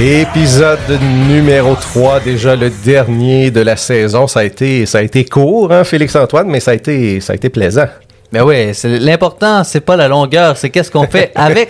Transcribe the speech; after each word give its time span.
Épisode 0.00 0.98
numéro 1.28 1.74
3, 1.74 2.20
déjà 2.20 2.56
le 2.56 2.70
dernier 2.70 3.50
de 3.50 3.60
la 3.60 3.76
saison. 3.76 4.26
Ça 4.26 4.40
a 4.40 4.44
été, 4.44 4.86
ça 4.86 4.96
a 4.96 5.02
été 5.02 5.26
court, 5.26 5.70
hein, 5.70 5.84
Félix-Antoine, 5.84 6.48
mais 6.48 6.58
ça 6.58 6.70
a 6.70 6.74
été, 6.74 7.20
ça 7.20 7.34
a 7.34 7.36
été 7.36 7.50
plaisant. 7.50 7.84
Mais 8.32 8.40
oui, 8.40 8.72
l'important, 8.84 9.62
c'est 9.62 9.82
pas 9.82 9.96
la 9.96 10.08
longueur, 10.08 10.56
c'est 10.56 10.70
qu'est-ce 10.70 10.90
qu'on 10.90 11.06
fait 11.06 11.32
avec. 11.34 11.68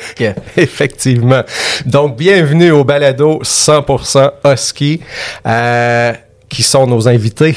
Effectivement. 0.57 1.43
Donc, 1.87 2.17
bienvenue 2.17 2.71
au 2.71 2.85
balado 2.85 3.41
100% 3.43 4.31
Husky, 4.45 5.01
euh, 5.45 6.13
qui 6.49 6.63
sont 6.63 6.87
nos 6.87 7.09
invités 7.09 7.57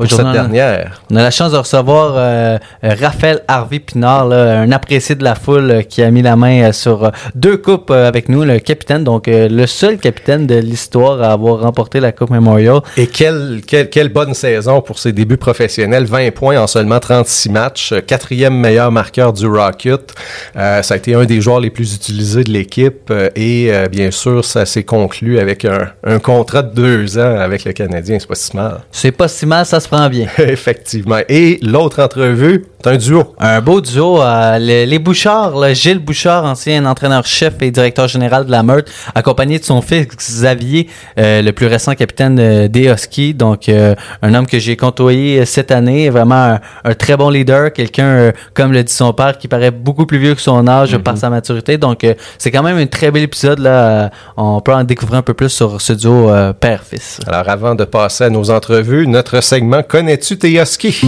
cette 0.00 0.32
dernière. 0.32 1.02
On 1.10 1.16
a 1.16 1.22
la 1.22 1.30
chance 1.30 1.52
de 1.52 1.56
recevoir 1.56 2.14
euh, 2.16 2.58
Raphaël 2.82 3.42
Harvey 3.48 3.78
Pinard, 3.78 4.32
un 4.32 4.70
apprécié 4.72 5.14
de 5.14 5.24
la 5.24 5.34
foule 5.34 5.70
euh, 5.70 5.82
qui 5.82 6.02
a 6.02 6.10
mis 6.10 6.22
la 6.22 6.36
main 6.36 6.68
euh, 6.68 6.72
sur 6.72 7.10
deux 7.34 7.56
coupes 7.56 7.90
avec 7.90 8.28
nous, 8.28 8.44
le 8.44 8.58
capitaine, 8.58 9.04
donc 9.04 9.26
le 9.28 9.66
seul 9.66 9.98
capitaine 9.98 10.46
de 10.46 10.56
l'histoire 10.56 11.22
à 11.22 11.32
avoir 11.32 11.60
remporté 11.60 12.00
la 12.00 12.12
Coupe 12.12 12.30
Memorial. 12.30 12.80
Et 12.96 13.06
quelle, 13.06 13.62
quelle, 13.66 13.88
quelle, 13.90 14.08
bonne 14.08 14.34
saison 14.34 14.80
pour 14.80 14.98
ses 14.98 15.12
débuts 15.12 15.36
professionnels, 15.36 16.04
20 16.04 16.32
points 16.32 16.60
en 16.60 16.66
seulement 16.66 16.98
36 16.98 17.50
matchs, 17.50 17.94
quatrième 18.06 18.54
meilleur 18.54 18.90
marqueur 18.90 19.32
du 19.32 19.46
Rocket. 19.46 20.14
ça 20.54 20.80
a 20.88 20.96
été 20.96 21.14
un 21.14 21.24
des 21.24 21.40
joueurs 21.40 21.60
les 21.60 21.70
plus 21.70 21.94
utilisés 21.94 22.44
de 22.44 22.50
l'équipe 22.50 23.12
et 23.34 23.72
bien 23.90 24.10
sûr, 24.10 24.44
ça 24.44 24.66
s'est 24.66 24.84
conclu 24.84 25.38
avec 25.38 25.64
un, 25.64 25.88
un, 26.04 26.18
contrat 26.18 26.62
de 26.62 26.74
deux 26.74 27.18
ans 27.18 27.38
avec 27.38 27.64
le 27.64 27.72
Canadien. 27.72 28.18
C'est 28.18 28.28
pas 28.28 28.34
si 28.34 28.56
mal. 28.56 28.80
C'est 28.90 29.12
pas 29.12 29.28
si 29.28 29.46
mal, 29.46 29.66
ça 29.66 29.80
se 29.84 29.88
prend 29.88 30.08
bien. 30.08 30.26
Effectivement. 30.38 31.18
Et 31.28 31.58
l'autre 31.62 32.02
entrevue, 32.02 32.64
c'est 32.82 32.90
un 32.90 32.96
duo. 32.96 33.34
Un 33.38 33.60
beau 33.60 33.80
duo. 33.80 34.20
Euh, 34.20 34.58
les, 34.58 34.98
Bouchard, 34.98 35.74
Gilles 35.74 35.98
Bouchard, 35.98 36.44
ancien 36.44 36.84
entraîneur-chef 36.84 37.54
et 37.62 37.70
directeur 37.70 38.08
général 38.08 38.44
de 38.44 38.50
la 38.50 38.62
Meurthe, 38.62 38.90
accompagné 39.14 39.58
de 39.58 39.64
son 39.64 39.80
fils 39.80 40.06
Xavier, 40.16 40.88
euh, 41.18 41.40
le 41.40 41.52
plus 41.52 41.66
récent 41.66 41.94
capitaine 41.94 42.38
euh, 42.38 42.68
des 42.68 42.90
Huskies. 42.90 43.34
Donc, 43.34 43.68
un 43.68 44.34
homme 44.34 44.46
que 44.46 44.58
j'ai 44.58 44.76
côtoyé 44.76 45.44
cette 45.46 45.70
année. 45.70 46.10
Vraiment 46.10 46.58
un, 46.84 46.94
très 46.94 47.16
bon 47.16 47.30
leader. 47.30 47.72
Quelqu'un, 47.72 48.32
comme 48.54 48.72
le 48.72 48.82
dit 48.82 48.92
son 48.92 49.12
père, 49.12 49.38
qui 49.38 49.48
paraît 49.48 49.70
beaucoup 49.70 50.06
plus 50.06 50.18
vieux 50.18 50.34
que 50.34 50.40
son 50.40 50.66
âge 50.66 50.94
mm-hmm. 50.94 51.02
par 51.02 51.16
sa 51.16 51.30
maturité. 51.30 51.78
Donc, 51.78 52.06
c'est 52.38 52.50
quand 52.50 52.62
même 52.62 52.78
un 52.78 52.86
très 52.86 53.10
bel 53.10 53.22
épisode. 53.22 53.60
Là. 53.60 54.10
On 54.36 54.60
peut 54.60 54.74
en 54.74 54.84
découvrir 54.84 55.18
un 55.18 55.22
peu 55.22 55.34
plus 55.34 55.50
sur 55.50 55.80
ce 55.80 55.92
duo 55.92 56.30
père-fils. 56.60 57.20
Alors, 57.26 57.48
avant 57.48 57.74
de 57.74 57.84
passer 57.84 58.24
à 58.24 58.30
nos 58.30 58.50
entrevues, 58.50 59.06
notre 59.06 59.42
segment 59.42 59.73
Connais-tu 59.82 60.38
tes 60.38 60.52
huskies? 60.60 61.02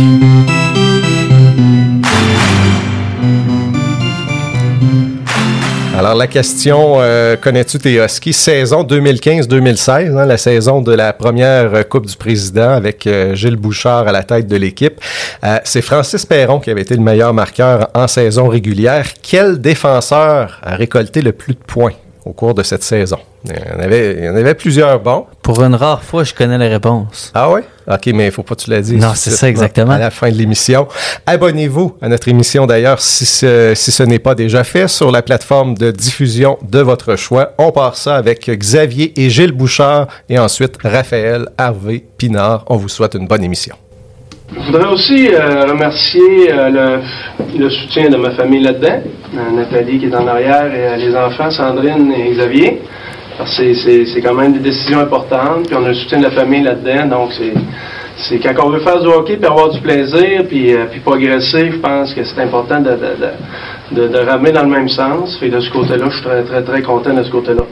Alors, 5.97 6.15
la 6.15 6.27
question 6.27 6.97
euh, 7.01 7.37
Connais-tu 7.37 7.79
tes 7.79 7.95
Huskies? 7.95 8.35
Saison 8.35 8.85
2015-2016, 8.85 10.17
hein, 10.17 10.27
la 10.27 10.37
saison 10.37 10.83
de 10.83 10.93
la 10.93 11.15
première 11.15 11.89
Coupe 11.89 12.07
du 12.07 12.17
Président 12.17 12.71
avec 12.71 13.07
euh, 13.07 13.35
Gilles 13.35 13.57
Bouchard 13.57 14.07
à 14.07 14.13
la 14.13 14.23
tête 14.23 14.47
de 14.47 14.57
l'équipe. 14.57 15.01
Euh, 15.43 15.59
c'est 15.65 15.81
Francis 15.81 16.27
Perron 16.27 16.61
qui 16.61 16.71
avait 16.71 16.83
été 16.83 16.95
le 16.95 17.03
meilleur 17.03 17.33
marqueur 17.33 17.89
en 17.95 18.07
saison 18.09 18.49
régulière. 18.49 19.07
Quel 19.23 19.59
défenseur 19.59 20.61
a 20.63 20.77
récolté 20.77 21.23
le 21.23 21.33
plus 21.33 21.55
de 21.55 21.61
points? 21.67 21.95
Au 22.27 22.33
cours 22.33 22.55
de 22.55 22.63
cette 22.63 22.83
saison? 22.83 23.19
Il 23.45 23.53
y 23.53 23.77
en 23.77 23.81
avait, 23.81 24.17
il 24.19 24.25
y 24.25 24.29
en 24.29 24.35
avait 24.35 24.55
plusieurs 24.55 24.99
bons. 25.01 25.27
Pour 25.43 25.63
une 25.63 25.77
rare 25.77 26.03
fois, 26.03 26.25
je 26.25 26.35
connais 26.35 26.59
la 26.59 26.69
réponse. 26.69 27.31
Ah 27.35 27.51
oui? 27.51 27.61
OK, 27.89 28.07
mais 28.13 28.27
il 28.27 28.33
faut 28.33 28.43
pas 28.43 28.57
que 28.57 28.63
tu 28.63 28.71
l'as 28.71 28.81
dit. 28.81 28.97
Non, 28.97 29.13
c'est 29.15 29.31
ça 29.31 29.49
exactement. 29.49 29.93
À 29.93 29.99
la 29.99 30.11
fin 30.11 30.29
de 30.29 30.35
l'émission. 30.35 30.89
Abonnez-vous 31.25 31.97
à 32.03 32.09
notre 32.09 32.27
émission 32.27 32.67
d'ailleurs 32.67 33.01
si 33.01 33.25
ce, 33.25 33.73
si 33.77 33.93
ce 33.93 34.03
n'est 34.03 34.19
pas 34.19 34.35
déjà 34.35 34.65
fait 34.65 34.89
sur 34.89 35.13
la 35.13 35.23
plateforme 35.23 35.75
de 35.75 35.93
diffusion 35.93 36.59
de 36.69 36.81
votre 36.81 37.15
choix. 37.15 37.53
On 37.59 37.71
part 37.71 37.97
ça 37.97 38.17
avec 38.17 38.51
Xavier 38.51 39.13
et 39.21 39.31
Gilles 39.31 39.53
Bouchard 39.53 40.09
et 40.29 40.39
ensuite 40.39 40.77
Raphaël 40.83 41.49
Harvey 41.57 42.05
Pinard. 42.19 42.65
On 42.67 42.77
vous 42.77 42.89
souhaite 42.89 43.15
une 43.15 43.29
bonne 43.29 43.45
émission. 43.45 43.77
Je 44.53 44.61
voudrais 44.73 44.93
aussi 44.93 45.29
euh, 45.33 45.67
remercier 45.67 46.53
euh, 46.53 46.99
le, 47.59 47.71
soutien 47.71 48.09
de 48.09 48.17
ma 48.17 48.31
famille 48.31 48.63
là-dedans, 48.63 49.01
euh, 49.35 49.51
Nathalie 49.57 49.99
qui 49.99 50.07
est 50.07 50.15
en 50.15 50.27
arrière 50.27 50.73
et 50.73 50.97
les 50.99 51.17
enfants, 51.17 51.51
Sandrine 51.51 52.13
et 52.13 52.31
Xavier. 52.31 52.83
C'est 53.45 54.21
quand 54.23 54.35
même 54.35 54.55
des 54.55 54.61
décisions 54.61 55.01
importantes, 55.01 55.67
puis 55.67 55.77
on 55.77 55.85
a 55.85 55.89
le 55.89 55.95
soutien 55.95 56.19
de 56.19 56.25
la 56.25 56.31
famille 56.31 56.63
là-dedans, 56.63 57.07
donc 57.07 57.33
c'est 58.17 58.39
quand 58.39 58.55
on 58.65 58.71
veut 58.71 58.81
faire 58.81 58.99
du 59.01 59.09
hockey 59.09 59.37
puis 59.37 59.47
avoir 59.47 59.69
du 59.69 59.81
plaisir 59.81 60.45
puis, 60.49 60.75
puis 60.91 61.01
progresser, 61.01 61.71
je 61.73 61.77
pense 61.77 62.15
que 62.15 62.25
c'est 62.25 62.41
important 62.41 62.81
de, 62.81 62.97
de, 63.93 64.09
de, 64.09 64.19
ramener 64.19 64.53
dans 64.53 64.63
le 64.63 64.71
même 64.71 64.89
sens. 64.89 65.37
Fait 65.39 65.51
de 65.51 65.61
ce 65.61 65.71
côté-là, 65.71 66.07
je 66.09 66.15
suis 66.15 66.25
très, 66.25 66.43
très, 66.45 66.63
très 66.63 66.83
content 66.83 67.13
de 67.13 67.23
ce 67.23 67.31
côté-là. 67.31 67.65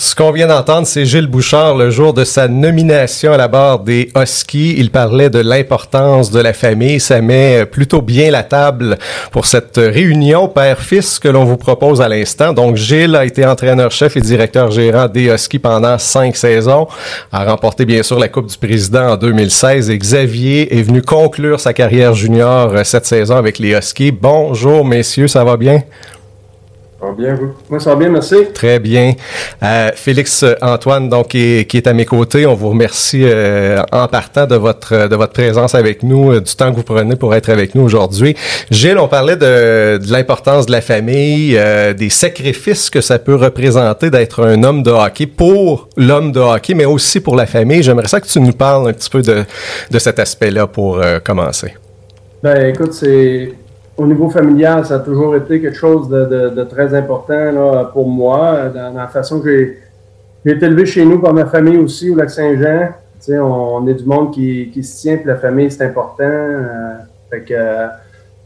Ce 0.00 0.14
qu'on 0.14 0.30
vient 0.30 0.46
d'entendre, 0.46 0.86
c'est 0.86 1.04
Gilles 1.04 1.26
Bouchard 1.26 1.74
le 1.74 1.90
jour 1.90 2.14
de 2.14 2.22
sa 2.22 2.46
nomination 2.46 3.32
à 3.32 3.36
la 3.36 3.48
barre 3.48 3.80
des 3.80 4.12
Huskies. 4.14 4.76
Il 4.78 4.92
parlait 4.92 5.28
de 5.28 5.40
l'importance 5.40 6.30
de 6.30 6.38
la 6.38 6.52
famille. 6.52 7.00
Ça 7.00 7.20
met 7.20 7.66
plutôt 7.66 8.00
bien 8.00 8.30
la 8.30 8.44
table 8.44 8.96
pour 9.32 9.46
cette 9.46 9.76
réunion 9.76 10.46
père-fils 10.46 11.18
que 11.18 11.26
l'on 11.26 11.44
vous 11.44 11.56
propose 11.56 12.00
à 12.00 12.08
l'instant. 12.08 12.52
Donc, 12.52 12.76
Gilles 12.76 13.16
a 13.16 13.24
été 13.24 13.44
entraîneur-chef 13.44 14.16
et 14.16 14.20
directeur 14.20 14.70
gérant 14.70 15.08
des 15.08 15.32
Huskies 15.32 15.58
pendant 15.58 15.98
cinq 15.98 16.36
saisons, 16.36 16.86
a 17.32 17.44
remporté 17.44 17.84
bien 17.84 18.04
sûr 18.04 18.20
la 18.20 18.28
Coupe 18.28 18.46
du 18.46 18.56
Président 18.56 19.14
en 19.14 19.16
2016 19.16 19.90
et 19.90 19.98
Xavier 19.98 20.78
est 20.78 20.82
venu 20.82 21.02
conclure 21.02 21.58
sa 21.58 21.72
carrière 21.72 22.14
junior 22.14 22.72
cette 22.84 23.06
saison 23.06 23.34
avec 23.34 23.58
les 23.58 23.76
Huskies. 23.76 24.12
Bonjour 24.12 24.84
messieurs, 24.84 25.26
ça 25.26 25.42
va 25.42 25.56
bien? 25.56 25.82
Va 27.00 27.12
bien, 27.12 27.36
vous? 27.36 27.54
Moi, 27.70 27.78
ça 27.78 27.90
va 27.90 27.96
bien, 27.96 28.08
merci. 28.08 28.34
Très 28.52 28.80
bien. 28.80 29.14
Euh, 29.62 29.90
Félix 29.94 30.44
Antoine, 30.60 31.08
donc, 31.08 31.28
qui 31.28 31.64
est, 31.72 31.86
à 31.86 31.92
mes 31.92 32.04
côtés, 32.04 32.44
on 32.44 32.54
vous 32.54 32.70
remercie 32.70 33.22
euh, 33.22 33.80
en 33.92 34.08
partant 34.08 34.46
de 34.46 34.56
votre 34.56 35.06
de 35.06 35.14
votre 35.14 35.32
présence 35.32 35.76
avec 35.76 36.02
nous, 36.02 36.32
euh, 36.32 36.40
du 36.40 36.52
temps 36.56 36.72
que 36.72 36.76
vous 36.76 36.82
prenez 36.82 37.14
pour 37.14 37.36
être 37.36 37.50
avec 37.50 37.76
nous 37.76 37.82
aujourd'hui. 37.82 38.34
Gilles, 38.72 38.98
on 38.98 39.06
parlait 39.06 39.36
de, 39.36 39.98
de 39.98 40.12
l'importance 40.12 40.66
de 40.66 40.72
la 40.72 40.80
famille, 40.80 41.56
des 41.96 42.10
sacrifices 42.10 42.90
que 42.90 43.00
ça 43.00 43.20
peut 43.20 43.36
représenter 43.36 44.10
d'être 44.10 44.44
un 44.44 44.64
homme 44.64 44.82
de 44.82 44.90
hockey 44.90 45.26
pour 45.26 45.88
l'homme 45.96 46.32
de 46.32 46.40
hockey, 46.40 46.74
mais 46.74 46.84
aussi 46.84 47.20
pour 47.20 47.36
la 47.36 47.46
famille. 47.46 47.80
J'aimerais 47.80 48.08
ça 48.08 48.20
que 48.20 48.26
tu 48.26 48.40
nous 48.40 48.52
parles 48.52 48.88
un 48.88 48.92
petit 48.92 49.10
peu 49.10 49.22
de, 49.22 49.44
de 49.88 49.98
cet 50.00 50.18
aspect-là 50.18 50.66
pour 50.66 51.00
commencer. 51.24 51.74
Ben, 52.42 52.74
écoute, 52.74 52.92
c'est 52.92 53.52
au 53.98 54.06
niveau 54.06 54.30
familial, 54.30 54.86
ça 54.86 54.94
a 54.94 54.98
toujours 55.00 55.34
été 55.34 55.60
quelque 55.60 55.76
chose 55.76 56.08
de, 56.08 56.64
très 56.64 56.94
important 56.94 57.88
pour 57.92 58.08
moi, 58.08 58.68
dans, 58.72 58.94
la 58.94 59.08
façon 59.08 59.40
que 59.40 59.74
j'ai, 60.44 60.52
été 60.52 60.66
élevé 60.66 60.86
chez 60.86 61.04
nous 61.04 61.18
par 61.18 61.34
ma 61.34 61.46
famille 61.46 61.76
aussi, 61.76 62.10
au 62.10 62.14
Lac-Saint-Jean. 62.14 62.90
On, 63.30 63.42
on 63.42 63.86
est 63.88 63.94
du 63.94 64.04
monde 64.04 64.32
qui, 64.32 64.70
qui 64.72 64.84
se 64.84 65.00
tient, 65.00 65.16
puis 65.16 65.26
la 65.26 65.36
famille, 65.36 65.70
c'est 65.70 65.84
important. 65.84 66.22
Euh, 66.22 66.94
fait 67.28 67.40
que 67.40 67.54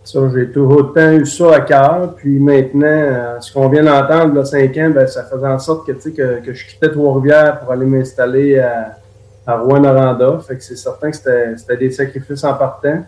ça, 0.02 0.20
j'ai 0.34 0.48
toujours 0.50 0.78
autant 0.78 1.12
eu 1.12 1.26
ça 1.26 1.54
à 1.54 1.60
cœur. 1.60 2.14
Puis 2.16 2.38
maintenant, 2.40 2.86
euh, 2.86 3.38
ce 3.40 3.52
qu'on 3.52 3.68
vient 3.68 3.84
d'entendre, 3.84 4.34
là, 4.34 4.44
5 4.46 4.76
ans, 4.78 4.90
ben, 4.90 5.06
ça 5.06 5.24
faisait 5.24 5.46
en 5.46 5.58
sorte 5.58 5.86
que, 5.86 5.92
que, 5.92 6.40
que 6.44 6.54
je 6.54 6.66
quittais 6.66 6.90
Trois-Rivières 6.90 7.60
pour 7.60 7.72
aller 7.72 7.86
m'installer 7.86 8.58
à, 8.58 8.96
à 9.46 9.58
Rouen-Noranda. 9.58 10.38
Fait 10.48 10.56
que 10.56 10.64
c'est 10.64 10.76
certain 10.76 11.10
que 11.10 11.16
c'était, 11.16 11.56
c'était 11.58 11.76
des 11.76 11.90
sacrifices 11.90 12.42
en 12.42 12.54
partant 12.54 13.04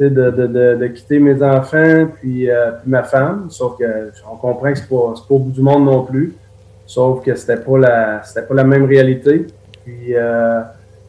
de, 0.00 0.08
de, 0.08 0.46
de, 0.76 0.86
quitter 0.88 1.18
mes 1.18 1.42
enfants 1.42 2.08
puis, 2.14 2.50
euh, 2.50 2.72
ma 2.86 3.02
femme. 3.02 3.46
Sauf 3.50 3.78
que 3.78 4.10
on 4.30 4.36
comprend 4.36 4.72
que 4.72 4.78
c'est 4.78 4.88
pas, 4.88 5.14
pas 5.28 5.34
au 5.34 5.38
bout 5.38 5.50
du 5.50 5.62
monde 5.62 5.84
non 5.84 6.04
plus. 6.04 6.34
Sauf 6.86 7.24
que 7.24 7.34
c'était 7.34 7.58
pas 7.58 7.78
la 7.78 8.22
c'était 8.24 8.46
pas 8.46 8.54
la 8.54 8.64
même 8.64 8.84
réalité. 8.84 9.46
Puis 9.84 10.14
euh, 10.16 10.60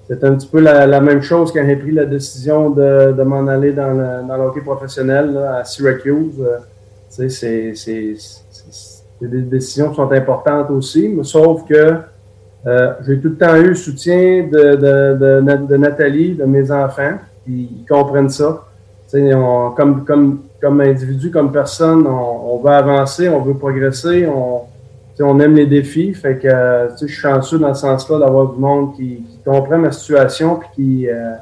c'était 0.08 0.26
un 0.26 0.36
petit 0.36 0.48
peu 0.48 0.60
la, 0.60 1.02
même 1.02 1.22
chose 1.22 1.52
quand 1.52 1.66
j'ai 1.66 1.76
pris 1.76 1.92
la 1.92 2.06
décision 2.06 2.70
de, 2.70 3.14
de 3.14 3.24
m'en 3.24 3.48
aller 3.48 3.72
dans 3.72 3.92
le, 3.92 4.28
dans 4.28 4.62
professionnel 4.62 5.38
à 5.38 5.64
Syracuse. 5.64 6.40
Euh, 6.42 6.58
c'est, 7.10 7.30
c'est, 7.30 7.74
c'est, 7.76 8.16
des 9.22 9.42
décisions 9.42 9.90
qui 9.90 9.96
sont 9.96 10.12
importantes 10.12 10.70
aussi, 10.72 11.08
mais 11.08 11.24
sauf 11.24 11.66
que 11.66 11.96
euh, 12.66 12.94
j'ai 13.06 13.20
tout 13.20 13.30
le 13.30 13.38
temps 13.38 13.56
eu 13.56 13.70
le 13.70 13.76
soutien 13.76 14.48
de, 14.52 14.76
de, 14.76 15.58
de, 15.68 15.78
Nathalie, 15.78 16.34
de 16.34 16.44
mes 16.44 16.70
enfants, 16.72 17.18
ils 17.48 17.86
comprennent 17.88 18.30
ça 18.30 18.66
comme, 19.76 20.06
comme, 20.06 20.40
comme 20.62 20.82
individu, 20.82 21.30
comme 21.30 21.52
personne, 21.52 22.08
on, 22.08 22.58
veut 22.58 22.72
avancer, 22.72 23.30
on 23.30 23.42
veut 23.42 23.54
progresser, 23.54 24.28
on, 24.28 24.62
on 25.20 25.40
aime 25.40 25.56
les 25.56 25.68
défis. 25.68 26.14
Fait 26.14 26.38
que 26.38 26.50
je 27.00 27.06
suis 27.06 27.16
chanceux 27.16 27.60
dans 27.60 27.74
ce 27.74 27.82
sens-là 27.82 28.20
d'avoir 28.20 28.54
du 28.54 28.60
monde 28.60 28.96
qui, 28.96 29.24
qui, 29.30 29.40
comprend 29.46 29.78
ma 29.78 29.92
situation 29.92 30.60
et 30.62 30.66
qui, 30.76 31.10
euh, 31.10 31.36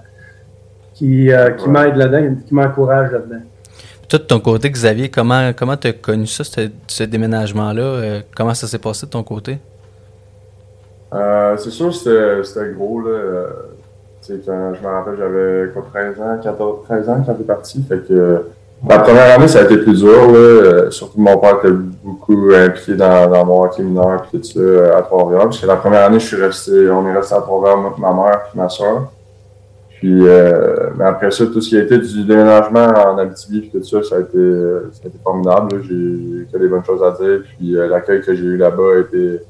qui, 0.93 1.31
euh, 1.31 1.51
qui 1.51 1.69
m'aide 1.69 1.95
là-dedans, 1.95 2.35
qui 2.45 2.53
m'encourage 2.53 3.11
là-dedans. 3.11 3.41
Toi, 4.09 4.19
de 4.19 4.23
ton 4.25 4.39
côté, 4.41 4.69
Xavier, 4.69 5.09
comment 5.09 5.53
comment 5.53 5.77
tu 5.77 5.87
as 5.87 5.93
connu 5.93 6.27
ça, 6.27 6.43
ce, 6.43 7.03
déménagement-là? 7.03 7.81
Euh, 7.81 8.21
comment 8.35 8.53
ça 8.53 8.67
s'est 8.67 8.79
passé 8.79 9.05
de 9.05 9.11
ton 9.11 9.23
côté? 9.23 9.59
c'est 11.57 11.69
sûr, 11.69 11.93
c'était 11.93 12.73
gros. 12.73 13.01
Là 13.01 13.47
je 14.27 14.83
me 14.83 14.87
rappelle, 14.87 15.15
j'avais 15.17 15.71
13 15.91 16.21
ans, 16.21 16.39
14, 16.41 16.83
13 16.87 17.09
ans 17.09 17.23
quand 17.25 17.33
j'étais 17.33 17.43
parti. 17.43 17.83
Fait 17.87 17.99
que 18.07 18.45
La 18.87 18.99
première 18.99 19.35
année, 19.35 19.47
ça 19.47 19.59
a 19.59 19.63
été 19.63 19.77
plus 19.77 19.99
dur. 19.99 20.31
Là. 20.31 20.37
Euh, 20.37 20.91
surtout 20.91 21.19
mon 21.19 21.37
père 21.37 21.59
était 21.59 21.73
beaucoup 22.03 22.51
impliqué 22.53 22.95
dans, 22.95 23.29
dans 23.29 23.45
mon 23.45 23.63
hockey 23.63 23.83
mineur 23.83 24.27
et 24.33 24.37
tout 24.37 24.43
ça 24.43 24.59
euh, 24.59 24.97
à 24.97 25.01
Trois-Rivières. 25.03 25.45
Parce 25.45 25.59
que 25.59 25.67
la 25.67 25.75
première 25.75 26.05
année, 26.05 26.19
je 26.19 26.27
suis 26.27 26.41
resté, 26.41 26.89
on 26.89 27.07
est 27.07 27.13
resté 27.13 27.35
à 27.35 27.41
Trois-Rivières, 27.41 27.99
ma 27.99 28.13
mère 28.13 28.41
et 28.53 28.57
ma 28.57 28.69
soeur. 28.69 29.11
Puis 29.99 30.27
euh, 30.27 30.89
mais 30.97 31.05
après 31.05 31.29
ça, 31.29 31.45
tout 31.45 31.61
ce 31.61 31.69
qui 31.69 31.77
a 31.77 31.83
été 31.83 31.97
du 31.99 32.23
déménagement 32.23 32.87
en 32.87 33.19
Abitibi 33.19 33.69
et 33.71 33.79
tout 33.79 33.83
ça, 33.83 34.01
ça 34.01 34.15
a 34.15 34.19
été, 34.21 34.37
ça 34.93 35.01
a 35.03 35.07
été 35.07 35.17
formidable. 35.23 35.83
J'ai 35.83 36.47
que 36.51 36.57
des 36.57 36.67
bonnes 36.67 36.83
choses 36.83 37.03
à 37.03 37.11
dire. 37.11 37.41
Puis 37.57 37.73
l'accueil 37.73 38.21
que 38.21 38.33
j'ai 38.33 38.43
eu 38.43 38.57
là-bas 38.57 38.95
a 38.95 38.99
été, 39.01 39.41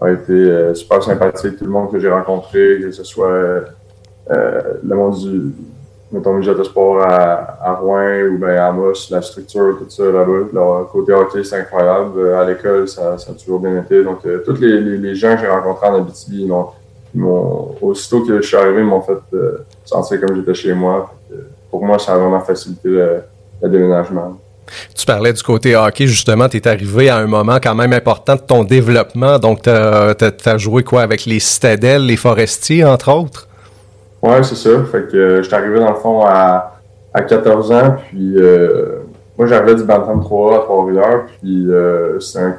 a 0.00 0.10
été 0.12 0.74
super 0.76 1.02
sympathique. 1.02 1.58
Tout 1.58 1.64
le 1.64 1.72
monde 1.72 1.90
que 1.90 1.98
j'ai 1.98 2.08
rencontré, 2.08 2.78
que 2.80 2.92
ce 2.92 3.02
soit 3.02 3.64
le 4.28 4.94
monde 4.94 5.18
du 5.18 5.52
mettons, 6.12 6.34
midget 6.34 6.54
de 6.54 6.62
sport 6.62 7.02
à, 7.02 7.58
à 7.62 7.74
Rouen 7.74 8.22
ou 8.32 8.38
bien 8.38 8.56
à 8.56 8.72
Moss, 8.72 9.10
la 9.10 9.22
structure, 9.22 9.78
tout 9.78 9.88
ça 9.88 10.04
là-bas. 10.04 10.48
Le 10.52 10.84
côté 10.90 11.12
hockey, 11.12 11.44
c'est 11.44 11.60
incroyable. 11.60 12.18
Euh, 12.18 12.40
à 12.40 12.44
l'école, 12.44 12.88
ça, 12.88 13.16
ça, 13.18 13.32
a 13.32 13.34
toujours 13.34 13.60
bien 13.60 13.80
été. 13.80 14.02
Donc, 14.02 14.18
euh, 14.26 14.42
tous 14.44 14.60
les, 14.60 14.80
les, 14.80 15.14
gens 15.14 15.34
que 15.34 15.42
j'ai 15.42 15.48
rencontrés 15.48 15.88
en 15.88 15.96
Abitibi, 15.96 16.46
m'ont, 17.14 17.76
aussitôt 17.80 18.22
que 18.24 18.40
je 18.40 18.46
suis 18.46 18.56
arrivé, 18.56 18.82
m'ont 18.82 19.02
fait 19.02 19.18
euh, 19.34 19.64
sentir 19.84 20.20
comme 20.20 20.36
j'étais 20.36 20.54
chez 20.54 20.74
moi. 20.74 21.12
pour 21.70 21.84
moi, 21.84 21.98
ça 21.98 22.14
a 22.14 22.18
vraiment 22.18 22.40
facilité 22.40 22.88
le, 22.88 23.22
déménagement. 23.68 24.38
Tu 24.94 25.04
parlais 25.04 25.32
du 25.32 25.42
côté 25.42 25.74
hockey, 25.74 26.06
justement, 26.06 26.48
tu 26.48 26.56
es 26.58 26.68
arrivé 26.68 27.08
à 27.08 27.16
un 27.16 27.26
moment 27.26 27.58
quand 27.60 27.74
même 27.74 27.92
important 27.92 28.36
de 28.36 28.40
ton 28.40 28.62
développement. 28.62 29.38
Donc, 29.40 29.62
tu 29.62 29.70
as, 29.70 30.58
joué 30.58 30.84
quoi 30.84 31.02
avec 31.02 31.26
les 31.26 31.40
citadelles, 31.40 32.06
les 32.06 32.16
forestiers, 32.16 32.84
entre 32.84 33.12
autres? 33.12 33.49
Ouais, 34.22 34.42
c'est 34.42 34.54
ça. 34.56 34.70
Fait 34.84 35.10
que 35.10 35.16
euh, 35.16 35.42
j'étais 35.42 35.56
arrivé 35.56 35.78
dans 35.80 35.88
le 35.90 35.94
fond 35.96 36.22
à, 36.24 36.78
à 37.14 37.22
14 37.22 37.72
ans, 37.72 37.96
puis 38.08 38.34
euh, 38.36 39.00
moi 39.38 39.46
j'avais 39.46 39.74
du 39.74 39.84
Bantam 39.84 40.20
3 40.20 40.56
à 40.56 40.58
Trois-Rivières, 40.60 41.26
puis 41.40 41.66
euh, 41.70 42.18
un, 42.36 42.54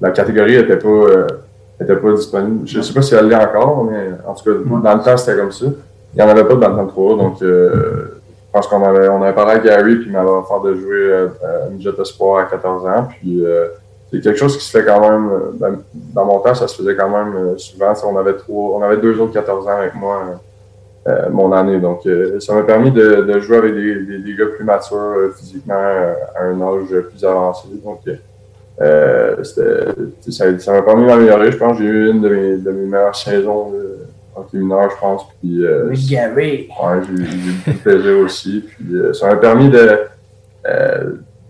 la 0.00 0.10
catégorie 0.10 0.56
était 0.56 0.76
pas 0.76 0.88
euh, 0.88 1.26
était 1.80 1.96
pas 1.96 2.12
disponible. 2.12 2.66
Je 2.66 2.80
sais 2.80 2.92
pas 2.92 3.02
si 3.02 3.14
elle 3.14 3.28
l'est 3.28 3.36
encore, 3.36 3.84
mais 3.84 4.10
en 4.26 4.34
tout 4.34 4.44
cas, 4.44 4.58
dans 4.82 4.94
le 4.94 5.02
temps 5.02 5.16
c'était 5.16 5.38
comme 5.38 5.52
ça. 5.52 5.66
Il 6.14 6.16
n'y 6.16 6.22
en 6.22 6.28
avait 6.28 6.44
pas 6.44 6.54
de 6.54 6.60
Bantam 6.60 6.88
3, 6.88 7.16
donc 7.16 7.42
euh, 7.42 8.20
je 8.46 8.52
pense 8.52 8.66
qu'on 8.66 8.82
avait 8.82 9.08
on 9.08 9.22
avait 9.22 9.34
parlé 9.34 9.52
à 9.52 9.58
Gary, 9.60 9.96
puis 9.96 10.06
il 10.06 10.12
m'avait 10.12 10.28
offert 10.28 10.60
de 10.60 10.74
jouer 10.74 11.14
à 11.14 11.68
Midget 11.70 11.90
Espoir 12.00 12.40
à 12.40 12.44
14 12.46 12.84
ans, 12.86 13.08
puis 13.08 13.44
c'est 14.10 14.20
quelque 14.20 14.38
chose 14.38 14.56
qui 14.56 14.64
se 14.64 14.70
fait 14.70 14.84
quand 14.84 15.00
même, 15.00 15.30
dans, 15.54 15.72
dans 15.94 16.24
mon 16.24 16.38
temps, 16.40 16.54
ça 16.54 16.66
se 16.66 16.74
faisait 16.74 16.96
quand 16.96 17.10
même 17.10 17.58
souvent. 17.58 17.92
On 18.06 18.16
avait 18.16 18.32
trois, 18.34 18.78
on 18.78 18.82
avait 18.82 18.96
deux 18.96 19.20
autres 19.20 19.34
14 19.34 19.66
ans 19.66 19.76
avec 19.78 19.94
moi 19.94 20.22
euh, 21.08 21.30
mon 21.30 21.52
année. 21.52 21.78
Donc, 21.78 22.04
euh, 22.06 22.40
ça 22.40 22.52
m'a 22.52 22.62
permis 22.62 22.90
de, 22.90 23.22
de, 23.22 23.38
jouer 23.38 23.58
avec 23.58 23.74
des, 23.74 23.94
des, 24.00 24.18
des, 24.18 24.34
gars 24.34 24.46
plus 24.46 24.64
matures 24.64 24.96
euh, 24.96 25.32
physiquement 25.38 25.74
à 25.74 26.42
un 26.42 26.60
âge 26.60 26.88
plus 27.10 27.24
avancé. 27.24 27.68
Donc, 27.84 28.00
ça, 29.44 30.72
m'a 30.72 30.82
permis 30.82 31.02
de 31.02 31.06
m'améliorer. 31.06 31.52
Je 31.52 31.58
pense 31.58 31.78
que 31.78 31.84
j'ai 31.84 31.88
eu 31.88 32.10
une 32.10 32.20
de 32.22 32.28
mes, 32.28 32.56
de 32.56 32.70
mes 32.72 32.86
meilleures 32.86 33.14
saisons 33.14 33.72
en 34.34 34.44
mineur, 34.52 34.90
je 34.90 34.96
pense. 35.00 35.22
Puis, 35.40 35.64
Gary. 36.10 36.68
Ouais, 36.82 37.00
j'ai 37.06 37.12
eu 37.12 37.52
beaucoup 37.64 37.78
de 37.78 37.82
plaisir 37.84 38.18
aussi. 38.24 38.64
Puis, 38.66 38.96
ça 39.12 39.28
m'a 39.28 39.36
permis 39.36 39.70
de. 39.70 40.00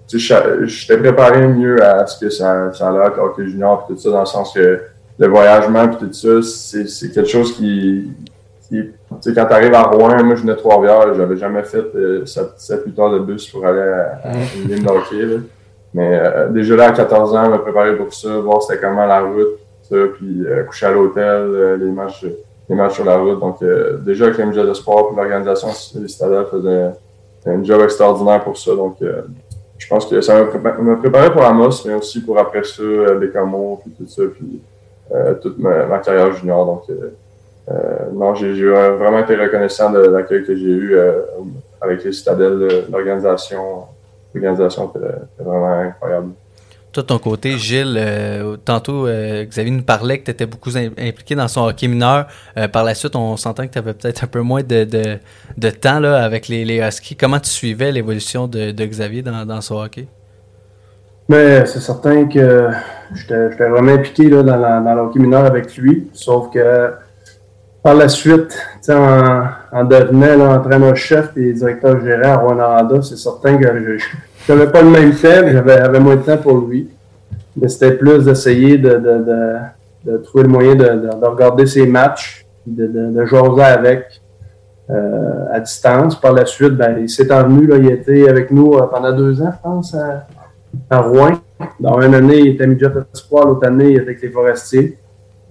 J'étais 0.06 0.98
préparé 0.98 1.48
mieux 1.48 1.82
à 1.82 2.06
ce 2.06 2.20
que 2.22 2.28
ça, 2.28 2.74
ça 2.74 2.90
allait 2.90 3.06
être 3.06 3.18
hockey 3.18 3.46
junior, 3.46 3.86
puis 3.86 3.96
tout 3.96 4.02
ça, 4.02 4.10
dans 4.10 4.20
le 4.20 4.26
sens 4.26 4.52
que 4.52 4.80
le 5.18 5.28
voyagement, 5.28 5.88
puis 5.88 6.08
tout 6.08 6.12
ça, 6.12 6.42
c'est 6.42 7.08
quelque 7.08 7.30
chose 7.30 7.56
qui, 7.56 8.10
qui 8.68 8.90
sais, 9.20 9.34
quand 9.34 9.46
tu 9.46 9.52
arrives 9.52 9.74
à 9.74 9.82
Rouen, 9.82 10.22
moi 10.24 10.34
je 10.34 10.42
venais 10.42 10.54
de 10.54 10.58
Trois-Rivières, 10.58 11.14
j'avais 11.14 11.36
jamais 11.36 11.62
fait 11.62 11.84
7-8 12.24 13.00
heures 13.00 13.12
de 13.12 13.18
bus 13.20 13.48
pour 13.48 13.66
aller 13.66 13.80
à, 13.80 14.32
une 14.56 14.68
ligne 14.68 14.84
d'hockey. 14.84 15.40
Mais 15.94 16.18
euh, 16.20 16.48
déjà 16.48 16.76
là, 16.76 16.88
à 16.88 16.92
14 16.92 17.34
ans, 17.34 17.48
me 17.48 17.58
préparer 17.58 17.96
pour 17.96 18.12
ça, 18.12 18.38
voir 18.38 18.62
c'était 18.62 18.80
comment 18.80 19.06
la 19.06 19.22
route, 19.22 19.58
ça, 19.82 19.96
puis 20.14 20.44
euh, 20.44 20.64
coucher 20.64 20.86
à 20.86 20.92
l'hôtel, 20.92 21.24
euh, 21.24 21.76
les 21.76 21.90
matchs 21.90 22.26
les 22.68 22.74
matchs 22.74 22.94
sur 22.94 23.04
la 23.04 23.16
route. 23.16 23.38
Donc 23.38 23.62
déjà 24.04 24.26
avec 24.26 24.38
les 24.38 24.44
médias 24.44 24.64
de 24.64 24.74
sport 24.74 25.10
et 25.12 25.16
l'organisation 25.16 25.68
des 25.94 26.08
stades 26.08 26.46
faisait 26.50 26.90
un 27.46 27.62
job 27.62 27.80
extraordinaire 27.82 28.42
pour 28.42 28.58
ça. 28.58 28.74
Donc 28.74 28.96
je 29.78 29.86
pense 29.86 30.06
que 30.06 30.20
ça 30.20 30.42
m'a 30.42 30.96
préparé, 30.96 31.30
pour 31.32 31.44
Amos, 31.44 31.84
mais 31.86 31.94
aussi 31.94 32.20
pour 32.24 32.36
après 32.40 32.64
ça, 32.64 32.82
les 33.20 33.30
camos, 33.30 33.80
puis 33.84 33.92
tout 33.92 34.08
ça, 34.10 34.22
puis 34.34 34.60
toute 35.40 35.58
ma, 35.58 35.86
ma, 35.86 36.00
carrière 36.00 36.32
junior. 36.34 36.66
Donc 36.66 36.82
euh, 36.90 37.14
non, 38.12 38.34
j'ai 38.34 38.52
vraiment 38.64 39.20
été 39.20 39.36
reconnaissant 39.36 39.90
de 39.90 39.98
l'accueil 39.98 40.44
que 40.44 40.54
j'ai 40.54 40.64
eu 40.64 40.94
euh, 40.94 41.20
avec 41.80 42.04
les 42.04 42.12
citadelles, 42.12 42.84
l'organisation. 42.90 43.84
L'organisation 44.34 44.90
était, 44.90 45.42
vraiment 45.42 45.80
incroyable. 45.80 46.28
Toi, 46.92 47.02
de 47.02 47.08
ton 47.08 47.18
côté, 47.18 47.58
Gilles, 47.58 47.96
euh, 47.98 48.56
tantôt, 48.64 49.06
Xavier 49.06 49.70
nous 49.70 49.82
parlait 49.82 50.18
que 50.18 50.24
tu 50.26 50.30
étais 50.30 50.46
beaucoup 50.46 50.70
impliqué 50.76 51.34
dans 51.34 51.48
son 51.48 51.66
hockey 51.66 51.88
mineur. 51.88 52.26
par 52.72 52.84
la 52.84 52.94
suite, 52.94 53.16
on 53.16 53.36
s'entend 53.36 53.66
que 53.66 53.72
tu 53.72 53.78
avais 53.78 53.94
peut-être 53.94 54.24
un 54.24 54.26
peu 54.26 54.40
moins 54.40 54.62
de, 54.62 54.84
de, 54.84 55.18
de, 55.56 55.70
temps 55.70 56.00
là, 56.00 56.22
avec 56.22 56.48
les, 56.48 56.64
les 56.64 56.78
Huskies. 56.78 57.16
Comment 57.16 57.40
tu 57.40 57.50
suivais 57.50 57.92
l'évolution 57.92 58.46
de, 58.46 58.70
de, 58.70 58.84
Xavier 58.86 59.22
dans, 59.22 59.44
dans 59.44 59.60
son 59.60 59.76
hockey? 59.76 60.06
Mais 61.28 61.66
c'est 61.66 61.80
certain 61.80 62.26
que 62.26 62.68
j'étais 63.14 63.68
vraiment 63.68 63.92
impliqué 63.92 64.30
là, 64.30 64.42
dans, 64.42 64.56
la, 64.56 64.80
dans 64.80 64.94
le 64.94 65.00
hockey 65.02 65.18
mineur 65.18 65.44
avec 65.44 65.76
lui. 65.76 66.08
Sauf 66.12 66.50
que 66.50 66.92
par 67.86 67.94
la 67.94 68.08
suite, 68.08 68.52
en, 68.88 69.44
en 69.70 69.84
devenant 69.84 70.52
entraîneur-chef 70.56 71.36
et 71.36 71.52
directeur 71.52 72.04
gérant 72.04 72.32
à 72.32 72.36
Rwanda, 72.38 73.00
c'est 73.00 73.16
certain 73.16 73.56
que 73.56 73.64
je 73.64 74.52
n'avais 74.52 74.72
pas 74.72 74.82
le 74.82 74.90
même 74.90 75.12
temps, 75.12 75.46
j'avais 75.46 76.00
moins 76.00 76.16
de 76.16 76.22
temps 76.22 76.36
pour 76.36 76.66
lui. 76.66 76.90
Mais 77.56 77.68
c'était 77.68 77.92
plus 77.92 78.24
d'essayer 78.24 78.76
de, 78.76 78.90
trouver 80.24 80.42
le 80.42 80.48
moyen 80.48 80.74
de, 80.74 81.24
regarder 81.24 81.64
ses 81.66 81.86
matchs, 81.86 82.44
de, 82.66 82.88
de, 82.88 83.24
jouer 83.24 83.62
avec 83.62 84.20
euh, 84.90 85.52
à 85.52 85.60
distance. 85.60 86.20
Par 86.20 86.32
la 86.32 86.44
suite, 86.44 86.72
ben, 86.72 86.96
il 87.00 87.08
s'est 87.08 87.32
envenu, 87.32 87.70
il 87.78 87.88
était 87.92 88.28
avec 88.28 88.50
nous 88.50 88.74
euh, 88.74 88.88
pendant 88.88 89.12
deux 89.12 89.40
ans, 89.40 89.52
je 89.52 89.62
pense, 89.62 89.94
à, 89.94 90.26
à 90.90 90.98
Rouen. 91.02 91.34
Dans 91.78 92.00
une 92.00 92.16
année, 92.16 92.40
il 92.40 92.48
était 92.48 92.66
midget 92.66 92.90
espoir, 93.14 93.46
l'autre 93.46 93.64
année, 93.64 93.90
il 93.90 93.96
était 93.98 94.02
avec 94.02 94.22
les 94.22 94.30
forestiers. 94.30 94.98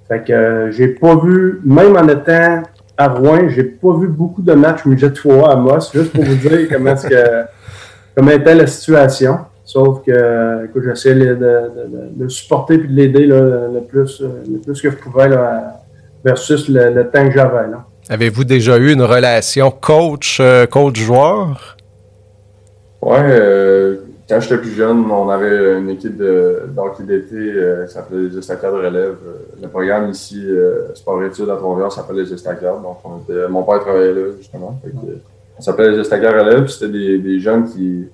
Fait 0.07 0.24
que 0.24 0.34
euh, 0.34 0.72
j'ai 0.72 0.90
pas 0.90 1.16
vu, 1.16 1.62
même 1.63 1.96
en 1.96 2.07
étant 2.07 2.63
à 2.98 3.07
Rouen, 3.07 3.50
j'ai 3.50 3.63
pas 3.63 3.98
vu 3.98 4.07
beaucoup 4.07 4.42
de 4.42 4.54
matchs 4.54 4.86
midget 4.86 5.12
3 5.12 5.52
à 5.52 5.56
Moss, 5.56 5.92
juste 5.94 6.13
pour 6.13 6.24
vous 6.24 6.36
dire 6.36 6.68
comment 6.72 6.91
est-ce 6.91 7.08
que 7.08 7.46
comment 8.15 8.32
était 8.32 8.56
la 8.56 8.68
situation. 8.68 9.39
Sauf 9.63 10.03
que 10.06 10.65
écoute, 10.65 10.84
j'essaie 10.86 11.15
de, 11.15 11.25
de, 11.25 11.36
de, 11.36 12.24
de, 12.24 12.27
supporter 12.30 12.77
puis 12.77 12.88
de 12.88 12.94
l'aider 12.94 13.25
le 13.25 13.82
plus 13.88 14.22
le 14.22 14.60
plus 14.60 14.80
que 14.80 14.91
je 14.91 14.96
pouvais 14.96 15.27
là, 15.27 15.82
versus 16.24 16.70
le, 16.70 16.91
le, 16.91 17.10
temps 17.10 17.27
que 17.27 17.34
j'avais. 17.34 17.65
Avez-vous 18.10 18.44
déjà 18.44 18.77
eu 18.77 18.94
une 18.94 19.01
relation 19.01 19.72
coach 19.72 20.38
euh, 20.39 20.68
coach 20.68 21.00
joueur? 21.00 21.75
Ouais, 23.01 23.18
euh, 23.20 23.98
quand 24.27 24.39
j'étais 24.39 24.58
plus 24.58 24.72
jeune, 24.72 25.10
on 25.12 25.29
avait 25.29 25.77
une 25.77 25.89
équipe 25.89 26.17
d'hockey 26.17 27.03
d'été 27.03 27.36
euh, 27.36 27.86
qui 27.86 27.94
s'appelait 27.94 28.29
les 28.29 28.38
Estacades 28.38 28.74
Relève. 28.74 29.17
Euh, 29.27 29.62
le 29.62 29.67
programme 29.67 30.10
ici, 30.10 30.44
euh, 30.48 30.94
Sport 30.96 31.24
études 31.24 31.50
à 31.50 31.55
Trois-Rivières, 31.55 32.13
les 32.13 32.34
Estacades. 32.34 32.82
Donc, 32.82 32.98
on 33.03 33.20
était, 33.20 33.48
mon 33.48 33.63
père 33.63 33.82
travaillait 33.82 34.13
là, 34.13 34.32
justement. 34.38 34.79
On 35.58 35.62
s'appelait 35.62 35.91
les 35.91 36.00
Estacades 36.00 36.34
Relève, 36.34 36.67
c'était 36.67 36.91
des, 36.91 37.20
des 37.20 37.39
jeunes 37.39 37.65
qui. 37.65 38.08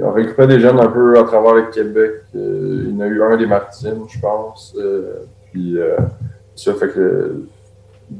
On 0.00 0.10
récupérait 0.10 0.48
des 0.48 0.58
jeunes 0.58 0.80
un 0.80 0.88
peu 0.88 1.16
à 1.16 1.22
travers 1.22 1.54
le 1.54 1.70
Québec. 1.70 2.12
Euh, 2.34 2.86
il 2.88 2.90
y 2.90 2.96
en 2.96 3.00
a 3.00 3.06
eu 3.06 3.22
un 3.22 3.36
des 3.36 3.46
Martines, 3.46 4.02
je 4.08 4.18
pense. 4.18 4.76
puis, 5.52 5.78
ça 6.56 6.74
fait 6.74 6.88
que 6.88 7.42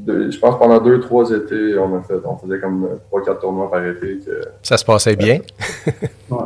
je 0.06 0.38
pense 0.38 0.58
pendant 0.58 0.80
deux, 0.80 1.00
trois 1.00 1.30
étés, 1.30 1.78
on 1.78 1.96
a 1.96 2.02
fait, 2.02 2.20
on 2.24 2.36
faisait 2.36 2.58
comme 2.58 2.88
trois, 3.08 3.24
quatre 3.24 3.40
tournois 3.40 3.70
par 3.70 3.84
été. 3.86 4.18
Que, 4.18 4.42
ça 4.62 4.76
se 4.76 4.84
passait 4.84 5.14
bien. 5.14 5.38
ouais, 6.30 6.38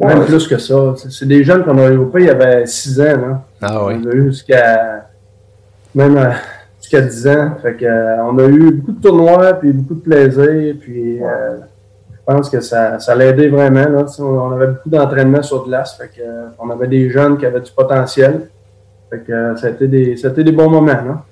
ouais. 0.00 0.06
Même 0.06 0.24
plus 0.24 0.46
que 0.48 0.58
ça. 0.58 0.94
C'est 0.96 1.28
des 1.28 1.44
jeunes 1.44 1.64
qu'on 1.64 1.78
a 1.78 1.88
eu 1.88 1.96
au 1.96 2.06
pays 2.06 2.24
il 2.24 2.28
y 2.28 2.30
avait 2.30 2.64
six 2.66 2.98
ans. 3.00 3.04
Là. 3.04 3.42
Ah 3.60 3.84
oui. 3.84 4.00
On 4.02 4.10
a 4.10 4.14
eu 4.14 4.26
jusqu'à 4.26 5.08
même 5.94 6.16
euh, 6.16 6.30
jusqu'à 6.80 7.00
dix 7.02 7.26
ans. 7.26 7.52
Fait 7.60 7.74
que, 7.74 7.84
euh, 7.84 8.24
on 8.24 8.38
a 8.38 8.44
eu 8.44 8.70
beaucoup 8.70 8.92
de 8.92 9.00
tournois, 9.00 9.54
puis 9.54 9.72
beaucoup 9.72 9.94
de 9.94 10.00
plaisir. 10.00 10.74
Puis 10.80 11.22
euh, 11.22 11.56
je 12.12 12.34
pense 12.34 12.48
que 12.48 12.60
ça, 12.60 12.98
ça 12.98 13.14
l'a 13.14 13.26
aidé 13.26 13.48
vraiment. 13.48 13.88
Là. 13.88 14.06
On 14.20 14.52
avait 14.52 14.68
beaucoup 14.68 14.90
d'entraînement 14.90 15.42
sur 15.42 15.66
glace. 15.66 15.96
Fait 15.98 16.08
que, 16.08 16.22
on 16.58 16.70
avait 16.70 16.88
des 16.88 17.10
jeunes 17.10 17.36
qui 17.36 17.44
avaient 17.44 17.60
du 17.60 17.72
potentiel. 17.72 18.48
Fait 19.10 19.20
que, 19.20 19.56
ça, 19.56 19.66
a 19.66 19.70
été 19.70 19.86
des, 19.86 20.16
ça 20.16 20.28
a 20.28 20.30
été 20.30 20.44
des 20.44 20.52
bons 20.52 20.70
moments. 20.70 20.86
Là. 20.86 21.24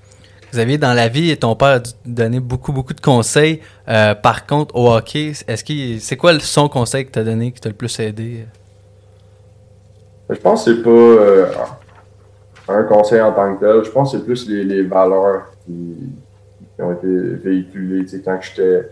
Xavier, 0.54 0.78
dans 0.78 0.94
la 0.94 1.08
vie, 1.08 1.37
ton 1.37 1.56
père 1.56 1.68
a 1.68 1.80
donné 2.04 2.38
beaucoup, 2.38 2.73
beaucoup 2.73 2.94
de 2.94 3.00
conseils. 3.00 3.61
Euh, 3.88 4.14
par 4.14 4.46
contre, 4.46 4.76
au 4.76 4.92
hockey, 4.92 5.32
est-ce 5.49 5.64
que 5.64 5.99
c'est 5.99 6.16
quoi 6.16 6.38
son 6.38 6.68
conseil 6.68 7.06
que 7.06 7.11
tu 7.11 7.18
as 7.18 7.25
donné 7.25 7.50
qui 7.50 7.61
t'a 7.61 7.68
le 7.68 7.75
plus 7.75 7.99
aidé? 7.99 8.46
Je 10.30 10.37
pense 10.37 10.64
que 10.64 10.75
c'est 10.76 10.82
pas 10.82 10.90
euh, 10.90 11.46
un 12.68 12.84
conseil 12.84 13.20
en 13.20 13.32
tant 13.32 13.56
que 13.56 13.61
tel. 13.61 13.84
Je 13.84 13.90
pense 13.90 14.12
que 14.12 14.18
c'est 14.18 14.25
plus 14.25 14.49
les, 14.49 14.82
valeurs 14.82 15.50
qui, 15.66 16.12
ont 16.78 16.92
été 16.92 17.08
véhiculées. 17.08 18.06
quand 18.25 18.38
j'étais 18.40 18.88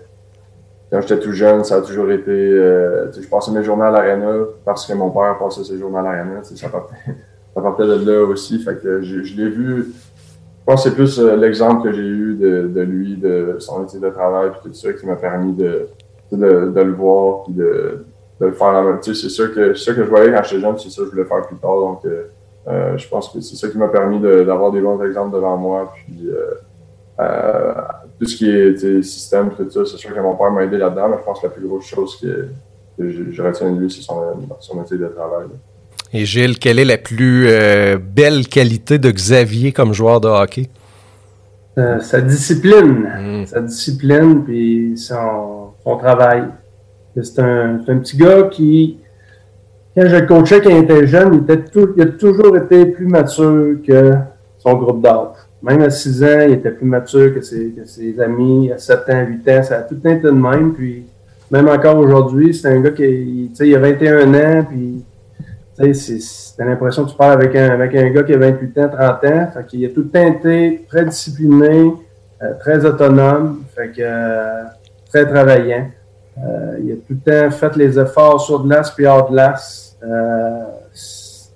quand 0.90 1.00
j'étais 1.00 1.20
tout 1.20 1.32
jeune, 1.32 1.64
ça 1.64 1.76
a 1.76 1.80
toujours 1.80 2.10
été. 2.10 2.30
Euh, 2.30 3.10
je 3.12 3.26
passais 3.26 3.50
mes 3.50 3.64
journées 3.64 3.86
à 3.86 3.90
l'arena 3.90 4.44
parce 4.64 4.84
que 4.84 4.92
mon 4.92 5.10
père 5.10 5.38
passait 5.38 5.64
ses 5.64 5.78
journées 5.78 6.00
à 6.00 6.02
l'arena. 6.02 6.40
Ça 6.42 6.68
partait, 6.68 6.94
ça 7.54 7.62
partait 7.62 7.84
de 7.84 8.10
là 8.10 8.26
aussi. 8.26 8.58
Fait 8.62 8.74
que 8.82 9.00
je 9.00 9.36
l'ai 9.36 9.48
vu. 9.48 9.86
Je 10.62 10.66
pense 10.66 10.84
que 10.84 10.90
c'est 10.90 10.94
plus 10.94 11.18
euh, 11.18 11.34
l'exemple 11.34 11.82
que 11.82 11.92
j'ai 11.92 12.02
eu 12.02 12.36
de, 12.36 12.68
de, 12.68 12.80
lui, 12.82 13.16
de 13.16 13.56
son 13.58 13.80
métier 13.80 13.98
de 13.98 14.08
travail, 14.10 14.50
puis 14.50 14.70
tout 14.70 14.74
ça, 14.76 14.92
qui 14.92 15.04
m'a 15.06 15.16
permis 15.16 15.54
de, 15.54 15.88
de, 16.30 16.80
le 16.80 16.92
voir, 16.92 17.42
puis 17.42 17.52
de, 17.52 18.04
le 18.38 18.52
faire 18.52 18.72
la 18.72 18.82
même. 18.82 18.98
C'est 19.02 19.14
sûr 19.14 19.52
que 19.52 19.74
ça 19.74 19.92
que 19.92 20.04
je 20.04 20.08
voyais 20.08 20.30
quand 20.30 20.44
j'étais 20.44 20.62
jeune, 20.62 20.78
c'est 20.78 20.90
ça 20.90 21.02
que 21.02 21.06
je 21.06 21.10
voulais 21.10 21.24
faire 21.24 21.42
plus 21.48 21.56
tard. 21.56 21.80
Donc, 21.80 22.04
euh, 22.04 22.28
euh 22.68 22.96
je 22.96 23.08
pense 23.08 23.30
que 23.30 23.40
c'est 23.40 23.56
ça 23.56 23.68
qui 23.70 23.76
m'a 23.76 23.88
permis 23.88 24.20
d'avoir 24.20 24.70
des 24.70 24.80
bons 24.80 25.02
exemples 25.02 25.34
devant 25.34 25.56
moi. 25.56 25.92
Puis, 25.96 26.30
tout 28.20 28.26
ce 28.26 28.36
qui 28.36 28.48
est 28.48 29.02
système, 29.02 29.50
tout 29.50 29.68
ça, 29.68 29.84
c'est 29.84 29.96
sûr 29.96 30.14
que 30.14 30.20
mon 30.20 30.36
père 30.36 30.52
m'a 30.52 30.62
aidé 30.62 30.78
là-dedans, 30.78 31.08
mais 31.08 31.16
je 31.18 31.24
pense 31.24 31.40
que 31.40 31.46
la 31.46 31.52
plus 31.52 31.66
grosse 31.66 31.86
chose 31.86 32.20
que, 32.20 32.46
je, 33.00 33.42
retiens 33.42 33.72
de 33.72 33.80
lui, 33.80 33.90
c'est 33.90 34.02
son, 34.02 34.14
son, 34.60 34.76
métier 34.76 34.96
de 34.96 35.08
travail. 35.08 35.46
Et 36.14 36.26
Gilles, 36.26 36.58
quelle 36.58 36.78
est 36.78 36.84
la 36.84 36.98
plus 36.98 37.46
euh, 37.48 37.96
belle 37.98 38.46
qualité 38.46 38.98
de 38.98 39.10
Xavier 39.10 39.72
comme 39.72 39.94
joueur 39.94 40.20
de 40.20 40.28
hockey? 40.28 40.68
Euh, 41.78 42.00
sa 42.00 42.20
discipline. 42.20 43.08
Hmm. 43.18 43.46
Sa 43.46 43.60
discipline, 43.60 44.44
puis 44.44 44.92
son, 44.96 45.70
son 45.82 45.96
travail. 45.96 46.44
C'est 47.20 47.38
un, 47.38 47.80
un, 47.86 47.98
petit 47.98 48.16
gars 48.16 48.42
qui, 48.50 48.98
quand 49.96 50.06
je 50.06 50.16
le 50.16 50.26
coachais 50.26 50.60
quand 50.60 50.70
il 50.70 50.84
était 50.84 51.06
jeune, 51.06 51.34
il, 51.34 51.50
était 51.50 51.64
il 51.96 52.02
a 52.02 52.06
toujours 52.06 52.56
été 52.56 52.86
plus 52.86 53.06
mature 53.06 53.76
que 53.86 54.12
son 54.58 54.74
groupe 54.74 55.02
d'âge. 55.02 55.28
Même 55.62 55.80
à 55.80 55.90
6 55.90 56.24
ans, 56.24 56.40
il 56.46 56.54
était 56.54 56.72
plus 56.72 56.86
mature 56.86 57.34
que 57.34 57.40
ses, 57.40 57.70
que 57.70 57.86
ses 57.86 58.18
amis. 58.20 58.70
À 58.70 58.78
7 58.78 58.98
ans, 59.08 59.26
8 59.28 59.48
ans, 59.48 59.62
ça 59.62 59.78
a 59.78 59.82
tout 59.82 59.96
été 59.96 60.16
de 60.16 60.30
même. 60.30 60.74
Puis, 60.74 61.04
même 61.50 61.68
encore 61.68 61.98
aujourd'hui, 61.98 62.52
c'est 62.52 62.68
un 62.68 62.80
gars 62.80 62.90
qui 62.90 63.50
il 63.60 63.74
a 63.74 63.78
21 63.78 64.34
ans. 64.34 64.66
Puis, 64.68 65.04
t'as 66.56 66.64
l'impression 66.64 67.04
que 67.04 67.10
tu 67.10 67.16
parles 67.16 67.32
avec 67.32 67.56
un, 67.56 67.76
gars 68.10 68.22
qui 68.22 68.34
a 68.34 68.38
28 68.38 68.78
ans, 68.78 68.88
30 68.88 69.24
ans. 69.24 69.48
Fait 69.54 69.66
qu'il 69.66 69.84
a 69.84 69.88
tout 69.88 70.02
le 70.02 70.08
temps 70.08 70.26
été 70.26 70.84
très 70.88 71.04
discipliné, 71.04 71.92
euh, 72.42 72.54
très 72.60 72.84
autonome, 72.84 73.64
fait 73.74 73.88
que, 73.88 74.00
euh, 74.00 74.64
très 75.08 75.26
travaillant. 75.26 75.88
Euh, 76.38 76.78
il 76.82 76.92
a 76.92 76.94
tout 76.94 77.14
le 77.24 77.48
temps 77.50 77.50
fait 77.50 77.76
les 77.76 77.98
efforts 77.98 78.40
sur 78.40 78.64
glace 78.64 78.90
puis 78.92 79.06
hors 79.06 79.30
glace. 79.30 79.96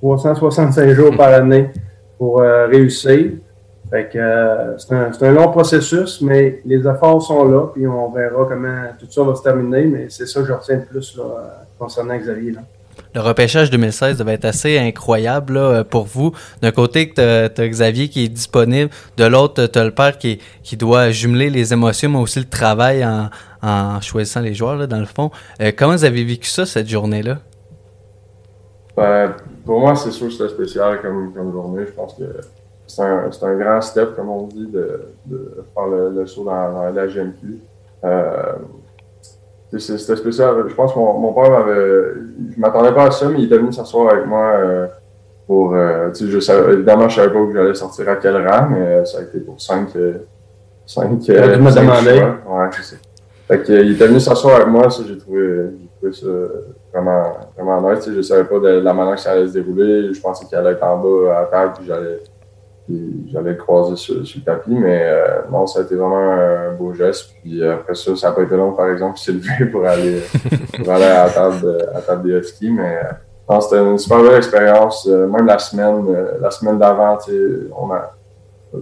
365 0.00 0.90
jours 0.90 1.16
par 1.16 1.32
année 1.32 1.70
pour 2.18 2.40
réussir. 2.40 3.32
Fait 3.90 4.08
que 4.12 4.76
c'est 4.78 5.24
un, 5.24 5.32
long 5.32 5.50
processus, 5.50 6.20
mais 6.20 6.60
les 6.64 6.86
efforts 6.86 7.22
sont 7.22 7.44
là, 7.48 7.68
puis 7.72 7.86
on 7.86 8.10
verra 8.10 8.44
comment 8.48 8.82
tout 8.98 9.06
ça 9.10 9.22
va 9.22 9.34
se 9.34 9.42
terminer. 9.42 9.84
Mais 9.86 10.06
c'est 10.10 10.26
ça 10.26 10.40
que 10.40 10.46
je 10.46 10.52
retiens 10.52 10.76
de 10.76 10.84
plus 10.84 11.18
concernant 11.78 12.16
Xavier. 12.16 12.52
Le 13.14 13.20
repêchage 13.20 13.70
2016 13.70 14.18
devait 14.18 14.34
être 14.34 14.44
assez 14.44 14.78
incroyable 14.78 15.54
là, 15.54 15.84
pour 15.84 16.04
vous. 16.04 16.32
D'un 16.62 16.72
côté, 16.72 17.12
tu 17.14 17.20
as, 17.20 17.48
Xavier 17.48 18.08
qui 18.08 18.24
est 18.24 18.28
disponible, 18.28 18.90
de 19.16 19.24
l'autre, 19.24 19.66
tu 19.66 19.78
as 19.78 19.84
le 19.84 19.90
père 19.90 20.18
qui, 20.18 20.38
qui 20.62 20.76
doit 20.76 21.10
jumeler 21.10 21.50
les 21.50 21.72
émotions, 21.72 22.10
mais 22.10 22.18
aussi 22.18 22.38
le 22.38 22.48
travail 22.48 23.04
en, 23.04 23.30
en 23.62 24.00
choisissant 24.00 24.40
les 24.40 24.54
joueurs, 24.54 24.76
là, 24.76 24.86
dans 24.86 25.00
le 25.00 25.06
fond. 25.06 25.30
Euh, 25.60 25.72
comment 25.76 25.92
vous 25.92 26.04
avez 26.04 26.24
vécu 26.24 26.48
ça, 26.48 26.66
cette 26.66 26.88
journée-là? 26.88 27.38
Ben, 28.96 29.34
pour 29.64 29.80
moi, 29.80 29.94
c'est 29.94 30.10
sûr 30.10 30.28
que 30.28 30.32
c'était 30.32 30.48
spécial 30.48 31.00
comme, 31.02 31.32
comme 31.34 31.52
journée. 31.52 31.84
Je 31.86 31.92
pense 31.92 32.14
que 32.14 32.24
c'est 32.86 33.02
un, 33.02 33.30
un, 33.42 33.56
grand 33.56 33.80
step, 33.80 34.14
comme 34.16 34.28
on 34.28 34.46
dit, 34.46 34.66
de, 34.68 35.08
de 35.26 35.64
faire 35.74 35.86
le, 35.86 36.26
saut 36.26 36.44
dans, 36.44 36.72
dans 36.72 36.90
la 36.90 37.06
GMQ. 37.06 37.60
Euh, 38.04 38.52
C'était 39.78 40.16
spécial. 40.16 40.64
Je 40.68 40.74
pense 40.74 40.92
que 40.92 40.98
mon, 40.98 41.18
mon 41.18 41.32
père 41.32 41.50
m'avait. 41.50 42.14
Je 42.54 42.60
m'attendais 42.60 42.92
pas 42.92 43.04
à 43.06 43.10
ça, 43.10 43.28
mais 43.28 43.38
il 43.40 43.44
était 43.46 43.58
venu 43.58 43.72
s'asseoir 43.72 44.12
avec 44.12 44.26
moi 44.26 44.52
euh, 44.54 44.86
pour. 45.46 45.74
Euh, 45.74 46.10
je 46.14 46.38
savais, 46.40 46.74
évidemment, 46.74 47.08
je 47.08 47.16
savais 47.16 47.32
pas 47.32 47.38
où 47.38 47.52
j'allais 47.52 47.74
sortir 47.74 48.08
à 48.08 48.16
quel 48.16 48.36
rang, 48.46 48.68
mais 48.70 49.04
ça 49.04 49.18
a 49.18 49.22
été 49.22 49.40
pour 49.40 49.60
5 49.60 49.88
cinq, 50.86 51.20
cinq, 51.20 51.30
euh, 51.30 51.70
cinq 51.70 51.84
choix. 51.84 52.38
Ouais, 52.48 52.68
je 52.76 52.82
sais. 52.82 52.96
Fait 53.48 53.62
que, 53.62 53.72
il 53.72 53.92
était 53.92 54.06
venu 54.06 54.20
s'asseoir 54.20 54.56
avec 54.56 54.68
moi, 54.68 54.88
ça, 54.90 55.02
j'ai 55.06 55.18
trouvé, 55.18 55.66
trouvé 55.96 56.12
ça 56.12 56.26
vraiment, 56.92 57.36
vraiment 57.56 57.92
nice. 57.92 58.08
Je 58.08 58.22
savais 58.22 58.44
pas 58.44 58.58
de 58.58 58.80
la 58.80 58.92
manière 58.92 59.14
que 59.14 59.20
ça 59.20 59.32
allait 59.32 59.46
se 59.46 59.52
dérouler. 59.52 60.12
Je 60.12 60.20
pensais 60.20 60.46
qu'il 60.46 60.56
allait 60.56 60.72
être 60.72 60.82
en 60.84 60.96
bas 60.98 61.40
à 61.40 61.44
terre, 61.46 61.72
puis 61.74 61.86
j'allais 61.86 62.20
j'allais 62.88 63.50
le 63.50 63.56
croiser 63.56 63.96
sur, 63.96 64.14
le 64.14 64.44
tapis, 64.44 64.74
mais 64.74 65.02
euh, 65.04 65.42
non, 65.50 65.66
ça 65.66 65.80
a 65.80 65.82
été 65.82 65.96
vraiment 65.96 66.30
un 66.30 66.72
beau 66.72 66.92
geste. 66.94 67.30
Puis 67.42 67.64
après 67.64 67.94
ça, 67.94 68.14
ça 68.14 68.28
n'a 68.28 68.34
pas 68.34 68.42
été 68.42 68.56
long, 68.56 68.72
par 68.72 68.90
exemple, 68.90 69.18
s'est 69.18 69.32
levé 69.32 69.66
pour 69.66 69.84
aller, 69.84 70.22
pour 70.76 70.90
aller 70.90 71.04
à 71.04 71.26
la 71.26 71.30
table, 71.30 71.88
à 71.94 72.00
table 72.00 72.22
des 72.22 72.42
skis, 72.42 72.70
mais 72.70 72.96
euh, 72.96 73.12
non, 73.48 73.60
c'était 73.60 73.82
une 73.82 73.98
super 73.98 74.22
belle 74.22 74.36
expérience. 74.36 75.06
Euh, 75.10 75.26
même 75.26 75.46
la 75.46 75.58
semaine, 75.58 76.04
la 76.40 76.50
semaine 76.50 76.78
d'avant, 76.78 77.18
on 77.76 77.92
a 77.92 78.12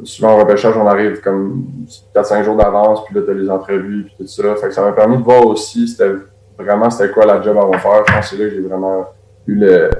souvent 0.02 0.34
au 0.34 0.38
repêchage, 0.40 0.76
on 0.76 0.86
arrive 0.86 1.20
comme 1.20 1.66
4-5 2.14 2.44
jours 2.44 2.56
d'avance, 2.56 3.04
puis 3.04 3.14
là, 3.14 3.22
tu 3.22 3.30
as 3.30 3.34
les 3.34 3.48
entrevues, 3.48 4.04
puis 4.04 4.14
tout 4.18 4.26
ça. 4.26 4.54
Fait 4.56 4.68
que 4.68 4.74
ça 4.74 4.82
m'a 4.82 4.92
permis 4.92 5.18
de 5.18 5.22
voir 5.22 5.46
aussi 5.46 5.88
c'était 5.88 6.10
vraiment 6.58 6.90
c'était 6.90 7.12
quoi 7.12 7.24
la 7.24 7.40
job 7.40 7.56
à 7.56 7.78
faire. 7.78 8.04
Je 8.06 8.12
pense 8.12 8.30
que 8.30 8.36
c'est 8.36 8.42
là 8.42 8.50
que 8.50 8.54
j'ai 8.54 8.60
vraiment 8.60 9.06
eu 9.46 9.54
le. 9.54 9.90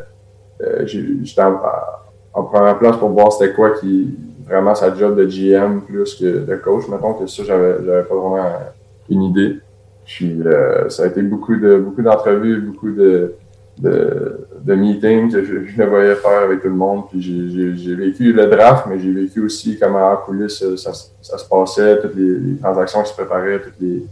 j'étais 0.85 1.43
en 2.35 2.43
première 2.43 2.79
place 2.79 2.97
pour 2.97 3.11
voir 3.11 3.33
c'était 3.33 3.55
quoi 3.55 3.71
qui 3.71 4.15
vraiment 4.47 4.75
sa 4.75 4.95
job 4.95 5.17
de 5.17 5.25
GM 5.25 5.81
plus 5.81 6.15
que 6.15 6.45
de 6.45 6.57
coach. 6.57 6.89
Mettons 6.89 7.15
que 7.15 7.27
ça, 7.27 7.45
j'avais, 7.45 7.77
j'avais 7.85 8.03
pas 8.03 8.15
vraiment 8.15 8.45
une 9.09 9.23
idée. 9.23 9.57
Puis 10.05 10.43
euh, 10.45 10.89
ça 10.91 11.05
a 11.05 11.07
été 11.07 11.23
beaucoup 11.23 11.57
de 11.57 11.79
beaucoup 11.79 12.03
d'entrevues, 12.03 12.61
beaucoup 12.61 12.91
de, 12.91 13.35
de, 13.79 14.47
de 14.63 14.75
meetings 14.75 15.33
que 15.33 15.43
je, 15.43 15.65
je, 15.65 15.83
voyais 15.83 16.15
faire 16.17 16.43
avec 16.43 16.61
tout 16.61 16.69
le 16.69 16.75
monde. 16.75 17.05
Puis 17.09 17.23
j'ai, 17.23 17.95
vécu 17.95 18.33
le 18.33 18.47
draft, 18.47 18.87
mais 18.89 18.99
j'ai 18.99 19.13
vécu 19.13 19.41
aussi 19.41 19.79
comment 19.79 20.13
en 20.13 20.17
coulisses 20.17 20.63
ça, 20.77 20.93
ça, 20.93 21.39
se 21.39 21.49
passait, 21.49 22.01
toutes 22.01 22.17
les, 22.17 22.57
transactions 22.59 23.03
qui 23.03 23.11
se 23.11 23.15
préparaient, 23.15 23.61
toutes 23.61 23.81
les. 23.81 24.05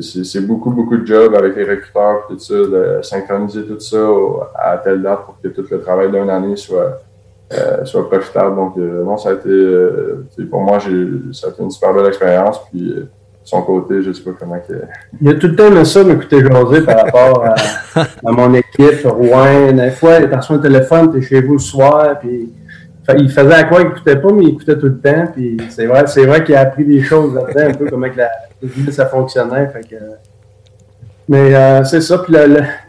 C'est, 0.00 0.24
c'est 0.24 0.40
beaucoup, 0.40 0.70
beaucoup 0.70 0.96
de 0.96 1.06
jobs 1.06 1.34
avec 1.34 1.54
les 1.54 1.64
recruteurs, 1.64 2.26
tout 2.26 2.38
ça, 2.38 2.54
de 2.54 3.00
synchroniser 3.02 3.66
tout 3.66 3.78
ça 3.78 3.98
à 4.54 4.78
telle 4.78 5.02
date 5.02 5.26
pour 5.26 5.38
que 5.42 5.48
tout 5.48 5.66
le 5.70 5.82
travail 5.82 6.10
d'une 6.10 6.30
année 6.30 6.56
soit, 6.56 7.02
euh, 7.52 7.84
soit 7.84 8.08
profitable. 8.08 8.56
Donc, 8.56 8.76
euh, 8.78 9.04
non, 9.04 9.16
ça 9.16 9.30
a 9.30 9.32
été, 9.34 9.48
euh, 9.48 10.26
pour 10.50 10.60
moi, 10.60 10.78
j'ai, 10.78 11.06
ça 11.32 11.48
a 11.48 11.50
été 11.50 11.62
une 11.62 11.70
super 11.70 11.94
belle 11.94 12.06
expérience. 12.06 12.60
Puis, 12.70 12.80
de 12.88 13.08
son 13.44 13.62
côté, 13.62 14.02
je 14.02 14.08
ne 14.08 14.12
sais 14.12 14.22
pas 14.22 14.30
comment 14.38 14.58
que... 14.60 14.74
Il 15.20 15.28
a 15.28 15.34
tout 15.34 15.48
le 15.48 15.56
temps 15.56 15.66
aimé 15.66 15.84
ça, 15.84 16.04
m'écouter 16.04 16.40
jaser 16.40 16.82
par 16.82 17.04
rapport 17.04 17.44
à, 17.44 17.54
à, 18.00 18.32
mon 18.32 18.54
équipe, 18.54 19.04
Rouen. 19.04 19.72
Des 19.72 19.90
fois, 19.90 20.18
il 20.18 20.24
est 20.24 20.42
sur 20.42 20.54
un 20.54 20.58
téléphone, 20.58 21.12
tu 21.12 21.18
es 21.18 21.22
chez 21.22 21.40
vous 21.40 21.54
le 21.54 21.58
soir, 21.58 22.18
puis 22.20 22.52
il 23.18 23.30
faisait 23.30 23.54
à 23.54 23.64
quoi 23.64 23.80
il 23.80 23.88
n'écoutait 23.88 24.16
pas, 24.16 24.32
mais 24.32 24.44
il 24.44 24.48
écoutait 24.50 24.78
tout 24.78 24.86
le 24.86 24.98
temps. 24.98 25.26
Puis 25.34 25.56
c'est 25.70 25.86
vrai, 25.86 26.06
c'est 26.06 26.24
vrai 26.24 26.44
qu'il 26.44 26.54
a 26.54 26.60
appris 26.60 26.84
des 26.84 27.02
choses 27.02 27.34
là-dedans, 27.34 27.70
un 27.70 27.74
peu 27.74 27.90
comment 27.90 28.08
que 28.08 28.18
la, 28.18 28.30
ça 28.92 29.06
fonctionnait. 29.06 29.68
Fait 29.68 29.88
que, 29.88 29.96
mais 31.28 31.54
euh, 31.54 31.84
c'est 31.84 32.00
ça. 32.00 32.18
Puis 32.18 32.34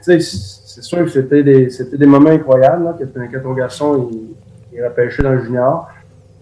c'est 0.01 0.83
sûr 0.83 1.03
que 1.03 1.09
c'était 1.09 1.43
des, 1.43 1.69
c'était 1.69 1.97
des 1.97 2.05
moments 2.05 2.29
incroyables 2.29 2.83
là, 2.83 2.95
quand, 2.97 3.39
ton 3.41 3.53
garçon 3.53 4.09
il, 4.11 4.35
il 4.73 4.79
est 4.79 4.87
repêché 4.87 5.23
dans 5.23 5.31
le 5.31 5.43
junior. 5.43 5.87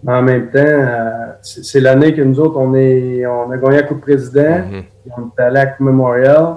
Mais 0.04 0.14
en 0.14 0.24
même 0.24 0.50
temps, 0.50 0.60
euh, 0.60 1.34
c'est 1.42 1.80
l'année 1.80 2.14
que 2.14 2.22
nous 2.22 2.40
autres, 2.40 2.58
on, 2.58 2.74
est, 2.74 3.26
on 3.26 3.52
a 3.52 3.58
gagné 3.58 3.78
la 3.78 3.84
Coupe 3.84 4.02
Président, 4.02 4.60
mm 4.60 4.84
on 5.18 5.22
est 5.24 5.42
allé 5.42 5.60
à 5.60 5.66
la 5.66 5.72
Coupe 5.72 5.86
Memorial. 5.88 6.56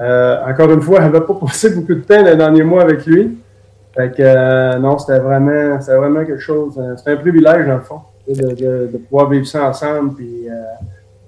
Euh, 0.00 0.44
encore 0.44 0.70
une 0.72 0.82
fois, 0.82 0.98
on 1.00 1.02
n'avait 1.02 1.20
pas 1.20 1.34
passé 1.34 1.70
beaucoup 1.70 1.94
de 1.94 2.00
temps 2.00 2.22
les 2.22 2.36
derniers 2.36 2.64
mois 2.64 2.82
avec 2.82 3.06
lui. 3.06 3.38
Fait 3.94 4.10
que 4.10 4.22
euh, 4.22 4.78
non, 4.78 4.98
c'était 4.98 5.20
vraiment, 5.20 5.78
vraiment 5.78 6.24
quelque 6.24 6.40
chose. 6.40 6.80
C'était 6.96 7.12
un 7.12 7.16
privilège, 7.16 7.66
dans 7.66 7.76
le 7.76 7.80
fond, 7.80 8.00
de, 8.28 8.34
de, 8.34 8.90
de, 8.92 8.98
pouvoir 8.98 9.30
vivre 9.30 9.46
ça 9.46 9.68
ensemble. 9.68 10.14
Puis, 10.14 10.48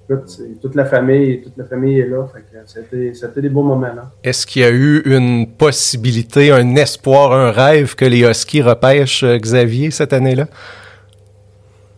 toute 0.08 0.74
la 0.74 0.86
famille, 0.86 1.42
toute 1.42 1.56
la 1.56 1.64
famille 1.64 2.00
est 2.00 2.06
là. 2.06 2.26
C'était 2.66 3.40
des 3.42 3.48
beaux 3.48 3.62
moments 3.62 3.94
là. 3.94 4.10
Est-ce 4.24 4.46
qu'il 4.46 4.62
y 4.62 4.64
a 4.64 4.70
eu 4.70 5.02
une 5.04 5.46
possibilité, 5.46 6.50
un 6.50 6.76
espoir, 6.76 7.32
un 7.32 7.50
rêve 7.50 7.94
que 7.94 8.06
les 8.06 8.20
Huskies 8.20 8.62
repêchent 8.62 9.22
euh, 9.22 9.36
Xavier 9.36 9.90
cette 9.90 10.14
année-là? 10.14 10.46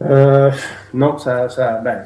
Euh, 0.03 0.51
non, 0.93 1.19
ça, 1.19 1.49
ça 1.49 1.81
ben, 1.85 2.03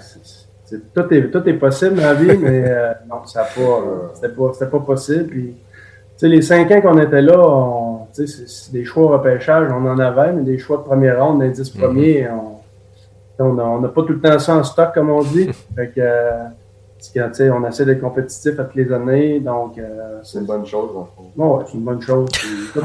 tout, 0.94 1.14
est, 1.14 1.30
tout 1.30 1.48
est 1.48 1.54
possible 1.54 1.94
dans 1.94 2.02
la 2.02 2.14
vie, 2.14 2.36
mais 2.36 2.64
euh, 2.66 2.92
non, 3.08 3.24
ça 3.24 3.44
pas, 3.44 4.12
c'était 4.14 4.66
pas, 4.70 4.80
possible. 4.80 5.26
Puis, 5.28 5.56
les 6.22 6.42
cinq 6.42 6.70
ans 6.70 6.80
qu'on 6.82 6.98
était 6.98 7.22
là, 7.22 8.06
c'est 8.12 8.72
des 8.72 8.84
choix 8.84 9.04
au 9.04 9.08
repêchage, 9.08 9.70
on 9.72 9.86
en 9.86 9.98
avait, 9.98 10.32
mais 10.32 10.42
des 10.42 10.58
choix 10.58 10.78
de 10.78 10.82
première 10.82 11.24
ronde, 11.24 11.42
les 11.42 11.50
dix 11.50 11.74
mm-hmm. 11.74 11.78
premiers, 11.78 12.28
on, 12.30 12.54
on 13.38 13.80
n'a 13.80 13.88
pas 13.88 14.02
tout 14.02 14.12
le 14.12 14.20
temps 14.20 14.38
ça 14.38 14.56
en 14.56 14.64
stock, 14.64 14.94
comme 14.94 15.10
on 15.10 15.22
dit. 15.22 15.50
fait 15.74 15.88
que, 15.94 16.00
euh, 16.00 17.50
on 17.52 17.66
essaie 17.66 17.84
d'être 17.84 18.00
compétitif 18.00 18.58
à 18.58 18.64
toutes 18.64 18.76
les 18.76 18.92
années. 18.92 19.40
Donc, 19.40 19.78
euh, 19.78 20.20
c'est 20.22 20.38
une 20.38 20.46
bonne 20.46 20.66
chose, 20.66 20.90
en 20.96 21.04
fait. 21.04 21.42
ouais, 21.42 21.64
c'est 21.66 21.74
une 21.74 21.84
bonne 21.84 22.00
chose. 22.00 22.28
Puis, 22.32 22.80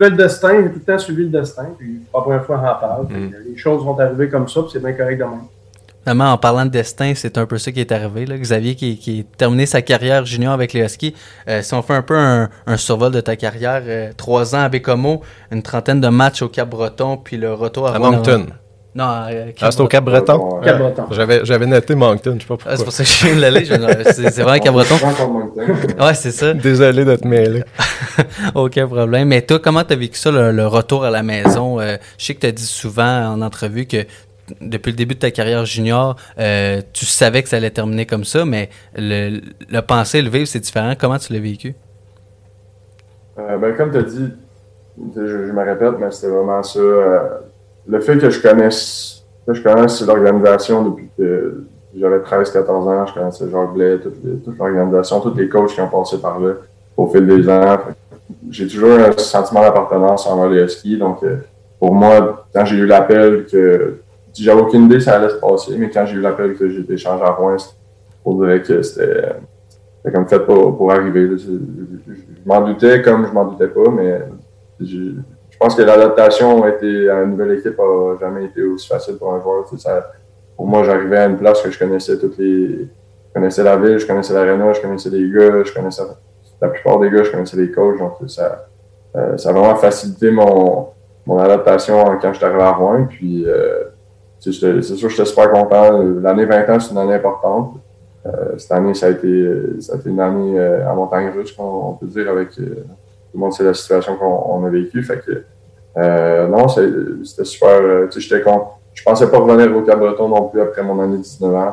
le 0.00 0.16
destin, 0.16 0.62
j'ai 0.62 0.70
tout 0.70 0.78
le 0.78 0.92
temps 0.92 0.98
suivi 0.98 1.24
le 1.24 1.28
destin. 1.28 1.66
Puis, 1.78 2.00
pas 2.10 2.18
la 2.18 2.22
première 2.22 2.44
fois, 2.44 2.60
on 2.62 2.66
en 2.66 2.80
parle. 2.80 3.06
Mm. 3.06 3.34
Les 3.50 3.56
choses 3.56 3.84
vont 3.84 3.98
arriver 3.98 4.28
comme 4.28 4.48
ça, 4.48 4.62
puis 4.62 4.70
c'est 4.72 4.80
bien 4.80 4.94
correct 4.94 5.18
de 5.18 5.24
même. 5.24 6.20
en 6.22 6.38
parlant 6.38 6.64
de 6.64 6.70
destin, 6.70 7.12
c'est 7.14 7.36
un 7.38 7.46
peu 7.46 7.58
ça 7.58 7.70
qui 7.70 7.80
est 7.80 7.92
arrivé. 7.92 8.24
Là. 8.24 8.38
Xavier 8.38 8.74
qui, 8.74 8.96
qui 8.96 9.20
a 9.20 9.36
terminé 9.36 9.66
sa 9.66 9.82
carrière 9.82 10.24
junior 10.24 10.54
avec 10.54 10.72
les 10.72 10.80
Huskies. 10.80 11.14
Euh, 11.48 11.62
si 11.62 11.74
on 11.74 11.82
fait 11.82 11.94
un 11.94 12.02
peu 12.02 12.16
un, 12.16 12.48
survol 12.76 13.12
de 13.12 13.20
ta 13.20 13.36
carrière, 13.36 13.82
euh, 13.84 14.10
trois 14.16 14.54
ans 14.54 14.62
à 14.62 14.68
Bécomo, 14.70 15.20
une 15.52 15.62
trentaine 15.62 16.00
de 16.00 16.08
matchs 16.08 16.42
au 16.42 16.48
Cap-Breton, 16.48 17.18
puis 17.18 17.36
le 17.36 17.52
retour 17.52 17.86
à, 17.86 17.94
à 17.94 17.98
Moncton. 17.98 18.46
Non, 18.94 19.04
euh, 19.30 19.52
ah, 19.60 19.70
c'est 19.70 19.80
au 19.80 19.86
Cap-Breton? 19.86 20.60
Cap-Breton? 20.62 21.04
J'avais, 21.12 21.44
j'avais 21.44 21.66
noté 21.66 21.94
Moncton, 21.94 22.34
je 22.34 22.40
sais 22.42 22.48
pas 22.48 22.56
pourquoi. 22.56 22.72
Ah, 22.72 22.76
c'est 22.76 22.84
pour 22.84 22.92
ça 22.92 23.04
que 23.04 23.08
je 23.08 23.26
viens 23.26 23.36
de 23.36 23.40
l'aller. 23.40 23.64
C'est, 24.12 24.30
c'est 24.30 24.42
vraiment 24.42 24.58
Cap-Breton? 24.64 24.96
ouais, 26.00 26.14
c'est 26.14 26.32
ça. 26.32 26.54
Désolé 26.54 27.04
de 27.04 27.14
te 27.14 27.26
mêler. 27.26 27.62
Aucun 28.54 28.88
problème. 28.88 29.28
Mais 29.28 29.42
toi, 29.42 29.60
comment 29.60 29.84
t'as 29.84 29.96
vécu 29.96 30.18
ça, 30.18 30.30
le, 30.30 30.66
retour 30.66 31.04
à 31.04 31.10
la 31.10 31.22
maison? 31.22 31.78
je 31.80 31.98
sais 32.18 32.34
que 32.34 32.40
t'as 32.40 32.50
dit 32.50 32.64
souvent 32.64 33.32
en 33.32 33.42
entrevue 33.42 33.86
que 33.86 34.04
depuis 34.60 34.90
le 34.90 34.96
début 34.96 35.14
de 35.14 35.20
ta 35.20 35.30
carrière 35.30 35.64
junior, 35.64 36.16
euh, 36.38 36.80
tu 36.92 37.06
savais 37.06 37.42
que 37.42 37.48
ça 37.48 37.56
allait 37.56 37.70
terminer 37.70 38.06
comme 38.06 38.24
ça, 38.24 38.44
mais 38.44 38.70
le, 38.96 39.40
le 39.70 39.82
penser, 39.82 40.22
le 40.22 40.30
vivre, 40.30 40.46
c'est 40.46 40.60
différent. 40.60 40.94
Comment 40.98 41.18
tu 41.18 41.32
l'as 41.32 41.40
vécu? 41.40 41.74
Euh, 43.38 43.58
ben, 43.58 43.74
comme 43.76 43.90
tu 43.90 43.98
as 43.98 44.02
dit, 44.02 44.32
je, 45.16 45.52
me 45.52 45.64
répète, 45.64 45.98
mais 45.98 46.10
c'était 46.10 46.32
vraiment 46.32 46.62
ça. 46.62 46.80
Euh, 47.88 47.92
le 47.92 48.00
fait 48.00 48.18
que 48.18 48.30
je 48.30 48.40
connaisse, 48.40 49.24
je 49.48 49.62
connaisse 49.62 50.00
l'organisation 50.02 50.84
depuis 50.84 51.08
que 51.16 51.64
j'avais 51.96 52.18
13-14 52.18 52.70
ans, 52.70 53.06
je 53.06 53.14
connaissais 53.14 53.50
Jacques 53.50 53.72
Blais, 53.74 53.98
toute, 53.98 54.58
l'organisation, 54.58 55.20
tous 55.20 55.34
les 55.34 55.48
coachs 55.48 55.72
qui 55.72 55.80
ont 55.80 55.88
passé 55.88 56.18
par 56.18 56.38
là 56.38 56.54
au 56.96 57.06
fil 57.06 57.26
des 57.26 57.48
ans. 57.48 57.78
J'ai 58.50 58.68
toujours 58.68 58.92
un 58.92 59.12
sentiment 59.18 59.62
d'appartenance 59.62 60.26
envers 60.26 60.48
les. 60.50 60.96
Donc, 60.96 61.24
pour 61.78 61.94
moi, 61.94 62.46
quand 62.54 62.64
j'ai 62.64 62.76
eu 62.76 62.86
l'appel 62.86 63.46
que 63.46 63.96
j'avais 64.34 64.60
aucune 64.60 64.84
idée 64.84 65.00
ça 65.00 65.16
allait 65.16 65.30
se 65.30 65.34
passer, 65.34 65.76
mais 65.76 65.90
quand 65.90 66.06
j'ai 66.06 66.16
eu 66.16 66.20
l'appel 66.20 66.54
que 66.54 66.68
j'ai 66.68 66.80
été 66.80 66.92
échangé 66.92 67.24
à 67.24 67.30
Rouen, 67.30 67.56
pour 68.22 68.44
dire 68.44 68.62
que 68.62 68.82
c'était 68.82 69.34
comme 70.12 70.28
fait 70.28 70.40
pour, 70.40 70.92
arriver. 70.92 71.30
Je, 71.38 71.50
m'en 72.46 72.60
doutais 72.62 73.02
comme 73.02 73.26
je 73.26 73.32
m'en 73.32 73.44
doutais 73.44 73.68
pas, 73.68 73.90
mais 73.90 74.20
je, 74.80 75.12
pense 75.60 75.74
que 75.74 75.82
l'adaptation 75.82 76.64
à 76.64 76.68
une 76.70 77.30
nouvelle 77.32 77.58
équipe 77.58 77.78
n'a 77.78 78.18
jamais 78.18 78.46
été 78.46 78.62
aussi 78.62 78.88
facile 78.88 79.16
pour 79.16 79.34
un 79.34 79.42
joueur. 79.42 79.66
Pour 80.56 80.66
moi, 80.66 80.82
j'arrivais 80.84 81.18
à 81.18 81.26
une 81.26 81.36
place 81.36 81.60
que 81.60 81.70
je 81.70 81.78
connaissais 81.78 82.18
toutes 82.18 82.38
les. 82.38 82.88
Je 83.28 83.34
connaissais 83.34 83.62
la 83.62 83.76
ville, 83.76 83.98
je 83.98 84.06
connaissais 84.06 84.32
l'aréna, 84.32 84.72
je 84.72 84.80
connaissais 84.80 85.10
les 85.10 85.30
gars, 85.30 85.62
je 85.62 85.72
connaissais 85.72 86.02
la 86.60 86.68
plupart 86.68 86.98
des 86.98 87.10
gars, 87.10 87.22
je 87.22 87.30
connaissais 87.30 87.56
les 87.58 87.70
coachs. 87.70 87.98
Donc 87.98 88.14
ça, 88.26 88.66
euh, 89.14 89.36
ça 89.36 89.50
a 89.50 89.52
vraiment 89.52 89.76
facilité 89.76 90.30
mon, 90.30 90.88
adaptation 91.38 92.02
quand 92.20 92.32
je 92.32 92.38
suis 92.38 92.44
arrivé 92.44 92.62
à 92.62 92.72
Rouen. 92.72 93.06
Puis 93.08 93.44
euh, 93.46 93.84
c'est 94.40 94.52
sûr 94.52 95.10
j'étais 95.10 95.26
super 95.26 95.52
content. 95.52 96.02
L'année 96.22 96.46
20 96.46 96.70
ans, 96.70 96.80
c'est 96.80 96.90
une 96.90 96.98
année 96.98 97.14
importante. 97.14 97.74
Euh, 98.26 98.56
cette 98.58 98.72
année, 98.72 98.94
ça 98.94 99.06
a 99.06 99.10
été, 99.10 99.48
ça 99.78 99.92
a 99.92 99.96
été 99.96 100.08
une 100.08 100.20
année 100.20 100.58
à 100.58 100.92
montagne 100.94 101.30
russe, 101.30 101.54
on, 101.58 101.92
peut 101.92 102.06
dire, 102.06 102.28
avec 102.30 102.48
tout 103.30 103.38
le 103.38 103.40
monde 103.40 103.52
sait 103.52 103.64
la 103.64 103.74
situation 103.74 104.16
qu'on 104.16 104.64
a 104.64 104.70
vécue. 104.70 105.02
Fait 105.02 105.20
que 105.24 105.44
euh, 105.96 106.48
non, 106.48 106.68
c'était 106.68 107.44
super. 107.44 108.10
j'étais 108.16 108.42
content. 108.42 108.76
Je 108.92 109.02
pensais 109.04 109.30
pas 109.30 109.38
revenir 109.38 109.74
au 109.76 109.82
Cap-Breton 109.82 110.28
non 110.28 110.48
plus 110.48 110.60
après 110.60 110.82
mon 110.82 111.00
année 111.00 111.16
de 111.18 111.22
19 111.22 111.54
ans. 111.54 111.72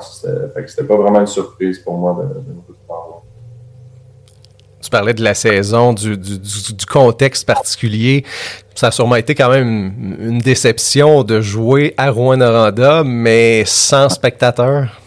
Fait 0.54 0.64
que 0.64 0.70
c'était 0.70 0.88
pas 0.88 0.96
vraiment 0.96 1.20
une 1.20 1.28
surprise 1.28 1.80
pour 1.80 1.98
moi 1.98 2.16
de, 2.20 2.40
de 2.40 2.54
tu 4.88 4.92
parlais 4.92 5.14
de 5.14 5.24
la 5.24 5.34
saison, 5.34 5.92
du, 5.92 6.18
du, 6.18 6.40
du, 6.40 6.86
contexte 6.90 7.46
particulier. 7.46 8.24
Ça 8.74 8.88
a 8.88 8.92
sûrement 8.92 9.18
été 9.18 9.36
quand 9.36 9.50
même 9.50 10.16
une 10.18 10.40
déception 10.40 11.24
de 11.24 11.42
jouer 11.42 11.94
à 11.98 12.10
Rouen-Noranda, 12.10 13.04
mais 13.04 13.64
sans 13.66 14.08
spectateurs. 14.08 15.02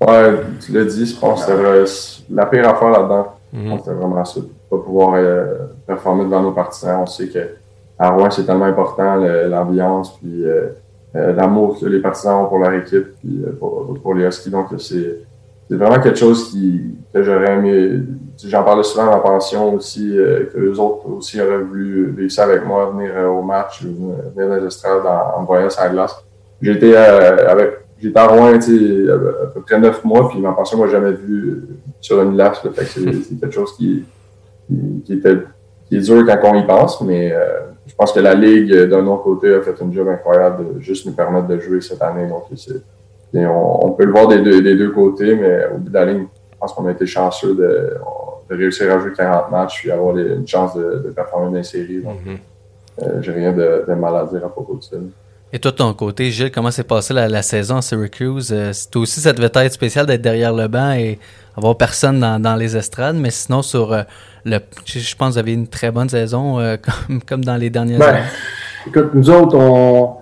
Ouais, 0.00 0.40
tu 0.64 0.72
l'as 0.72 0.84
dit, 0.84 1.04
je 1.04 1.14
pense 1.14 1.44
que 1.44 1.84
c'était 1.84 2.34
la 2.34 2.46
pire 2.46 2.68
affaire 2.68 2.88
là-dedans. 2.88 3.26
Mhm. 3.52 3.78
C'était 3.78 3.92
vraiment 3.92 4.24
ça. 4.24 4.40
Pas 4.70 4.78
pouvoir 4.78 5.14
euh, 5.14 5.66
performer 5.86 6.24
devant 6.24 6.42
nos 6.42 6.52
partisans. 6.52 7.00
On 7.02 7.06
sait 7.06 7.28
que 7.28 7.38
à 7.98 8.10
Rouen, 8.10 8.30
c'est 8.30 8.44
tellement 8.44 8.66
important, 8.66 9.16
l'ambiance, 9.16 10.18
puis 10.18 10.44
euh, 10.44 10.68
euh, 11.14 11.32
l'amour 11.32 11.78
que 11.80 11.86
les 11.86 12.00
partisans 12.00 12.44
ont 12.44 12.46
pour 12.46 12.58
leur 12.58 12.74
équipe, 12.74 13.16
puis 13.20 13.42
pour, 13.58 14.14
les 14.14 14.26
Huskies. 14.26 14.50
Donc, 14.50 14.66
c'est 14.78 15.24
vraiment 15.70 15.98
quelque 16.00 16.18
chose 16.18 16.50
qui, 16.50 16.94
que 17.14 17.22
j'aurais 17.22 17.54
aimé. 17.54 18.00
J'en 18.44 18.64
parlais 18.64 18.82
souvent 18.82 19.10
à 19.10 19.16
ma 19.16 19.20
pension 19.20 19.74
aussi, 19.74 20.10
que 20.10 20.58
les 20.58 20.78
autres 20.78 21.08
aussi 21.08 21.40
auraient 21.40 21.58
voulu 21.58 22.10
vivre 22.10 22.30
ça 22.30 22.44
avec 22.44 22.66
moi, 22.66 22.92
venir 22.94 23.12
au 23.32 23.40
match, 23.40 23.82
venir 23.82 24.48
dans 24.48 24.56
les 24.56 24.86
en, 24.86 25.40
en 25.40 25.44
voyant 25.44 25.70
sa 25.70 25.88
glace. 25.88 26.22
J'étais 26.60 26.94
avec 26.94 27.86
j'étais 27.98 28.18
à 28.18 28.26
Rouen 28.26 28.52
à 28.52 29.46
peu 29.54 29.60
près 29.62 29.78
neuf 29.78 30.04
mois, 30.04 30.28
puis 30.28 30.40
ma 30.40 30.52
pension 30.52 30.76
moi 30.76 30.88
jamais 30.88 31.12
vu 31.12 31.62
sur 32.00 32.20
une 32.20 32.34
glace. 32.34 32.60
C'est 32.62 33.40
quelque 33.40 33.54
chose 33.54 33.74
qui, 33.76 34.04
qui, 35.04 35.12
était 35.12 35.36
qui 35.88 35.96
est 35.96 36.00
dur 36.00 36.24
quand 36.26 36.52
on 36.52 36.54
y 36.56 36.66
pense, 36.66 37.00
mais 37.02 37.32
je 37.86 37.94
pense 37.94 38.12
que 38.12 38.20
la 38.20 38.34
Ligue, 38.34 38.74
d'un 38.88 39.06
autre 39.06 39.22
côté, 39.22 39.54
a 39.54 39.62
fait 39.62 39.80
un 39.82 39.92
job 39.92 40.08
incroyable 40.08 40.74
de 40.74 40.80
juste 40.80 41.06
nous 41.06 41.12
permettre 41.12 41.46
de 41.46 41.58
jouer 41.60 41.80
cette 41.80 42.02
année. 42.02 42.28
Donc, 42.28 42.44
c'est 42.56 42.82
on, 43.34 43.92
peut 43.92 44.04
le 44.04 44.12
voir 44.12 44.28
des 44.28 44.40
deux, 44.40 44.62
des 44.62 44.76
deux, 44.76 44.90
côtés, 44.90 45.34
mais 45.34 45.66
au 45.74 45.78
bout 45.78 45.88
de 45.88 45.94
la 45.94 46.06
ligne, 46.06 46.26
je 46.52 46.58
pense 46.58 46.72
qu'on 46.72 46.86
a 46.86 46.92
été 46.92 47.06
chanceux 47.06 47.54
de, 47.54 47.94
réussir 48.48 48.94
à 48.94 49.00
jouer 49.00 49.12
40 49.12 49.50
matchs 49.50 49.86
et 49.86 49.90
avoir 49.90 50.16
une 50.16 50.46
chance 50.46 50.74
de, 50.76 51.12
performer 51.14 51.46
dans 51.46 51.56
les 51.56 51.62
séries. 51.62 52.02
Donc, 52.02 52.20
mm-hmm. 52.24 53.02
euh, 53.02 53.22
j'ai 53.22 53.32
rien 53.32 53.52
de, 53.52 53.84
mal 53.94 54.16
à 54.16 54.24
dire 54.24 54.44
à 54.44 54.48
propos 54.48 54.76
de 54.76 54.82
ça. 54.82 54.96
Et 55.52 55.58
toi, 55.58 55.70
de 55.70 55.76
ton 55.76 55.92
côté, 55.94 56.30
Gilles, 56.30 56.50
comment 56.50 56.70
s'est 56.70 56.84
passée 56.84 57.14
la, 57.14 57.42
saison 57.42 57.76
à 57.76 57.82
Syracuse? 57.82 58.52
Euh, 58.52 58.72
toi 58.90 59.02
aussi, 59.02 59.20
ça 59.20 59.32
devait 59.32 59.50
être 59.54 59.72
spécial 59.72 60.04
d'être 60.04 60.22
derrière 60.22 60.52
le 60.52 60.68
banc 60.68 60.92
et 60.92 61.18
avoir 61.56 61.76
personne 61.76 62.20
dans, 62.20 62.56
les 62.56 62.76
estrades, 62.76 63.16
mais 63.16 63.30
sinon, 63.30 63.62
sur 63.62 63.92
euh, 63.92 64.02
le. 64.44 64.58
Je, 64.84 65.14
pense 65.14 65.28
que 65.28 65.32
vous 65.34 65.38
avez 65.38 65.52
une 65.52 65.68
très 65.68 65.90
bonne 65.90 66.08
saison, 66.08 66.56
comme, 67.08 67.22
comme 67.22 67.44
dans 67.44 67.56
les 67.56 67.70
dernières 67.70 67.98
ben, 67.98 68.08
années. 68.08 68.26
Écoute, 68.86 69.10
nous 69.14 69.30
autres, 69.30 69.56
on 69.56 70.16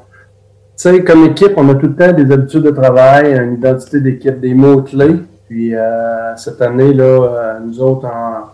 sais, 0.76 1.04
comme 1.04 1.26
équipe, 1.26 1.52
on 1.56 1.68
a 1.68 1.74
tout 1.74 1.86
le 1.86 1.94
temps 1.94 2.12
des 2.12 2.30
habitudes 2.32 2.62
de 2.62 2.70
travail, 2.70 3.34
une 3.34 3.54
identité 3.54 4.00
d'équipe, 4.00 4.40
des 4.40 4.54
mots-clés. 4.54 5.16
Puis 5.48 5.74
euh, 5.74 6.36
cette 6.36 6.60
année, 6.62 6.92
là, 6.92 7.04
euh, 7.04 7.58
nous 7.64 7.80
autres, 7.80 8.06
en, 8.06 8.50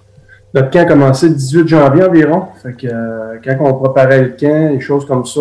notre 0.52 0.70
camp 0.70 0.80
a 0.80 0.84
commencé 0.84 1.28
le 1.28 1.34
18 1.34 1.68
janvier 1.68 2.04
environ. 2.04 2.46
Fait 2.62 2.72
que 2.72 2.86
euh, 2.86 3.36
quand 3.44 3.56
on 3.60 3.74
préparait 3.74 4.22
le 4.22 4.28
camp, 4.30 4.72
des 4.72 4.80
choses 4.80 5.06
comme 5.06 5.24
ça, 5.24 5.40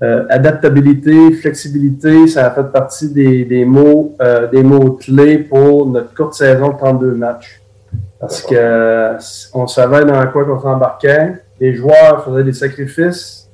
adaptabilité, 0.00 1.32
flexibilité, 1.32 2.28
ça 2.28 2.46
a 2.46 2.50
fait 2.52 2.70
partie 2.72 3.12
des, 3.12 3.44
des 3.44 3.64
mots 3.64 4.14
des 4.52 4.62
mots-clés 4.62 5.38
pour 5.38 5.86
notre 5.86 6.14
courte 6.14 6.34
saison 6.34 6.68
de 6.68 6.78
32 6.78 7.14
matchs. 7.14 7.60
Parce 8.20 8.42
que 8.42 9.16
on 9.54 9.66
savait 9.66 10.04
dans 10.04 10.24
quoi 10.28 10.44
qu'on 10.44 10.60
s'embarquait. 10.60 11.34
Les 11.60 11.74
joueurs 11.74 12.24
faisaient 12.24 12.44
des 12.44 12.52
sacrifices 12.52 13.48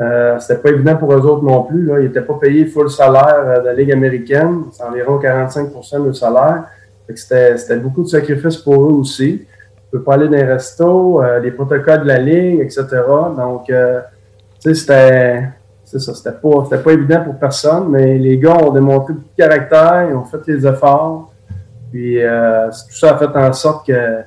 euh, 0.00 0.38
c'était 0.38 0.60
pas 0.60 0.70
évident 0.70 0.96
pour 0.96 1.12
eux 1.12 1.20
autres 1.20 1.44
non 1.44 1.62
plus. 1.64 1.84
Là. 1.84 2.00
Ils 2.00 2.06
n'étaient 2.06 2.22
pas 2.22 2.34
payés 2.34 2.66
full 2.66 2.90
salaire 2.90 3.44
euh, 3.44 3.60
de 3.60 3.66
la 3.66 3.74
Ligue 3.74 3.92
américaine. 3.92 4.64
C'est 4.72 4.82
environ 4.82 5.18
45% 5.18 6.06
de 6.06 6.12
salaire. 6.12 6.64
C'était, 7.14 7.76
beaucoup 7.76 8.04
de 8.04 8.08
sacrifices 8.08 8.56
pour 8.56 8.74
eux 8.74 8.94
aussi. 8.94 9.44
Tu 9.46 9.98
peux 9.98 10.02
pas 10.02 10.14
aller 10.14 10.26
dans 10.26 10.36
les 10.36 10.44
restos, 10.44 11.22
euh, 11.22 11.40
les 11.40 11.50
protocoles 11.50 12.02
de 12.02 12.06
la 12.06 12.18
Ligue, 12.18 12.60
etc. 12.60 12.86
Donc, 13.36 13.68
euh, 13.68 14.00
tu 14.62 14.74
sais, 14.74 14.74
c'était, 14.74 15.42
c'est 15.90 15.98
ça, 15.98 16.14
c'était 16.14 16.36
pas, 16.36 16.64
c'était 16.64 16.82
pas 16.82 16.92
évident 16.92 17.24
pour 17.24 17.34
personne, 17.36 17.88
mais 17.88 18.18
les 18.18 18.38
gars 18.38 18.56
ont 18.56 18.72
démontré 18.72 19.14
de 19.14 19.20
caractère, 19.36 20.06
ils 20.08 20.14
ont 20.14 20.24
fait 20.24 20.40
les 20.46 20.66
efforts. 20.66 21.32
Puis, 21.90 22.18
tout 22.18 22.96
ça 22.96 23.16
a 23.16 23.18
fait 23.18 23.36
en 23.36 23.52
sorte 23.52 23.86
que 23.86 24.22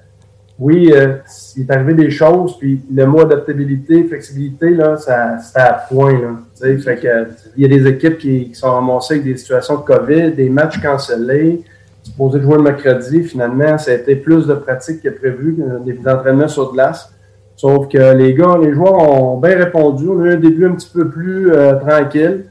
oui, 0.60 0.92
euh, 0.94 1.18
il 1.58 1.64
est 1.64 1.72
arrivé 1.72 1.94
des 1.94 2.12
choses, 2.12 2.58
puis 2.60 2.82
le 2.94 3.06
mot 3.06 3.22
adaptabilité, 3.22 4.04
flexibilité, 4.04 4.70
là, 4.70 4.98
ça, 4.98 5.40
c'était 5.40 5.60
à 5.60 5.86
point. 5.90 6.14
Là, 6.14 6.36
que, 6.62 7.28
il 7.58 7.64
y 7.64 7.66
a 7.66 7.68
des 7.68 7.88
équipes 7.88 8.18
qui, 8.18 8.54
sont 8.54 8.72
ramassées 8.72 9.16
avec 9.16 9.26
des 9.26 9.38
situations 9.38 9.78
de 9.78 9.82
COVID, 9.82 10.32
des 10.32 10.50
matchs 10.50 10.80
cancellés, 10.80 11.64
supposé 12.04 12.40
jouer 12.40 12.58
le 12.58 12.64
mercredi. 12.64 13.24
Finalement, 13.24 13.78
ça 13.78 13.92
a 13.92 13.96
été 13.96 14.16
plus 14.16 14.46
de 14.46 14.54
pratique 14.54 15.02
que 15.02 15.10
prévu, 15.10 15.58
des 15.86 16.00
entraînements 16.08 16.48
sur 16.48 16.72
glace. 16.72 17.12
Sauf 17.56 17.88
que 17.88 18.14
les 18.14 18.34
gars, 18.34 18.58
les 18.62 18.74
joueurs 18.74 18.94
ont 18.94 19.38
bien 19.38 19.58
répondu. 19.58 20.10
On 20.10 20.22
a 20.22 20.26
eu 20.26 20.34
un 20.34 20.40
début 20.40 20.66
un 20.66 20.74
petit 20.74 20.90
peu 20.94 21.08
plus 21.10 21.52
euh, 21.52 21.76
tranquille. 21.76 22.46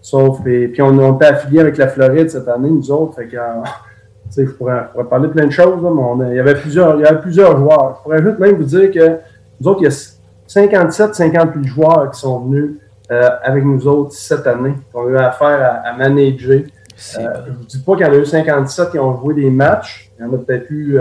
Sauf, 0.00 0.46
et, 0.46 0.68
puis 0.68 0.82
on, 0.82 0.98
on 0.98 1.16
était 1.16 1.26
affilié 1.26 1.60
avec 1.60 1.76
la 1.76 1.88
Floride 1.88 2.30
cette 2.30 2.48
année, 2.48 2.70
nous 2.70 2.90
autres. 2.90 3.16
Fait 3.16 3.26
que, 3.26 3.36
je 4.36 4.50
pourrais, 4.50 4.88
parler 5.08 5.28
de 5.28 5.32
plein 5.32 5.46
de 5.46 5.50
choses, 5.50 5.76
mais 6.18 6.30
il, 6.30 6.36
y 6.36 6.40
avait 6.40 6.54
plusieurs, 6.54 6.96
il 6.96 7.02
y 7.02 7.06
avait 7.06 7.20
plusieurs 7.20 7.56
joueurs. 7.58 7.96
Je 7.98 8.02
pourrais 8.02 8.22
juste 8.22 8.38
même 8.38 8.56
vous 8.56 8.64
dire 8.64 8.90
que 8.90 9.18
nous 9.60 9.68
autres, 9.68 9.80
il 9.82 9.84
y 9.84 9.88
a 9.88 9.96
57, 10.46 11.14
58 11.14 11.66
joueurs 11.66 12.10
qui 12.10 12.20
sont 12.20 12.40
venus 12.40 12.76
euh, 13.10 13.28
avec 13.42 13.64
nous 13.64 13.86
autres 13.86 14.12
cette 14.12 14.46
année, 14.46 14.74
qui 14.74 14.96
ont 14.96 15.08
eu 15.08 15.16
affaire 15.16 15.82
à, 15.84 15.92
manager. 15.96 16.60
Euh, 16.60 16.64
je 17.14 17.20
ne 17.50 17.56
vous 17.56 17.64
dis 17.64 17.78
pas 17.78 17.96
qu'il 17.96 18.06
y 18.06 18.08
en 18.08 18.12
a 18.12 18.16
eu 18.16 18.26
57 18.26 18.90
qui 18.90 18.98
ont 18.98 19.16
joué 19.20 19.34
des 19.34 19.50
matchs. 19.50 20.10
Il 20.18 20.24
y 20.24 20.28
en 20.28 20.32
a 20.32 20.38
peut-être 20.38 20.70
eu 20.70 20.98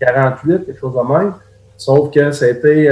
48, 0.00 0.52
euh, 0.52 0.58
quelque 0.58 0.78
chose 0.78 0.94
de 0.94 1.12
même. 1.12 1.34
Sauf 1.80 2.10
que 2.10 2.30
ça 2.30 2.44
a 2.44 2.48
été 2.48 2.90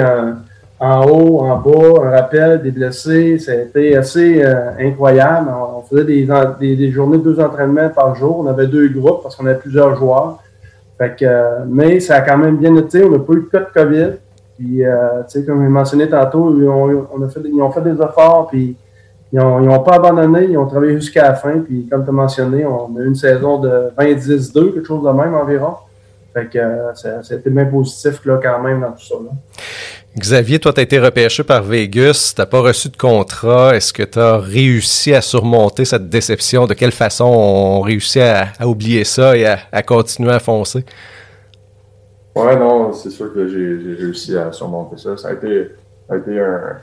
en 0.81 1.05
haut, 1.07 1.41
en 1.41 1.57
bas, 1.57 2.05
un 2.05 2.11
rappel, 2.11 2.63
des 2.63 2.71
blessés. 2.71 3.39
C'était 3.39 3.97
assez 3.97 4.45
euh, 4.45 4.71
incroyable. 4.79 5.51
On, 5.51 5.83
faisait 5.83 6.05
des, 6.05 6.77
des, 6.77 6.91
journées 6.91 7.19
de 7.19 7.23
deux 7.23 7.41
entraînements 7.41 7.89
par 7.89 8.15
jour. 8.15 8.41
On 8.41 8.47
avait 8.47 8.67
deux 8.67 8.89
groupes 8.89 9.23
parce 9.23 9.37
qu'on 9.37 9.47
avait 9.47 9.59
plusieurs 9.59 9.97
joueurs. 9.97 10.39
Fait 10.99 11.17
que, 11.19 11.25
euh, 11.25 11.65
mais 11.67 12.01
ça 12.01 12.17
a 12.17 12.21
quand 12.21 12.39
même 12.39 12.59
bien 12.59 12.77
été. 12.77 13.05
On 13.05 13.11
n'a 13.11 13.19
pas 13.19 13.33
eu 13.33 13.49
de 13.53 13.59
de 13.59 13.65
COVID. 13.75 14.11
Puis, 14.59 14.85
euh, 14.85 15.23
tu 15.29 15.41
sais, 15.41 15.45
comme 15.45 15.63
j'ai 15.63 15.69
mentionné 15.69 16.09
tantôt, 16.09 16.55
ils 16.59 16.69
ont, 16.69 17.07
on 17.15 17.23
a 17.23 17.29
fait, 17.29 17.41
ils 17.45 17.63
ont 17.63 17.71
des 17.81 18.03
efforts. 18.03 18.49
Puis, 18.49 18.77
ils 19.33 19.39
n'ont 19.39 19.81
pas 19.81 19.95
abandonné. 19.95 20.47
Ils 20.51 20.59
ont 20.59 20.67
travaillé 20.67 20.95
jusqu'à 20.95 21.23
la 21.23 21.35
fin. 21.35 21.59
Puis, 21.61 21.87
comme 21.91 22.05
tu 22.05 22.11
as 22.11 22.13
mentionné, 22.13 22.65
on 22.67 22.97
a 22.97 23.01
eu 23.01 23.07
une 23.07 23.15
saison 23.15 23.59
de 23.59 23.91
20-10-2, 23.99 24.75
quelque 24.75 24.87
chose 24.87 25.03
de 25.03 25.11
même 25.11 25.35
environ. 25.35 25.75
Fait 26.39 26.47
que 26.47 26.59
euh, 26.59 26.95
ça, 26.95 27.19
a 27.31 27.35
été 27.35 27.51
bien 27.51 27.67
positif 27.67 28.25
là, 28.25 28.39
quand 28.41 28.63
même 28.63 28.81
dans 28.81 28.93
tout 28.93 29.05
ça. 29.05 29.15
Là. 29.15 29.31
Xavier, 30.17 30.59
toi, 30.59 30.73
tu 30.73 30.81
as 30.81 30.83
été 30.85 30.99
repêché 30.99 31.43
par 31.43 31.63
Vegas, 31.63 32.33
tu 32.35 32.41
n'as 32.41 32.47
pas 32.47 32.61
reçu 32.61 32.89
de 32.89 32.97
contrat. 32.97 33.75
Est-ce 33.75 33.93
que 33.93 34.05
tu 34.05 34.19
as 34.19 34.39
réussi 34.39 35.15
à 35.15 35.21
surmonter 35.21 35.85
cette 35.85 36.09
déception? 36.09 36.67
De 36.67 36.75
quelle 36.75 36.93
façon 36.93 37.25
on 37.25 37.81
réussit 37.81 38.23
à, 38.23 38.67
oublier 38.67 39.05
ça 39.05 39.37
et 39.37 39.47
à, 39.47 39.83
continuer 39.83 40.33
à 40.33 40.39
foncer? 40.39 40.85
Ouais, 42.37 42.57
non, 42.57 42.93
c'est 42.93 43.11
sûr 43.11 43.35
que 43.35 43.49
j'ai 43.49 43.95
réussi 43.95 44.37
à 44.37 44.53
surmonter 44.53 44.97
ça. 44.97 45.17
Ça 45.17 45.29
a 45.29 45.33
été, 45.33 45.73
ça 46.07 46.15
a 46.15 46.19
été 46.19 46.39
un. 46.39 46.79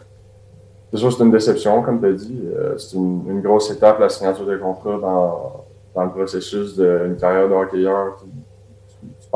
C'est 0.91 0.99
sûr, 0.99 1.13
c'est 1.13 1.23
une 1.23 1.31
déception, 1.31 1.81
comme 1.81 1.99
tu 2.01 2.07
as 2.07 2.11
dit. 2.11 2.41
Euh, 2.53 2.77
c'est 2.77 2.95
une, 2.95 3.41
grosse 3.41 3.71
étape, 3.71 3.99
la 3.99 4.09
signature 4.09 4.45
de 4.45 4.57
contrat 4.57 4.97
dans, 5.01 5.65
dans 5.95 6.03
le 6.03 6.11
processus 6.11 6.75
d'une 6.75 7.15
carrière 7.19 7.47
de 7.47 7.53
hockeyeur. 7.53 8.17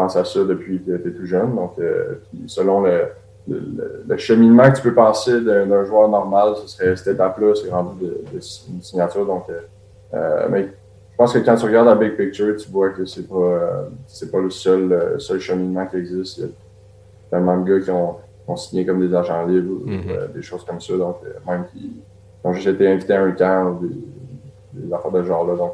Penses 0.01 0.15
à 0.15 0.25
ça 0.25 0.43
depuis 0.43 0.81
que 0.83 0.97
tu 0.97 1.09
es 1.09 1.12
tout 1.12 1.25
jeune. 1.25 1.55
Donc, 1.55 1.73
euh, 1.79 2.15
selon 2.47 2.81
le 2.81 3.05
le, 3.49 4.17
cheminement 4.17 4.69
que 4.69 4.77
tu 4.77 4.81
peux 4.83 4.93
passer 4.93 5.41
d'un 5.41 5.85
joueur 5.85 6.09
normal, 6.09 6.53
ce 6.62 6.67
serait 6.67 6.95
cette 6.95 7.15
étape-là, 7.15 7.53
c'est 7.55 7.69
rendu 7.69 8.05
de, 8.05 8.21
une 8.33 8.81
signature. 8.81 9.25
Donc, 9.25 9.45
euh, 9.49 9.59
euh, 10.13 10.47
mais 10.49 10.63
je 11.12 11.17
pense 11.17 11.33
que 11.33 11.39
quand 11.39 11.55
tu 11.55 11.65
regardes 11.65 11.88
la 11.88 11.95
big 11.95 12.15
picture, 12.15 12.55
tu 12.55 12.69
vois 12.69 12.89
que 12.89 13.05
c'est 13.05 13.27
pas 13.27 13.35
euh, 13.35 13.83
c'est 14.07 14.31
pas 14.31 14.39
le 14.39 14.49
seul, 14.49 15.15
seul 15.19 15.39
cheminement 15.39 15.85
qui 15.85 15.97
existe. 15.97 16.38
Il 16.38 16.43
y 16.43 16.45
a 16.45 16.49
tellement 17.31 17.59
de 17.59 17.69
gars 17.69 17.83
qui 17.83 17.91
ont, 17.91 18.15
signé 18.55 18.83
comme 18.83 19.07
des 19.07 19.15
agents 19.15 19.45
libres, 19.45 19.85
mm-hmm. 19.85 20.33
des 20.33 20.41
choses 20.41 20.63
comme 20.65 20.81
ça. 20.81 20.97
Donc, 20.97 21.17
même 21.47 21.65
qui, 21.71 22.01
ont 22.43 22.53
juste 22.53 22.67
été 22.67 22.88
invités 22.88 23.13
à 23.13 23.21
un 23.21 23.31
camp 23.31 23.77
ou 23.81 23.88
des, 24.73 24.93
affaires 24.93 25.12
de 25.12 25.23
genre 25.23 25.45
là. 25.45 25.55
Donc, 25.55 25.73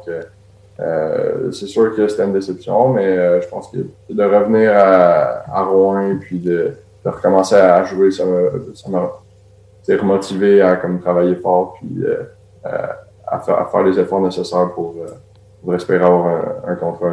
c'est 0.78 1.66
sûr 1.66 1.94
que 1.96 2.06
c'était 2.08 2.24
une 2.24 2.32
déception, 2.32 2.90
mais 2.90 3.40
je 3.40 3.48
pense 3.48 3.68
que 3.70 3.78
de 4.12 4.22
revenir 4.22 4.72
à, 4.74 5.44
à 5.50 5.64
Rouen 5.64 6.18
puis 6.20 6.38
de 6.38 6.74
recommencer 7.04 7.54
à 7.54 7.84
jouer, 7.84 8.10
ça 8.10 8.24
m'a 8.88 9.10
remotivé 9.94 10.60
à 10.60 10.76
comme, 10.76 11.00
travailler 11.00 11.36
fort 11.36 11.74
puis 11.78 12.02
euh, 12.02 12.24
euh, 12.66 12.86
à, 13.26 13.40
faire, 13.40 13.82
les 13.84 13.98
efforts 13.98 14.20
nécessaires 14.20 14.70
pour, 14.74 14.94
euh, 14.98 15.74
espérer 15.74 16.04
avoir 16.04 16.26
un, 16.26 16.72
un 16.72 16.74
contrat. 16.76 17.12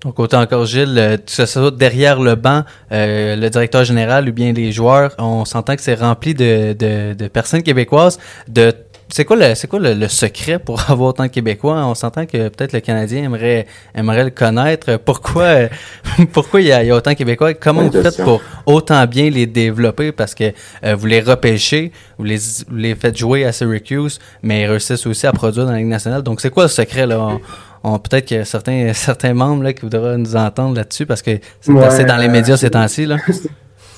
Donc, 0.00 0.18
autant 0.18 0.40
encore, 0.40 0.64
Gilles, 0.64 1.18
tout 1.26 1.44
ça, 1.44 1.70
derrière 1.72 2.20
le 2.20 2.36
banc, 2.36 2.62
le 2.90 3.48
directeur 3.48 3.84
général 3.84 4.28
ou 4.28 4.32
bien 4.32 4.52
les 4.52 4.70
joueurs, 4.72 5.14
on 5.18 5.44
s'entend 5.44 5.74
que 5.76 5.82
c'est 5.82 5.96
rempli 5.96 6.34
de, 6.34 6.72
de, 6.72 7.14
de, 7.14 7.28
personnes 7.28 7.62
québécoises, 7.62 8.18
de 8.46 8.72
c'est 9.10 9.24
quoi 9.24 9.36
le 9.36 9.54
c'est 9.54 9.68
quoi 9.68 9.78
le, 9.78 10.08
secret 10.08 10.58
pour 10.58 10.80
avoir 10.90 11.10
autant 11.10 11.24
de 11.24 11.28
Québécois? 11.28 11.84
On 11.86 11.94
s'entend 11.94 12.26
que 12.26 12.48
peut-être 12.48 12.72
le 12.72 12.80
Canadien 12.80 13.24
aimerait 13.24 13.66
aimerait 13.94 14.24
le 14.24 14.30
connaître. 14.30 14.96
Pourquoi 14.98 15.68
pourquoi 16.32 16.60
il 16.60 16.66
y, 16.66 16.72
a, 16.72 16.94
autant 16.94 17.12
de 17.12 17.16
Québécois? 17.16 17.54
Comment 17.54 17.82
vous 17.82 18.02
faites 18.02 18.22
pour 18.22 18.40
autant 18.66 19.04
bien 19.06 19.30
les 19.30 19.46
développer? 19.46 20.12
Parce 20.12 20.34
que 20.34 20.52
euh, 20.84 20.94
vous 20.94 21.06
les 21.06 21.20
repêchez, 21.20 21.92
vous 22.18 22.24
les, 22.24 22.38
les 22.70 22.94
faites 22.94 23.16
jouer 23.16 23.44
à 23.44 23.52
Syracuse, 23.52 24.18
mais 24.42 24.62
ils 24.62 24.66
réussissent 24.66 25.06
aussi 25.06 25.26
à 25.26 25.32
produire 25.32 25.66
dans 25.66 25.72
la 25.72 25.78
Ligue 25.78 25.86
nationale. 25.86 26.22
Donc 26.22 26.40
c'est 26.40 26.50
quoi 26.50 26.64
le 26.64 26.68
secret 26.68 27.06
là? 27.06 27.38
On, 27.84 27.98
peut-être 27.98 28.26
qu'il 28.26 28.36
y 28.36 28.40
a 28.40 28.44
certains 28.44 28.90
certains 28.94 29.32
membres 29.32 29.62
là, 29.62 29.72
qui 29.72 29.82
voudraient 29.82 30.18
nous 30.18 30.36
entendre 30.36 30.76
là-dessus 30.76 31.06
parce 31.06 31.22
que 31.22 31.38
c'est 31.60 32.04
dans 32.04 32.16
les 32.16 32.28
médias 32.28 32.56
ces 32.56 32.70
temps-ci 32.70 33.06
là. 33.06 33.16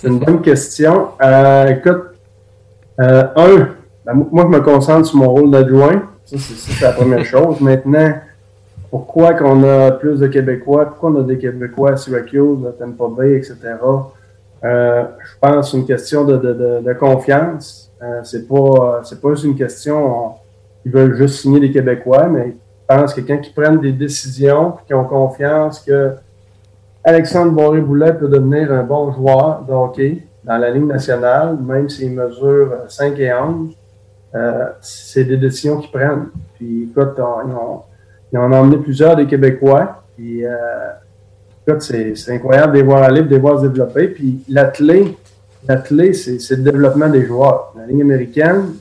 C'est 0.00 0.08
une 0.08 0.18
bonne 0.18 0.40
question. 0.40 1.08
Euh, 1.22 1.66
écoute, 1.66 2.02
euh, 3.00 3.24
un 3.36 3.79
moi, 4.14 4.44
je 4.44 4.56
me 4.56 4.60
concentre 4.60 5.06
sur 5.06 5.18
mon 5.18 5.30
rôle 5.30 5.50
d'adjoint. 5.50 6.02
Ça, 6.24 6.36
c'est 6.38 6.84
la 6.84 6.92
première 6.92 7.24
chose. 7.24 7.60
Maintenant, 7.60 8.14
pourquoi 8.90 9.34
qu'on 9.34 9.62
a 9.62 9.92
plus 9.92 10.18
de 10.18 10.26
Québécois, 10.26 10.86
pourquoi 10.86 11.10
on 11.10 11.20
a 11.20 11.22
des 11.22 11.38
Québécois 11.38 11.92
à 11.92 11.96
Syracuse, 11.96 12.66
à 12.66 12.72
Tampa 12.72 13.04
Bay, 13.16 13.36
etc. 13.36 13.56
Euh, 14.62 15.04
je 15.24 15.38
pense 15.40 15.66
que 15.66 15.70
c'est 15.70 15.76
une 15.78 15.86
question 15.86 16.24
de, 16.24 16.36
de, 16.36 16.82
de, 16.84 16.92
confiance. 16.94 17.90
Euh, 18.02 18.20
c'est 18.24 18.46
pas 18.46 19.00
c'est 19.04 19.20
pas 19.20 19.30
juste 19.30 19.44
une 19.44 19.56
question 19.56 20.34
ils 20.84 20.92
veulent 20.92 21.14
juste 21.14 21.40
signer 21.40 21.60
des 21.60 21.70
Québécois, 21.70 22.26
mais 22.28 22.54
je 22.54 22.96
pense 22.96 23.14
que 23.14 23.20
quand 23.20 23.38
ils 23.42 23.52
prennent 23.52 23.80
des 23.80 23.92
décisions, 23.92 24.74
qui 24.86 24.94
ont 24.94 25.04
confiance 25.04 25.80
que 25.80 26.12
Alexandre 27.04 27.52
Boré-Boulet 27.52 28.14
peut 28.14 28.28
devenir 28.28 28.72
un 28.72 28.82
bon 28.82 29.12
joueur 29.12 29.62
de 29.66 29.72
hockey 29.72 30.22
dans 30.44 30.58
la 30.58 30.70
Ligue 30.70 30.86
nationale, 30.86 31.58
même 31.60 31.88
s'il 31.88 32.12
mesure 32.12 32.72
5 32.88 33.18
et 33.18 33.32
11, 33.32 33.74
euh, 34.34 34.68
c'est 34.80 35.24
des 35.24 35.36
décisions 35.36 35.78
qu'ils 35.78 35.90
prennent. 35.90 36.28
Puis 36.54 36.88
écoute, 36.90 37.14
ils, 37.16 37.22
ont, 37.22 37.82
ils 38.32 38.38
ont 38.38 38.52
emmené 38.52 38.76
plusieurs 38.76 39.16
des 39.16 39.26
Québécois. 39.26 40.02
Puis 40.16 40.46
euh, 40.46 40.50
écoute, 41.66 41.82
c'est, 41.82 42.14
incroyable 42.28 42.74
de 42.74 42.78
les 42.78 42.84
voir 42.84 43.02
aller, 43.02 43.22
de 43.22 43.28
les 43.28 43.38
voir 43.38 43.60
se 43.60 43.66
développer. 43.66 44.08
Puis 44.08 44.44
la 44.48 44.72
c'est, 44.72 46.50
le 46.50 46.62
développement 46.62 47.08
des 47.08 47.26
joueurs. 47.26 47.74
La 47.76 47.86
ligne 47.86 48.02
américaine, 48.02 48.74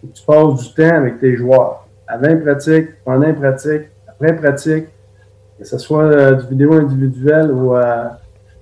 tu 0.00 0.22
passes 0.24 0.62
du 0.62 0.74
temps 0.74 0.96
avec 0.96 1.20
tes 1.20 1.36
joueurs. 1.36 1.86
Avant 2.06 2.36
pratique, 2.36 2.88
pendant 3.04 3.32
pratique, 3.34 3.82
après 4.08 4.36
pratique, 4.36 4.86
que 5.58 5.64
ce 5.64 5.78
soit 5.78 6.04
euh, 6.04 6.34
du 6.34 6.48
vidéo 6.48 6.74
individuel 6.74 7.50
ou 7.50 7.74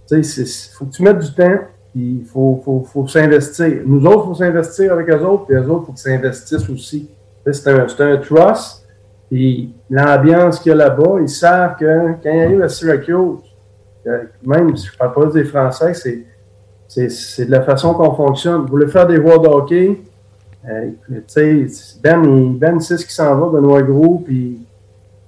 tu 0.09 0.23
sais, 0.23 0.43
il 0.43 0.75
faut 0.75 0.87
que 0.87 0.91
tu 0.91 1.03
mettes 1.03 1.19
du 1.19 1.33
temps 1.33 1.59
il 1.95 2.25
faut, 2.25 2.61
faut, 2.65 2.85
faut 2.85 3.07
s'investir. 3.07 3.83
Nous 3.85 4.05
autres, 4.07 4.25
il 4.25 4.29
faut 4.29 4.35
s'investir 4.35 4.93
avec 4.93 5.09
eux 5.11 5.25
autres, 5.25 5.47
puis 5.47 5.57
eux 5.57 5.71
autres, 5.71 5.83
il 5.83 5.87
faut 5.87 5.93
qu'ils 5.93 5.99
s'investissent 5.99 6.69
aussi. 6.71 7.09
C'est 7.51 7.69
un, 7.69 7.87
un 7.87 8.17
trust. 8.19 8.87
Puis 9.31 9.73
l'ambiance 9.89 10.59
qu'il 10.59 10.71
y 10.71 10.73
a 10.73 10.77
là-bas, 10.77 11.19
ils 11.21 11.29
savent 11.29 11.77
que 11.79 12.13
quand 12.23 12.31
ils 12.33 12.41
arrivent 12.41 12.63
à 12.63 12.69
Syracuse, 12.69 13.39
même 14.45 14.77
si 14.77 14.87
je 14.87 14.93
ne 14.93 14.99
parle 14.99 15.13
pas 15.15 15.27
des 15.27 15.45
Français, 15.45 15.95
c'est 16.89 17.45
de 17.45 17.51
la 17.51 17.63
façon 17.63 17.95
qu'on 17.95 18.15
fonctionne. 18.15 18.63
Vous 18.63 18.69
voulez 18.69 18.89
faire 18.89 19.07
des 19.07 19.19
voies 19.19 19.39
de 19.39 19.47
hockey, 19.47 20.01
euh, 20.69 20.91
ben, 22.03 22.57
ben 22.59 22.81
sait 22.81 22.99
ce 22.99 23.07
qui 23.07 23.15
s'en 23.15 23.35
va, 23.37 23.49
Benoît 23.49 23.83
Gros, 23.83 24.23
puis 24.25 24.61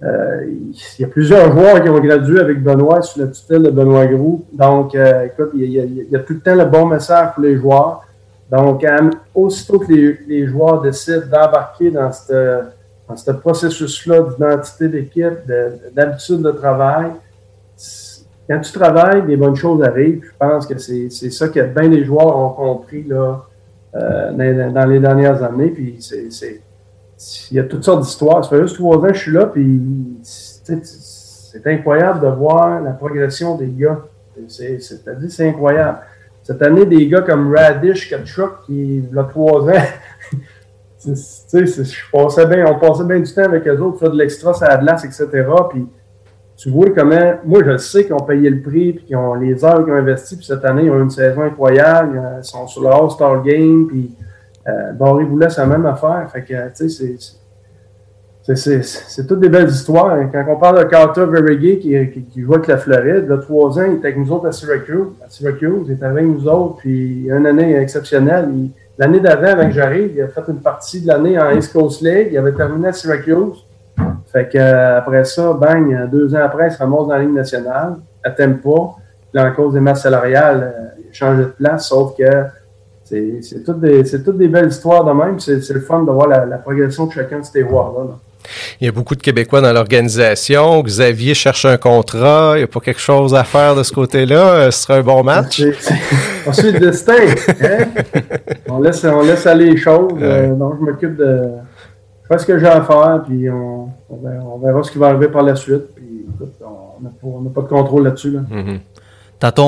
il 0.02 1.00
y 1.00 1.04
a 1.04 1.08
plusieurs 1.08 1.52
joueurs 1.52 1.82
qui 1.82 1.88
ont 1.88 2.00
gradué 2.00 2.40
avec 2.40 2.62
Benoît 2.62 3.02
sous 3.02 3.20
la 3.20 3.28
tutelle 3.28 3.62
de 3.62 3.70
Benoît 3.70 4.06
Groux. 4.06 4.44
Donc, 4.52 4.94
euh, 4.94 5.26
écoute, 5.26 5.50
il 5.54 5.70
y, 5.70 6.16
a, 6.16 6.18
tout 6.20 6.34
le 6.34 6.40
temps 6.40 6.54
le 6.54 6.64
bon 6.64 6.86
message 6.86 7.34
pour 7.34 7.44
les 7.44 7.56
joueurs. 7.56 8.04
Donc, 8.50 8.84
aussitôt 9.34 9.78
que 9.78 9.92
les, 9.92 10.46
joueurs 10.46 10.82
décident 10.82 11.26
d'embarquer 11.30 11.90
dans 11.90 12.10
ce 12.12 13.30
processus-là 13.30 14.22
d'identité 14.22 14.88
d'équipe, 14.88 15.38
d'habitude 15.94 16.42
de, 16.42 16.50
travail, 16.50 17.12
quand 18.48 18.60
tu 18.60 18.72
travailles, 18.72 19.22
des 19.22 19.36
bonnes 19.36 19.56
choses 19.56 19.82
arrivent. 19.82 20.22
Je 20.24 20.36
pense 20.38 20.66
que 20.66 20.76
c'est 20.78 21.08
ça 21.10 21.48
que 21.48 21.60
bien 21.60 21.88
des 21.88 22.04
joueurs 22.04 22.36
ont 22.36 22.50
compris 22.50 23.04
là, 23.04 23.44
euh, 23.94 24.70
dans, 24.70 24.86
les 24.86 24.98
dernières 24.98 25.42
années. 25.42 25.68
Puis 25.68 25.96
c'est 26.00 26.60
il 27.50 27.56
y 27.56 27.60
a 27.60 27.64
toutes 27.64 27.84
sortes 27.84 28.02
d'histoires. 28.02 28.44
Ça 28.44 28.50
fait 28.50 28.62
juste 28.62 28.76
trois 28.76 28.96
ans 28.96 29.08
que 29.08 29.14
je 29.14 29.20
suis 29.20 29.32
là, 29.32 29.46
puis 29.46 29.80
c'est 30.22 31.66
incroyable 31.66 32.20
de 32.20 32.28
voir 32.28 32.80
la 32.80 32.92
progression 32.92 33.56
des 33.56 33.68
gars. 33.68 34.00
C'est-à-dire, 34.48 35.30
c'est 35.30 35.48
incroyable. 35.48 35.98
Cette 36.42 36.62
année, 36.62 36.86
des 36.86 37.06
gars 37.06 37.20
comme 37.22 37.54
Radish, 37.54 38.10
Kachuk, 38.10 38.64
qui, 38.66 38.98
il 38.98 39.14
y 39.14 39.18
a 39.18 39.24
trois 39.24 39.68
ans, 39.68 39.82
bien, 42.46 42.66
on 42.66 42.78
passait 42.78 43.04
bien 43.04 43.20
du 43.20 43.32
temps 43.32 43.44
avec 43.44 43.66
eux 43.66 43.78
autres, 43.80 43.98
faire 43.98 44.10
de 44.10 44.18
l'extra 44.18 44.54
sur 44.54 44.66
la 44.66 44.76
glace, 44.76 45.04
etc. 45.04 45.28
Puis 45.70 45.86
tu 46.56 46.70
vois 46.70 46.90
comment, 46.90 47.34
moi 47.44 47.60
je 47.64 47.76
sais 47.76 48.04
qu'ils 48.04 48.14
ont 48.14 48.20
payé 48.20 48.48
le 48.48 48.60
prix, 48.60 48.92
puis 48.92 49.04
qu'ils 49.04 49.16
ont 49.16 49.34
les 49.34 49.64
heures 49.64 49.84
qu'ils 49.84 49.92
ont 49.92 49.96
investi, 49.96 50.36
puis 50.36 50.46
cette 50.46 50.64
année, 50.64 50.84
ils 50.84 50.90
ont 50.90 51.00
une 51.00 51.10
saison 51.10 51.42
incroyable, 51.42 52.20
ils 52.38 52.44
sont 52.44 52.66
sur 52.66 52.82
le 52.82 52.88
All-Star 52.88 53.42
Game, 53.42 53.86
puis 53.88 54.12
euh, 54.68 54.92
Barry 54.92 55.24
Boulet, 55.24 55.50
c'est 55.50 55.66
même 55.66 55.86
affaire. 55.86 56.28
Fait 56.32 56.42
que, 56.42 56.68
tu 56.76 56.88
sais, 56.88 57.12
c'est. 58.56 59.26
Toutes 59.26 59.40
des 59.40 59.48
belles 59.48 59.68
histoires. 59.68 60.18
Quand 60.32 60.44
on 60.48 60.56
parle 60.56 60.80
de 60.80 60.84
Carter 60.84 61.26
Verregay 61.26 61.78
qui, 61.78 62.24
qui, 62.30 62.42
joue 62.42 62.54
avec 62.54 62.66
la 62.66 62.76
Floride, 62.76 63.30
a 63.30 63.38
trois 63.38 63.78
ans, 63.78 63.84
il 63.86 63.94
était 63.94 64.08
avec 64.08 64.18
nous 64.18 64.32
autres 64.32 64.48
à 64.48 64.52
Syracuse. 64.52 65.06
À 65.24 65.28
Syracuse, 65.28 65.86
il 65.86 65.92
était 65.92 66.04
avec 66.04 66.24
nous 66.24 66.48
autres, 66.48 66.78
puis 66.78 67.28
une 67.28 67.46
année 67.46 67.76
exceptionnelle. 67.76 68.48
L'année 68.98 69.20
d'avant, 69.20 69.46
avant 69.46 69.66
que 69.66 69.72
j'arrive, 69.72 70.12
il 70.14 70.22
a 70.22 70.28
fait 70.28 70.42
une 70.48 70.60
partie 70.60 71.00
de 71.00 71.06
l'année 71.06 71.38
en 71.38 71.50
East 71.52 71.72
Coast 71.72 72.02
League. 72.02 72.28
Il 72.32 72.38
avait 72.38 72.52
terminé 72.52 72.88
à 72.88 72.92
Syracuse. 72.92 73.64
Fait 74.32 74.48
que, 74.48 74.58
euh, 74.58 74.98
après 74.98 75.24
ça, 75.24 75.52
bang, 75.52 76.10
deux 76.10 76.34
ans 76.34 76.42
après, 76.42 76.68
il 76.68 76.72
se 76.72 76.78
ramasse 76.78 77.06
dans 77.06 77.14
la 77.14 77.20
Ligue 77.20 77.34
nationale, 77.34 77.96
à 78.24 78.30
Tempa. 78.30 78.96
Puis, 79.32 79.42
en 79.42 79.52
cause 79.52 79.74
des 79.74 79.80
masses 79.80 80.02
salariales, 80.02 80.72
euh, 80.74 80.88
il 80.98 81.10
a 81.10 81.12
changé 81.12 81.42
de 81.42 81.48
place, 81.48 81.88
sauf 81.88 82.16
que 82.16 82.24
c'est 83.42 83.64
toutes, 83.64 83.80
des, 83.80 84.02
toutes 84.22 84.38
des 84.38 84.48
belles 84.48 84.68
histoires 84.68 85.04
de 85.04 85.12
même. 85.12 85.38
C'est 85.38 85.68
le 85.70 85.80
fun 85.80 86.02
de 86.02 86.10
voir 86.10 86.28
la, 86.28 86.58
progression 86.58 87.06
de 87.06 87.12
chacun 87.12 87.40
de 87.40 87.44
ces 87.44 87.60
joueurs-là. 87.60 88.18
Il 88.80 88.86
y 88.86 88.88
a 88.88 88.92
beaucoup 88.92 89.14
de 89.14 89.22
Québécois 89.22 89.60
dans 89.60 89.72
l'organisation. 89.72 90.82
Xavier 90.82 91.34
cherche 91.34 91.64
un 91.64 91.76
contrat. 91.76 92.54
Il 92.54 92.58
n'y 92.58 92.64
a 92.64 92.66
pas 92.66 92.80
quelque 92.80 93.00
chose 93.00 93.34
à 93.34 93.44
faire 93.44 93.76
de 93.76 93.82
ce 93.82 93.92
côté-là. 93.92 94.54
Euh, 94.54 94.70
ce 94.70 94.82
sera 94.82 94.98
un 94.98 95.02
bon 95.02 95.22
match. 95.22 95.62
Ensuite, 96.46 96.80
destin. 96.80 97.14
Hein? 97.62 97.84
On, 98.68 98.80
laisse, 98.80 99.04
on 99.04 99.22
laisse 99.22 99.46
aller 99.46 99.70
les 99.70 99.76
choses. 99.76 100.12
Euh, 100.20 100.54
donc, 100.54 100.74
je 100.80 100.84
m'occupe 100.84 101.16
de. 101.16 101.42
Je 102.22 102.28
fais 102.28 102.38
ce 102.38 102.46
que 102.46 102.58
j'ai 102.58 102.66
à 102.66 102.82
faire, 102.82 103.22
puis 103.26 103.48
on, 103.48 103.90
verra, 104.60 104.82
ce 104.82 104.90
qui 104.90 104.98
va 104.98 105.08
arriver 105.08 105.28
par 105.28 105.42
la 105.42 105.54
suite. 105.54 105.94
Puis, 105.94 106.26
on 107.22 107.42
n'a 107.42 107.50
pas 107.50 107.62
de 107.62 107.68
contrôle 107.68 108.04
là-dessus. 108.04 108.30
Là. 108.30 108.40
Mm-hmm. 108.40 108.78
Tantôt, 109.42 109.64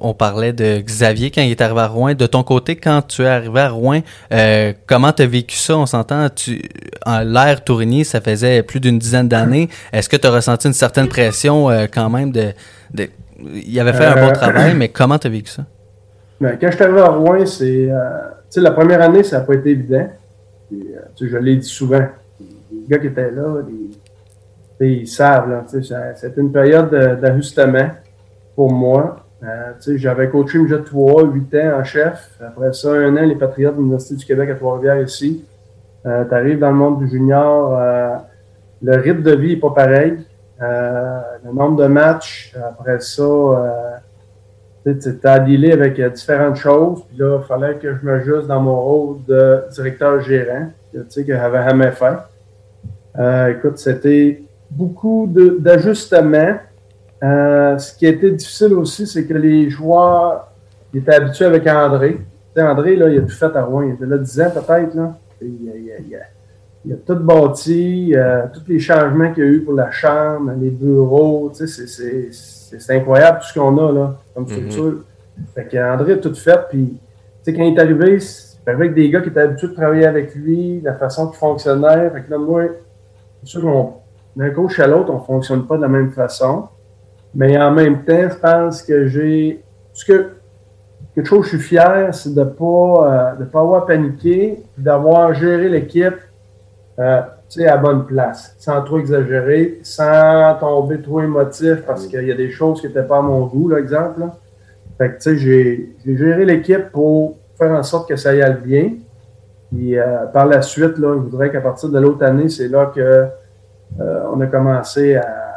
on, 0.00 0.14
parlait 0.14 0.54
de 0.54 0.80
Xavier 0.80 1.30
quand 1.30 1.42
il 1.42 1.50
est 1.50 1.60
arrivé 1.60 1.80
à 1.80 1.86
Rouen. 1.86 2.14
De 2.14 2.24
ton 2.24 2.42
côté, 2.42 2.76
quand 2.76 3.02
tu 3.02 3.20
es 3.24 3.26
arrivé 3.26 3.60
à 3.60 3.68
Rouen, 3.68 4.00
euh, 4.32 4.72
comment 4.86 5.12
tu 5.12 5.20
as 5.20 5.26
vécu 5.26 5.54
ça? 5.54 5.76
On 5.76 5.84
s'entend, 5.84 6.30
tu, 6.30 6.62
l'ère 7.04 7.62
Tourigny, 7.62 8.06
ça 8.06 8.22
faisait 8.22 8.62
plus 8.62 8.80
d'une 8.80 8.98
dizaine 8.98 9.28
d'années. 9.28 9.68
Est-ce 9.92 10.08
que 10.08 10.16
tu 10.16 10.26
as 10.26 10.30
ressenti 10.30 10.68
une 10.68 10.72
certaine 10.72 11.08
pression 11.08 11.68
euh, 11.68 11.84
quand 11.92 12.08
même 12.08 12.32
de, 12.32 12.54
Il 13.52 13.78
avait 13.78 13.92
fait 13.92 14.06
un 14.06 14.14
bon 14.14 14.30
euh, 14.30 14.32
travail, 14.32 14.74
mais 14.78 14.88
comment 14.88 15.18
tu 15.18 15.26
as 15.26 15.30
vécu 15.30 15.50
ça? 15.50 15.66
Ben, 16.40 16.56
quand 16.58 16.70
je 16.70 16.76
suis 16.76 16.84
arrivé 16.84 17.00
à 17.00 17.08
Rouen, 17.10 17.44
c'est. 17.44 17.90
tu 18.50 18.60
la 18.62 18.70
première 18.70 19.02
année, 19.02 19.24
ça 19.24 19.40
n'a 19.40 19.44
pas 19.44 19.56
été 19.56 19.72
évident. 19.72 20.08
je 21.20 21.36
l'ai 21.36 21.56
dit 21.56 21.68
souvent. 21.68 22.06
Les 22.40 22.88
gars 22.88 22.98
qui 22.98 23.08
étaient 23.08 23.30
là, 23.30 23.60
ils 24.80 25.06
savent. 25.06 25.64
C'était 25.68 26.40
une 26.40 26.50
période 26.50 27.20
d'ajustement 27.20 27.90
pour 28.58 28.72
moi. 28.72 29.24
Euh, 29.44 29.72
j'avais 29.94 30.28
coaché 30.28 30.58
Midget 30.58 30.82
3, 30.82 31.26
8 31.26 31.54
ans 31.54 31.78
en 31.78 31.84
chef. 31.84 32.28
Après 32.44 32.72
ça, 32.72 32.90
un 32.90 33.16
an, 33.16 33.22
les 33.22 33.36
Patriotes 33.36 33.74
de 33.76 33.78
l'Université 33.78 34.16
du 34.16 34.24
Québec 34.26 34.50
à 34.50 34.56
Trois-Rivières 34.56 35.00
ici. 35.00 35.44
Euh, 36.04 36.24
tu 36.24 36.34
arrives 36.34 36.58
dans 36.58 36.72
le 36.72 36.76
monde 36.76 36.98
du 36.98 37.08
junior, 37.08 37.78
euh, 37.78 38.16
le 38.82 38.96
rythme 38.96 39.22
de 39.22 39.30
vie 39.36 39.54
n'est 39.54 39.60
pas 39.60 39.70
pareil. 39.70 40.18
Le 40.60 41.52
nombre 41.54 41.80
de 41.80 41.86
matchs, 41.86 42.52
après 42.68 42.98
ça, 42.98 43.22
tu 44.84 45.20
as 45.22 45.32
à 45.32 45.34
avec 45.34 46.00
différentes 46.14 46.56
choses. 46.56 47.04
Puis 47.08 47.18
là, 47.18 47.38
il 47.40 47.46
fallait 47.46 47.74
que 47.76 47.94
je 47.94 48.04
m'ajuste 48.04 48.48
dans 48.48 48.60
mon 48.60 48.80
rôle 48.80 49.16
de 49.28 49.62
directeur 49.70 50.20
gérant, 50.20 50.66
que 50.92 51.04
j'avais 51.16 51.62
jamais 51.62 51.92
fait. 51.92 53.52
écoute, 53.52 53.78
c'était 53.78 54.42
beaucoup 54.68 55.32
d'ajustements 55.32 56.56
euh, 57.22 57.78
ce 57.78 57.96
qui 57.96 58.06
a 58.06 58.10
été 58.10 58.30
difficile 58.30 58.74
aussi, 58.74 59.06
c'est 59.06 59.24
que 59.24 59.34
les 59.34 59.70
joueurs 59.70 60.48
étaient 60.94 61.14
habitués 61.14 61.46
avec 61.46 61.66
André. 61.66 62.18
André, 62.56 62.96
là, 62.96 63.08
il 63.08 63.18
a 63.18 63.22
tout 63.22 63.28
fait 63.28 63.54
à 63.54 63.62
Rouen. 63.62 63.82
Il 63.82 63.94
était 63.94 64.06
là 64.06 64.18
10 64.18 64.40
ans 64.40 64.50
peut-être. 64.50 64.94
Là. 64.94 65.16
Il, 65.40 66.92
a, 66.92 66.96
tout 67.06 67.16
bâti, 67.16 68.12
euh, 68.16 68.42
tous 68.52 68.62
les 68.68 68.80
changements 68.80 69.32
qu'il 69.32 69.44
y 69.44 69.46
a 69.46 69.50
eu 69.50 69.60
pour 69.60 69.74
la 69.74 69.90
chambre, 69.90 70.52
les 70.58 70.70
bureaux. 70.70 71.52
Sais, 71.52 71.66
c'est 71.66 72.96
incroyable 72.96 73.38
tout 73.40 73.48
ce 73.48 73.58
qu'on 73.58 73.76
a 73.78 73.92
là, 73.92 74.16
comme 74.34 74.44
mm-hmm. 74.44 74.70
structure. 74.70 75.04
Fait 75.54 75.68
qu'André 75.68 76.14
a 76.14 76.16
tout 76.16 76.34
fait. 76.34 76.58
Puis, 76.70 76.98
quand 77.46 77.62
il 77.62 77.76
est 77.76 77.80
arrivé, 77.80 78.18
c'est 78.18 78.68
avec 78.68 78.94
des 78.94 79.08
gars 79.08 79.20
qui 79.20 79.28
étaient 79.28 79.40
habitués 79.40 79.68
de 79.68 79.74
travailler 79.74 80.06
avec 80.06 80.34
lui, 80.34 80.80
la 80.80 80.94
façon 80.94 81.28
qu'il 81.28 81.38
fonctionnait. 81.38 82.10
Fait 82.10 82.22
que 82.22 82.30
là, 82.30 82.38
moi, 82.38 82.62
c'est 83.42 83.50
sûr 83.50 83.62
qu'on 83.62 83.94
d'un 84.38 84.50
coach 84.50 84.78
à 84.78 84.86
l'autre, 84.86 85.10
on 85.10 85.18
ne 85.18 85.24
fonctionne 85.24 85.66
pas 85.66 85.76
de 85.76 85.82
la 85.82 85.88
même 85.88 86.12
façon. 86.12 86.68
Mais 87.34 87.58
en 87.58 87.70
même 87.70 88.04
temps, 88.04 88.28
je 88.30 88.36
pense 88.36 88.82
que 88.82 89.06
j'ai. 89.06 89.62
Ce 89.92 90.04
que 90.04 90.30
quelque 91.14 91.26
chose 91.26 91.44
je 91.44 91.56
suis 91.56 91.58
fier, 91.58 92.14
c'est 92.14 92.34
de 92.34 92.40
ne 92.40 92.44
pas, 92.44 93.34
euh, 93.40 93.44
pas 93.44 93.60
avoir 93.60 93.86
paniqué, 93.86 94.62
d'avoir 94.76 95.34
géré 95.34 95.68
l'équipe 95.68 96.14
euh, 96.98 97.20
à 97.66 97.76
bonne 97.76 98.06
place, 98.06 98.54
sans 98.58 98.82
trop 98.82 98.98
exagérer, 98.98 99.80
sans 99.82 100.56
tomber 100.60 101.00
trop 101.00 101.20
émotif, 101.20 101.82
parce 101.86 102.06
qu'il 102.06 102.26
y 102.26 102.32
a 102.32 102.36
des 102.36 102.50
choses 102.50 102.80
qui 102.80 102.86
n'étaient 102.86 103.02
pas 103.02 103.18
à 103.18 103.22
mon 103.22 103.46
goût, 103.46 103.68
l'exemple. 103.68 104.22
Fait 104.98 105.10
que, 105.10 105.14
tu 105.14 105.20
sais, 105.20 105.36
j'ai 105.36 106.16
géré 106.16 106.44
l'équipe 106.44 106.90
pour 106.90 107.36
faire 107.56 107.72
en 107.72 107.82
sorte 107.82 108.08
que 108.08 108.16
ça 108.16 108.34
y 108.34 108.42
aille 108.42 108.58
bien. 108.62 108.90
Puis 109.70 109.98
euh, 109.98 110.26
par 110.32 110.46
la 110.46 110.62
suite, 110.62 110.98
là, 110.98 111.14
je 111.14 111.20
voudrais 111.20 111.50
qu'à 111.50 111.60
partir 111.60 111.88
de 111.88 111.98
l'autre 111.98 112.24
année, 112.24 112.48
c'est 112.48 112.68
là 112.68 112.90
que 112.94 113.00
euh, 113.00 114.20
on 114.32 114.40
a 114.40 114.46
commencé 114.46 115.16
à 115.16 115.47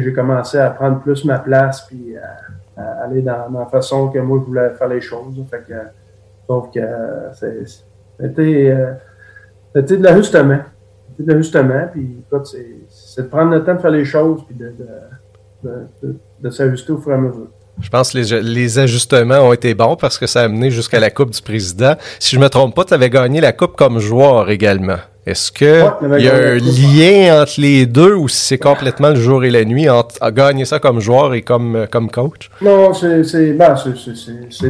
j'ai 0.00 0.12
commencé 0.12 0.58
à 0.58 0.70
prendre 0.70 1.00
plus 1.00 1.24
ma 1.24 1.38
place 1.38 1.82
puis 1.82 2.14
à, 2.16 3.04
aller 3.04 3.22
dans, 3.22 3.46
la 3.52 3.66
façon 3.66 4.08
que 4.08 4.18
moi 4.18 4.38
je 4.40 4.46
voulais 4.46 4.70
faire 4.70 4.88
les 4.88 5.00
choses. 5.00 5.34
Fait 5.50 5.64
que, 5.66 5.74
que 6.72 6.80
c'était, 8.18 8.70
euh, 8.70 8.92
c'était 9.74 9.96
de 9.96 10.02
l'ajustement. 10.02 10.58
C'était 11.10 11.22
de 11.22 11.32
l'ajustement, 11.32 11.88
c'est, 12.44 13.22
de 13.22 13.28
prendre 13.28 13.52
le 13.52 13.64
temps 13.64 13.74
de 13.74 13.80
faire 13.80 13.90
les 13.90 14.04
choses 14.04 14.42
puis 14.46 14.56
de, 14.56 16.50
s'ajuster 16.50 16.92
au 16.92 16.98
fur 16.98 17.12
et 17.12 17.14
à 17.14 17.18
mesure. 17.18 17.48
Je 17.80 17.88
pense 17.88 18.12
que 18.12 18.18
les, 18.18 18.78
ajustements 18.78 19.48
ont 19.48 19.52
été 19.52 19.74
bons 19.74 19.96
parce 19.96 20.18
que 20.18 20.26
ça 20.26 20.42
a 20.42 20.44
amené 20.44 20.70
jusqu'à 20.70 21.00
la 21.00 21.10
Coupe 21.10 21.30
du 21.30 21.42
Président. 21.42 21.94
Si 22.20 22.36
je 22.36 22.40
me 22.40 22.48
trompe 22.48 22.74
pas, 22.74 22.84
tu 22.84 22.94
avais 22.94 23.10
gagné 23.10 23.40
la 23.40 23.52
Coupe 23.52 23.76
comme 23.76 23.98
joueur 23.98 24.50
également. 24.50 24.98
Est-ce 25.26 25.50
qu'il 25.50 25.66
y 26.22 26.28
a 26.28 26.36
un 26.36 26.56
lien 26.56 27.42
entre 27.42 27.58
les 27.58 27.86
deux 27.86 28.14
ou 28.14 28.28
si 28.28 28.46
c'est 28.46 28.58
complètement 28.58 29.08
le 29.08 29.16
jour 29.16 29.42
et 29.42 29.50
la 29.50 29.64
nuit 29.64 29.88
entre 29.88 30.30
gagner 30.30 30.66
ça 30.66 30.78
comme 30.78 31.00
joueur 31.00 31.32
et 31.32 31.40
comme, 31.40 31.76
euh, 31.76 31.86
comme 31.86 32.10
coach? 32.10 32.50
Non, 32.60 32.92
c'est 32.92 33.22
ben, 33.54 33.74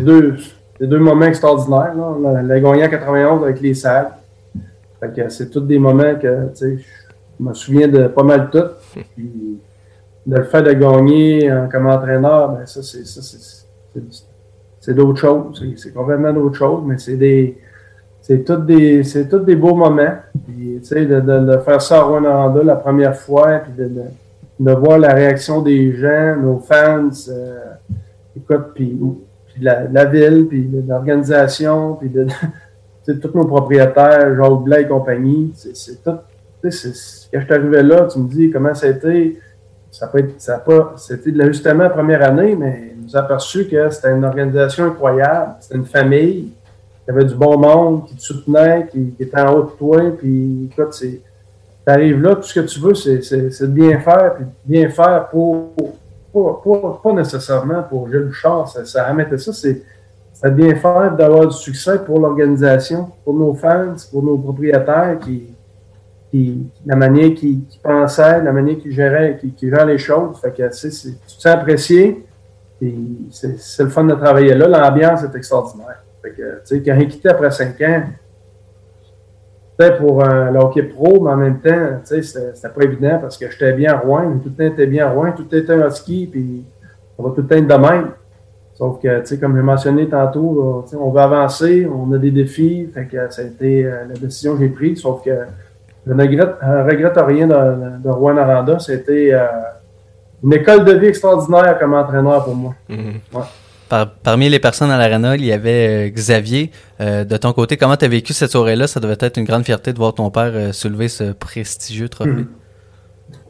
deux, 0.04 0.36
deux 0.80 0.98
moments 0.98 1.26
extraordinaires. 1.26 1.94
Là. 1.96 2.42
La, 2.42 2.60
gagné 2.60 2.84
en 2.84 2.88
91 2.88 3.42
avec 3.42 3.60
les 3.60 3.74
salles. 3.74 4.12
c'est 5.28 5.50
tous 5.50 5.60
des 5.60 5.78
moments 5.78 6.14
que 6.14 6.50
je 6.60 6.76
me 7.40 7.52
souviens 7.52 7.88
de 7.88 8.06
pas 8.06 8.22
mal 8.22 8.48
tout. 8.50 9.02
Puis, 9.16 9.58
le 10.26 10.42
fait 10.44 10.62
de 10.62 10.72
gagner 10.72 11.52
comme 11.70 11.88
entraîneur, 11.88 12.50
ben 12.50 12.64
ça, 12.64 12.80
c'est 14.80 14.94
d'autres 14.94 15.20
choses. 15.20 15.64
C'est 15.76 15.92
complètement 15.92 16.32
d'autres 16.32 16.56
choses, 16.56 16.82
mais 16.86 16.96
c'est 16.96 17.16
des 17.16 17.58
c'est 18.26 18.42
tous 18.42 18.56
des 18.56 19.02
des 19.02 19.54
beaux 19.54 19.74
moments. 19.74 20.16
Puis, 20.46 20.80
de, 20.80 21.04
de, 21.04 21.20
de, 21.20 21.58
faire 21.58 21.82
ça 21.82 21.98
à 21.98 22.02
Rwanda 22.04 22.62
la 22.62 22.76
première 22.76 23.14
fois, 23.14 23.58
puis 23.58 23.72
de, 23.76 23.90
de, 24.60 24.72
voir 24.72 24.98
la 24.98 25.12
réaction 25.12 25.60
des 25.60 25.94
gens, 25.94 26.34
nos 26.36 26.58
fans, 26.58 27.10
euh, 27.28 27.58
écoute, 28.34 28.68
puis, 28.74 28.98
la, 29.60 29.84
la, 29.92 30.06
ville, 30.06 30.46
puis 30.48 30.70
l'organisation, 30.88 31.96
puis 31.96 32.08
de, 32.08 32.26
tous 33.12 33.36
nos 33.36 33.44
propriétaires, 33.44 34.34
Jacques 34.34 34.64
Blais 34.64 34.82
et 34.82 34.88
compagnie, 34.88 35.52
c'est 35.54 36.02
tout. 36.02 36.18
Quand 36.62 36.70
je 36.70 36.88
suis 36.88 37.30
arrivé 37.50 37.82
là, 37.82 38.08
tu 38.10 38.20
me 38.20 38.28
dis 38.28 38.50
comment 38.50 38.74
ça 38.74 38.86
a 38.86 38.90
été. 38.90 39.38
Ça 39.90 40.06
peut 40.06 40.20
être, 40.20 40.40
ça 40.40 40.56
pas, 40.58 40.94
c'était 40.96 41.30
de 41.30 41.38
l'ajustement 41.38 41.84
la 41.84 41.90
première 41.90 42.22
année, 42.22 42.56
mais 42.56 42.94
nous 42.96 43.14
aperçu 43.14 43.68
que 43.68 43.90
c'était 43.90 44.12
une 44.12 44.24
organisation 44.24 44.86
incroyable, 44.86 45.56
c'était 45.60 45.76
une 45.76 45.84
famille 45.84 46.52
il 46.63 46.63
y 47.08 47.10
avait 47.10 47.24
du 47.24 47.34
bon 47.34 47.58
monde 47.58 48.06
qui 48.06 48.16
te 48.16 48.22
soutenait, 48.22 48.88
qui, 48.90 49.14
était 49.18 49.40
en 49.40 49.54
haut 49.54 49.62
de 49.64 49.70
toi, 49.70 50.00
puis 50.18 50.70
écoute, 50.72 50.92
c'est. 50.94 51.20
T'arrives 51.84 52.22
là, 52.22 52.34
tout 52.36 52.44
ce 52.44 52.60
que 52.60 52.66
tu 52.66 52.80
veux, 52.80 52.94
c'est 52.94 53.18
de 53.18 53.66
bien 53.66 54.00
faire, 54.00 54.36
puis 54.36 54.46
bien 54.64 54.88
faire 54.88 55.28
pour, 55.28 55.74
pour, 56.32 57.00
pas 57.02 57.12
nécessairement 57.12 57.82
pour 57.82 58.08
Gilles 58.08 58.24
Bouchard, 58.24 58.68
ça, 58.68 58.86
ça 58.86 59.06
remettait 59.06 59.36
ça, 59.36 59.52
c'est 59.52 59.82
de 60.42 60.50
bien 60.50 60.74
faire, 60.76 61.14
d'avoir 61.14 61.46
du 61.46 61.56
succès 61.56 61.98
pour 61.98 62.20
l'organisation, 62.20 63.10
pour 63.22 63.34
nos 63.34 63.54
fans, 63.54 63.94
pour 64.10 64.22
nos 64.22 64.38
propriétaires 64.38 65.18
qui, 65.22 65.54
qui 66.30 66.66
la 66.84 66.96
manière 66.96 67.34
qu'ils 67.34 67.62
pensaient, 67.82 68.42
la 68.42 68.52
manière 68.52 68.78
qu'ils 68.78 68.92
géraient, 68.92 69.38
qui, 69.40 69.52
qui 69.52 69.70
les 69.70 69.98
choses. 69.98 70.38
Fait 70.40 70.52
que, 70.52 70.70
sais, 70.70 70.90
tu 70.90 71.12
te 71.36 71.42
sens 71.42 71.46
apprécié, 71.46 72.26
c'est 73.30 73.82
le 73.82 73.88
fun 73.88 74.04
de 74.04 74.14
travailler 74.14 74.54
là. 74.54 74.68
L'ambiance 74.68 75.22
est 75.22 75.34
extraordinaire. 75.36 76.03
Fait 76.24 76.30
que, 76.30 76.60
tu 76.60 76.60
sais, 76.64 76.82
quand 76.82 76.96
il 76.98 77.08
quitté 77.08 77.28
après 77.28 77.50
5 77.50 77.78
ans, 77.82 78.02
c'était 79.78 79.94
pour 79.98 80.24
un 80.24 80.50
le 80.50 80.58
hockey 80.58 80.84
pro, 80.84 81.22
mais 81.22 81.32
en 81.32 81.36
même 81.36 81.60
temps, 81.60 82.00
tu 82.08 82.22
sais, 82.22 82.52
c'était 82.54 82.68
pas 82.74 82.82
évident 82.82 83.18
parce 83.20 83.36
que 83.36 83.50
j'étais 83.50 83.74
bien 83.74 83.92
à 83.92 83.98
Rouen, 83.98 84.38
tout 84.42 84.48
le 84.48 84.54
temps 84.54 84.72
était 84.72 84.86
bien 84.86 85.06
à 85.06 85.10
Rouen, 85.10 85.32
tout 85.32 85.54
était 85.54 85.74
un 85.74 85.90
ski, 85.90 86.26
puis 86.32 86.64
on 87.18 87.24
va 87.24 87.34
tout 87.34 87.42
le 87.42 87.46
temps 87.46 87.56
être 87.56 87.66
de 87.66 87.74
même. 87.74 88.10
Sauf 88.72 89.02
que, 89.02 89.20
tu 89.20 89.26
sais, 89.26 89.38
comme 89.38 89.54
j'ai 89.54 89.62
mentionné 89.62 90.08
tantôt, 90.08 90.86
on 90.98 91.10
veut 91.10 91.20
avancer, 91.20 91.86
on 91.86 92.10
a 92.14 92.18
des 92.18 92.30
défis, 92.30 92.88
fait 92.94 93.04
que 93.04 93.30
ça 93.30 93.42
a 93.42 93.44
été 93.44 93.84
euh, 93.84 94.06
la 94.08 94.14
décision 94.14 94.54
que 94.54 94.60
j'ai 94.60 94.70
prise, 94.70 95.00
sauf 95.00 95.22
que 95.22 95.30
je 96.06 96.12
ne 96.12 96.22
regrette, 96.22 97.16
rien 97.18 97.46
de, 97.46 98.02
de 98.02 98.08
Rouen 98.08 98.38
Aranda. 98.38 98.78
C'était 98.78 99.34
euh, 99.34 99.46
une 100.42 100.54
école 100.54 100.86
de 100.86 100.92
vie 100.92 101.06
extraordinaire 101.08 101.78
comme 101.78 101.92
entraîneur 101.92 102.44
pour 102.44 102.54
moi. 102.54 102.74
Mm-hmm. 102.88 103.36
ouais 103.36 103.42
parmi 104.22 104.48
les 104.48 104.58
personnes 104.58 104.90
à 104.90 104.98
l'arena, 104.98 105.36
il 105.36 105.44
y 105.44 105.52
avait 105.52 106.08
euh, 106.08 106.10
Xavier. 106.10 106.70
Euh, 107.00 107.24
de 107.24 107.36
ton 107.36 107.52
côté, 107.52 107.76
comment 107.76 107.96
tu 107.96 108.04
as 108.04 108.08
vécu 108.08 108.32
cette 108.32 108.50
soirée-là? 108.50 108.86
Ça 108.86 109.00
devait 109.00 109.16
être 109.20 109.36
une 109.36 109.44
grande 109.44 109.64
fierté 109.64 109.92
de 109.92 109.98
voir 109.98 110.14
ton 110.14 110.30
père 110.30 110.52
euh, 110.54 110.72
soulever 110.72 111.08
ce 111.08 111.32
prestigieux 111.32 112.08
trophée. 112.08 112.30
Oui, 112.30 112.46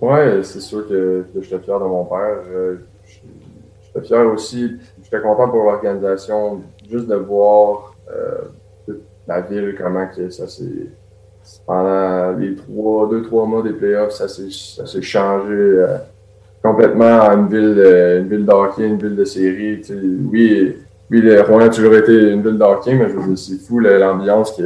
Ouais, 0.00 0.42
c'est 0.42 0.60
sûr 0.60 0.86
que, 0.88 1.24
j'étais 1.40 1.58
fier 1.58 1.78
de 1.78 1.84
mon 1.84 2.04
père. 2.04 2.38
j'étais 3.84 4.06
fier 4.06 4.26
aussi, 4.26 4.76
j'étais 5.02 5.20
content 5.20 5.48
pour 5.48 5.64
l'organisation, 5.64 6.62
juste 6.90 7.06
de 7.06 7.16
voir 7.16 7.94
la 9.26 9.40
ville, 9.40 9.74
comment 9.78 10.06
que 10.06 10.30
ça 10.30 10.46
s'est. 10.46 10.88
Pendant 11.66 12.32
les 12.38 12.54
trois, 12.54 13.08
deux, 13.10 13.22
trois 13.22 13.46
mois 13.46 13.62
des 13.62 13.72
playoffs, 13.72 14.12
ça 14.12 14.28
s'est 14.28 15.02
changé 15.02 15.84
complètement 16.64 17.18
en 17.20 17.36
une 17.36 17.48
ville, 17.48 18.20
une 18.20 18.28
ville 18.28 18.46
d'hockey, 18.46 18.86
une 18.86 18.96
ville 18.96 19.14
de 19.14 19.24
série. 19.26 19.82
oui, 20.32 20.74
oui, 21.10 21.40
Rouen 21.40 21.60
a 21.60 21.68
toujours 21.68 21.94
été 21.94 22.30
une 22.30 22.42
ville 22.42 22.56
d'hockey, 22.56 22.94
mais 22.94 23.10
je 23.10 23.14
veux 23.14 23.26
dire, 23.26 23.38
c'est 23.38 23.58
fou 23.58 23.80
l'ambiance, 23.80 24.58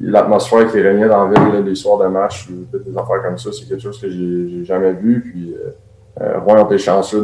l'atmosphère 0.00 0.68
qui 0.72 0.80
régnait 0.80 1.06
dans 1.06 1.28
la 1.28 1.40
ville 1.40 1.64
les 1.64 1.76
soirs 1.76 1.98
de 1.98 2.08
match, 2.08 2.48
des 2.50 2.98
affaires 2.98 3.22
comme 3.22 3.38
ça, 3.38 3.50
c'est 3.52 3.68
quelque 3.68 3.82
chose 3.82 4.00
que 4.00 4.10
j'ai 4.10 4.64
jamais 4.64 4.94
vu. 4.94 5.20
Puis, 5.20 5.54
euh, 5.54 5.70
euh 6.20 6.40
Rouen 6.40 6.56
a 6.56 6.62
été 6.62 6.76
chanceux 6.78 7.22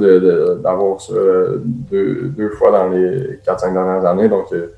d'avoir 0.62 1.00
ça 1.00 1.14
deux, 1.90 2.50
fois 2.56 2.70
dans 2.70 2.88
les 2.90 3.40
4-5 3.44 3.72
dernières 3.72 4.06
années. 4.06 4.28
Donc, 4.28 4.52
euh, 4.52 4.68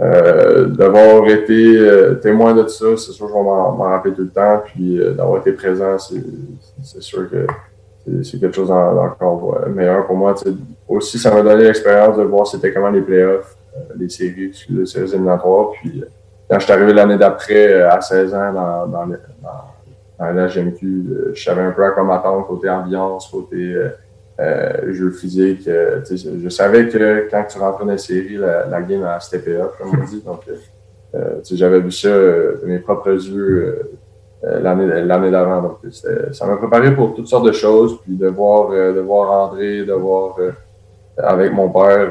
euh 0.00 0.66
d'avoir 0.66 1.26
été 1.30 1.78
euh, 1.78 2.16
témoin 2.16 2.52
de 2.52 2.68
ça, 2.68 2.94
c'est 2.98 3.12
sûr 3.12 3.26
que 3.26 3.32
je 3.32 3.38
vais 3.38 3.42
m'en 3.42 3.78
rappeler 3.78 4.12
tout 4.12 4.22
le 4.24 4.28
temps. 4.28 4.62
Puis, 4.66 5.00
d'avoir 5.16 5.40
été 5.40 5.52
présent, 5.52 5.96
c'est 5.98 7.02
sûr 7.02 7.30
que 7.30 7.46
c'est 8.22 8.38
quelque 8.38 8.54
chose 8.54 8.68
d'encore 8.68 9.68
meilleur 9.68 10.06
pour 10.06 10.16
moi. 10.16 10.34
Aussi, 10.88 11.18
ça 11.18 11.32
m'a 11.34 11.42
donné 11.42 11.64
l'expérience 11.64 12.16
de 12.16 12.22
voir 12.22 12.46
c'était 12.46 12.72
comment 12.72 12.90
les 12.90 13.00
playoffs, 13.00 13.56
euh, 13.76 13.94
les 13.98 14.08
séries, 14.08 14.52
les 14.70 14.86
séries 14.86 15.10
éliminatoires. 15.10 15.70
Puis 15.72 16.02
euh, 16.02 16.06
quand 16.48 16.58
je 16.60 16.64
suis 16.64 16.72
arrivé 16.72 16.92
l'année 16.92 17.18
d'après, 17.18 17.72
euh, 17.72 17.90
à 17.90 18.00
16 18.00 18.34
ans, 18.34 18.52
dans, 18.52 18.86
dans, 18.86 19.16
la 20.18 20.46
GMQ, 20.46 21.34
je 21.34 21.42
savais 21.42 21.62
un 21.62 21.72
peu 21.72 21.84
à 21.84 21.90
quoi 21.90 22.04
m'attendre 22.04 22.46
côté 22.46 22.70
ambiance, 22.70 23.28
côté 23.28 23.76
euh, 24.40 24.92
jeu 24.92 25.10
physique. 25.10 25.68
je 25.68 26.48
savais 26.48 26.88
que 26.88 27.28
quand 27.30 27.44
tu 27.44 27.58
rentrais 27.58 27.84
dans 27.84 27.92
les 27.92 27.98
séries, 27.98 28.38
la, 28.38 28.80
game 28.80 29.02
a 29.02 29.20
steppé 29.20 29.56
up, 29.56 29.72
comme 29.78 29.90
on 30.00 30.04
dit. 30.04 30.22
Donc, 30.24 30.40
j'avais 31.50 31.80
vu 31.80 31.90
ça 31.90 32.08
de 32.08 32.62
mes 32.64 32.78
propres 32.78 33.12
yeux 33.12 33.64
euh, 33.66 33.90
l'année 34.42 35.30
d'avant. 35.30 35.62
Donc, 35.62 35.78
ça 36.32 36.46
m'a 36.46 36.56
préparé 36.56 36.94
pour 36.94 37.14
toutes 37.14 37.28
sortes 37.28 37.46
de 37.46 37.52
choses. 37.52 37.98
Puis 38.02 38.16
de 38.16 38.28
voir, 38.28 38.70
euh, 38.70 38.92
de 38.92 39.00
voir 39.00 39.50
André, 39.50 39.84
de 39.84 39.92
voir 39.92 40.36
euh, 40.38 40.52
avec 41.18 41.52
mon 41.52 41.70
père 41.70 42.08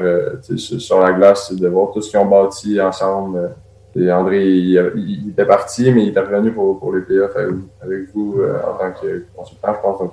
sur 0.56 1.00
la 1.00 1.12
glace, 1.12 1.52
de 1.52 1.68
voir 1.68 1.92
tout 1.92 2.02
ce 2.02 2.10
qu'ils 2.10 2.20
ont 2.20 2.26
bâti 2.26 2.80
ensemble. 2.80 3.52
Et 3.94 4.12
André, 4.12 4.44
il, 4.44 5.30
était 5.30 5.46
parti, 5.46 5.90
mais 5.90 6.06
il 6.06 6.16
est 6.16 6.20
revenu 6.20 6.52
pour, 6.52 6.78
pour 6.78 6.92
les 6.92 7.00
playoffs 7.00 7.36
avec, 7.80 8.08
vous 8.14 8.36
en 8.42 8.76
tant 8.76 8.92
que 9.00 9.24
consultant, 9.34 9.74
je 9.74 9.80
pense. 9.80 9.98
Donc, 9.98 10.12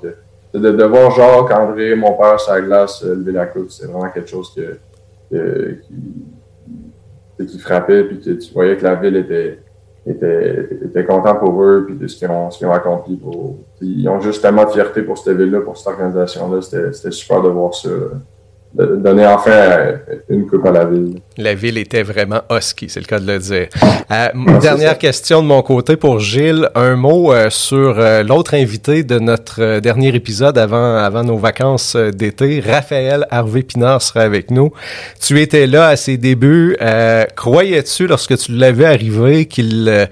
de, 0.53 0.71
de, 0.71 0.83
voir 0.85 1.11
Jacques, 1.11 1.51
André, 1.51 1.95
mon 1.95 2.13
père 2.13 2.39
sur 2.39 2.53
la 2.53 2.61
glace 2.61 3.03
lever 3.03 3.31
la 3.33 3.47
coupe, 3.47 3.71
c'est 3.71 3.87
vraiment 3.87 4.09
quelque 4.09 4.29
chose 4.29 4.53
que, 4.55 5.79
qui, 5.81 7.45
qui 7.45 7.59
frappait, 7.59 8.03
puis 8.05 8.19
que 8.21 8.29
tu 8.29 8.53
voyais 8.53 8.77
que 8.77 8.83
la 8.83 8.95
ville 8.95 9.17
était, 9.17 9.59
étaient, 10.05 10.69
étaient 10.85 11.05
contents 11.05 11.35
pour 11.35 11.61
eux 11.63 11.85
puis 11.85 11.95
de 11.95 12.07
ce 12.07 12.17
qu'ils 12.17 12.29
ont, 12.29 12.49
ont, 12.49 12.71
accompli. 12.71 13.17
Pour, 13.17 13.57
ils 13.81 14.07
ont 14.09 14.19
juste 14.19 14.41
tellement 14.41 14.65
de 14.65 14.71
fierté 14.71 15.01
pour 15.01 15.17
cette 15.17 15.37
ville-là, 15.37 15.61
pour 15.61 15.77
cette 15.77 15.87
organisation-là. 15.87 16.61
C'était 16.61 17.11
super 17.11 17.41
de 17.41 17.49
voir 17.49 17.73
ça 17.73 17.89
de 18.73 18.95
donner 18.95 19.25
enfin 19.27 19.99
une 20.29 20.47
coupe 20.47 20.65
à 20.65 20.71
la 20.71 20.85
ville. 20.85 21.19
La 21.37 21.53
ville 21.53 21.77
était 21.77 22.01
vraiment 22.01 22.41
husky, 22.49 22.89
c'est 22.89 22.99
le 22.99 23.05
cas 23.05 23.19
de 23.19 23.27
le 23.31 23.37
dire. 23.37 23.67
Euh, 24.11 24.59
dernière 24.59 24.97
question 24.97 25.41
de 25.43 25.47
mon 25.47 25.61
côté 25.61 25.95
pour 25.95 26.19
Gilles. 26.19 26.69
Un 26.73 26.95
mot 26.95 27.31
euh, 27.31 27.49
sur 27.49 27.99
euh, 27.99 28.23
l'autre 28.23 28.55
invité 28.55 29.03
de 29.03 29.19
notre 29.19 29.79
dernier 29.79 30.15
épisode 30.15 30.57
avant, 30.57 30.95
avant 30.97 31.23
nos 31.23 31.37
vacances 31.37 31.95
d'été. 31.95 32.61
Raphaël 32.61 33.27
Harvey-Pinard 33.29 34.01
sera 34.01 34.21
avec 34.21 34.49
nous. 34.49 34.71
Tu 35.21 35.39
étais 35.39 35.67
là 35.67 35.89
à 35.89 35.95
ses 35.95 36.17
débuts. 36.17 36.75
Croyais-tu, 37.35 38.07
lorsque 38.07 38.37
tu 38.37 38.53
l'avais 38.53 38.85
arrivé, 38.85 39.45
qu'il 39.45 40.07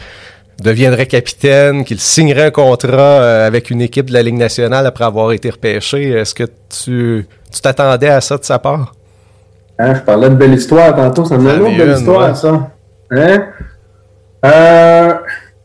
deviendrait 0.62 1.08
capitaine, 1.08 1.84
qu'il 1.84 2.00
signerait 2.00 2.45
un 2.45 2.52
contrat 2.52 3.45
avec 3.45 3.69
une 3.69 3.82
équipe 3.82 4.08
de 4.08 4.13
la 4.13 4.24
Ligue 4.24 4.38
nationale 4.38 4.86
après 4.86 5.06
avoir 5.06 5.32
été 5.32 5.50
repêché? 5.50 6.12
Est-ce 6.12 6.34
que 6.34 6.45
tu 6.69 7.28
tu 7.52 7.62
t'attendais 7.62 8.10
à 8.10 8.21
ça 8.21 8.38
de 8.38 8.43
sa 8.43 8.60
part? 8.60 8.93
Hein, 9.78 9.95
je 9.95 10.02
parlais 10.02 10.30
de 10.30 10.36
belle 10.36 10.54
histoire 10.54 10.95
tantôt, 10.95 11.26
ça 11.26 11.38
me 11.38 11.43
donne 11.43 11.71
une 11.71 11.78
belle 11.78 11.97
histoire, 11.97 12.36
ça. 12.36 12.71
Hein? 13.12 13.43
Euh, 14.45 15.13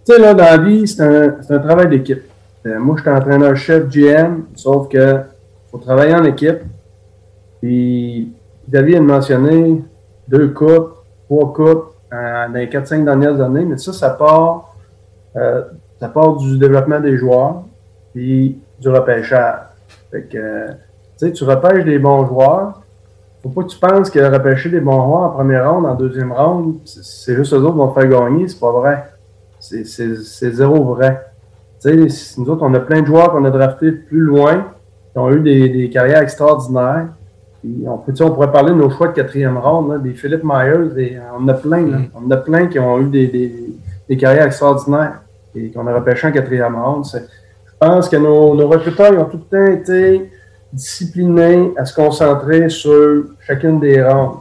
tu 0.05 0.15
sais, 0.15 0.21
là, 0.21 0.35
dans 0.35 0.45
la 0.45 0.59
vie, 0.59 0.87
c'est 0.87 1.03
un, 1.03 1.37
un, 1.49 1.59
travail 1.59 1.89
d'équipe. 1.89 2.23
Euh, 2.67 2.79
moi, 2.79 2.97
je 2.97 3.03
suis 3.03 3.11
entraîneur-chef 3.11 3.89
GM, 3.89 4.45
sauf 4.55 4.89
que 4.89 5.21
faut 5.71 5.79
travailler 5.79 6.15
en 6.15 6.25
équipe. 6.25 6.59
Puis, 7.61 8.33
David 8.67 8.97
a 8.97 9.01
mentionné 9.01 9.83
deux 10.29 10.49
coupes, 10.49 10.95
trois 11.27 11.53
coupes 11.53 11.95
euh, 12.13 12.49
dans 12.49 12.55
les 12.55 12.67
4-5 12.67 13.05
dernières 13.05 13.41
années, 13.41 13.65
mais 13.65 13.79
ça, 13.79 13.93
ça 13.93 14.11
part, 14.11 14.76
euh, 15.37 15.63
ça 16.01 16.09
part 16.09 16.37
du 16.37 16.59
développement 16.59 17.01
des 17.01 17.17
joueurs, 17.17 17.65
puis 18.15 18.59
du 18.81 18.89
repêchage. 18.89 19.61
Fait 20.11 20.23
que, 20.23 20.69
tu 20.69 20.75
sais, 21.17 21.33
tu 21.33 21.45
repêches 21.45 21.85
des 21.85 21.99
bons 21.99 22.27
joueurs. 22.27 22.83
Faut 23.43 23.49
pas 23.51 23.63
que 23.63 23.69
tu 23.69 23.79
penses 23.79 24.11
que 24.11 24.19
repêcher 24.19 24.71
des 24.71 24.81
bons 24.81 25.05
joueurs 25.05 25.23
en 25.23 25.31
première 25.31 25.71
ronde, 25.73 25.87
en 25.87 25.95
deuxième 25.95 26.33
ronde, 26.33 26.77
c'est 26.85 27.35
juste 27.35 27.53
eux 27.53 27.59
autres 27.59 27.73
qui 27.73 27.79
vont 27.79 27.89
te 27.89 28.01
faire 28.01 28.09
gagner. 28.09 28.49
C'est 28.49 28.59
pas 28.59 28.73
vrai. 28.73 29.05
C'est 29.61 30.53
zéro 30.53 30.85
vrai. 30.85 31.27
Tu 31.81 32.09
sais, 32.09 32.41
nous 32.41 32.51
autres, 32.51 32.65
on 32.65 32.75
a 32.75 32.81
plein 32.81 33.03
de 33.03 33.07
joueurs 33.07 33.31
qu'on 33.31 33.45
a 33.45 33.51
draftés 33.51 33.93
plus 33.93 34.21
loin, 34.21 34.67
qui 35.13 35.19
ont 35.19 35.31
eu 35.31 35.41
des, 35.41 35.69
des 35.69 35.91
carrières 35.91 36.23
extraordinaires. 36.23 37.09
on, 37.87 37.99
peut, 37.99 38.13
on 38.21 38.31
pourrait 38.31 38.53
parler 38.53 38.73
de 38.73 38.77
nos 38.77 38.91
choix 38.91 39.09
de 39.09 39.13
quatrième 39.13 39.59
ronde, 39.59 40.03
des 40.03 40.13
Philippe 40.13 40.43
Myers, 40.43 41.21
on 41.39 41.45
en 41.45 41.49
a 41.49 41.55
plein. 41.55 41.87
Là. 41.87 41.99
Mm-hmm. 41.99 42.09
On 42.15 42.27
en 42.27 42.31
a 42.31 42.37
plein 42.39 42.67
qui 42.67 42.79
ont 42.79 43.01
eu 43.01 43.09
des, 43.11 43.27
des, 43.29 43.55
des 44.09 44.17
carrières 44.17 44.47
extraordinaires 44.47 45.21
et 45.57 45.71
qu'on 45.71 45.87
a 45.87 45.95
repêché 45.95 46.29
en 46.29 46.33
quatrième 46.33 46.77
ronde. 46.77 47.05
Je 47.13 47.19
pense 47.79 48.09
que 48.09 48.17
nos, 48.17 48.69
recruteurs 48.69 49.13
ont 49.19 49.25
tout 49.25 49.41
le 49.51 49.59
temps 49.59 49.73
été 49.73 50.31
discipliné 50.73 51.73
à 51.77 51.85
se 51.85 51.95
concentrer 51.95 52.69
sur 52.69 53.25
chacune 53.47 53.81
des 53.81 54.03
rondes, 54.03 54.39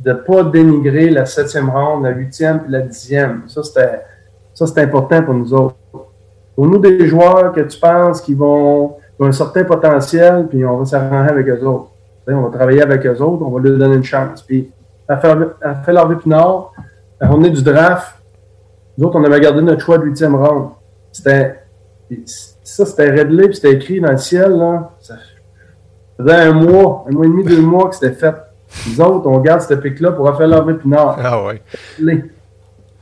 de 0.00 0.12
ne 0.12 0.16
pas 0.16 0.42
dénigrer 0.44 1.10
la 1.10 1.26
septième 1.26 1.70
ronde, 1.70 2.04
la 2.04 2.10
huitième 2.10 2.62
et 2.66 2.70
la 2.70 2.80
dixième. 2.80 3.42
Ça, 3.46 3.62
c'était, 3.62 4.02
ça, 4.54 4.64
important 4.78 5.22
pour 5.22 5.34
nous 5.34 5.52
autres. 5.52 5.76
Pour 6.54 6.66
nous, 6.66 6.78
des 6.78 7.06
joueurs 7.06 7.52
que 7.52 7.60
tu 7.60 7.78
penses 7.78 8.20
qui 8.20 8.34
vont, 8.34 8.96
ont 9.18 9.26
un 9.26 9.32
certain 9.32 9.64
potentiel, 9.64 10.46
puis 10.48 10.64
on 10.64 10.78
va 10.78 10.84
s'arranger 10.84 11.30
avec 11.30 11.48
eux 11.48 11.64
autres. 11.66 11.90
on 12.28 12.42
va 12.42 12.56
travailler 12.56 12.82
avec 12.82 13.04
eux 13.06 13.22
autres, 13.22 13.42
on 13.44 13.50
va 13.50 13.60
leur 13.60 13.78
donner 13.78 13.96
une 13.96 14.04
chance. 14.04 14.42
Puis, 14.42 14.70
à 15.08 15.16
faire, 15.16 15.36
leur 15.36 16.18
Pinard, 16.18 16.72
on 17.20 17.42
est 17.44 17.50
du 17.50 17.62
draft. 17.62 18.14
Nous 18.96 19.06
autres, 19.06 19.18
on 19.18 19.24
avait 19.24 19.40
gardé 19.40 19.62
notre 19.62 19.82
choix 19.82 19.98
de 19.98 20.04
huitième 20.04 20.34
ronde. 20.36 20.70
C'était, 21.12 21.56
ça, 22.62 22.86
c'était 22.86 23.10
réglé, 23.10 23.46
puis 23.48 23.56
c'était 23.56 23.72
écrit 23.72 24.00
dans 24.00 24.12
le 24.12 24.18
ciel, 24.18 24.52
là. 24.52 24.90
Ça, 25.00 25.16
faisait 26.16 26.34
un 26.34 26.52
mois, 26.52 27.04
un 27.08 27.12
mois 27.12 27.26
et 27.26 27.28
demi, 27.28 27.44
deux 27.44 27.60
mois 27.60 27.88
que 27.88 27.96
c'était 27.96 28.14
fait. 28.14 28.34
Nous 28.88 29.00
autres, 29.00 29.26
on 29.26 29.38
garde 29.38 29.60
cette 29.60 29.80
pic-là 29.80 30.12
pour 30.12 30.26
refaire 30.26 30.48
leur 30.48 30.66
Pinard. 30.78 31.18
Ah 31.22 31.44
ouais. 31.44 31.62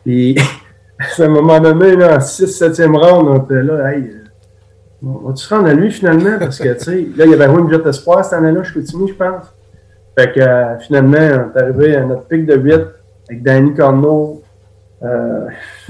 Puis, 0.04 0.36
à 1.18 1.22
un 1.22 1.28
moment 1.28 1.60
donné, 1.60 1.96
là, 1.96 2.16
en 2.16 2.20
6 2.20 2.62
7e 2.62 2.96
round, 2.96 3.28
on 3.28 3.44
était 3.44 3.62
là, 3.62 3.92
hey, 3.92 4.02
euh, 4.02 4.24
on 5.04 5.28
va-tu 5.28 5.42
se 5.42 5.54
rendre 5.54 5.68
à 5.68 5.74
lui 5.74 5.90
finalement? 5.90 6.38
Parce 6.38 6.58
que, 6.58 6.72
tu 6.74 6.84
sais, 6.84 7.06
là, 7.16 7.24
il 7.24 7.30
y 7.30 7.34
avait 7.34 7.46
un 7.46 7.70
Jet 7.70 7.86
Espoir 7.86 8.24
cette 8.24 8.34
année-là, 8.34 8.62
je 8.62 8.74
continue, 8.74 9.08
je 9.08 9.14
pense. 9.14 9.52
Fait 10.16 10.32
que, 10.32 10.40
euh, 10.40 10.78
finalement, 10.78 11.18
on 11.18 11.58
est 11.58 11.62
arrivé 11.62 11.96
à 11.96 12.04
notre 12.04 12.26
pic 12.26 12.46
de 12.46 12.56
8 12.56 12.72
avec 13.28 13.42
Danny 13.42 13.74
Corneau, 13.74 14.43
euh, 15.02 15.48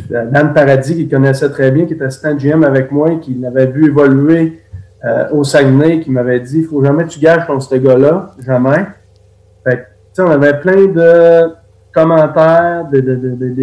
Dan 0.08 0.52
Paradis, 0.52 0.96
qui 0.96 1.08
connaissait 1.08 1.50
très 1.50 1.70
bien, 1.70 1.86
qui 1.86 1.94
était 1.94 2.04
assistant 2.04 2.34
GM 2.36 2.64
avec 2.64 2.90
moi, 2.90 3.10
qui 3.20 3.34
l'avait 3.34 3.66
vu 3.66 3.86
évoluer 3.86 4.60
euh, 5.04 5.28
au 5.32 5.44
Saguenay 5.44 6.00
qui 6.00 6.10
m'avait 6.10 6.40
dit 6.40 6.60
il 6.60 6.64
faut 6.64 6.82
jamais 6.82 7.04
que 7.04 7.10
tu 7.10 7.20
gages 7.20 7.46
contre 7.46 7.62
ce 7.64 7.74
gars-là, 7.74 8.30
jamais. 8.38 8.86
Fait 9.62 9.86
que, 10.16 10.22
on 10.22 10.30
avait 10.30 10.58
plein 10.60 10.86
de 10.86 11.52
commentaires, 11.92 12.86
de, 12.90 13.00
de, 13.00 13.14
de, 13.14 13.54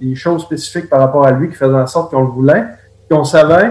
des 0.00 0.14
choses 0.14 0.42
spécifiques 0.42 0.90
par 0.90 1.00
rapport 1.00 1.24
à 1.24 1.32
lui 1.32 1.48
qui 1.48 1.54
faisaient 1.54 1.72
en 1.72 1.86
sorte 1.86 2.10
qu'on 2.10 2.22
le 2.22 2.28
voulait. 2.28 2.64
Puis 3.08 3.16
on 3.16 3.24
savait, 3.24 3.70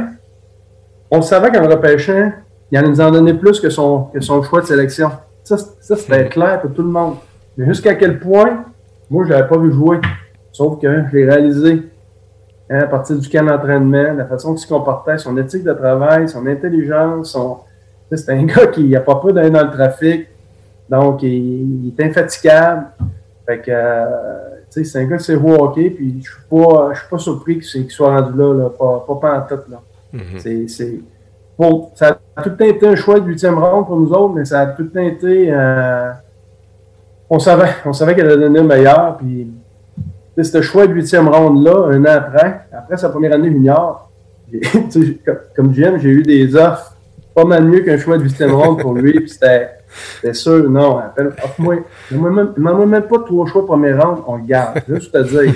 on 1.12 1.22
savait 1.22 1.52
qu'en 1.52 1.68
repêchant, 1.68 2.32
il 2.72 2.80
en 2.80 2.84
nous 2.84 3.02
en 3.02 3.12
donnait 3.12 3.34
plus 3.34 3.60
que 3.60 3.70
son, 3.70 4.06
que 4.14 4.22
son 4.22 4.42
choix 4.42 4.62
de 4.62 4.66
sélection. 4.66 5.12
Ça, 5.44 5.58
ça 5.58 5.96
c'était 5.96 6.26
clair 6.30 6.62
pour 6.62 6.74
tout 6.74 6.82
le 6.82 6.90
monde. 6.90 7.16
Mais 7.58 7.66
jusqu'à 7.66 7.96
quel 7.96 8.20
point, 8.20 8.66
moi, 9.10 9.26
je 9.26 9.32
l'avais 9.32 9.48
pas 9.48 9.58
vu 9.58 9.72
jouer. 9.72 10.00
Sauf 10.58 10.82
que 10.82 10.88
je 10.88 11.16
l'ai 11.16 11.30
réalisé. 11.30 11.84
Hein, 12.68 12.80
à 12.80 12.88
partir 12.88 13.16
du 13.16 13.30
camp 13.30 13.46
d'entraînement, 13.46 14.14
la 14.14 14.26
façon 14.26 14.56
qu'il 14.56 14.64
se 14.64 14.68
comportait, 14.68 15.20
son 15.20 15.38
éthique 15.38 15.64
de 15.64 15.72
travail, 15.72 16.28
son 16.28 16.48
intelligence, 16.48 17.34
son... 17.34 17.60
c'est 18.12 18.32
un 18.32 18.44
gars 18.46 18.66
qui 18.66 18.86
n'a 18.86 19.02
pas 19.02 19.18
peur 19.18 19.34
d'aller 19.34 19.52
dans 19.52 19.64
le 19.64 19.70
trafic, 19.70 20.28
donc 20.90 21.22
il, 21.22 21.94
est 21.96 22.04
infatigable. 22.04 22.88
Fait 23.46 23.60
que, 23.60 23.70
euh, 23.72 24.06
c'est 24.72 24.96
un 24.96 25.06
gars 25.06 25.18
qui 25.18 25.26
sait 25.26 25.36
jouer 25.36 25.52
au 25.54 25.64
hockey, 25.64 25.92
puis 25.92 26.22
je 26.24 26.32
suis 26.32 26.42
pas, 26.50 26.90
je 26.94 27.00
suis 27.02 27.10
pas 27.10 27.18
surpris 27.20 27.60
qu'il 27.60 27.92
soit 27.92 28.20
rendu 28.20 28.36
là, 28.36 28.54
là 28.56 28.70
pas, 28.72 29.06
pas 29.22 29.38
en 29.38 29.42
tête. 29.44 29.64
Là. 29.70 29.80
Mm-hmm. 30.16 30.68
C'est, 30.68 31.00
bon, 31.58 31.92
ça 31.94 32.20
a 32.36 32.42
tout 32.42 32.50
le 32.50 32.58
temps 32.58 32.66
été 32.66 32.88
un 32.88 32.96
choix 32.96 33.20
de 33.20 33.28
huitième 33.28 33.60
ronde 33.60 33.86
pour 33.86 33.98
nous 33.98 34.12
autres, 34.12 34.34
mais 34.34 34.44
ça 34.44 34.62
a 34.62 34.66
tout 34.66 34.82
le 34.82 34.90
temps 34.90 35.02
été. 35.02 35.54
Euh, 35.54 36.12
on 37.30 37.38
savait, 37.38 37.70
on 37.86 37.94
savait 37.94 38.16
qu'elle 38.16 38.26
allait 38.26 38.42
donner 38.42 38.60
le 38.60 38.68
meilleur, 38.68 39.18
puis 39.18 39.52
ce 40.44 40.62
choix 40.62 40.88
de 40.88 40.94
huitième 40.94 41.28
ronde-là, 41.28 41.88
un 41.92 42.02
an 42.04 42.18
après, 42.18 42.62
après 42.72 42.98
sa 42.98 43.10
première 43.10 43.34
année 43.34 43.50
junior, 43.50 44.10
comme 45.56 45.74
j'aime, 45.74 46.00
j'ai 46.00 46.10
eu 46.10 46.24
des 46.24 46.56
offres 46.56 46.96
pas 47.34 47.46
mal 47.46 47.66
mieux 47.66 47.82
qu'un 47.82 47.98
choix 47.98 48.18
de 48.18 48.24
huitième 48.24 48.54
ronde 48.54 48.82
pour 48.82 48.94
lui. 48.94 49.14
Puis 49.14 49.30
c'était 49.30 50.34
sûr, 50.34 50.70
non, 50.70 51.02
offre-moi. 51.44 51.76
Demande-moi 52.12 52.86
même 52.86 53.04
pas 53.04 53.20
trois 53.20 53.46
choix 53.46 53.66
première 53.66 54.04
ronde, 54.04 54.24
on 54.28 54.38
garde. 54.40 54.82
Juste 54.88 55.12
te 55.12 55.24
dire. 55.24 55.54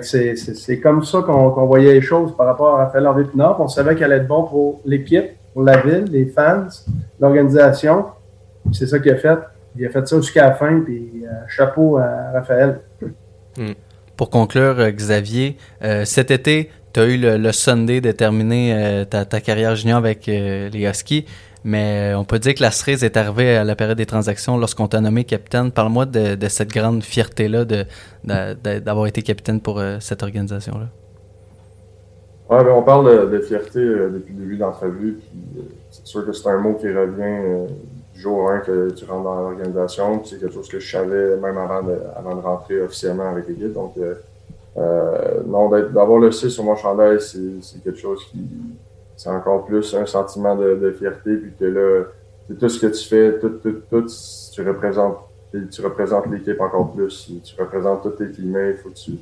C'est 0.00 0.80
comme 0.80 1.04
ça 1.04 1.20
qu'on 1.20 1.66
voyait 1.66 1.94
les 1.94 2.00
choses 2.00 2.34
par 2.36 2.46
rapport 2.46 2.78
à 2.78 2.84
Raphaël 2.84 3.06
Harvey 3.06 3.24
Pinard. 3.24 3.60
On 3.60 3.68
savait 3.68 3.94
qu'elle 3.94 4.12
allait 4.12 4.22
être 4.22 4.28
bon 4.28 4.44
pour 4.44 4.80
l'équipe, 4.86 5.30
pour 5.52 5.64
la 5.64 5.78
ville, 5.82 6.04
les 6.10 6.26
fans, 6.26 6.68
l'organisation. 7.20 8.06
C'est 8.72 8.86
ça 8.86 8.98
qu'il 9.00 9.12
a 9.12 9.16
fait. 9.16 9.38
Il 9.76 9.84
a 9.84 9.90
fait 9.90 10.06
ça 10.06 10.16
jusqu'à 10.16 10.48
la 10.48 10.54
fin, 10.54 10.72
euh, 10.72 11.26
chapeau 11.48 11.98
à 11.98 12.30
Raphaël. 12.32 12.80
Hmm. 13.56 13.72
Pour 14.22 14.30
conclure, 14.30 14.78
euh, 14.78 14.92
Xavier, 14.92 15.56
euh, 15.82 16.04
cet 16.04 16.30
été, 16.30 16.70
tu 16.92 17.00
as 17.00 17.06
eu 17.06 17.16
le, 17.18 17.50
Sunday 17.50 18.00
de 18.00 18.12
terminer 18.12 19.04
ta, 19.10 19.24
carrière 19.40 19.74
junior 19.74 19.98
avec 19.98 20.26
les 20.26 20.88
Huskies, 20.88 21.26
mais 21.64 22.14
on 22.14 22.22
peut 22.22 22.38
dire 22.38 22.54
que 22.54 22.62
la 22.62 22.70
cerise 22.70 23.02
est 23.02 23.16
arrivée 23.16 23.56
à 23.56 23.64
la 23.64 23.74
période 23.74 23.98
des 23.98 24.06
transactions 24.06 24.56
lorsqu'on 24.56 24.86
t'a 24.86 25.00
nommé 25.00 25.24
capitaine. 25.24 25.72
Parle-moi 25.72 26.06
de, 26.06 26.48
cette 26.48 26.72
grande 26.72 27.02
fierté-là 27.02 27.64
d'avoir 28.22 29.08
été 29.08 29.22
capitaine 29.22 29.60
pour 29.60 29.82
cette 29.98 30.22
organisation-là. 30.22 30.86
Ben, 32.48 32.72
on 32.76 32.82
parle 32.84 33.28
de, 33.28 33.40
fierté 33.40 33.80
depuis 33.80 34.34
le 34.34 34.40
début 34.40 34.54
de 34.54 34.60
l'entrevue, 34.60 35.18
c'est 35.90 36.06
sûr 36.06 36.24
que 36.24 36.32
c'est 36.32 36.48
un 36.48 36.58
mot 36.58 36.74
qui 36.74 36.86
revient 36.86 37.66
jour 38.14 38.50
1 38.50 38.58
que 38.60 38.90
tu 38.90 39.04
rentres 39.04 39.24
dans 39.24 39.40
l'organisation. 39.40 40.22
C'est 40.24 40.38
quelque 40.38 40.54
chose 40.54 40.68
que 40.68 40.78
je 40.78 40.90
savais 40.90 41.36
même 41.36 41.58
avant 41.58 41.82
de, 41.82 41.98
avant 42.16 42.34
de 42.34 42.40
rentrer 42.40 42.80
officiellement 42.80 43.30
avec 43.30 43.48
l'équipe. 43.48 43.72
Donc, 43.72 43.94
euh, 43.98 44.14
euh 44.76 45.42
non, 45.46 45.68
d'avoir 45.68 46.18
le 46.18 46.30
C 46.30 46.48
sur 46.48 46.64
mon 46.64 46.76
chandail, 46.76 47.20
c'est 47.20 47.82
quelque 47.82 47.98
chose 47.98 48.24
qui. 48.30 48.40
C'est 49.16 49.30
encore 49.30 49.66
plus 49.66 49.94
un 49.94 50.06
sentiment 50.06 50.56
de, 50.56 50.90
fierté. 50.98 51.36
Puis 51.36 51.52
que 51.58 51.64
là, 51.64 52.04
c'est 52.48 52.58
tout 52.58 52.68
ce 52.68 52.80
que 52.80 52.86
tu 52.88 53.08
fais, 53.08 53.38
tout, 53.38 53.50
tout, 53.62 53.76
tout, 53.88 54.06
tu 54.52 54.66
représentes, 54.66 55.18
tu 55.70 55.82
représentes 55.82 56.26
l'équipe 56.26 56.60
encore 56.60 56.92
plus. 56.92 57.30
Tu 57.44 57.60
représentes 57.60 58.02
tous 58.02 58.10
tes 58.10 58.30
teammates. 58.30 58.76
Il 58.76 58.82
faut 58.82 58.88
que 58.88 58.94
tu, 58.94 59.12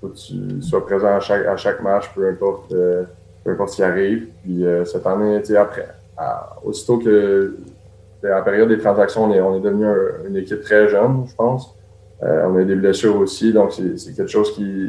faut 0.00 0.08
que 0.08 0.16
tu 0.16 0.62
sois 0.62 0.86
présent 0.86 1.08
à 1.08 1.20
chaque, 1.20 1.44
à 1.46 1.56
chaque 1.56 1.82
match, 1.82 2.10
peu 2.14 2.28
importe, 2.28 2.72
euh, 2.72 3.02
peu 3.44 3.50
importe 3.50 3.70
ce 3.70 3.76
qui 3.76 3.82
arrive. 3.82 4.28
Puis 4.42 4.64
euh, 4.64 4.84
cette 4.84 5.06
année, 5.06 5.42
après, 5.56 5.88
aussitôt 6.64 6.98
que 6.98 7.56
à 8.24 8.28
la 8.28 8.42
période 8.42 8.68
des 8.68 8.78
transactions, 8.78 9.24
on 9.24 9.56
est, 9.56 9.60
devenu 9.60 9.86
une 10.28 10.36
équipe 10.36 10.60
très 10.62 10.88
jeune, 10.88 11.24
je 11.28 11.34
pense. 11.34 11.76
Euh, 12.22 12.46
on 12.48 12.56
a 12.56 12.60
eu 12.60 12.64
des 12.64 12.76
blessures 12.76 13.16
aussi, 13.16 13.52
donc 13.52 13.72
c'est 13.72 14.14
quelque 14.14 14.30
chose 14.30 14.54
qui. 14.54 14.88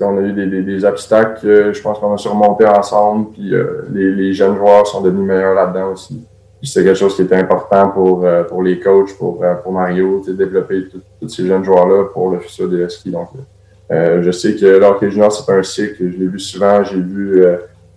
On 0.00 0.16
a 0.16 0.20
eu 0.20 0.32
des, 0.62 0.84
obstacles 0.84 1.40
que 1.42 1.72
je 1.72 1.82
pense 1.82 1.98
qu'on 1.98 2.14
a 2.14 2.18
surmonté 2.18 2.64
ensemble, 2.64 3.30
puis 3.32 3.52
euh, 3.52 3.82
les, 3.92 4.32
jeunes 4.32 4.56
joueurs 4.56 4.86
sont 4.86 5.00
devenus 5.00 5.26
meilleurs 5.26 5.54
là-dedans 5.54 5.92
aussi. 5.92 6.24
C'est 6.62 6.84
quelque 6.84 6.96
chose 6.96 7.16
qui 7.16 7.22
était 7.22 7.36
important 7.36 7.88
pour, 7.90 8.24
euh, 8.24 8.44
les 8.62 8.78
coachs, 8.78 9.16
pour, 9.18 9.44
pour 9.62 9.72
Mario, 9.72 10.22
développer 10.26 10.84
tous 11.20 11.28
ces 11.28 11.46
jeunes 11.46 11.64
joueurs-là 11.64 12.04
pour 12.12 12.30
le 12.30 12.38
futur 12.38 12.68
des 12.68 12.88
skis. 12.88 13.10
Donc, 13.10 13.28
je 13.90 14.30
sais 14.30 14.54
que 14.54 14.66
l'Hockey 14.66 15.10
Junior, 15.10 15.32
c'est 15.32 15.52
un 15.52 15.62
cycle, 15.64 16.10
je 16.10 16.16
l'ai 16.16 16.26
vu 16.28 16.38
souvent, 16.38 16.84
j'ai 16.84 17.00
vu 17.00 17.44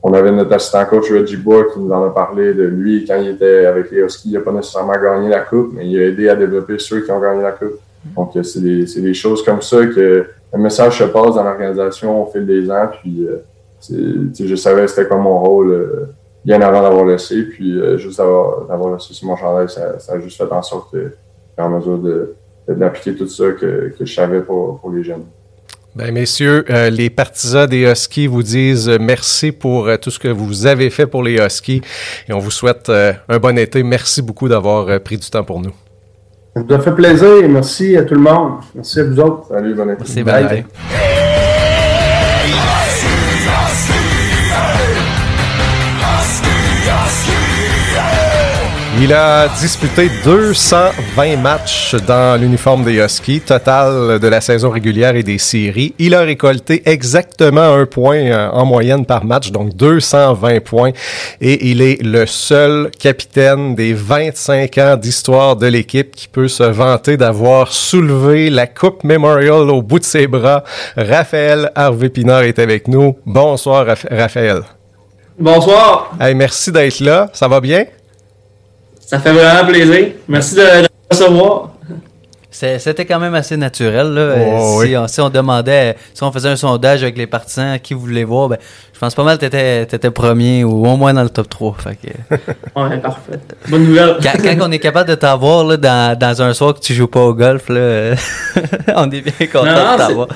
on 0.03 0.13
avait 0.13 0.31
notre 0.31 0.53
assistant 0.53 0.83
coach 0.85 1.11
Reggie 1.11 1.37
Bois 1.37 1.65
qui 1.71 1.79
nous 1.79 1.91
en 1.91 2.03
a 2.03 2.09
parlé 2.09 2.53
de 2.53 2.63
lui 2.63 3.05
quand 3.05 3.17
il 3.17 3.29
était 3.29 3.65
avec 3.65 3.91
les 3.91 3.99
Huskies. 3.99 4.29
Il 4.29 4.33
n'a 4.33 4.39
pas 4.39 4.51
nécessairement 4.51 4.93
gagné 4.93 5.29
la 5.29 5.41
coupe, 5.41 5.73
mais 5.73 5.87
il 5.87 5.99
a 5.99 6.07
aidé 6.07 6.29
à 6.29 6.35
développer 6.35 6.79
ceux 6.79 7.01
qui 7.01 7.11
ont 7.11 7.19
gagné 7.19 7.43
la 7.43 7.51
coupe. 7.51 7.79
Donc, 8.15 8.35
euh, 8.35 8.41
c'est 8.41 8.61
des, 8.61 8.83
des, 8.83 9.13
choses 9.13 9.43
comme 9.43 9.61
ça 9.61 9.85
que 9.85 10.25
le 10.53 10.59
message 10.59 10.97
se 10.97 11.03
passe 11.03 11.35
dans 11.35 11.43
l'organisation 11.43 12.23
au 12.23 12.31
fil 12.31 12.47
des 12.47 12.69
ans. 12.71 12.89
Puis, 12.99 13.27
euh, 13.27 14.29
je 14.39 14.55
savais 14.55 14.87
c'était 14.87 15.07
quoi 15.07 15.17
mon 15.17 15.39
rôle 15.39 15.71
euh, 15.71 16.09
bien 16.43 16.59
avant 16.61 16.81
d'avoir 16.81 17.05
laissé. 17.05 17.43
Puis, 17.43 17.79
juste 17.97 18.17
d'avoir 18.17 18.93
laissé 18.93 19.13
sur 19.13 19.27
mon 19.27 19.35
chandail, 19.35 19.69
ça, 19.69 19.99
ça, 19.99 20.13
a 20.13 20.19
juste 20.19 20.37
fait 20.37 20.51
en 20.51 20.63
sorte 20.63 20.91
que 20.91 21.11
en 21.59 21.69
mesure 21.69 21.99
de, 21.99 22.33
d'appliquer 22.67 23.13
tout 23.13 23.27
ça 23.27 23.51
que, 23.51 23.93
que 23.95 24.03
je 24.03 24.11
savais 24.11 24.41
pour, 24.41 24.79
pour 24.79 24.89
les 24.89 25.03
jeunes. 25.03 25.25
Ben, 25.93 26.13
messieurs, 26.13 26.63
euh, 26.69 26.89
les 26.89 27.09
partisans 27.09 27.67
des 27.67 27.91
Huskies 27.91 28.27
vous 28.27 28.43
disent 28.43 28.87
euh, 28.87 28.97
merci 28.97 29.51
pour 29.51 29.87
euh, 29.87 29.97
tout 29.97 30.09
ce 30.09 30.19
que 30.19 30.29
vous 30.29 30.65
avez 30.65 30.89
fait 30.89 31.05
pour 31.05 31.21
les 31.21 31.35
Huskies 31.35 31.81
et 32.29 32.33
on 32.33 32.39
vous 32.39 32.51
souhaite 32.51 32.89
un 32.89 33.39
bon 33.39 33.57
été. 33.57 33.83
Merci 33.83 34.21
beaucoup 34.21 34.47
d'avoir 34.47 35.01
pris 35.01 35.17
du 35.17 35.29
temps 35.29 35.43
pour 35.43 35.59
nous. 35.59 35.73
Ça 36.55 36.63
nous 36.63 36.75
a 36.75 36.79
fait 36.79 36.93
plaisir. 36.93 37.49
Merci 37.49 37.97
à 37.97 38.03
tout 38.03 38.15
le 38.15 38.21
monde. 38.21 38.61
Merci 38.73 39.01
à 39.01 39.03
vous 39.03 39.19
autres. 39.19 39.47
Salut, 39.49 39.73
bon 39.73 39.89
été. 39.89 39.99
Merci, 39.99 40.23
bye. 40.23 40.65
Il 49.03 49.11
a 49.13 49.47
disputé 49.59 50.11
220 50.23 51.35
matchs 51.37 51.95
dans 52.05 52.39
l'uniforme 52.39 52.83
des 52.83 53.03
Huskies, 53.03 53.41
total 53.41 54.19
de 54.19 54.27
la 54.27 54.41
saison 54.41 54.69
régulière 54.69 55.15
et 55.15 55.23
des 55.23 55.39
séries. 55.39 55.95
Il 55.97 56.13
a 56.13 56.21
récolté 56.21 56.83
exactement 56.85 57.73
un 57.73 57.87
point 57.87 58.17
euh, 58.17 58.49
en 58.51 58.63
moyenne 58.63 59.07
par 59.07 59.25
match, 59.25 59.49
donc 59.49 59.73
220 59.75 60.63
points. 60.63 60.91
Et 61.41 61.71
il 61.71 61.81
est 61.81 61.99
le 62.03 62.27
seul 62.27 62.91
capitaine 62.91 63.73
des 63.73 63.93
25 63.93 64.77
ans 64.77 64.97
d'histoire 64.97 65.55
de 65.55 65.65
l'équipe 65.65 66.15
qui 66.15 66.27
peut 66.27 66.47
se 66.47 66.61
vanter 66.61 67.17
d'avoir 67.17 67.73
soulevé 67.73 68.51
la 68.51 68.67
Coupe 68.67 69.03
Memorial 69.03 69.71
au 69.71 69.81
bout 69.81 69.97
de 69.97 70.05
ses 70.05 70.27
bras. 70.27 70.63
Raphaël 70.95 71.71
Harvey-Pinard 71.73 72.43
est 72.43 72.59
avec 72.59 72.87
nous. 72.87 73.17
Bonsoir, 73.25 73.87
Raphaël. 74.11 74.61
Bonsoir. 75.39 76.11
Hey, 76.19 76.35
merci 76.35 76.71
d'être 76.71 76.99
là. 76.99 77.31
Ça 77.33 77.47
va 77.47 77.59
bien? 77.59 77.85
Ça 79.11 79.19
fait 79.19 79.33
vraiment 79.33 79.67
plaisir. 79.67 80.13
Merci 80.25 80.55
de, 80.55 80.61
de 80.61 80.87
recevoir. 81.11 81.71
C'était 82.49 83.03
quand 83.03 83.19
même 83.19 83.35
assez 83.35 83.57
naturel. 83.57 84.07
Là. 84.13 84.35
Oh, 84.37 84.81
si, 84.85 84.95
on, 84.95 85.07
si, 85.09 85.19
on, 85.19 85.29
demandait, 85.29 85.97
si 86.13 86.23
on 86.23 86.31
faisait 86.31 86.47
un 86.47 86.55
sondage 86.55 87.03
avec 87.03 87.17
les 87.17 87.27
partisans 87.27 87.77
qui 87.77 87.93
voulaient 87.93 88.23
voir, 88.23 88.47
ben, 88.47 88.57
je 88.93 88.99
pense 88.99 89.13
pas 89.13 89.25
mal 89.25 89.37
que 89.37 89.47
tu 89.47 89.95
étais, 89.95 90.11
premier 90.11 90.63
ou 90.63 90.87
au 90.87 90.95
moins 90.95 91.13
dans 91.13 91.23
le 91.23 91.29
top 91.29 91.49
3. 91.49 91.75
Fait 91.79 91.97
que... 91.97 92.35
ouais, 92.79 92.99
parfait. 92.99 93.39
Bonne 93.67 93.83
nouvelle. 93.83 94.15
Quand, 94.23 94.41
quand 94.41 94.55
on 94.61 94.71
est 94.71 94.79
capable 94.79 95.09
de 95.09 95.15
t'avoir 95.15 95.77
dans, 95.77 96.17
dans 96.17 96.41
un 96.41 96.53
soir 96.53 96.73
que 96.73 96.79
tu 96.79 96.93
joues 96.93 97.07
pas 97.07 97.21
au 97.21 97.33
golf, 97.33 97.67
là, 97.67 98.13
on 98.95 99.11
est 99.11 99.19
bien 99.19 99.47
content 99.47 99.65
de 99.65 99.97
t'avoir. 99.97 100.27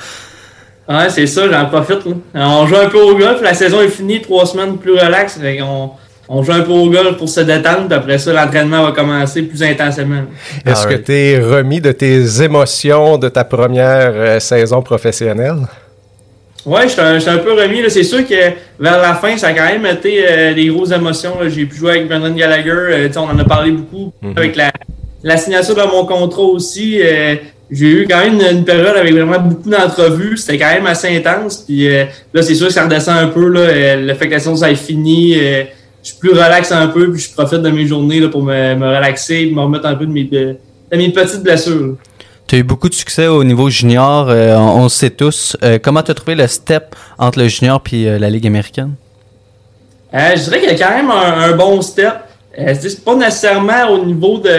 Ouais, 0.86 1.08
c'est 1.08 1.26
ça, 1.26 1.50
j'en 1.50 1.64
profite. 1.64 2.04
Là. 2.04 2.12
On 2.34 2.66
joue 2.66 2.76
un 2.76 2.90
peu 2.90 3.00
au 3.00 3.16
golf, 3.16 3.40
la 3.40 3.54
saison 3.54 3.80
est 3.80 3.88
finie, 3.88 4.20
trois 4.20 4.44
semaines 4.44 4.76
plus 4.76 4.92
relax. 4.92 5.38
Fait 5.38 5.62
on, 5.62 5.92
on 6.28 6.42
joue 6.42 6.52
un 6.52 6.60
peu 6.60 6.72
au 6.72 6.90
golf 6.90 7.16
pour 7.16 7.28
se 7.28 7.40
détendre, 7.40 7.86
puis 7.86 7.94
après 7.94 8.18
ça, 8.18 8.32
l'entraînement 8.32 8.84
va 8.84 8.92
commencer 8.92 9.42
plus 9.42 9.62
intensément. 9.62 10.22
Est-ce 10.64 10.86
que 10.86 10.94
tu 10.94 11.12
es 11.12 11.38
remis 11.38 11.80
de 11.80 11.92
tes 11.92 12.42
émotions 12.42 13.16
de 13.16 13.28
ta 13.28 13.44
première 13.44 14.12
euh, 14.14 14.40
saison 14.40 14.82
professionnelle? 14.82 15.58
Oui, 16.64 16.80
je 16.84 17.20
suis 17.20 17.30
un, 17.30 17.38
peu 17.38 17.52
remis. 17.52 17.78
C'est 17.88 18.02
sûr 18.02 18.26
que 18.26 18.34
vers 18.80 19.00
la 19.00 19.14
fin, 19.14 19.36
ça 19.36 19.48
a 19.48 19.52
quand 19.52 19.66
même 19.66 19.86
été 19.86 20.24
euh, 20.28 20.52
des 20.52 20.66
grosses 20.66 20.90
émotions. 20.90 21.34
J'ai 21.46 21.64
pu 21.64 21.76
jouer 21.76 21.90
avec 21.92 22.08
Brendan 22.08 22.34
Gallagher. 22.34 22.70
Euh, 22.70 23.08
on 23.16 23.20
en 23.20 23.38
a 23.38 23.44
parlé 23.44 23.70
beaucoup. 23.70 24.12
Mhm. 24.20 24.34
Avec 24.36 24.56
la, 25.22 25.36
signature 25.36 25.76
de 25.76 25.82
mon 25.82 26.04
contrat 26.06 26.42
aussi, 26.42 27.00
j'ai 27.70 27.88
eu 27.88 28.06
quand 28.08 28.18
même 28.18 28.40
une, 28.40 28.64
période 28.64 28.96
avec 28.96 29.12
vraiment 29.12 29.38
beaucoup 29.38 29.70
d'entrevues. 29.70 30.36
C'était 30.36 30.58
quand 30.58 30.72
même 30.72 30.86
assez 30.86 31.16
intense. 31.16 31.58
Puis 31.58 31.88
là, 31.88 32.42
c'est 32.42 32.54
sûr 32.56 32.66
que 32.66 32.72
ça 32.72 32.84
redescend 32.84 33.16
un 33.16 33.28
peu. 33.28 33.48
Là, 33.48 33.96
le 33.96 34.14
fait 34.14 34.26
que 34.26 34.32
la 34.32 34.40
saison, 34.40 34.56
ça 34.56 34.70
ait 34.70 34.74
fini 34.74 35.36
je 36.06 36.12
suis 36.12 36.20
plus 36.20 36.30
relax 36.30 36.70
un 36.70 36.86
peu, 36.86 37.10
puis 37.10 37.20
je 37.20 37.32
profite 37.32 37.62
de 37.62 37.70
mes 37.70 37.84
journées 37.84 38.20
là, 38.20 38.28
pour 38.28 38.40
me, 38.40 38.76
me 38.76 38.86
relaxer, 38.86 39.50
me 39.52 39.60
remettre 39.60 39.86
un 39.86 39.96
peu 39.96 40.06
de 40.06 40.12
mes, 40.12 40.22
de, 40.22 40.56
mes 40.92 41.10
petites 41.10 41.42
blessures. 41.42 41.96
Tu 42.46 42.54
as 42.54 42.58
eu 42.58 42.62
beaucoup 42.62 42.88
de 42.88 42.94
succès 42.94 43.26
au 43.26 43.42
niveau 43.42 43.68
junior, 43.70 44.28
euh, 44.28 44.54
on, 44.54 44.84
le 44.84 44.88
sait 44.88 45.10
tous. 45.10 45.56
Euh, 45.64 45.80
comment 45.82 46.04
tu 46.04 46.12
as 46.12 46.14
trouvé 46.14 46.36
le 46.36 46.46
step 46.46 46.94
entre 47.18 47.40
le 47.40 47.48
junior 47.48 47.82
et 47.90 48.06
euh, 48.06 48.18
la 48.20 48.30
Ligue 48.30 48.46
américaine? 48.46 48.94
je 50.12 50.44
dirais 50.44 50.60
qu'il 50.60 50.70
y 50.70 50.80
a 50.80 50.86
quand 50.86 50.94
même 50.94 51.10
un, 51.10 51.56
bon 51.56 51.82
step. 51.82 52.14
c'est 52.56 53.04
pas 53.04 53.16
nécessairement 53.16 53.90
au 53.90 54.04
niveau 54.04 54.38
de. 54.38 54.50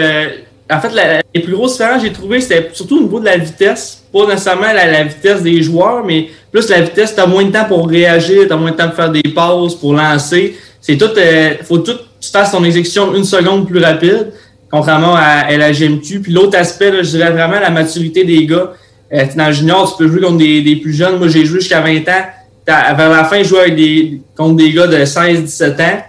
En 0.70 0.80
fait, 0.80 1.22
les 1.34 1.40
plus 1.40 1.54
grosses 1.54 1.72
différences 1.72 2.02
que 2.02 2.08
j'ai 2.08 2.12
trouvées, 2.12 2.42
c'était 2.42 2.68
surtout 2.74 2.98
au 2.98 3.02
niveau 3.04 3.20
de 3.20 3.24
la 3.24 3.38
vitesse. 3.38 4.04
Pas 4.12 4.26
nécessairement 4.26 4.70
la, 4.72 4.86
la 4.86 5.04
vitesse 5.04 5.42
des 5.42 5.62
joueurs, 5.62 6.04
mais 6.04 6.28
plus 6.52 6.68
la 6.68 6.82
vitesse, 6.82 7.14
tu 7.14 7.20
as 7.22 7.26
moins 7.26 7.44
de 7.44 7.50
temps 7.50 7.64
pour 7.64 7.88
réagir, 7.88 8.46
tu 8.46 8.52
as 8.52 8.56
moins 8.56 8.70
de 8.70 8.76
temps 8.76 8.88
pour 8.88 8.96
faire 8.96 9.10
des 9.10 9.22
pauses, 9.22 9.74
pour 9.74 9.94
lancer 9.94 10.54
c'est 10.88 10.96
tout, 10.96 11.10
euh, 11.18 11.54
faut 11.64 11.78
tout 11.78 11.98
tu 12.18 12.30
fasses 12.30 12.50
ton 12.50 12.64
exécution 12.64 13.14
une 13.14 13.24
seconde 13.24 13.68
plus 13.68 13.78
rapide, 13.78 14.32
contrairement 14.70 15.14
à, 15.14 15.54
la 15.54 15.70
GMQ. 15.70 16.20
Puis 16.20 16.32
l'autre 16.32 16.56
aspect, 16.56 16.90
je 17.04 17.10
dirais 17.10 17.30
vraiment 17.30 17.60
la 17.60 17.68
maturité 17.68 18.24
des 18.24 18.46
gars. 18.46 18.72
Euh, 19.12 19.24
dans 19.36 19.48
le 19.48 19.52
junior, 19.52 19.90
tu 19.90 20.02
peux 20.02 20.10
jouer 20.10 20.22
contre 20.22 20.38
des, 20.38 20.76
plus 20.82 20.94
jeunes. 20.94 21.18
Moi, 21.18 21.28
j'ai 21.28 21.44
joué 21.44 21.60
jusqu'à 21.60 21.82
20 21.82 22.08
ans. 22.08 22.24
Vers 22.66 23.10
la 23.10 23.24
fin, 23.24 23.42
je 23.42 23.48
jouais 23.48 24.20
contre 24.34 24.56
des 24.56 24.72
gars 24.72 24.86
de 24.86 24.96
16-17 24.96 25.82
ans. 25.82 26.02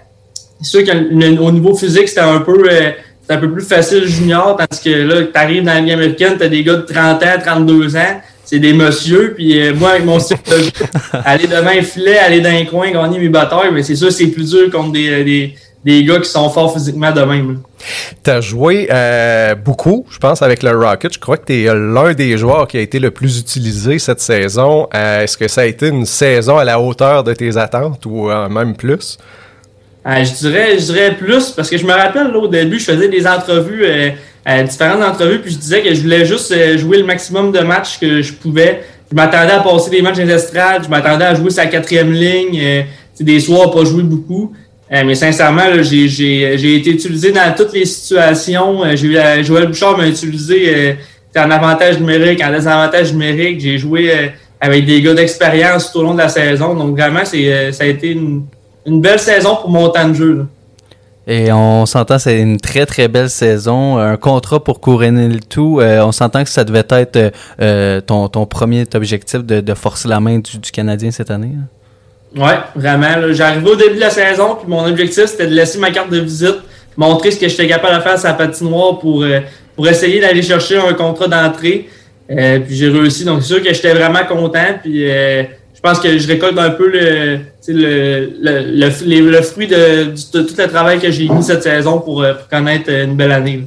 C'est 0.62 0.86
sûr 0.86 0.86
qu'au 0.86 1.52
niveau 1.52 1.76
physique, 1.76 2.08
c'était 2.08 2.22
un 2.22 2.40
peu 2.40 2.64
euh, 2.70 2.92
un 3.28 3.38
peu 3.38 3.52
plus 3.52 3.64
facile 3.64 4.06
junior, 4.06 4.56
parce 4.56 4.80
que 4.80 4.90
là, 4.90 5.24
tu 5.24 5.38
arrives 5.38 5.64
dans 5.64 5.74
la 5.74 5.82
Ligue 5.82 5.92
américaine, 5.92 6.36
tu 6.38 6.44
as 6.46 6.50
des 6.50 6.64
gars 6.64 6.78
de 6.78 6.82
30 6.82 7.22
ans, 7.24 7.36
32 7.46 7.98
ans. 7.98 8.22
C'est 8.50 8.60
des 8.60 8.74
messieurs. 8.74 9.34
Puis 9.36 9.62
euh, 9.62 9.74
moi, 9.76 9.92
avec 9.92 10.06
mon 10.06 10.20
style 10.20 10.38
de 10.50 10.58
jeu, 10.58 10.72
aller 11.24 11.46
devant 11.48 11.70
un 11.70 11.84
filet, 11.84 12.18
aller 12.18 12.42
dans 12.42 12.50
un 12.50 12.66
coin, 12.66 12.92
gagner 12.92 13.20
mes 13.20 13.30
batailles, 13.30 13.70
mais 13.72 13.84
c'est 13.84 13.96
sûr, 13.96 14.12
c'est 14.12 14.28
plus 14.28 14.50
dur 14.50 14.72
contre 14.72 14.92
des, 14.92 15.24
des, 15.24 15.56
des 15.86 16.04
gars 16.04 16.20
qui 16.20 16.30
sont 16.30 16.50
forts 16.50 16.74
physiquement 16.74 17.12
de 17.12 17.22
même. 17.22 17.60
Tu 18.24 18.30
as 18.32 18.42
joué 18.42 18.88
euh, 18.92 19.54
beaucoup, 19.54 20.06
je 20.10 20.18
pense, 20.18 20.42
avec 20.42 20.64
le 20.64 20.72
Rocket. 20.72 21.14
Je 21.14 21.20
crois 21.20 21.38
que 21.38 21.46
tu 21.46 21.64
es 21.64 21.74
l'un 21.74 22.14
des 22.14 22.38
joueurs 22.38 22.68
qui 22.68 22.78
a 22.78 22.82
été 22.82 23.00
le 23.00 23.12
plus 23.12 23.40
utilisé 23.40 24.00
cette 24.00 24.20
saison. 24.20 24.88
Euh, 24.96 25.22
Est-ce 25.22 25.38
que 25.38 25.48
ça 25.48 25.62
a 25.62 25.66
été 25.66 25.88
une 25.88 26.06
saison 26.06 26.58
à 26.58 26.64
la 26.64 26.80
hauteur 26.80 27.24
de 27.24 27.34
tes 27.34 27.56
attentes 27.56 28.06
ou 28.08 28.30
euh, 28.30 28.50
même 28.50 28.76
plus? 28.76 29.18
Euh, 30.10 30.24
je, 30.26 30.34
dirais, 30.34 30.80
je 30.80 30.86
dirais 30.86 31.16
plus, 31.16 31.52
parce 31.52 31.70
que 31.70 31.78
je 31.78 31.86
me 31.86 31.92
rappelle, 31.92 32.32
là, 32.32 32.38
au 32.38 32.48
début, 32.48 32.80
je 32.80 32.86
faisais 32.86 33.10
des 33.10 33.28
entrevues, 33.28 33.84
euh, 33.84 34.10
euh, 34.48 34.64
différentes 34.64 35.04
entrevues, 35.04 35.40
puis 35.40 35.52
je 35.52 35.58
disais 35.58 35.82
que 35.82 35.94
je 35.94 36.02
voulais 36.02 36.26
juste 36.26 36.52
euh, 36.52 36.78
jouer 36.78 36.98
le 36.98 37.04
maximum 37.04 37.52
de 37.52 37.60
matchs 37.60 38.00
que 38.00 38.22
je 38.22 38.34
pouvais. 38.34 38.82
Je 39.12 39.16
m'attendais 39.16 39.52
à 39.52 39.60
passer 39.60 39.90
des 39.90 40.02
matchs 40.02 40.18
des 40.18 40.26
je 40.26 40.90
m'attendais 40.90 41.26
à 41.26 41.36
jouer 41.36 41.50
sa 41.50 41.66
quatrième 41.66 42.12
ligne, 42.12 42.60
euh, 42.62 42.82
c'est 43.14 43.24
des 43.24 43.40
soirs 43.40 43.70
pas 43.72 43.84
jouer 43.84 44.04
beaucoup. 44.04 44.54
Euh, 44.92 45.04
mais 45.06 45.14
sincèrement, 45.14 45.66
j'ai, 45.82 46.76
été 46.78 46.92
utilisé 46.92 47.32
dans 47.32 47.54
toutes 47.56 47.74
les 47.74 47.86
situations. 47.86 48.82
J'ai 48.96 49.44
Joël 49.44 49.68
Bouchard 49.68 49.98
m'a 49.98 50.08
utilisé 50.08 50.96
en 51.36 51.52
avantage 51.52 52.00
numérique, 52.00 52.42
en 52.44 52.52
désavantage 52.52 53.12
numérique. 53.12 53.60
J'ai 53.60 53.78
joué 53.78 54.12
avec 54.60 54.86
des 54.86 55.02
gars 55.02 55.14
d'expérience 55.14 55.92
tout 55.92 56.00
au 56.00 56.04
long 56.04 56.14
de 56.14 56.20
la 56.20 56.30
saison. 56.30 56.74
Donc 56.74 56.98
vraiment, 56.98 57.24
c'est, 57.24 57.72
ça 57.72 57.84
a 57.84 57.88
été 57.88 58.12
une, 58.14 58.46
une 58.90 59.02
belle 59.02 59.20
saison 59.20 59.56
pour 59.56 59.70
mon 59.70 59.90
temps 59.90 60.08
de 60.10 60.14
jeu. 60.14 60.34
là. 60.40 60.44
Et 61.32 61.52
on 61.54 61.86
s'entend, 61.86 62.18
c'est 62.18 62.40
une 62.40 62.60
très 62.60 62.88
très 62.88 63.08
belle 63.08 63.30
saison. 63.30 63.98
Un 64.00 64.18
contrat 64.18 64.64
pour 64.64 64.80
couronner 64.82 65.28
le 65.28 65.40
tout. 65.40 65.80
Euh, 65.80 66.02
on 66.04 66.12
s'entend 66.12 66.44
que 66.44 66.50
ça 66.50 66.64
devait 66.64 66.84
être 66.90 67.16
euh, 67.18 67.30
euh, 67.62 68.02
ton, 68.02 68.28
ton 68.30 68.48
premier 68.48 68.86
objectif 68.96 69.44
de, 69.44 69.62
de 69.62 69.74
forcer 69.76 70.08
la 70.08 70.20
main 70.20 70.40
du, 70.40 70.58
du 70.58 70.72
Canadien 70.72 71.12
cette 71.12 71.30
année. 71.30 71.52
hein? 71.56 71.68
Ouais, 72.44 72.58
vraiment. 72.76 73.16
là. 73.16 73.32
J'arrivais 73.32 73.70
au 73.70 73.76
début 73.76 73.96
de 73.96 74.00
la 74.00 74.10
saison, 74.10 74.56
puis 74.60 74.68
mon 74.68 74.84
objectif, 74.86 75.26
c'était 75.26 75.46
de 75.48 75.54
laisser 75.54 75.78
ma 75.78 75.92
carte 75.92 76.10
de 76.10 76.20
visite, 76.20 76.58
montrer 76.98 77.30
ce 77.32 77.40
que 77.40 77.48
j'étais 77.48 77.68
capable 77.68 77.98
de 77.98 78.02
faire 78.02 78.18
sur 78.18 78.28
la 78.28 78.34
patinoire 78.34 78.98
pour, 78.98 79.22
euh, 79.22 79.40
pour 79.76 79.88
essayer 79.88 80.20
d'aller 80.20 80.42
chercher 80.42 80.78
un 80.78 80.94
contrat 80.94 81.28
d'entrée. 81.28 81.90
Puis 82.28 82.76
j'ai 82.76 82.90
réussi, 82.90 83.24
donc 83.26 83.42
c'est 83.42 83.48
sûr 83.54 83.64
que 83.64 83.74
j'étais 83.74 83.94
vraiment 83.94 84.24
content. 84.28 84.78
Puis 84.84 85.04
je 85.82 85.90
pense 85.90 86.00
que 86.02 86.18
je 86.18 86.28
récolte 86.28 86.58
un 86.60 86.72
peu 86.72 86.90
le, 86.92 87.40
le, 87.70 88.30
le, 88.42 88.60
le, 88.82 88.90
les- 89.06 89.22
le 89.22 89.42
fruit 89.42 89.66
de, 89.68 90.14
tout 90.30 90.46
le 90.58 90.68
travail 90.68 91.00
que 91.00 91.10
j'ai 91.10 91.30
mis 91.30 91.42
cette 91.42 91.64
saison 91.64 92.00
pour, 92.02 92.22
euh, 92.22 92.34
pour 92.34 92.50
connaître 92.50 92.90
une 92.92 93.16
belle 93.16 93.32
année. 93.32 93.64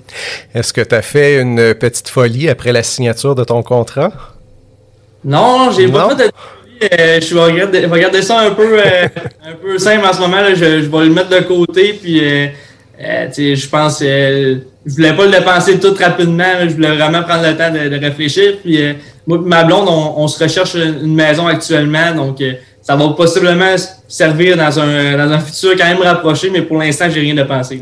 Est-ce 0.54 0.74
que 0.74 0.82
tu 0.82 0.94
as 0.94 1.00
fait 1.00 1.40
une 1.40 1.72
petite 1.74 2.08
folie 2.10 2.50
après 2.50 2.70
la 2.70 2.82
signature 2.82 3.34
de 3.34 3.44
ton 3.44 3.62
contrat? 3.62 4.12
Non, 5.24 5.70
j'ai 5.74 5.88
pas 5.88 6.10
fait 6.10 6.26
de 6.26 6.30
euh, 6.92 7.20
je 7.20 7.34
vais 7.34 7.40
regarder, 7.40 7.80
je 7.80 7.86
vais 7.86 7.92
regarder 7.92 8.20
ça 8.20 8.40
un 8.40 8.50
peu, 8.50 8.76
euh, 8.78 9.08
un 9.46 9.54
peu 9.54 9.78
simple 9.78 10.04
en 10.04 10.12
ce 10.12 10.20
moment. 10.20 10.36
Là. 10.42 10.52
Je, 10.54 10.82
je 10.82 10.88
vais 10.90 11.04
le 11.04 11.10
mettre 11.14 11.30
de 11.30 11.38
côté. 11.40 11.94
Puis, 11.94 12.20
euh, 12.22 12.48
euh, 13.02 13.28
je 13.32 13.68
pense, 13.68 14.02
euh, 14.02 14.56
je 14.84 14.92
voulais 14.96 15.14
pas 15.14 15.24
le 15.24 15.30
dépenser 15.30 15.78
tout 15.80 15.94
rapidement. 15.98 16.38
là. 16.42 16.68
Je 16.68 16.74
voulais 16.74 16.94
vraiment 16.96 17.22
prendre 17.22 17.46
le 17.48 17.56
temps 17.56 17.70
de, 17.72 17.88
de 17.88 18.04
réfléchir. 18.04 18.54
Puis, 18.62 18.82
euh, 18.82 18.92
moi, 19.26 19.38
et 19.38 19.48
ma 19.48 19.64
blonde, 19.64 19.88
on, 19.88 20.14
on 20.22 20.28
se 20.28 20.42
recherche 20.42 20.74
une 20.74 21.14
maison 21.14 21.46
actuellement. 21.46 22.14
Donc, 22.14 22.40
euh, 22.40 22.52
ça 22.80 22.96
va 22.96 23.08
possiblement 23.10 23.76
servir 24.08 24.56
dans 24.56 24.80
un, 24.80 25.16
dans 25.16 25.32
un 25.32 25.38
futur 25.38 25.70
quand 25.78 25.84
même 25.86 26.02
rapproché. 26.02 26.50
Mais 26.50 26.62
pour 26.62 26.78
l'instant, 26.78 27.06
j'ai 27.08 27.20
rien 27.20 27.34
de 27.34 27.44
pensé. 27.44 27.80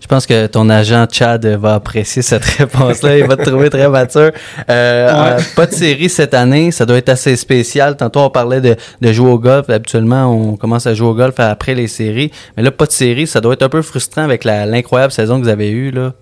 Je 0.00 0.06
pense 0.06 0.24
que 0.24 0.46
ton 0.46 0.70
agent 0.70 1.06
Chad 1.12 1.44
va 1.44 1.74
apprécier 1.74 2.22
cette 2.22 2.44
réponse-là. 2.58 3.18
Il 3.18 3.26
va 3.26 3.36
te 3.36 3.42
trouver 3.42 3.68
très 3.68 3.86
mature. 3.90 4.30
Euh, 4.70 5.06
Ouais. 5.08 5.30
euh, 5.32 5.38
pas 5.54 5.66
de 5.66 5.72
série 5.74 6.08
cette 6.08 6.32
année. 6.32 6.70
Ça 6.70 6.86
doit 6.86 6.96
être 6.96 7.10
assez 7.10 7.36
spécial. 7.36 7.94
Tantôt, 7.98 8.20
on 8.20 8.30
parlait 8.30 8.62
de, 8.62 8.74
de 9.02 9.12
jouer 9.12 9.30
au 9.30 9.38
golf. 9.38 9.68
Habituellement, 9.68 10.32
on 10.32 10.56
commence 10.56 10.86
à 10.86 10.94
jouer 10.94 11.08
au 11.08 11.14
golf 11.14 11.34
après 11.38 11.74
les 11.74 11.86
séries. 11.86 12.30
Mais 12.56 12.62
là, 12.62 12.70
pas 12.70 12.86
de 12.86 12.92
série. 12.92 13.26
Ça 13.26 13.42
doit 13.42 13.52
être 13.52 13.62
un 13.64 13.68
peu 13.68 13.82
frustrant 13.82 14.22
avec 14.22 14.44
l'incroyable 14.44 15.12
saison 15.12 15.38
que 15.38 15.42
vous 15.44 15.50
avez 15.50 15.70
eue. 15.70 15.90
Là. 15.90 16.14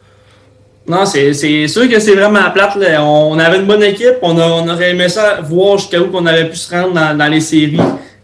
Non, 0.89 1.05
c'est 1.05 1.33
sûr 1.67 1.89
que 1.89 1.99
c'est 1.99 2.15
vraiment 2.15 2.49
plate. 2.55 2.77
là. 2.77 3.03
On 3.05 3.39
avait 3.39 3.59
une 3.59 3.67
bonne 3.67 3.83
équipe. 3.83 4.19
On, 4.23 4.39
a- 4.39 4.47
on 4.47 4.69
aurait 4.69 4.91
aimé 4.91 5.09
ça 5.09 5.41
voir 5.43 5.79
jusqu'à 5.79 6.01
où 6.01 6.09
on 6.13 6.25
avait 6.27 6.49
pu 6.49 6.57
se 6.57 6.71
rendre 6.73 6.93
dans, 6.93 7.17
dans 7.17 7.27
les 7.29 7.41
séries. 7.41 7.77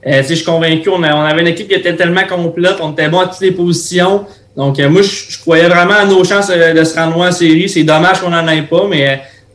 Euh, 0.06 0.22
je 0.28 0.34
suis 0.34 0.44
convaincu. 0.44 0.88
On, 0.88 1.00
on 1.02 1.02
avait 1.24 1.40
une 1.40 1.48
équipe 1.48 1.68
qui 1.68 1.74
était 1.74 1.96
tellement 1.96 2.24
complète. 2.28 2.76
On 2.80 2.92
était 2.92 3.08
bon 3.08 3.20
à 3.20 3.26
toutes 3.26 3.40
les 3.40 3.50
positions. 3.52 4.26
Donc, 4.56 4.78
euh, 4.78 4.88
moi, 4.88 5.02
je, 5.02 5.38
croyais 5.40 5.66
vraiment 5.68 5.94
à 5.94 6.04
nos 6.04 6.22
chances 6.24 6.50
euh, 6.50 6.72
de 6.72 6.84
se 6.84 6.94
rendre 6.94 7.14
loin 7.16 7.28
en 7.30 7.32
série. 7.32 7.68
C'est 7.68 7.82
dommage 7.84 8.20
qu'on 8.20 8.30
n'en 8.30 8.46
ait 8.46 8.62
pas, 8.62 8.86
mais 8.88 9.08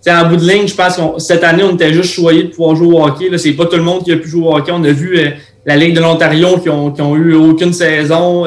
euh, 0.07 0.13
en 0.13 0.27
bout 0.27 0.35
de 0.37 0.47
ligne, 0.49 0.67
je 0.67 0.73
pense 0.75 0.97
que 0.97 1.01
cette 1.19 1.43
année, 1.43 1.63
on 1.63 1.75
était 1.75 1.93
juste 1.93 2.13
choyés 2.13 2.43
de 2.43 2.47
pouvoir 2.49 2.75
jouer 2.75 2.93
au 2.93 3.03
hockey. 3.05 3.29
C'est 3.37 3.53
pas 3.53 3.65
tout 3.67 3.77
le 3.77 3.83
monde 3.83 4.03
qui 4.03 4.11
a 4.11 4.17
pu 4.17 4.27
jouer 4.27 4.47
au 4.47 4.55
hockey. 4.57 4.71
On 4.73 4.83
a 4.83 4.91
vu 4.91 5.17
euh, 5.17 5.29
la 5.65 5.75
Ligue 5.77 5.95
de 5.95 6.01
l'Ontario 6.01 6.57
qui 6.57 6.69
ont, 6.69 6.91
qui 6.91 7.01
ont 7.01 7.15
eu 7.15 7.35
aucune 7.35 7.71
saison. 7.73 8.45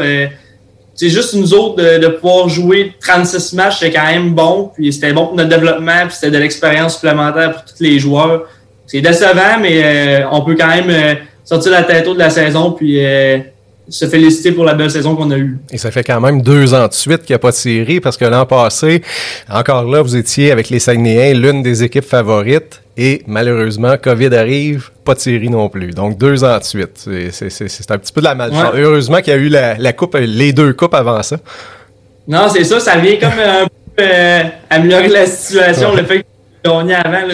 C'est 1.01 1.09
juste 1.09 1.33
nous 1.33 1.55
autres 1.55 1.77
de, 1.77 1.97
de 1.97 2.09
pouvoir 2.09 2.51
jouer 2.51 2.93
36 3.01 3.55
matchs, 3.55 3.79
c'est 3.81 3.91
quand 3.91 4.05
même 4.05 4.35
bon. 4.35 4.71
Puis 4.75 4.93
c'était 4.93 5.15
bon 5.15 5.29
pour 5.29 5.35
notre 5.35 5.49
développement, 5.49 6.07
puis 6.07 6.15
c'était 6.15 6.31
de 6.31 6.37
l'expérience 6.37 6.97
supplémentaire 6.97 7.55
pour 7.55 7.65
tous 7.65 7.83
les 7.83 7.99
joueurs. 7.99 8.43
C'est 8.87 9.01
décevant, 9.01 9.59
mais 9.63 9.81
euh, 9.83 10.29
on 10.31 10.43
peut 10.43 10.55
quand 10.61 10.69
même 10.69 10.91
euh, 10.91 11.15
sortir 11.43 11.73
la 11.73 11.85
tête 11.85 12.07
haute 12.07 12.17
de 12.17 12.19
la 12.19 12.29
saison, 12.29 12.73
puis 12.73 13.03
euh, 13.03 13.39
se 13.89 14.05
féliciter 14.09 14.53
pour 14.53 14.67
la 14.67 14.75
belle 14.75 14.91
saison 14.91 15.17
qu'on 15.17 15.31
a 15.31 15.39
eue. 15.39 15.57
Et 15.71 15.79
ça 15.79 15.91
fait 15.91 16.05
quand 16.05 16.21
même 16.21 16.43
deux 16.43 16.75
ans 16.75 16.87
de 16.87 16.93
suite 16.93 17.23
qu'il 17.23 17.33
n'y 17.33 17.37
a 17.37 17.39
pas 17.39 17.53
de 17.53 17.57
série 17.57 18.01
parce 18.01 18.19
que 18.19 18.27
l'an 18.27 18.45
passé, 18.45 19.01
encore 19.49 19.85
là, 19.85 20.03
vous 20.03 20.17
étiez 20.17 20.53
avec 20.53 20.69
les 20.69 20.81
Saguenayens 20.81 21.33
l'une 21.33 21.63
des 21.63 21.83
équipes 21.83 22.05
favorites 22.05 22.83
et 23.03 23.23
malheureusement, 23.27 23.97
COVID 23.97 24.35
arrive, 24.35 24.91
pas 25.07 25.15
de 25.15 25.21
série 25.21 25.49
non 25.49 25.71
plus. 25.71 25.93
Donc 25.93 26.19
deux 26.19 26.45
ans 26.45 26.59
de 26.59 26.65
suite. 26.65 27.09
C'est- 27.31 27.91
un 27.91 27.99
petit 27.99 28.13
peu 28.13 28.21
de 28.21 28.27
la 28.27 28.35
malchance. 28.35 28.75
Ouais. 28.75 28.81
Heureusement 28.83 29.23
qu'il 29.23 29.33
y 29.33 29.37
a 29.37 29.39
eu 29.39 29.49
la, 29.49 29.79
la 29.79 29.95
coupe, 29.95 30.17
les 30.21 30.53
deux 30.53 30.75
coupes 30.75 30.93
avant 30.93 31.23
ça. 31.23 31.39
Non, 32.29 32.47
c'est 32.53 32.63
ça, 32.63 32.79
ça 32.79 32.99
vient 32.99 33.17
comme 33.17 33.31
un 33.43 33.67
peu 33.97 34.03
euh, 34.05 34.43
améliorer 34.69 35.09
la 35.09 35.25
situation, 35.25 35.97
le 35.97 36.05
fait 36.05 36.27
qu'on 36.63 36.81
gagné 36.81 36.95
avant. 36.95 37.27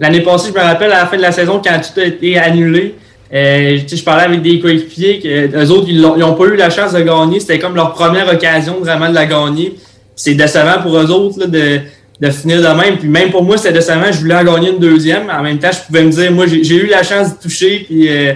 L'année 0.00 0.22
passée, 0.22 0.48
je 0.52 0.58
me 0.58 0.64
rappelle 0.64 0.90
à 0.90 0.98
la 1.02 1.06
fin 1.06 1.16
de 1.16 1.22
la 1.22 1.30
saison, 1.30 1.62
quand 1.64 1.80
tout 1.80 2.00
a 2.00 2.04
été 2.04 2.36
annulé, 2.36 2.96
euh, 3.32 3.78
je 3.86 4.02
parlais 4.02 4.24
avec 4.24 4.42
des 4.42 4.58
coéquipiers 4.58 5.20
que 5.20 5.56
eux 5.56 5.70
autres, 5.70 5.86
ils 5.88 6.00
n'ont 6.00 6.34
pas 6.34 6.44
eu 6.46 6.56
la 6.56 6.68
chance 6.68 6.92
de 6.94 7.00
gagner. 7.02 7.38
C'était 7.38 7.60
comme 7.60 7.76
leur 7.76 7.92
première 7.92 8.28
occasion 8.28 8.80
vraiment 8.80 9.08
de 9.08 9.14
la 9.14 9.26
gagner. 9.26 9.76
C'est 10.16 10.34
décevant 10.34 10.82
pour 10.82 10.96
eux 10.98 11.10
autres 11.12 11.38
là, 11.38 11.46
de, 11.46 11.80
de 12.20 12.30
finir 12.30 12.58
de 12.58 12.80
même. 12.80 12.98
Puis 12.98 13.08
même 13.08 13.30
pour 13.30 13.42
moi, 13.42 13.56
c'était 13.56 13.72
décevant. 13.72 14.10
Je 14.10 14.18
voulais 14.18 14.36
en 14.36 14.44
gagner 14.44 14.70
une 14.70 14.78
deuxième. 14.78 15.30
En 15.30 15.42
même 15.42 15.58
temps, 15.58 15.70
je 15.72 15.86
pouvais 15.86 16.02
me 16.02 16.10
dire, 16.10 16.32
moi, 16.32 16.46
j'ai 16.46 16.76
eu 16.76 16.86
la 16.86 17.02
chance 17.02 17.36
de 17.36 17.42
toucher. 17.42 17.84
Puis 17.86 18.08
euh, 18.08 18.32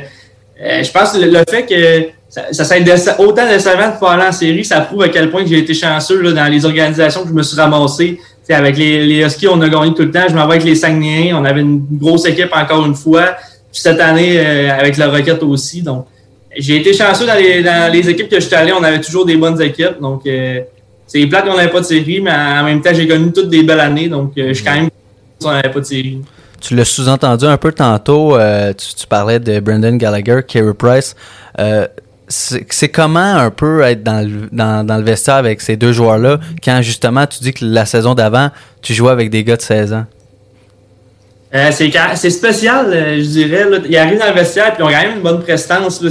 euh, 0.62 0.82
je 0.82 0.90
pense 0.90 1.12
que 1.12 1.18
le, 1.18 1.42
fait 1.48 1.66
que 1.66 2.10
ça, 2.28 2.52
ça 2.52 2.64
soit 2.64 3.20
autant 3.20 3.48
décevant 3.48 3.88
de 3.88 3.92
pouvoir 3.94 4.12
aller 4.12 4.28
en 4.28 4.32
série, 4.32 4.64
ça 4.64 4.82
prouve 4.82 5.02
à 5.02 5.08
quel 5.08 5.30
point 5.30 5.44
j'ai 5.46 5.58
été 5.58 5.74
chanceux 5.74 6.20
là, 6.20 6.32
dans 6.32 6.52
les 6.52 6.64
organisations 6.64 7.22
que 7.22 7.28
je 7.28 7.34
me 7.34 7.42
suis 7.42 7.58
ramassé. 7.58 8.18
Tu 8.18 8.22
sais, 8.44 8.54
avec 8.54 8.76
les, 8.76 9.06
les 9.06 9.24
Huskies, 9.24 9.48
on 9.48 9.60
a 9.60 9.68
gagné 9.68 9.94
tout 9.94 10.02
le 10.02 10.10
temps. 10.10 10.26
Je 10.28 10.34
m'en 10.34 10.46
vais 10.46 10.54
avec 10.54 10.64
les 10.64 10.74
Saguenayens. 10.74 11.36
On 11.38 11.44
avait 11.44 11.62
une 11.62 11.84
grosse 11.90 12.26
équipe 12.26 12.50
encore 12.52 12.84
une 12.86 12.94
fois. 12.94 13.34
Puis 13.72 13.80
cette 13.80 14.00
année, 14.00 14.38
euh, 14.38 14.70
avec 14.78 14.96
la 14.96 15.08
Rocket 15.08 15.42
aussi. 15.42 15.82
Donc, 15.82 16.06
j'ai 16.56 16.76
été 16.76 16.92
chanceux 16.92 17.26
dans 17.26 17.34
les, 17.34 17.62
dans 17.62 17.92
les 17.92 18.08
équipes 18.08 18.28
que 18.28 18.40
je 18.40 18.46
suis 18.46 18.54
allé. 18.54 18.72
On 18.72 18.82
avait 18.82 19.00
toujours 19.00 19.24
des 19.24 19.36
bonnes 19.36 19.60
équipes. 19.62 20.00
Donc, 20.00 20.26
euh, 20.26 20.60
c'est 21.12 21.26
plate 21.26 21.44
qu'on 21.44 21.56
n'avait 21.56 21.70
pas 21.70 21.80
de 21.80 21.84
série, 21.86 22.20
mais 22.20 22.30
en 22.30 22.62
même 22.62 22.80
temps, 22.80 22.90
j'ai 22.94 23.08
connu 23.08 23.32
toutes 23.32 23.48
des 23.48 23.64
belles 23.64 23.80
années. 23.80 24.08
Donc, 24.08 24.32
euh, 24.38 24.48
je 24.48 24.52
suis 24.54 24.64
quand 24.64 24.74
même 24.74 24.84
content 24.84 24.92
qu'on 25.40 25.50
n'avait 25.50 25.70
pas 25.70 25.80
de 25.80 25.84
série. 25.84 26.20
Tu 26.60 26.76
l'as 26.76 26.84
sous-entendu 26.84 27.46
un 27.46 27.56
peu 27.56 27.72
tantôt. 27.72 28.36
euh, 28.36 28.72
tu, 28.72 28.94
tu 28.94 29.06
parlais 29.08 29.40
de 29.40 29.58
Brendan 29.58 29.98
Gallagher, 29.98 30.42
Carey 30.46 30.72
Price. 30.72 31.16
Euh, 31.58 31.88
c'est 32.28 32.88
comment 32.90 33.18
un 33.18 33.50
peu 33.50 33.82
être 33.82 34.04
dans 34.04 34.24
le, 34.24 34.48
dans, 34.52 34.86
dans 34.86 34.98
le 34.98 35.02
vestiaire 35.02 35.34
avec 35.34 35.60
ces 35.60 35.76
deux 35.76 35.92
joueurs-là 35.92 36.38
quand 36.62 36.80
justement 36.80 37.26
tu 37.26 37.40
dis 37.40 37.52
que 37.52 37.64
la 37.64 37.86
saison 37.86 38.14
d'avant, 38.14 38.50
tu 38.82 38.94
jouais 38.94 39.10
avec 39.10 39.30
des 39.30 39.42
gars 39.42 39.56
de 39.56 39.62
16 39.62 39.92
ans? 39.94 40.04
Euh, 41.52 41.70
c'est 41.72 42.30
spécial, 42.30 42.86
euh, 42.92 43.16
je 43.16 43.22
dirais. 43.26 43.68
Là. 43.68 43.78
Ils 43.88 43.96
arrivent 43.96 44.20
dans 44.20 44.28
le 44.28 44.34
vestiaire 44.34 44.68
et 44.68 44.72
ils 44.78 44.82
ont 44.84 44.86
quand 44.86 45.02
même 45.02 45.16
une 45.16 45.22
bonne 45.22 45.42
prestance. 45.42 46.00
Là. 46.00 46.10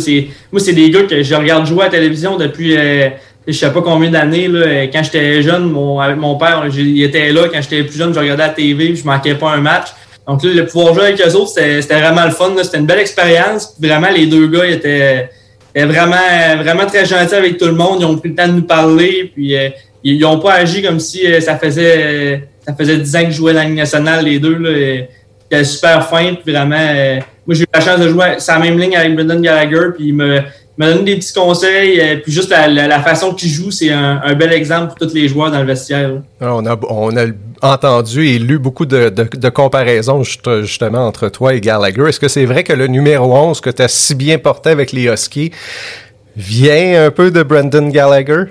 Moi, 0.51 0.59
c'est 0.59 0.73
des 0.73 0.89
gars 0.89 1.03
que 1.03 1.23
je 1.23 1.33
regarde 1.35 1.65
jouer 1.65 1.83
à 1.83 1.85
la 1.85 1.91
télévision 1.91 2.35
depuis 2.35 2.75
euh, 2.75 3.07
je 3.51 3.57
sais 3.57 3.71
pas 3.71 3.81
combien 3.81 4.09
d'années. 4.09 4.47
Euh, 4.47 4.87
Quand 4.91 5.03
j'étais 5.03 5.41
jeune, 5.41 5.69
mon, 5.69 5.99
avec 5.99 6.17
mon 6.17 6.35
père, 6.35 6.65
il 6.71 7.03
était 7.03 7.31
là. 7.31 7.47
Quand 7.51 7.61
j'étais 7.61 7.83
plus 7.83 7.97
jeune, 7.97 8.13
je 8.13 8.19
regardais 8.19 8.43
la 8.43 8.49
TV 8.49 8.95
je 8.95 9.03
manquais 9.05 9.35
pas 9.35 9.51
un 9.51 9.61
match. 9.61 9.87
Donc 10.27 10.43
là, 10.43 10.53
de 10.53 10.61
pouvoir 10.61 10.93
jouer 10.93 11.03
avec 11.05 11.21
eux 11.21 11.35
autres, 11.35 11.51
c'était 11.53 11.99
vraiment 11.99 12.25
le 12.25 12.31
fun. 12.31 12.51
C'était 12.61 12.77
une 12.77 12.85
belle 12.85 12.99
expérience. 12.99 13.75
Vraiment, 13.79 14.09
les 14.09 14.27
deux 14.27 14.47
gars 14.47 14.65
ils 14.65 14.73
étaient, 14.73 15.29
étaient 15.73 15.85
vraiment, 15.85 16.15
vraiment 16.61 16.85
très 16.85 17.05
gentils 17.05 17.35
avec 17.35 17.57
tout 17.57 17.65
le 17.65 17.73
monde. 17.73 17.97
Ils 18.01 18.05
ont 18.05 18.17
pris 18.17 18.29
le 18.29 18.35
temps 18.35 18.47
de 18.47 18.53
nous 18.53 18.67
parler. 18.67 19.31
Puis 19.33 19.55
euh, 19.55 19.69
ils 20.03 20.15
ils 20.15 20.25
ont 20.25 20.39
pas 20.39 20.53
agi 20.53 20.83
comme 20.83 20.99
si 20.99 21.25
euh, 21.25 21.41
ça 21.41 21.57
faisait 21.57 22.47
ça 22.65 22.75
faisait 22.75 22.97
10 22.97 23.15
ans 23.15 23.23
que 23.23 23.31
je 23.31 23.37
jouais 23.37 23.53
la 23.53 23.63
Ligue 23.63 23.77
nationale, 23.77 24.25
les 24.25 24.39
deux. 24.39 24.57
Là, 24.57 24.69
Et 24.69 25.07
il 25.51 25.55
était 25.55 25.63
super 25.63 26.07
fin, 26.07 26.35
puis 26.35 26.53
vraiment, 26.53 26.75
moi 27.47 27.55
j'ai 27.55 27.63
eu 27.63 27.67
la 27.73 27.81
chance 27.81 27.99
de 27.99 28.07
jouer 28.07 28.39
sur 28.39 28.53
la 28.53 28.59
même 28.59 28.77
ligne 28.77 28.95
avec 28.95 29.15
Brendan 29.15 29.41
Gallagher, 29.41 29.87
puis 29.95 30.09
il 30.09 30.13
me, 30.13 30.41
me 30.79 30.93
donne 30.93 31.05
des 31.05 31.15
petits 31.17 31.33
conseils. 31.33 31.99
euh, 31.99 32.15
puis 32.23 32.31
juste 32.31 32.49
la, 32.49 32.67
la- 32.67 32.87
la 32.87 32.99
façon 33.01 33.33
qu'il 33.33 33.49
joue, 33.49 33.69
c'est 33.69 33.91
un, 33.91 34.21
un 34.23 34.33
bel 34.33 34.51
exemple 34.53 34.87
pour 34.97 35.07
tous 35.07 35.13
les 35.13 35.27
joueurs 35.27 35.51
dans 35.51 35.59
le 35.59 35.65
vestiaire. 35.67 36.09
Ah, 36.41 36.55
On 36.55 36.65
a, 36.65 36.79
on 36.89 37.15
a 37.17 37.25
entendu 37.61 38.25
et 38.27 38.39
lu 38.39 38.57
beaucoup 38.57 38.85
de, 38.85 39.09
de, 39.09 39.23
de 39.31 39.49
comparaisons 39.49 40.23
juste- 40.23 40.61
justement 40.61 41.05
entre 41.05 41.27
toi 41.29 41.53
et 41.53 41.59
Gallagher. 41.61 42.03
Est-ce 42.07 42.19
que 42.19 42.29
c'est 42.29 42.45
vrai 42.45 42.63
que 42.63 42.73
le 42.73 42.87
numéro 42.87 43.31
11 43.35 43.59
que 43.61 43.69
tu 43.69 43.81
as 43.81 43.87
si 43.89 44.15
bien 44.15 44.37
porté 44.39 44.69
avec 44.71 44.91
les 44.93 45.03
Huskies 45.11 45.51
vient 46.37 47.05
un 47.05 47.11
peu 47.11 47.31
de 47.31 47.43
Brendan 47.43 47.91
Gallagher? 47.91 48.43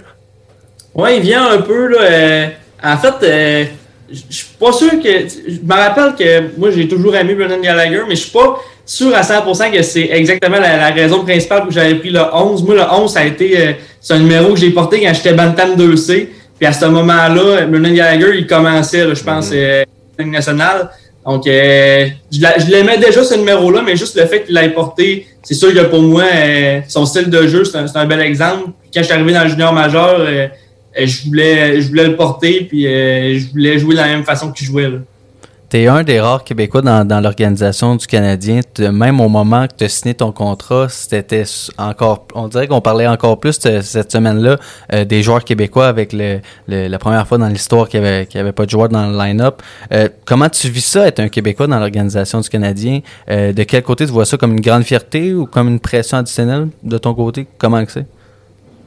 Ouais, 0.95 1.17
il 1.17 1.23
vient 1.23 1.49
un 1.51 1.59
peu, 1.63 1.89
là. 1.89 1.99
euh, 2.03 2.47
en 2.83 2.97
fait, 2.99 3.15
euh, 3.23 3.65
je 4.11 4.35
suis 4.35 4.47
pas 4.59 4.73
sûr 4.73 4.91
que. 5.03 5.09
Je 5.29 5.61
me 5.63 5.75
rappelle 5.75 6.15
que 6.17 6.59
moi, 6.59 6.71
j'ai 6.71 6.89
toujours 6.89 7.15
aimé 7.17 7.35
Brendan 7.35 7.61
Gallagher, 7.61 8.03
mais 8.09 8.15
je 8.17 8.23
suis 8.23 8.31
pas 8.31 8.59
sûr 8.87 9.15
à 9.15 9.21
100% 9.23 9.71
que 9.71 9.83
c'est 9.83 10.09
exactement 10.13 10.59
la, 10.59 10.77
la 10.79 10.91
raison 10.91 11.23
principale 11.25 11.59
pour 11.61 11.69
que 11.69 11.75
j'avais 11.75 11.97
pris 11.97 12.11
le 12.11 12.21
11. 12.33 12.63
Moi, 12.65 12.75
le 12.77 12.83
11, 12.91 13.13
ça 13.13 13.21
a 13.21 13.25
été. 13.25 13.59
euh, 13.61 13.73
c'est 14.01 14.15
un 14.15 14.19
numéro 14.21 14.55
que 14.55 14.61
j'ai 14.61 14.71
porté 14.71 15.01
quand 15.03 15.13
j'étais 15.15 15.35
Bantam 15.35 15.75
2C. 15.77 16.29
Puis 16.59 16.67
à 16.67 16.73
ce 16.73 16.87
moment-là, 16.87 17.67
Brendan 17.67 17.95
Gallagher, 17.95 18.31
il 18.39 18.47
commençait, 18.47 19.05
là, 19.07 19.15
je 19.15 19.23
pense, 19.23 19.51
euh, 19.53 19.85
en 20.19 20.23
Ligue 20.23 20.33
nationale. 20.33 20.91
Donc, 21.27 21.47
euh, 21.47 22.07
je 22.33 22.41
la- 22.41 22.59
je 22.59 22.67
l'aimais 22.71 22.97
déjà 22.97 23.23
ce 23.23 23.35
numéro-là, 23.35 23.83
mais 23.85 23.95
juste 23.97 24.17
le 24.19 24.25
fait 24.27 24.45
qu'il 24.45 24.55
l'ait 24.55 24.71
porté, 24.71 25.27
c'est 25.43 25.53
sûr 25.55 25.75
que 25.75 25.81
pour 25.81 26.01
moi, 26.01 26.25
euh, 26.35 26.81
son 26.89 27.05
style 27.05 27.29
de 27.29 27.47
jeu, 27.47 27.65
c'est 27.65 27.77
un, 27.77 27.85
un 27.95 28.07
bel 28.07 28.21
exemple. 28.23 28.71
Quand 28.95 29.01
je 29.01 29.03
suis 29.03 29.13
arrivé 29.13 29.35
dans 29.35 29.43
le 29.45 29.51
junior 29.51 29.73
majeur, 29.75 30.17
euh, 30.21 30.25
euh, 30.27 30.47
je 31.07 31.25
voulais, 31.27 31.81
je 31.81 31.89
voulais 31.89 32.07
le 32.07 32.17
porter, 32.17 32.67
puis 32.69 32.87
euh, 32.87 33.39
je 33.39 33.51
voulais 33.51 33.79
jouer 33.79 33.95
de 33.95 34.01
la 34.01 34.07
même 34.07 34.25
façon 34.25 34.53
qu'il 34.53 34.67
jouait. 34.67 34.89
Là. 34.89 34.99
T'es 35.69 35.87
un 35.87 36.03
des 36.03 36.19
rares 36.19 36.45
Québécois 36.45 36.81
dans, 36.81 37.21
l'organisation 37.21 37.95
du 37.97 38.07
Canadien. 38.07 38.61
Même 38.91 39.21
au 39.21 39.29
moment 39.29 39.67
que 39.67 39.75
tu 39.77 39.85
as 39.85 39.91
signé 39.91 40.15
ton 40.15 40.33
contrat, 40.33 40.89
c'était 40.89 41.45
encore. 41.77 42.27
On 42.35 42.49
dirait 42.49 42.67
qu'on 42.67 42.81
parlait 42.81 43.07
encore 43.07 43.39
plus 43.39 43.53
cette 43.83 44.11
semaine-là 44.11 44.57
euh, 44.95 45.05
des 45.05 45.23
joueurs 45.23 45.45
québécois 45.45 45.89
avec 45.89 46.15
la 46.15 46.99
première 46.99 47.29
fois 47.29 47.37
dans 47.37 47.49
l'histoire 47.49 47.87
qu'il 47.87 48.01
n'y 48.01 48.07
avait, 48.07 48.27
avait 48.35 48.53
pas 48.53 48.65
de 48.65 48.71
joueurs 48.71 48.89
dans 48.89 49.09
le 49.09 49.19
line-up. 49.19 49.61
Euh, 49.93 50.09
comment 50.25 50.49
tu 50.49 50.71
vis 50.71 50.87
ça, 50.87 51.07
être 51.07 51.21
un 51.21 51.29
Québécois 51.29 51.67
dans 51.67 51.79
l'organisation 51.79 52.41
du 52.41 52.49
Canadien? 52.49 53.01
De 53.29 53.63
quel 53.65 53.83
côté 53.83 54.07
tu 54.07 54.13
vois 54.13 54.25
ça 54.25 54.39
comme 54.39 54.53
une 54.53 54.63
grande 54.63 54.85
fierté 54.85 55.35
ou 55.35 55.45
comme 55.45 55.69
une 55.69 55.81
pression 55.81 56.17
additionnelle 56.17 56.69
de 56.83 56.97
ton 56.97 57.13
côté? 57.13 57.47
Comment 57.59 57.85
que 57.85 57.93
c'est? 57.93 58.07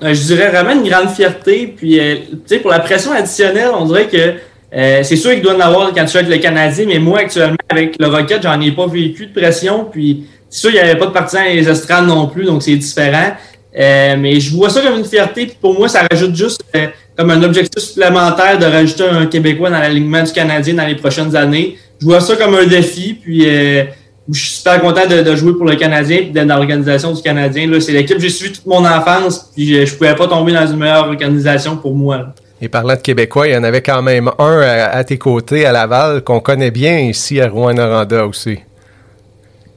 Euh, 0.04 0.14
je 0.14 0.24
dirais 0.24 0.50
vraiment 0.50 0.72
une 0.72 0.88
grande 0.90 1.10
fierté. 1.10 1.74
Puis, 1.76 2.00
euh, 2.00 2.16
tu 2.32 2.38
sais, 2.46 2.60
pour 2.60 2.72
la 2.72 2.80
pression 2.80 3.12
additionnelle, 3.12 3.70
on 3.74 3.86
dirait 3.86 4.08
que 4.08 4.34
euh, 4.74 5.04
c'est 5.04 5.16
sûr 5.16 5.32
qu'il 5.32 5.42
doit 5.42 5.56
en 5.56 5.60
avoir 5.60 5.94
quand 5.94 6.06
tu 6.06 6.12
joues 6.12 6.18
avec 6.20 6.30
le 6.30 6.38
Canadien, 6.38 6.86
mais 6.88 7.00
moi, 7.00 7.20
actuellement, 7.20 7.58
avec 7.70 7.98
le 8.00 8.08
Rocket, 8.08 8.42
j'en 8.42 8.60
ai 8.62 8.72
pas 8.72 8.88
vécu 8.88 9.28
de 9.28 9.40
pression. 9.40 9.86
Puis, 9.92 10.26
c'est 10.50 10.60
sûr 10.62 10.72
qu'il 10.72 10.82
n'y 10.82 10.90
avait 10.90 11.00
pas 11.00 11.08
de 11.08 11.12
partisans 11.12 11.46
et 11.46 11.56
les 11.56 11.70
estrades 11.70 12.08
non 12.08 12.28
plus, 12.28 12.46
donc 12.46 12.64
c'est 12.64 12.76
différent. 12.76 13.32
Euh, 13.78 14.16
mais 14.18 14.40
je 14.40 14.54
vois 14.56 14.70
ça 14.70 14.82
comme 14.82 15.00
une 15.00 15.06
fierté. 15.06 15.46
Puis 15.46 15.58
pour 15.60 15.74
moi, 15.74 15.88
ça 15.88 16.06
rajoute 16.10 16.36
juste 16.36 16.64
euh, 16.76 16.88
comme 17.18 17.32
un 17.32 17.42
objectif 17.44 17.82
supplémentaire 17.82 18.60
de 18.60 18.66
rajouter 18.66 19.04
un 19.04 19.26
Québécois 19.28 19.70
dans 19.70 19.80
l'alignement 19.80 20.24
du 20.24 20.32
Canadien 20.32 20.74
dans 20.74 20.86
les 20.86 20.96
prochaines 20.96 21.36
années. 21.36 21.78
Je 22.00 22.06
vois 22.06 22.20
ça 22.20 22.36
comme 22.36 22.56
un 22.56 22.66
défi. 22.66 23.14
Puis 23.14 23.44
euh, 23.46 23.86
je 24.32 24.40
suis 24.40 24.56
super 24.58 24.82
content 24.82 25.08
de, 25.08 25.22
de 25.22 25.36
jouer 25.36 25.54
pour 25.54 25.66
le 25.66 25.76
Canadien 25.76 26.18
et 26.18 26.26
d'être 26.26 26.48
dans 26.48 26.56
l'organisation 26.58 27.12
du 27.14 27.22
Canadien. 27.22 27.68
Là, 27.68 27.80
c'est 27.82 27.92
l'équipe 27.92 28.18
que 28.18 28.22
j'ai 28.24 28.30
suivi 28.30 28.54
toute 28.54 28.66
mon 28.66 28.86
enfance. 28.86 29.52
Puis 29.56 29.68
je, 29.68 29.86
je 29.86 29.96
pouvais 29.96 30.16
pas 30.16 30.28
tomber 30.28 30.54
dans 30.54 30.66
une 30.68 30.78
meilleure 30.78 31.08
organisation 31.08 31.78
pour 31.78 31.96
moi. 31.96 32.18
là. 32.18 32.34
Et 32.62 32.70
parlant 32.70 32.94
de 32.96 33.00
Québécois, 33.02 33.48
il 33.48 33.54
y 33.54 33.58
en 33.58 33.64
avait 33.64 33.82
quand 33.82 34.02
même 34.04 34.30
un 34.38 34.62
à, 34.62 34.86
à 34.96 35.04
tes 35.04 35.18
côtés 35.18 35.66
à 35.66 35.72
Laval 35.72 36.22
qu'on 36.24 36.40
connaît 36.40 36.70
bien 36.72 37.00
ici 37.00 37.42
à 37.42 37.48
Rouen-Noranda 37.50 38.26
aussi. 38.28 38.60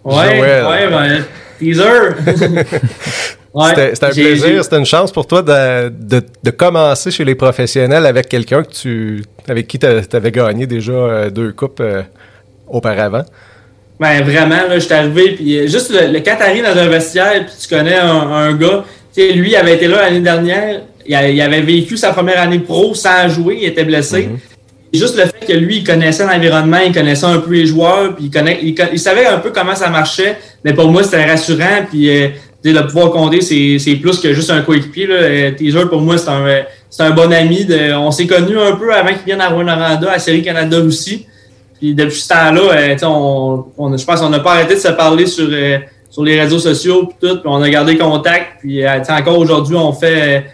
Ouais, 0.05 0.37
Joël. 0.37 0.67
ouais, 0.67 0.91
ben, 0.91 1.25
teaser. 1.59 1.85
Ouais, 3.55 3.69
C'était 3.69 4.05
un 4.07 4.11
plaisir, 4.11 4.65
c'était 4.65 4.79
une 4.79 4.85
chance 4.85 5.13
pour 5.13 5.29
toi 5.29 5.41
de, 5.41 5.89
de, 5.89 6.21
de 6.43 6.51
commencer 6.51 7.13
chez 7.13 7.25
les 7.25 7.37
professionnels 7.37 8.05
avec 8.05 8.29
quelqu'un 8.29 8.65
que 8.65 8.73
tu 8.73 9.23
avec 9.47 9.69
qui 9.69 9.79
tu 9.79 9.87
avais 9.87 10.33
gagné 10.33 10.67
déjà 10.67 10.91
euh, 10.93 11.31
deux 11.31 11.53
coupes 11.53 11.79
euh, 11.79 12.03
auparavant. 12.67 13.23
Ben 14.01 14.23
vraiment, 14.25 14.57
là, 14.69 14.75
je 14.75 14.81
suis 14.81 14.93
arrivé, 14.93 15.31
puis 15.37 15.59
euh, 15.59 15.67
juste 15.69 15.91
le, 15.93 16.13
le- 16.13 16.21
t'arrives 16.23 16.65
dans 16.65 16.77
un 16.77 16.89
vestiaire, 16.89 17.47
puis 17.47 17.55
tu 17.61 17.69
connais 17.75 17.95
un, 17.95 18.33
un 18.33 18.53
gars, 18.55 18.85
tu 19.15 19.23
sais, 19.23 19.33
lui 19.33 19.51
il 19.51 19.57
avait 19.57 19.75
été 19.75 19.87
là 19.87 20.03
l'année 20.03 20.21
dernière, 20.21 20.81
il, 21.07 21.15
a- 21.15 21.29
il 21.29 21.41
avait 21.41 21.61
vécu 21.61 21.97
sa 21.97 22.13
première 22.13 22.41
année 22.41 22.59
pro 22.59 22.93
sans 22.95 23.29
jouer, 23.29 23.59
il 23.61 23.67
était 23.69 23.85
blessé. 23.85 24.29
Et 24.93 24.99
Juste 24.99 25.17
le 25.17 25.23
fait 25.25 25.47
que 25.47 25.53
lui, 25.53 25.79
il 25.79 25.85
connaissait 25.85 26.25
l'environnement, 26.25 26.79
il 26.87 26.93
connaissait 26.93 27.27
un 27.27 27.39
peu 27.39 27.53
les 27.53 27.67
joueurs, 27.67 28.15
puis 28.15 28.27
il, 28.27 28.31
connaît, 28.31 28.59
il, 28.63 28.75
il 28.93 28.99
savait 28.99 29.27
un 29.27 29.39
peu 29.39 29.51
comment 29.51 29.75
ça 29.75 29.91
marchait, 29.91 30.37
mais 30.65 30.73
pour 30.73 30.89
moi, 30.89 31.03
c'était 31.03 31.25
rassurant, 31.25 31.85
puis 31.91 32.09
euh, 32.11 32.29
de 32.65 32.81
pouvoir 32.81 33.11
compter, 33.11 33.41
c'est 33.43 33.79
c'est 33.79 33.97
plus 33.97 34.19
que 34.21 34.33
juste 34.33 34.51
un 34.51 34.63
coéquipier. 34.63 35.07
là. 35.07 35.15
Euh, 35.17 35.51
Teaser, 35.51 35.87
pour 35.89 36.01
moi, 36.01 36.17
c'est 36.17 36.31
un, 36.31 36.63
c'est 36.89 37.03
un 37.03 37.11
bon 37.11 37.31
ami. 37.33 37.65
De, 37.65 37.93
on 37.95 38.11
s'est 38.11 38.27
connus 38.27 38.59
un 38.59 38.77
peu 38.77 38.93
avant 38.95 39.09
qu'il 39.09 39.25
vienne 39.27 39.41
à 39.41 39.49
Rwanda, 39.49 39.99
à 40.11 40.19
Série 40.19 40.43
Canada 40.43 40.79
aussi. 40.81 41.27
Puis 41.79 41.95
depuis 41.95 42.21
ce 42.21 42.29
temps-là, 42.29 42.73
euh, 42.73 42.97
on, 43.03 43.65
on, 43.77 43.97
je 43.97 44.05
pense 44.05 44.21
qu'on 44.21 44.31
n'a 44.31 44.41
pas 44.41 44.53
arrêté 44.53 44.75
de 44.75 44.81
se 44.81 44.89
parler 44.89 45.27
sur, 45.27 45.49
euh, 45.51 45.79
sur 46.11 46.25
les 46.25 46.41
réseaux 46.41 46.59
sociaux 46.59 47.07
puis 47.07 47.17
tout, 47.21 47.37
puis 47.37 47.47
on 47.47 47.61
a 47.61 47.69
gardé 47.69 47.99
contact. 47.99 48.61
Puis 48.61 48.85
euh, 48.85 49.01
encore 49.09 49.39
aujourd'hui, 49.39 49.77
on 49.77 49.93
fait 49.93 50.45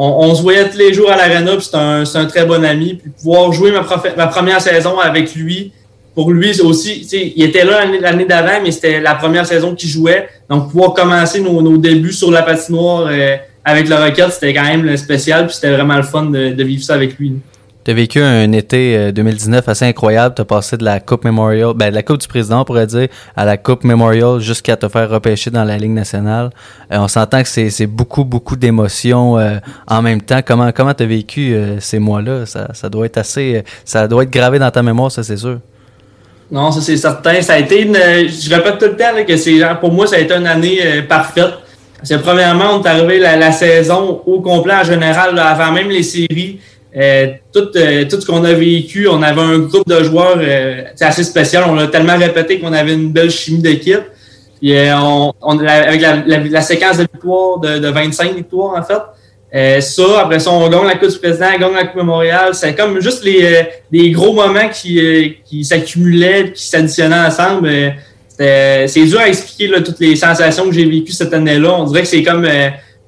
on, 0.00 0.32
se 0.34 0.42
voyait 0.42 0.68
tous 0.70 0.78
les 0.78 0.94
jours 0.94 1.10
à 1.10 1.16
l'arena, 1.16 1.56
puis 1.56 1.66
c'est 1.68 1.76
un, 1.76 2.04
un 2.04 2.26
très 2.26 2.46
bon 2.46 2.64
ami. 2.64 2.94
Puis 2.94 3.10
pouvoir 3.10 3.52
jouer 3.52 3.72
ma, 3.72 4.26
première 4.28 4.60
saison 4.60 4.98
avec 5.00 5.34
lui, 5.34 5.72
pour 6.14 6.30
lui 6.30 6.60
aussi, 6.60 7.06
il 7.36 7.42
était 7.42 7.64
là 7.64 7.84
l'année- 8.00 8.24
d'avant, 8.24 8.60
mais 8.62 8.70
c'était 8.70 9.00
la 9.00 9.16
première 9.16 9.44
saison 9.44 9.74
qu'il 9.74 9.88
jouait. 9.88 10.28
Donc 10.48 10.70
pouvoir 10.70 10.94
commencer 10.94 11.40
nos, 11.40 11.60
nos 11.60 11.76
débuts 11.76 12.12
sur 12.12 12.30
la 12.30 12.42
patinoire 12.42 13.08
euh, 13.10 13.36
avec 13.64 13.88
le 13.88 13.96
Rocket, 13.96 14.30
c'était 14.30 14.54
quand 14.54 14.62
même 14.62 14.96
spécial, 14.96 15.46
puis 15.46 15.56
c'était 15.56 15.72
vraiment 15.72 15.96
le 15.96 16.04
fun 16.04 16.26
de 16.26 16.62
vivre 16.62 16.82
ça 16.84 16.94
avec 16.94 17.18
lui. 17.18 17.34
Tu 17.88 17.92
as 17.92 17.94
vécu 17.94 18.20
un 18.20 18.52
été 18.52 18.98
euh, 18.98 19.12
2019 19.12 19.66
assez 19.66 19.86
incroyable. 19.86 20.34
Tu 20.34 20.42
as 20.42 20.44
passé 20.44 20.76
de 20.76 20.84
la 20.84 21.00
Coupe 21.00 21.24
Memorial, 21.24 21.72
ben, 21.74 21.88
de 21.88 21.94
la 21.94 22.02
Coupe 22.02 22.18
du 22.18 22.28
Président, 22.28 22.60
on 22.60 22.64
pourrait 22.66 22.86
dire, 22.86 23.08
à 23.34 23.46
la 23.46 23.56
Coupe 23.56 23.82
Memorial 23.82 24.40
jusqu'à 24.40 24.76
te 24.76 24.86
faire 24.88 25.08
repêcher 25.08 25.50
dans 25.50 25.64
la 25.64 25.78
Ligue 25.78 25.92
nationale. 25.92 26.50
Euh, 26.92 26.98
on 26.98 27.08
s'entend 27.08 27.42
que 27.42 27.48
c'est 27.48 27.86
beaucoup, 27.86 28.24
beaucoup 28.24 28.56
d'émotions 28.56 29.38
euh, 29.38 29.56
en 29.86 30.02
même 30.02 30.20
temps. 30.20 30.40
Comment 30.44 30.70
comment 30.70 30.92
tu 30.92 31.04
as 31.04 31.06
vécu 31.06 31.54
euh, 31.54 31.80
ces 31.80 31.98
mois-là? 31.98 32.44
Ça, 32.44 32.68
ça 32.74 32.90
doit 32.90 33.06
être 33.06 33.16
assez. 33.16 33.56
euh, 33.56 33.62
ça 33.86 34.06
doit 34.06 34.24
être 34.24 34.30
gravé 34.30 34.58
dans 34.58 34.70
ta 34.70 34.82
mémoire, 34.82 35.10
ça, 35.10 35.22
c'est 35.22 35.38
sûr. 35.38 35.58
Non, 36.50 36.70
ça 36.70 36.82
c'est 36.82 36.98
certain. 36.98 37.40
Ça 37.40 37.54
a 37.54 37.58
été 37.58 37.80
une. 37.80 37.94
Je 37.94 38.54
répète 38.54 38.76
tout 38.76 38.84
le 38.84 38.96
temps 38.96 39.14
que 39.26 39.36
c'est 39.38 39.58
pour 39.80 39.92
moi, 39.94 40.06
ça 40.06 40.16
a 40.16 40.18
été 40.18 40.34
une 40.34 40.46
année 40.46 40.78
euh, 40.84 41.02
parfaite. 41.08 41.54
Parce 41.96 42.10
que 42.10 42.16
premièrement, 42.16 42.74
on 42.78 42.82
est 42.82 42.86
arrivé 42.86 43.18
la, 43.18 43.36
la 43.36 43.50
saison 43.50 44.20
au 44.26 44.42
complet 44.42 44.74
en 44.74 44.84
général, 44.84 45.38
avant 45.38 45.72
même 45.72 45.88
les 45.88 46.02
séries. 46.02 46.60
Euh, 46.96 47.26
tout, 47.52 47.68
euh, 47.76 48.04
tout 48.08 48.20
ce 48.20 48.26
qu'on 48.26 48.44
a 48.44 48.52
vécu, 48.54 49.08
on 49.08 49.22
avait 49.22 49.40
un 49.42 49.58
groupe 49.58 49.86
de 49.86 50.02
joueurs 50.02 50.38
euh, 50.38 50.82
assez 51.00 51.22
spécial. 51.22 51.64
On 51.68 51.74
l'a 51.74 51.86
tellement 51.88 52.16
répété 52.16 52.58
qu'on 52.58 52.72
avait 52.72 52.94
une 52.94 53.12
belle 53.12 53.30
chimie 53.30 53.60
d'équipe. 53.60 54.00
Puis 54.60 54.74
on, 54.94 55.32
on- 55.40 55.58
avec 55.58 56.00
la, 56.00 56.16
la- 56.26 56.38
la 56.38 56.60
séquence 56.62 56.96
de 56.96 57.02
victoires, 57.12 57.58
de, 57.58 57.78
de 57.78 57.88
25 57.88 58.34
victoires 58.34 58.74
en 58.78 58.82
fait. 58.82 59.00
Euh, 59.54 59.80
ça, 59.80 60.02
après 60.22 60.40
ça, 60.40 60.50
on 60.50 60.68
gagne 60.68 60.84
la 60.86 60.96
Coupe 60.96 61.10
du 61.10 61.18
Président, 61.18 61.46
on 61.56 61.58
gagne 61.60 61.74
la 61.74 61.84
Coupe 61.86 61.96
Memorial. 61.96 62.54
C'est 62.54 62.74
comme 62.74 63.00
juste 63.00 63.22
les, 63.24 63.42
euh, 63.44 63.62
des 63.92 64.10
gros 64.10 64.32
moments 64.32 64.68
qui, 64.72 64.98
euh, 64.98 65.28
qui 65.44 65.64
s'accumulaient, 65.64 66.52
qui 66.52 66.66
s'additionnaient 66.66 67.20
ensemble. 67.26 67.70
C'est 68.38 69.04
dur 69.04 69.20
à 69.20 69.28
expliquer 69.28 69.68
là, 69.68 69.80
toutes 69.80 70.00
les 70.00 70.16
sensations 70.16 70.64
que 70.66 70.72
j'ai 70.74 70.84
vécues 70.86 71.12
cette 71.12 71.32
année-là. 71.34 71.74
On 71.78 71.84
dirait 71.84 72.02
que 72.02 72.08
c'est 72.08 72.22
comme 72.22 72.46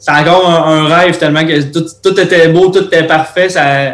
c'est 0.01 0.11
encore 0.11 0.49
un, 0.49 0.87
un 0.87 0.95
rêve 0.95 1.17
tellement 1.19 1.45
que 1.45 1.61
tout, 1.71 1.85
tout 2.03 2.19
était 2.19 2.49
beau, 2.49 2.71
tout 2.71 2.85
était 2.87 3.07
parfait. 3.07 3.49
Ça, 3.51 3.65
euh, 3.69 3.93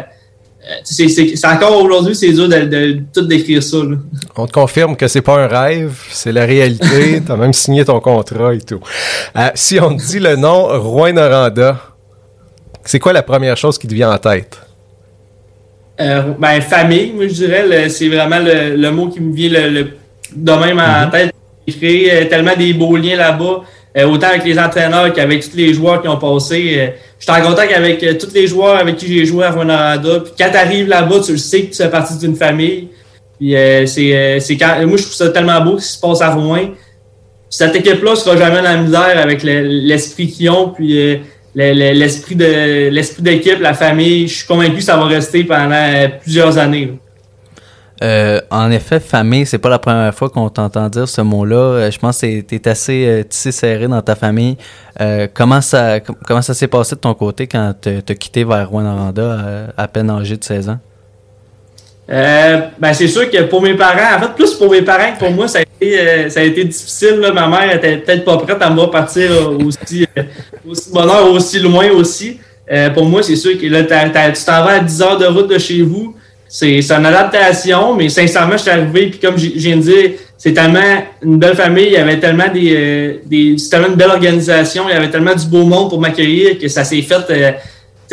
c'est, 0.83 1.45
encore 1.45 1.83
aujourd'hui, 1.83 2.15
c'est 2.15 2.31
dur 2.33 2.49
de, 2.49 2.59
de 2.65 2.99
tout 3.13 3.21
décrire 3.27 3.61
ça. 3.61 3.77
là. 3.77 3.97
On 4.35 4.47
te 4.47 4.51
confirme 4.53 4.95
que 4.95 5.07
c'est 5.07 5.21
pas 5.21 5.37
un 5.43 5.47
rêve, 5.47 5.93
c'est 6.09 6.31
la 6.31 6.45
réalité. 6.45 7.21
tu 7.25 7.31
as 7.31 7.35
même 7.35 7.53
signé 7.53 7.85
ton 7.85 7.99
contrat 7.99 8.53
et 8.55 8.61
tout. 8.61 8.79
Euh, 9.37 9.49
si 9.53 9.79
on 9.79 9.95
te 9.95 10.01
dit 10.03 10.19
le 10.19 10.35
nom 10.37 10.67
Rouen-Noranda, 10.81 11.77
c'est 12.83 12.99
quoi 12.99 13.11
la 13.13 13.21
première 13.23 13.57
chose 13.57 13.77
qui 13.77 13.87
te 13.87 13.93
vient 13.93 14.11
en 14.11 14.17
tête? 14.17 14.57
Euh, 15.99 16.33
ben, 16.39 16.61
famille, 16.61 17.11
moi 17.13 17.27
je 17.27 17.33
dirais, 17.33 17.89
c'est 17.89 18.07
vraiment 18.07 18.39
le, 18.39 18.75
le 18.75 18.91
mot 18.91 19.07
qui 19.09 19.19
me 19.19 19.33
vient 19.33 19.49
le, 19.49 19.69
le- 19.69 19.87
de 20.35 20.51
même 20.51 20.79
en 20.79 21.09
tête. 21.09 21.33
J'ai 21.67 21.73
créé 21.75 22.27
tellement 22.29 22.55
des 22.55 22.73
beaux 22.73 22.95
liens 22.95 23.15
là-bas, 23.17 23.61
autant 24.05 24.27
avec 24.27 24.43
les 24.45 24.59
entraîneurs 24.59 25.11
qu'avec 25.13 25.49
tous 25.49 25.55
les 25.57 25.73
joueurs 25.73 26.01
qui 26.01 26.07
ont 26.07 26.17
passé. 26.17 26.75
Euh, 26.77 26.87
J'étais 27.19 27.31
en 27.31 27.41
contact 27.41 27.73
avec 27.73 28.03
euh, 28.03 28.13
tous 28.13 28.31
les 28.33 28.45
joueurs 28.45 28.75
avec 28.77 28.97
qui 28.97 29.07
j'ai 29.07 29.25
joué 29.25 29.43
à 29.45 29.51
Rwanda. 29.51 29.97
Puis 30.23 30.33
quand 30.37 30.49
tu 30.51 30.57
arrives 30.57 30.87
là-bas, 30.87 31.19
tu 31.25 31.31
le 31.31 31.37
sais 31.39 31.61
que 31.63 31.71
tu 31.71 31.77
fais 31.77 31.89
partie 31.89 32.15
d'une 32.19 32.35
famille. 32.35 32.89
Puis 33.39 33.55
euh, 33.55 33.85
c'est, 33.87 34.15
euh, 34.15 34.39
c'est 34.39 34.55
quand, 34.57 34.75
moi 34.85 34.97
je 34.97 35.03
trouve 35.03 35.15
ça 35.15 35.29
tellement 35.29 35.59
beau 35.61 35.79
ce 35.79 35.87
qui 35.87 35.93
se 35.93 35.99
passe 35.99 36.21
à 36.21 36.29
Rouen. 36.33 36.69
Cette 37.49 37.75
équipe-là 37.75 38.15
sera 38.15 38.35
jamais 38.37 38.57
dans 38.57 38.61
la 38.63 38.77
misère 38.77 39.17
avec 39.17 39.41
le- 39.43 39.61
l'esprit 39.63 40.27
qu'ils 40.27 40.49
ont, 40.49 40.69
puis 40.69 40.99
euh, 40.99 41.15
le- 41.55 41.73
le- 41.73 41.93
l'esprit 41.97 42.35
de 42.35 42.89
l'esprit 42.89 43.23
d'équipe, 43.23 43.59
la 43.61 43.73
famille. 43.73 44.27
Je 44.27 44.33
suis 44.39 44.47
convaincu 44.47 44.75
que 44.77 44.83
ça 44.83 44.97
va 44.97 45.05
rester 45.05 45.43
pendant 45.43 45.71
euh, 45.71 46.07
plusieurs 46.21 46.57
années. 46.57 46.91
Euh, 48.03 48.41
en 48.51 48.69
effet, 48.69 48.99
famille, 48.99 49.45
c'est 49.45 49.57
pas 49.57 49.69
la 49.69 49.79
première 49.79 50.13
fois 50.13 50.29
qu'on 50.29 50.49
t'entend 50.49 50.87
dire 50.89 51.07
ce 51.07 51.21
mot-là. 51.21 51.55
Euh, 51.55 51.91
je 51.91 51.97
pense 51.97 52.21
que 52.21 52.41
t'es 52.41 52.67
assez 52.67 53.05
euh, 53.07 53.23
tissé 53.23 53.51
serré 53.51 53.87
dans 53.87 54.01
ta 54.01 54.15
famille. 54.15 54.57
Comment 55.33 55.61
ça 55.61 55.99
comment 55.99 56.41
ça 56.41 56.55
s'est 56.55 56.67
passé 56.67 56.95
de 56.95 57.01
ton 57.01 57.13
côté 57.13 57.45
quand 57.45 57.73
t'as 57.79 58.15
quitté 58.15 58.43
vers 58.43 58.67
Rwanda 58.67 59.13
à, 59.77 59.87
peine 59.87 60.09
âgé 60.09 60.37
de 60.37 60.43
16 60.43 60.69
ans? 60.69 60.79
ben 62.09 62.93
c'est 62.93 63.07
sûr 63.07 63.29
que 63.29 63.43
pour 63.43 63.61
mes 63.61 63.75
parents, 63.75 64.17
en 64.17 64.21
fait 64.21 64.33
plus 64.33 64.55
pour 64.55 64.71
mes 64.71 64.81
parents 64.81 65.13
que 65.13 65.19
pour 65.19 65.29
moi, 65.29 65.47
ça 65.47 65.59
a 65.59 65.61
été, 65.61 66.29
ça 66.31 66.39
a 66.39 66.43
été 66.43 66.63
difficile. 66.63 67.19
Ma 67.31 67.47
mère 67.47 67.75
était 67.75 67.97
peut-être 67.97 68.25
pas 68.25 68.37
prête 68.37 68.59
à 68.59 68.71
me 68.71 68.75
voir 68.75 68.89
partir 68.89 69.29
aussi, 69.63 70.07
aussi 70.67 70.91
bonheur, 70.91 71.31
aussi 71.31 71.59
loin 71.59 71.91
aussi. 71.91 72.39
pour 72.95 73.05
moi, 73.05 73.21
c'est 73.21 73.35
sûr 73.35 73.55
que 73.59 73.67
là, 73.67 73.83
tu 73.83 74.43
t'en 74.45 74.63
vas 74.63 74.71
à 74.71 74.79
10 74.79 75.01
heures 75.03 75.19
de 75.19 75.25
route 75.27 75.47
de 75.47 75.59
chez 75.59 75.83
vous 75.83 76.16
c'est 76.49 76.79
une 76.91 77.05
adaptation, 77.05 77.95
mais 77.95 78.09
sincèrement, 78.09 78.53
je 78.53 78.63
suis 78.63 78.69
arrivé, 78.69 79.07
puis 79.07 79.19
comme 79.19 79.37
je 79.37 79.47
viens 79.47 79.77
de 79.77 79.81
dire, 79.81 80.11
c'est 80.37 80.53
tellement 80.53 80.79
une 81.21 81.37
belle 81.37 81.55
famille, 81.55 81.87
il 81.87 81.93
y 81.93 81.97
avait 81.97 82.19
tellement 82.19 82.47
des, 82.53 82.73
euh, 82.75 83.13
des 83.25 83.57
c'est 83.57 83.69
tellement 83.69 83.87
une 83.87 83.95
belle 83.95 84.11
organisation, 84.11 84.83
il 84.87 84.93
y 84.93 84.95
avait 84.95 85.09
tellement 85.09 85.35
du 85.35 85.45
beau 85.47 85.63
monde 85.63 85.89
pour 85.89 85.99
m'accueillir 85.99 86.57
que 86.59 86.67
ça 86.67 86.83
s'est 86.83 87.01
fait. 87.01 87.25
Euh, 87.31 87.51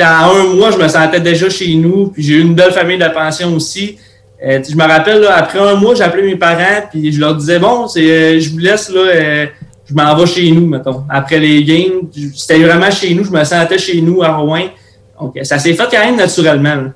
en 0.01 0.35
un 0.35 0.55
mois, 0.55 0.71
je 0.73 0.79
me 0.79 0.89
sentais 0.89 1.21
déjà 1.21 1.49
chez 1.49 1.75
nous, 1.75 2.09
puis 2.09 2.23
j'ai 2.23 2.35
eu 2.35 2.41
une 2.41 2.55
belle 2.55 2.73
famille 2.73 2.99
de 2.99 3.09
pension 3.09 3.55
aussi. 3.55 3.99
Euh, 4.45 4.61
je 4.69 4.75
me 4.75 4.83
rappelle, 4.83 5.25
après 5.27 5.61
un 5.61 5.75
mois, 5.77 6.01
appelé 6.03 6.25
mes 6.25 6.37
parents, 6.37 6.83
puis 6.91 7.13
je 7.13 7.21
leur 7.21 7.37
disais, 7.37 7.59
bon, 7.61 7.87
c'est, 7.87 8.41
je 8.41 8.51
vous 8.51 8.59
laisse, 8.59 8.91
là, 8.91 9.47
je 9.89 9.95
m'en 9.95 10.17
vais 10.17 10.27
chez 10.27 10.51
nous, 10.51 10.67
mettons. 10.67 11.05
Après 11.09 11.39
les 11.39 11.63
games, 11.63 12.09
c'était 12.35 12.59
vraiment 12.59 12.91
chez 12.91 13.15
nous, 13.15 13.25
je 13.25 13.31
me 13.31 13.45
sentais 13.45 13.79
chez 13.79 14.01
nous 14.01 14.23
à 14.23 14.35
Rouen. 14.35 14.65
Donc, 15.21 15.39
ça 15.43 15.59
s'est 15.59 15.75
fait 15.75 15.87
quand 15.91 16.05
même 16.05 16.17
naturellement. 16.17 16.91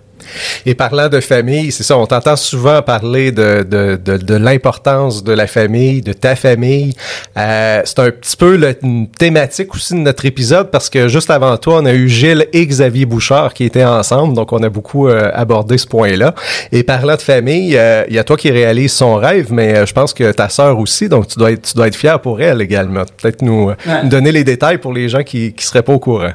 Et 0.66 0.74
parlant 0.74 1.08
de 1.08 1.20
famille, 1.20 1.72
c'est 1.72 1.82
ça, 1.82 1.96
on 1.96 2.06
t'entend 2.06 2.36
souvent 2.36 2.82
parler 2.82 3.32
de, 3.32 3.66
de, 3.68 3.98
de, 4.02 4.16
de 4.16 4.34
l'importance 4.34 5.24
de 5.24 5.32
la 5.32 5.46
famille, 5.46 6.02
de 6.02 6.12
ta 6.12 6.36
famille. 6.36 6.94
Euh, 7.36 7.82
c'est 7.84 7.98
un 7.98 8.10
petit 8.10 8.36
peu 8.36 8.56
la 8.56 8.74
thématique 9.18 9.74
aussi 9.74 9.94
de 9.94 10.00
notre 10.00 10.24
épisode 10.26 10.70
parce 10.70 10.90
que 10.90 11.08
juste 11.08 11.30
avant 11.30 11.56
toi, 11.56 11.80
on 11.82 11.86
a 11.86 11.94
eu 11.94 12.08
Gilles 12.08 12.46
et 12.52 12.66
Xavier 12.66 13.06
Bouchard 13.06 13.54
qui 13.54 13.64
étaient 13.64 13.84
ensemble, 13.84 14.34
donc 14.34 14.52
on 14.52 14.62
a 14.62 14.68
beaucoup 14.68 15.08
euh, 15.08 15.30
abordé 15.34 15.78
ce 15.78 15.86
point-là. 15.86 16.34
Et 16.72 16.82
parlant 16.82 17.16
de 17.16 17.22
famille, 17.22 17.76
euh, 17.76 18.04
il 18.08 18.14
y 18.14 18.18
a 18.18 18.24
toi 18.24 18.36
qui 18.36 18.50
réalise 18.50 18.92
son 18.92 19.16
rêve, 19.16 19.52
mais 19.52 19.86
je 19.86 19.92
pense 19.92 20.14
que 20.14 20.30
ta 20.32 20.48
sœur 20.48 20.78
aussi, 20.78 21.08
donc 21.08 21.28
tu 21.28 21.38
dois 21.38 21.52
être, 21.52 21.62
tu 21.62 21.74
dois 21.74 21.88
être 21.88 21.96
fier 21.96 22.20
pour 22.20 22.40
elle 22.40 22.60
également. 22.60 23.04
Peut-être 23.20 23.42
nous, 23.42 23.72
donner 24.04 24.32
les 24.32 24.44
détails 24.44 24.78
pour 24.78 24.92
les 24.92 25.08
gens 25.08 25.22
qui 25.22 25.52
qui 25.52 25.64
seraient 25.64 25.82
pas 25.82 25.92
au 25.92 25.98
courant. 25.98 26.32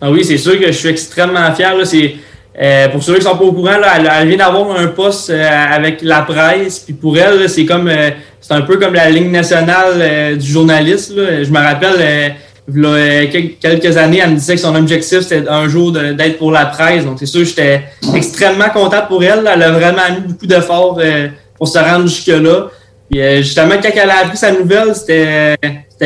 Ah 0.00 0.10
oui, 0.10 0.24
c'est 0.24 0.38
sûr 0.38 0.58
que 0.58 0.66
je 0.66 0.72
suis 0.72 0.88
extrêmement 0.88 1.54
fier. 1.54 1.74
Là. 1.76 1.84
C'est 1.84 2.16
euh, 2.60 2.88
pour 2.88 3.02
ceux 3.02 3.16
qui 3.16 3.22
sont 3.22 3.36
pas 3.36 3.44
au 3.44 3.52
courant, 3.52 3.78
là, 3.78 3.94
elle, 3.96 4.28
vient 4.28 4.36
d'avoir 4.36 4.78
un 4.78 4.86
poste 4.86 5.30
euh, 5.30 5.48
avec 5.72 6.02
la 6.02 6.22
presse. 6.22 6.78
Puis 6.78 6.94
pour 6.94 7.18
elle, 7.18 7.48
c'est 7.48 7.64
comme 7.64 7.88
euh, 7.88 8.10
c'est 8.40 8.54
un 8.54 8.60
peu 8.60 8.76
comme 8.76 8.94
la 8.94 9.10
ligne 9.10 9.30
nationale 9.30 10.36
du 10.38 10.46
journaliste. 10.46 11.14
Je 11.16 11.50
me 11.50 11.58
rappelle, 11.58 12.34
y 12.72 12.86
a 12.86 13.26
quelques 13.26 13.96
années, 13.96 14.20
elle 14.22 14.30
me 14.30 14.36
disait 14.36 14.54
que 14.54 14.60
son 14.60 14.74
objectif, 14.76 15.20
c'était 15.20 15.48
un 15.48 15.66
jour 15.66 15.92
d'être 15.92 16.38
pour 16.38 16.52
la 16.52 16.66
presse. 16.66 17.04
Donc 17.04 17.18
c'est 17.18 17.26
sûr, 17.26 17.44
j'étais 17.44 17.84
extrêmement 18.14 18.68
contente 18.68 19.08
pour 19.08 19.24
elle. 19.24 19.48
Elle 19.52 19.62
a 19.62 19.70
vraiment 19.70 20.02
mis 20.14 20.28
beaucoup 20.28 20.46
d'efforts 20.46 21.00
pour 21.56 21.68
se 21.68 21.78
rendre 21.78 22.06
jusque-là. 22.06 22.68
Puis 23.10 23.20
justement, 23.38 23.76
quand 23.82 23.90
elle 23.94 24.10
a 24.10 24.18
appris 24.24 24.36
sa 24.36 24.52
nouvelle, 24.52 24.94
c'était 24.94 25.56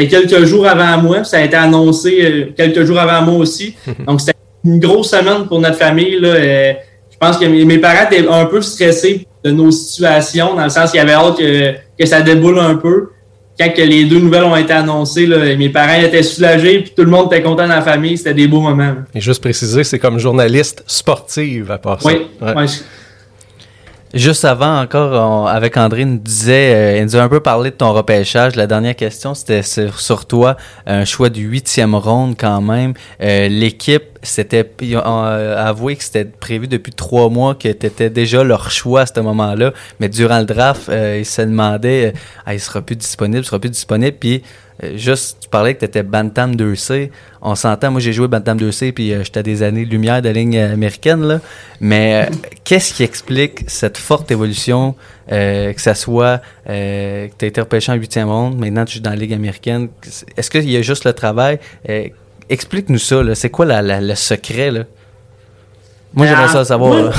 quelques 0.06 0.44
jours 0.44 0.68
avant 0.68 1.02
moi. 1.02 1.24
Ça 1.24 1.38
a 1.38 1.40
été 1.40 1.56
annoncé 1.56 2.52
quelques 2.56 2.84
jours 2.84 3.00
avant 3.00 3.22
moi 3.22 3.40
aussi. 3.40 3.74
Donc 4.06 4.20
c'était 4.20 4.37
une 4.68 4.80
grosse 4.80 5.10
semaine 5.10 5.46
pour 5.46 5.60
notre 5.60 5.76
famille. 5.76 6.18
Là. 6.20 6.28
Euh, 6.28 6.72
je 7.10 7.16
pense 7.18 7.38
que 7.38 7.46
mes, 7.46 7.78
parents 7.78 8.08
étaient 8.10 8.28
un 8.28 8.44
peu 8.46 8.62
stressés 8.62 9.26
de 9.44 9.50
nos 9.50 9.70
situations, 9.70 10.54
dans 10.54 10.64
le 10.64 10.70
sens 10.70 10.90
qu'il 10.90 10.98
y 10.98 11.00
avait 11.00 11.12
hâte 11.12 11.38
que, 11.38 12.06
ça 12.06 12.22
déboule 12.22 12.58
un 12.58 12.76
peu. 12.76 13.10
Quand 13.58 13.70
que 13.74 13.82
les 13.82 14.04
deux 14.04 14.20
nouvelles 14.20 14.44
ont 14.44 14.54
été 14.54 14.72
annoncées, 14.72 15.26
là, 15.26 15.56
mes 15.56 15.68
parents 15.68 16.00
étaient 16.00 16.22
soulagés, 16.22 16.80
puis 16.80 16.92
tout 16.96 17.02
le 17.02 17.10
monde 17.10 17.32
était 17.32 17.42
content 17.42 17.66
dans 17.66 17.74
la 17.74 17.82
famille. 17.82 18.16
C'était 18.16 18.34
des 18.34 18.46
beaux 18.46 18.60
moments. 18.60 18.94
Et 19.12 19.20
juste 19.20 19.42
préciser, 19.42 19.82
c'est 19.82 19.98
comme 19.98 20.20
journaliste 20.20 20.84
sportive 20.86 21.72
à 21.72 21.78
part 21.78 22.00
ça. 22.00 22.08
Oui, 22.08 22.26
Juste 24.14 24.46
avant, 24.46 24.80
encore, 24.80 25.48
avec 25.48 25.76
André, 25.76 26.06
nous 26.06 26.16
disait, 26.16 26.74
euh, 26.74 26.98
il 26.98 27.04
nous 27.04 27.16
a 27.16 27.20
un 27.20 27.28
peu 27.28 27.40
parlé 27.40 27.70
de 27.70 27.76
ton 27.76 27.92
repêchage. 27.92 28.56
La 28.56 28.66
dernière 28.66 28.96
question, 28.96 29.34
c'était 29.34 29.62
sur, 29.62 30.24
toi, 30.24 30.56
un 30.86 31.04
choix 31.04 31.28
du 31.28 31.42
huitième 31.42 31.94
ronde 31.94 32.34
quand 32.38 32.62
même. 32.62 32.94
Euh, 33.22 33.48
l'équipe, 33.48 34.17
c'était, 34.22 34.68
euh, 34.82 35.68
avoué 35.68 35.96
que 35.96 36.04
c'était 36.04 36.24
prévu 36.24 36.66
depuis 36.68 36.92
trois 36.92 37.28
mois, 37.28 37.54
que 37.54 37.68
tu 37.68 37.86
étais 37.86 38.10
déjà 38.10 38.44
leur 38.44 38.70
choix 38.70 39.02
à 39.02 39.06
ce 39.06 39.20
moment-là. 39.20 39.72
Mais 40.00 40.08
durant 40.08 40.38
le 40.38 40.44
draft, 40.44 40.90
ils 40.90 41.24
se 41.24 41.42
demandaient, 41.42 42.12
ah, 42.46 42.54
il 42.54 42.60
sera 42.60 42.82
plus 42.82 42.96
disponible, 42.96 43.38
il 43.38 43.44
sera 43.44 43.58
plus 43.58 43.70
disponible. 43.70 44.16
Puis 44.18 44.42
euh, 44.84 44.96
juste, 44.96 45.38
tu 45.40 45.48
parlais 45.48 45.74
que 45.74 45.80
tu 45.80 45.86
étais 45.86 46.02
Bantam 46.02 46.54
2C. 46.54 47.10
On 47.42 47.54
s'entend, 47.54 47.90
moi 47.90 48.00
j'ai 48.00 48.12
joué 48.12 48.28
Bantam 48.28 48.58
2C, 48.58 48.92
puis 48.92 49.12
euh, 49.12 49.24
j'étais 49.24 49.42
des 49.42 49.62
années-lumière 49.62 50.22
de 50.22 50.28
la 50.28 50.32
ligne 50.32 50.58
américaine. 50.58 51.22
Là. 51.22 51.40
Mais 51.80 52.28
euh, 52.28 52.34
qu'est-ce 52.64 52.94
qui 52.94 53.02
explique 53.02 53.64
cette 53.66 53.98
forte 53.98 54.30
évolution, 54.30 54.94
que 55.28 55.74
ça 55.76 55.94
soit 55.94 56.40
que 56.66 57.28
tu 57.38 57.44
as 57.44 57.48
été 57.48 57.60
repêché 57.60 57.92
en 57.92 57.96
8e 57.96 58.24
monde, 58.24 58.58
maintenant 58.58 58.84
tu 58.86 58.96
joues 58.96 59.02
dans 59.02 59.10
la 59.10 59.16
ligue 59.16 59.34
américaine? 59.34 59.88
Est-ce 60.36 60.50
qu'il 60.50 60.70
y 60.70 60.76
a 60.76 60.82
juste 60.82 61.04
le 61.04 61.12
travail? 61.12 61.58
Explique-nous 62.48 62.98
ça, 62.98 63.22
c'est 63.34 63.50
quoi 63.50 63.66
la, 63.66 64.00
le 64.00 64.14
secret? 64.14 64.70
Là? 64.70 64.84
Moi 66.14 66.26
j'aimerais 66.26 66.48
ça 66.48 66.64
savoir. 66.64 67.12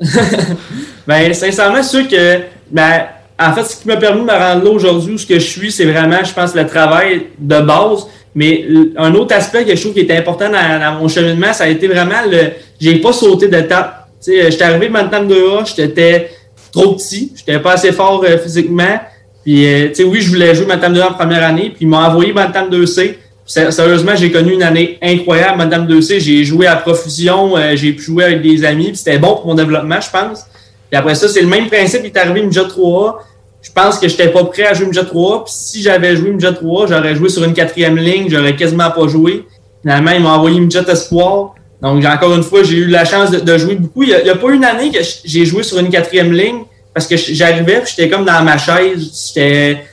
ben, 1.06 1.34
sincèrement, 1.34 1.82
sûr 1.82 2.06
que 2.08 2.40
ben, 2.70 3.06
en 3.38 3.52
fait, 3.52 3.64
ce 3.64 3.76
qui 3.82 3.88
m'a 3.88 3.96
permis 3.96 4.20
de 4.20 4.26
me 4.26 4.32
rendre 4.32 4.64
là 4.64 4.70
aujourd'hui 4.70 5.14
où 5.14 5.18
ce 5.18 5.26
que 5.26 5.34
je 5.34 5.44
suis, 5.44 5.72
c'est 5.72 5.86
vraiment, 5.86 6.22
je 6.22 6.32
pense, 6.32 6.54
le 6.54 6.66
travail 6.66 7.26
de 7.38 7.60
base. 7.60 8.06
Mais 8.34 8.64
un 8.96 9.14
autre 9.14 9.34
aspect 9.34 9.64
que 9.64 9.74
je 9.74 9.80
trouve 9.80 9.92
qui 9.92 10.00
est 10.00 10.16
important 10.16 10.50
dans, 10.50 10.98
mon 10.98 11.08
cheminement, 11.08 11.52
ça 11.52 11.64
a 11.64 11.68
été 11.68 11.86
vraiment 11.88 12.22
le. 12.28 12.52
J'ai 12.80 12.96
pas 12.96 13.12
sauté 13.12 13.48
d'étape. 13.48 14.08
Tu 14.22 14.32
sais, 14.32 14.50
j'étais 14.50 14.64
arrivé 14.64 14.88
Bantam 14.88 15.28
2A, 15.28 15.74
j'étais 15.76 16.30
trop 16.72 16.94
petit, 16.94 17.32
j'étais 17.36 17.58
pas 17.60 17.72
assez 17.72 17.92
fort 17.92 18.24
euh, 18.24 18.38
physiquement. 18.38 19.00
Puis, 19.44 19.66
euh, 19.66 19.88
tu 19.88 19.96
sais, 19.96 20.04
oui, 20.04 20.20
je 20.20 20.30
voulais 20.30 20.54
jouer 20.54 20.66
Bantam 20.66 20.94
2A 20.94 21.10
en 21.10 21.12
première 21.12 21.44
année, 21.44 21.70
puis 21.70 21.82
ils 21.82 21.88
m'ont 21.88 21.98
envoyé 21.98 22.32
Bantam 22.32 22.70
2C. 22.70 23.16
Sérieusement, 23.46 24.16
j'ai 24.16 24.32
connu 24.32 24.52
une 24.54 24.62
année 24.62 24.98
incroyable, 25.02 25.58
Bantam 25.58 25.86
2C. 25.86 26.18
J'ai 26.18 26.44
joué 26.44 26.66
à 26.66 26.76
profusion, 26.76 27.56
euh, 27.56 27.76
j'ai 27.76 27.92
pu 27.92 28.02
jouer 28.02 28.24
avec 28.24 28.42
des 28.42 28.64
amis, 28.64 28.86
puis 28.86 28.96
c'était 28.96 29.18
bon 29.18 29.36
pour 29.36 29.46
mon 29.46 29.54
développement, 29.54 30.00
je 30.00 30.10
pense. 30.10 30.46
Puis 30.90 30.98
après 30.98 31.14
ça, 31.14 31.28
c'est 31.28 31.42
le 31.42 31.48
même 31.48 31.68
principe 31.68 32.02
qui 32.02 32.06
est 32.06 32.16
arrivé 32.16 32.42
Midget 32.42 32.62
3A. 32.62 33.16
Je 33.60 33.70
pense 33.70 33.98
que 33.98 34.08
je 34.08 34.12
n'étais 34.12 34.28
pas 34.28 34.44
prêt 34.44 34.64
à 34.64 34.72
jouer 34.72 34.86
Midget 34.86 35.02
3A. 35.02 35.44
Puis 35.44 35.52
si 35.54 35.82
j'avais 35.82 36.16
joué 36.16 36.30
Midget 36.30 36.52
3A, 36.52 36.88
j'aurais 36.88 37.14
joué 37.14 37.28
sur 37.28 37.44
une 37.44 37.52
quatrième 37.52 37.98
ligne, 37.98 38.28
j'aurais 38.30 38.56
quasiment 38.56 38.90
pas 38.90 39.08
joué. 39.08 39.44
Finalement, 39.82 40.12
ils 40.12 40.22
m'ont 40.22 40.30
envoyé 40.30 40.58
Midget 40.58 40.88
Espoir. 40.88 41.54
Donc, 41.82 42.02
encore 42.02 42.34
une 42.34 42.42
fois, 42.42 42.62
j'ai 42.62 42.78
eu 42.78 42.86
la 42.86 43.04
chance 43.04 43.30
de, 43.30 43.58
jouer 43.58 43.74
beaucoup. 43.74 44.04
Il 44.04 44.08
n'y 44.08 44.30
a, 44.30 44.36
pas 44.36 44.50
une 44.50 44.64
année 44.64 44.90
que 44.90 45.00
j'ai 45.24 45.44
joué 45.44 45.62
sur 45.62 45.78
une 45.78 45.90
quatrième 45.90 46.32
ligne 46.32 46.62
parce 46.94 47.06
que 47.06 47.16
j'arrivais 47.16 47.82
j'étais 47.86 48.08
comme 48.08 48.24
dans 48.24 48.42
ma 48.42 48.56
chaise. 48.56 49.32
J'étais 49.34 49.84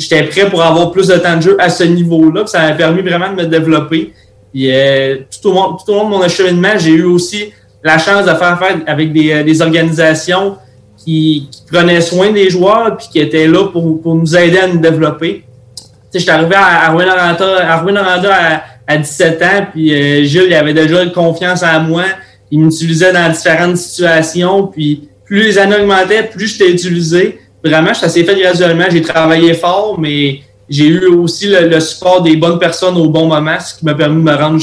j'étais 0.00 0.24
prêt 0.24 0.48
pour 0.48 0.62
avoir 0.62 0.90
plus 0.90 1.08
de 1.08 1.16
temps 1.16 1.36
de 1.36 1.42
jeu 1.42 1.56
à 1.58 1.68
ce 1.68 1.84
niveau-là. 1.84 2.46
Ça 2.46 2.60
m'a 2.60 2.72
permis 2.72 3.02
vraiment 3.02 3.30
de 3.30 3.42
me 3.42 3.46
développer. 3.46 4.12
Puis, 4.52 4.72
euh, 4.72 5.18
tout, 5.42 5.48
au 5.48 5.54
long, 5.54 6.04
de 6.04 6.10
mon 6.10 6.22
acheminement, 6.22 6.76
j'ai 6.76 6.92
eu 6.92 7.04
aussi 7.04 7.52
la 7.82 7.98
chance 7.98 8.24
de 8.24 8.30
faire 8.30 8.52
affaire 8.52 8.78
avec 8.86 9.12
des, 9.12 9.30
euh, 9.32 9.64
organisations 9.64 10.56
qui, 10.96 11.48
prenaient 11.70 12.00
soin 12.00 12.32
des 12.32 12.50
joueurs 12.50 12.96
puis 12.96 13.06
qui 13.12 13.20
étaient 13.20 13.46
là 13.46 13.68
pour, 13.68 14.14
nous 14.14 14.36
aider 14.36 14.58
à 14.58 14.66
nous 14.66 14.80
développer. 14.80 15.44
Sais, 16.10 16.18
j'étais 16.18 16.32
arrivé 16.32 16.56
à, 16.56 16.88
à 16.88 16.90
Rouen-Noranda 16.90 18.34
à, 18.34 18.62
à, 18.86 18.96
17 18.96 19.42
ans, 19.42 19.66
puis 19.72 19.94
euh, 19.94 20.24
Gilles, 20.24 20.46
il 20.48 20.54
avait 20.54 20.74
déjà 20.74 21.06
confiance 21.06 21.62
en 21.62 21.80
moi. 21.80 22.02
Il 22.50 22.60
m'utilisait 22.60 23.12
dans 23.12 23.30
différentes 23.30 23.76
situations, 23.76 24.66
puis 24.66 25.08
plus 25.24 25.44
les 25.44 25.58
années 25.58 25.76
augmentaient, 25.76 26.24
plus 26.24 26.48
j'étais 26.48 26.72
utilisé. 26.72 27.38
Vraiment, 27.64 27.94
ça 27.94 28.08
s'est 28.08 28.24
fait 28.24 28.40
graduellement. 28.40 28.86
J'ai 28.90 29.02
travaillé 29.02 29.54
fort, 29.54 29.98
mais 29.98 30.40
j'ai 30.68 30.86
eu 30.86 31.06
aussi 31.06 31.48
le, 31.48 31.80
support 31.80 32.22
des 32.22 32.36
bonnes 32.36 32.58
personnes 32.58 32.96
au 32.96 33.08
bon 33.08 33.26
moment, 33.26 33.58
ce 33.60 33.78
qui 33.78 33.84
m'a 33.84 33.94
permis 33.94 34.16
de 34.16 34.30
me 34.30 34.34
rendre 34.34 34.60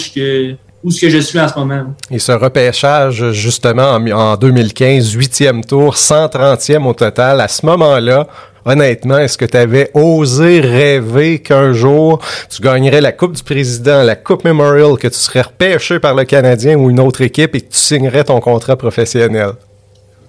où 0.84 0.92
je 0.92 1.20
suis 1.20 1.40
en 1.40 1.48
ce 1.48 1.60
moment. 1.60 1.94
Et 2.10 2.20
ce 2.20 2.32
repêchage, 2.32 3.32
justement, 3.32 3.96
en, 4.14 4.38
2015, 4.38 5.12
huitième 5.14 5.66
tour, 5.66 5.96
130e 5.96 6.86
au 6.86 6.94
total, 6.94 7.42
à 7.42 7.48
ce 7.48 7.66
moment-là, 7.66 8.28
honnêtement, 8.64 9.18
est-ce 9.18 9.38
que 9.38 9.46
tu 9.46 9.58
avais 9.58 9.92
osé 9.94 10.62
rêver 10.62 11.40
qu'un 11.40 11.74
jour 11.74 12.20
tu 12.50 12.62
gagnerais 12.62 13.02
la 13.02 13.12
Coupe 13.12 13.34
du 13.34 13.44
Président, 13.44 14.04
la 14.04 14.16
Coupe 14.16 14.46
Memorial, 14.46 14.98
que 14.98 15.08
tu 15.08 15.18
serais 15.18 15.42
repêché 15.42 16.00
par 16.00 16.16
le 16.16 16.24
Canadien 16.24 16.78
ou 16.78 16.90
une 16.90 17.00
autre 17.00 17.22
équipe 17.22 17.56
et 17.56 17.62
que 17.62 17.72
tu 17.72 17.80
signerais 17.80 18.24
ton 18.24 18.40
contrat 18.40 18.78
professionnel? 18.78 19.52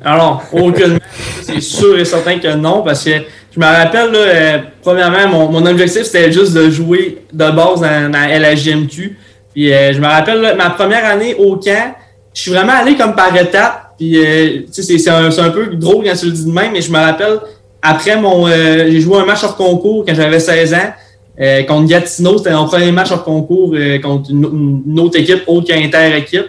Alors, 0.04 0.44
aucunement. 0.52 0.98
c'est 1.42 1.60
sûr 1.60 1.98
et 1.98 2.04
certain 2.04 2.38
que 2.38 2.54
non, 2.54 2.82
parce 2.82 3.04
que 3.04 3.10
je 3.54 3.60
me 3.60 3.64
rappelle, 3.64 4.12
là, 4.12 4.18
euh, 4.18 4.58
premièrement, 4.82 5.48
mon, 5.50 5.66
objectif, 5.66 6.04
c'était 6.04 6.30
juste 6.30 6.54
de 6.54 6.70
jouer 6.70 7.18
de 7.32 7.50
base 7.50 7.80
dans, 7.80 8.10
dans 8.12 8.28
LHGMQ. 8.28 9.18
Puis 9.52 9.72
euh, 9.72 9.92
je 9.92 10.00
me 10.00 10.06
rappelle, 10.06 10.54
ma 10.56 10.70
première 10.70 11.04
année 11.04 11.34
au 11.34 11.56
camp, 11.56 11.94
je 12.38 12.42
suis 12.42 12.50
vraiment 12.52 12.74
allé 12.74 12.94
comme 12.96 13.16
par 13.16 13.34
étapes. 13.36 13.94
Puis, 13.98 14.16
euh, 14.16 14.60
c'est 14.70 15.08
un, 15.08 15.26
un, 15.26 15.50
peu 15.50 15.74
drôle 15.74 16.04
quand 16.04 16.14
tu 16.14 16.26
le 16.26 16.32
dis 16.32 16.44
de 16.44 16.52
même, 16.52 16.72
mais 16.72 16.80
je 16.80 16.92
me 16.92 16.98
rappelle, 16.98 17.40
après 17.82 18.16
mon. 18.16 18.46
Euh, 18.46 18.86
j'ai 18.88 19.00
joué 19.00 19.18
un 19.18 19.24
match 19.24 19.42
hors 19.42 19.56
concours 19.56 20.04
quand 20.06 20.14
j'avais 20.14 20.38
16 20.38 20.74
ans. 20.74 20.92
Euh, 21.40 21.64
contre 21.64 21.88
Gatineau, 21.88 22.38
c'était 22.38 22.52
mon 22.52 22.66
premier 22.66 22.92
match 22.92 23.10
hors 23.10 23.24
concours 23.24 23.74
contre 24.02 24.30
une, 24.30 25.00
autre 25.00 25.18
équipe 25.18 25.42
autre 25.48 25.66
qu'Inter-équipe. 25.66 26.46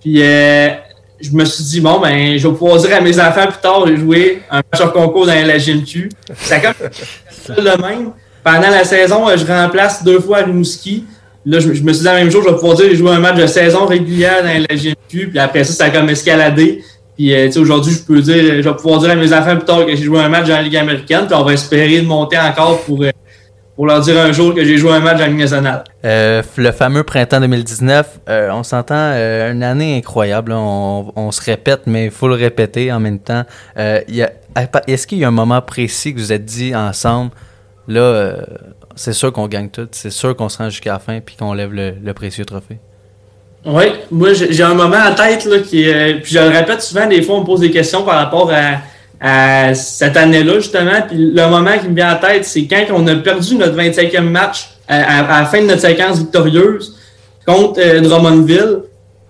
Puis 0.00 0.20
je 1.20 1.30
me 1.32 1.44
suis 1.44 1.64
dit, 1.64 1.80
bon, 1.80 2.00
ben, 2.00 2.38
je 2.38 2.48
vais 2.48 2.54
pouvoir 2.54 2.78
dire 2.78 2.96
à 2.96 3.00
mes 3.00 3.18
enfants 3.20 3.46
plus 3.46 3.60
tard, 3.60 3.86
j'ai 3.86 3.96
joué 3.96 4.42
un 4.50 4.56
match 4.56 4.80
hors 4.80 4.92
concours 4.92 5.26
dans 5.26 5.46
la 5.46 5.58
GMQ. 5.58 6.08
C'est 6.34 6.62
comme 6.62 6.74
le 7.56 7.82
même. 7.82 8.10
Pendant 8.42 8.70
la 8.70 8.84
saison, 8.84 9.26
je 9.36 9.44
remplace 9.44 10.02
deux 10.02 10.20
fois 10.20 10.38
à 10.38 10.42
Rimouski. 10.44 11.04
Là, 11.44 11.58
je, 11.58 11.68
me 11.68 11.74
suis 11.74 11.82
dit 11.82 12.04
la 12.04 12.14
même 12.14 12.30
chose, 12.30 12.44
je 12.44 12.50
vais 12.50 12.56
pouvoir 12.56 12.76
dire 12.76 12.86
j'ai 12.90 12.96
joué 12.96 13.10
un 13.10 13.18
match 13.18 13.36
de 13.36 13.46
saison 13.46 13.86
régulière 13.86 14.42
dans 14.42 14.48
la 14.48 14.76
GMQ, 14.76 15.28
puis 15.28 15.38
après 15.38 15.64
ça, 15.64 15.72
ça 15.72 15.84
a 15.84 15.90
comme 15.90 16.08
escaladé. 16.10 16.82
Puis 17.16 17.34
euh, 17.34 17.50
aujourd'hui, 17.56 17.92
je 17.92 18.00
peux 18.00 18.20
dire, 18.20 18.62
je 18.62 18.68
vais 18.68 18.76
pouvoir 18.76 19.00
dire 19.00 19.10
à 19.10 19.14
mes 19.14 19.32
enfants 19.32 19.56
plus 19.56 19.64
tard 19.64 19.86
que 19.86 19.96
j'ai 19.96 20.04
joué 20.04 20.20
un 20.20 20.28
match 20.28 20.48
dans 20.48 20.54
la 20.54 20.62
Ligue 20.62 20.76
américaine, 20.76 21.26
puis 21.26 21.34
on 21.34 21.44
va 21.44 21.52
espérer 21.52 22.00
de 22.00 22.06
monter 22.06 22.38
encore 22.38 22.80
pour, 22.82 23.02
euh, 23.02 23.10
pour 23.76 23.86
leur 23.86 24.00
dire 24.00 24.18
un 24.18 24.32
jour 24.32 24.54
que 24.54 24.64
j'ai 24.64 24.76
joué 24.76 24.92
un 24.92 25.00
match 25.00 25.18
la 25.18 25.28
Ligue 25.28 25.38
nationale. 25.38 25.84
Euh, 26.04 26.42
le 26.56 26.72
fameux 26.72 27.02
printemps 27.02 27.40
2019, 27.40 28.20
on 28.28 28.62
s'entend 28.62 28.94
une 28.94 29.62
année 29.62 29.96
incroyable. 29.96 30.52
On, 30.52 31.12
on, 31.16 31.30
se 31.30 31.42
répète, 31.42 31.82
mais 31.86 32.06
il 32.06 32.10
faut 32.10 32.28
le 32.28 32.34
répéter 32.34 32.92
en 32.92 33.00
même 33.00 33.18
temps. 33.18 33.44
Est-ce 33.76 35.06
qu'il 35.06 35.18
y 35.18 35.24
a 35.24 35.28
un 35.28 35.32
moment 35.32 35.62
précis 35.62 36.14
que 36.14 36.18
vous 36.18 36.32
êtes 36.32 36.44
dit 36.44 36.74
ensemble, 36.74 37.30
là 37.88 38.36
c'est 39.00 39.14
sûr 39.14 39.32
qu'on 39.32 39.48
gagne 39.48 39.70
tout. 39.70 39.88
C'est 39.92 40.10
sûr 40.10 40.36
qu'on 40.36 40.48
se 40.48 40.58
rend 40.58 40.68
jusqu'à 40.68 40.92
la 40.92 40.98
fin 40.98 41.20
puis 41.20 41.36
qu'on 41.36 41.54
lève 41.54 41.72
le, 41.72 42.12
précieux 42.12 42.44
trophée? 42.44 42.78
Oui, 43.64 43.84
moi 44.10 44.32
j'ai 44.32 44.62
un 44.62 44.74
moment 44.74 44.96
en 44.96 45.14
tête 45.14 45.44
là, 45.44 45.58
qui 45.58 45.88
euh, 45.88 46.14
puis 46.22 46.32
je 46.32 46.38
le 46.38 46.48
répète 46.48 46.80
souvent, 46.80 47.06
des 47.06 47.22
fois 47.22 47.36
on 47.36 47.40
me 47.40 47.46
pose 47.46 47.60
des 47.60 47.70
questions 47.70 48.02
par 48.04 48.16
rapport 48.16 48.50
à, 48.50 48.80
cette 49.74 50.16
année-là, 50.16 50.54
justement. 50.54 51.02
Puis 51.06 51.16
le 51.18 51.48
moment 51.48 51.76
qui 51.80 51.88
me 51.88 51.94
vient 51.94 52.14
en 52.14 52.18
tête, 52.18 52.44
c'est 52.44 52.66
quand 52.66 52.84
on 52.94 53.06
a 53.06 53.14
perdu 53.16 53.56
notre 53.56 53.76
25e 53.76 54.22
match 54.22 54.70
à, 54.88 55.22
la 55.22 55.46
fin 55.46 55.60
de 55.60 55.66
notre 55.66 55.82
séquence 55.82 56.18
victorieuse 56.18 56.96
contre 57.46 57.80
euh, 57.80 58.00
Drummondville. 58.00 58.80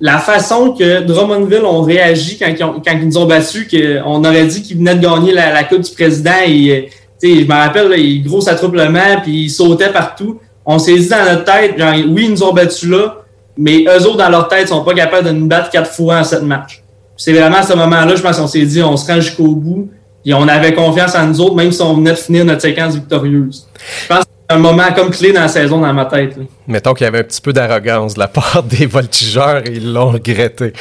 La 0.01 0.19
façon 0.19 0.73
que 0.73 1.03
Drummondville 1.03 1.65
ont 1.65 1.83
réagi 1.83 2.39
quand, 2.39 2.47
ils, 2.49 3.07
nous 3.07 3.19
ont 3.19 3.27
battus, 3.27 3.69
qu'on 3.69 4.25
aurait 4.25 4.47
dit 4.47 4.63
qu'ils 4.63 4.79
venaient 4.79 4.95
de 4.95 5.03
gagner 5.03 5.35
la, 5.35 5.63
Coupe 5.65 5.83
du 5.83 5.91
Président 5.91 6.41
et 6.47 6.89
je 7.23 7.45
me 7.45 7.53
rappelle, 7.53 7.89
là, 7.89 7.97
il 7.97 8.23
gros 8.23 8.49
attrouplement, 8.49 9.21
puis 9.23 9.45
il 9.45 9.51
sautait 9.51 9.91
partout. 9.91 10.41
On 10.65 10.79
s'est 10.79 10.97
dit 10.97 11.09
dans 11.09 11.25
notre 11.25 11.45
tête, 11.45 11.79
genre, 11.79 11.95
oui, 12.09 12.25
ils 12.25 12.31
nous 12.31 12.43
ont 12.43 12.53
battus 12.53 12.89
là, 12.89 13.17
mais 13.59 13.85
eux 13.85 14.07
autres, 14.07 14.17
dans 14.17 14.29
leur 14.29 14.49
tête, 14.49 14.69
sont 14.69 14.85
pas 14.85 14.95
capables 14.95 15.27
de 15.27 15.33
nous 15.33 15.47
battre 15.47 15.71
quatre 15.71 15.91
fois 15.91 16.19
en 16.19 16.25
sept 16.25 16.43
matchs. 16.43 16.83
C'est 17.21 17.35
vraiment 17.35 17.59
à 17.59 17.63
ce 17.63 17.75
moment-là, 17.75 18.17
je 18.17 18.23
pense 18.23 18.39
qu'on 18.39 18.47
s'est 18.47 18.65
dit, 18.65 18.83
on 18.83 18.97
se 18.97 19.07
rend 19.07 19.21
jusqu'au 19.21 19.49
bout, 19.55 19.91
et 20.25 20.33
on 20.33 20.49
avait 20.49 20.73
confiance 20.73 21.15
en 21.15 21.27
nous 21.27 21.39
autres, 21.43 21.55
même 21.55 21.71
si 21.71 21.83
on 21.83 21.95
venait 21.95 22.13
de 22.13 22.17
finir 22.17 22.47
notre 22.47 22.63
séquence 22.63 22.95
victorieuse. 22.95 23.67
Je 24.05 24.09
pense 24.09 24.25
un 24.49 24.57
moment 24.57 24.91
comme 24.97 25.11
clé 25.11 25.31
dans 25.31 25.43
la 25.43 25.49
saison 25.49 25.81
dans 25.81 25.93
ma 25.93 26.07
tête. 26.07 26.39
Mettons 26.67 26.95
qu'il 26.95 27.05
y 27.05 27.09
avait 27.09 27.19
un 27.19 27.25
petit 27.25 27.43
peu 27.43 27.53
d'arrogance 27.53 28.15
de 28.15 28.21
la 28.21 28.29
part 28.29 28.63
des 28.63 28.87
voltigeurs 28.87 29.59
et 29.67 29.73
ils 29.75 29.93
l'ont 29.93 30.13
regretté. 30.13 30.73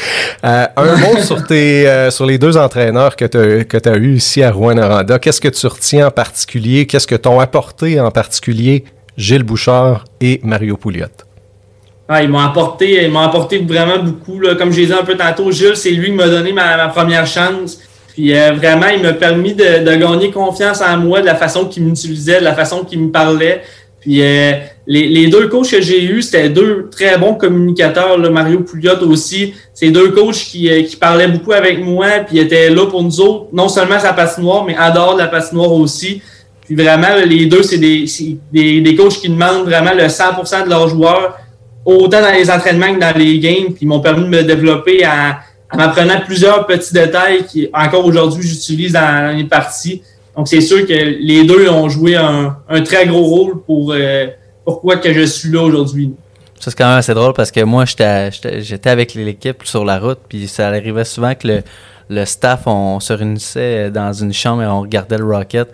Euh, 0.46 0.66
un 0.78 0.96
mot 0.96 1.18
sur, 1.22 1.46
tes, 1.46 1.86
euh, 1.90 2.10
sur 2.10 2.26
les 2.26 2.38
deux 2.38 2.56
entraîneurs 2.56 3.18
que 3.18 3.26
tu 3.26 3.90
as 3.90 3.98
eu 3.98 4.16
ici 4.16 4.42
à 4.42 4.52
Rouen-Noranda. 4.52 5.20
Qu'est-ce 5.20 5.42
que 5.42 5.50
tu 5.50 5.68
retiens 5.68 6.08
en 6.08 6.12
particulier? 6.12 6.88
Qu'est-ce 6.88 7.06
que 7.06 7.16
t'ont 7.16 7.42
apporté 7.42 8.00
en 8.00 8.12
particulier 8.12 8.86
Gilles 9.18 9.44
Bouchard 9.44 10.06
et 10.22 10.40
Mario 10.42 10.78
Pouliot? 10.78 11.08
Ah, 12.12 12.24
ils 12.24 12.30
m'ont 12.30 12.40
apporté, 12.40 13.04
ils 13.04 13.12
m'ont 13.12 13.20
apporté 13.20 13.60
vraiment 13.60 14.00
beaucoup. 14.00 14.40
Là. 14.40 14.56
Comme 14.56 14.72
je 14.72 14.82
disais 14.82 14.96
un 14.96 15.04
peu 15.04 15.16
tantôt, 15.16 15.52
Gilles, 15.52 15.76
c'est 15.76 15.92
lui 15.92 16.08
qui 16.08 16.14
m'a 16.14 16.28
donné 16.28 16.52
ma, 16.52 16.88
première 16.88 17.28
chance. 17.28 17.80
Puis 18.08 18.36
euh, 18.36 18.54
vraiment, 18.54 18.88
il 18.88 19.04
m'a 19.04 19.14
permis 19.14 19.54
de, 19.54 19.84
de, 19.86 19.96
gagner 19.96 20.32
confiance 20.32 20.82
en 20.82 20.98
moi, 20.98 21.22
de 21.22 21.28
la 21.28 21.36
façon 21.36 21.66
qu'il 21.66 21.84
m'utilisait, 21.84 22.40
de 22.40 22.46
la 22.46 22.56
façon 22.56 22.84
qu'il 22.84 23.00
me 23.00 23.12
parlait. 23.12 23.62
Puis 24.00 24.24
euh, 24.24 24.54
les, 24.88 25.08
les, 25.08 25.28
deux 25.28 25.50
coachs 25.50 25.70
que 25.70 25.82
j'ai 25.82 26.04
eus, 26.04 26.24
c'était 26.24 26.50
deux 26.50 26.90
très 26.90 27.20
bons 27.20 27.36
communicateurs. 27.36 28.18
Là, 28.18 28.32
Mario 28.32 28.62
Pouliot 28.62 29.04
aussi. 29.04 29.54
C'est 29.76 29.92
deux 29.92 30.10
coachs 30.10 30.34
qui, 30.34 30.68
euh, 30.68 30.82
qui 30.82 30.96
parlaient 30.96 31.28
beaucoup 31.28 31.52
avec 31.52 31.80
moi, 31.80 32.08
puis 32.26 32.40
étaient 32.40 32.72
là 32.72 32.88
pour 32.88 33.04
nous 33.04 33.22
autres, 33.22 33.50
non 33.54 33.70
seulement 33.70 34.00
sa 34.00 34.14
patinoire, 34.14 34.66
mais 34.66 34.76
en 34.76 35.16
la 35.16 35.28
patinoire 35.28 35.74
aussi. 35.74 36.24
Puis 36.66 36.74
vraiment, 36.74 37.16
les 37.24 37.46
deux, 37.46 37.62
c'est 37.62 37.78
des, 37.78 38.06
des, 38.52 38.82
des 38.82 38.96
coachs 38.96 39.20
qui 39.20 39.30
demandent 39.30 39.66
vraiment 39.66 39.94
le 39.94 40.06
100% 40.06 40.66
de 40.66 40.70
leurs 40.70 40.88
joueurs, 40.88 41.38
autant 41.86 42.22
dans 42.22 42.32
les 42.32 42.50
entraînements 42.50 42.94
que 42.94 43.00
dans 43.00 43.18
les 43.18 43.40
games. 43.40 43.74
Puis 43.74 43.80
ils 43.82 43.88
m'ont 43.88 44.00
permis 44.00 44.24
de 44.24 44.30
me 44.30 44.44
développer 44.44 45.04
à 45.04 45.40
en 45.72 45.80
apprenant 45.80 46.22
plusieurs 46.26 46.66
petits 46.66 46.94
détails 46.94 47.46
qui, 47.46 47.70
encore 47.74 48.06
aujourd'hui, 48.06 48.48
j'utilise 48.48 48.94
dans 48.94 49.36
les 49.36 49.44
parties. 49.44 50.02
Donc, 50.36 50.48
c'est 50.48 50.62
sûr 50.62 50.86
que 50.86 50.94
les 50.94 51.44
deux 51.44 51.70
ont 51.70 51.90
joué 51.90 52.16
un, 52.16 52.56
très 52.84 53.06
gros 53.06 53.24
rôle 53.24 53.62
pour 53.64 53.92
euh, 53.92 54.28
pourquoi 54.66 54.98
que 54.98 55.14
je 55.14 55.22
suis 55.22 55.52
là 55.52 55.62
aujourd'hui. 55.62 56.14
Ça, 56.60 56.72
c'est 56.72 56.78
quand 56.78 56.88
même 56.88 56.98
assez 56.98 57.14
drôle 57.14 57.34
parce 57.34 57.52
que 57.52 57.62
moi, 57.62 57.86
j'étais 57.86 58.90
avec 58.90 59.14
l'équipe 59.14 59.64
sur 59.64 59.86
la 59.86 60.00
route, 60.00 60.20
puis 60.28 60.48
ça 60.48 60.68
arrivait 60.68 61.06
souvent 61.06 61.34
que 61.36 61.62
le, 62.10 62.26
staff, 62.26 62.64
on 62.66 63.00
se 63.00 63.14
réunissait 63.14 63.92
dans 63.92 64.12
une 64.12 64.34
chambre 64.34 64.64
et 64.64 64.68
on 64.68 64.82
regardait 64.82 65.18
le 65.18 65.26
Rocket. 65.26 65.70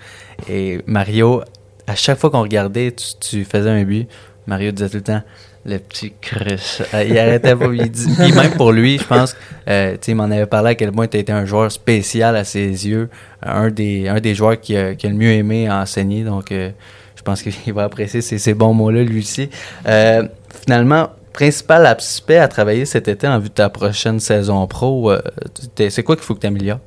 Et 0.50 0.80
Mario, 0.86 1.42
à 1.88 1.96
chaque 1.96 2.20
fois 2.20 2.30
qu'on 2.30 2.42
regardait, 2.42 2.94
tu 3.20 3.46
faisais 3.46 3.70
un 3.70 3.84
but, 3.84 4.08
Mario 4.46 4.72
disait 4.72 4.90
tout 4.90 4.98
le 4.98 5.04
temps 5.04 5.22
le 5.66 5.80
petit 5.80 6.14
Chris. 6.22 6.80
Euh, 6.94 7.04
il 7.04 7.18
arrêtait 7.18 7.56
pas. 7.56 7.66
Il 7.74 7.90
dit, 7.90 8.34
même 8.34 8.52
pour 8.52 8.72
lui, 8.72 9.00
je 9.00 9.04
pense, 9.04 9.36
euh, 9.68 9.98
il 10.08 10.16
m'en 10.16 10.26
avait 10.26 10.46
parlé 10.46 10.72
à 10.72 10.76
quel 10.76 10.92
point 10.92 11.08
tu 11.08 11.18
étais 11.18 11.32
un 11.32 11.46
joueur 11.46 11.72
spécial 11.72 12.36
à 12.36 12.44
ses 12.44 12.88
yeux. 12.88 13.10
Un 13.42 13.70
des, 13.70 14.08
un 14.08 14.20
des 14.20 14.36
joueurs 14.36 14.60
qui 14.60 14.78
a, 14.78 14.96
qui 14.96 15.08
a 15.08 15.10
le 15.10 15.16
mieux 15.16 15.32
aimé 15.32 15.70
enseigner. 15.70 16.24
Donc, 16.24 16.52
euh, 16.52 16.70
je 17.16 17.22
pense 17.24 17.42
qu'il 17.42 17.54
va 17.74 17.86
apprécier 17.86 18.22
ces, 18.22 18.38
ces 18.38 18.54
bons 18.54 18.74
mots-là, 18.74 19.04
lui 19.04 19.20
aussi. 19.20 19.50
Euh, 19.88 20.28
finalement, 20.62 21.10
principal 21.34 21.86
aspect 21.88 22.38
à 22.38 22.48
travailler 22.48 22.86
cet 22.86 23.08
été 23.08 23.28
en 23.28 23.40
vue 23.40 23.50
de 23.50 23.54
ta 23.54 23.70
prochaine 23.70 24.20
saison 24.20 24.66
pro, 24.68 25.12
c'est 25.76 26.04
quoi 26.04 26.16
qu'il 26.16 26.24
faut 26.24 26.36
que 26.36 26.40
tu 26.40 26.48
améliores? 26.48 26.80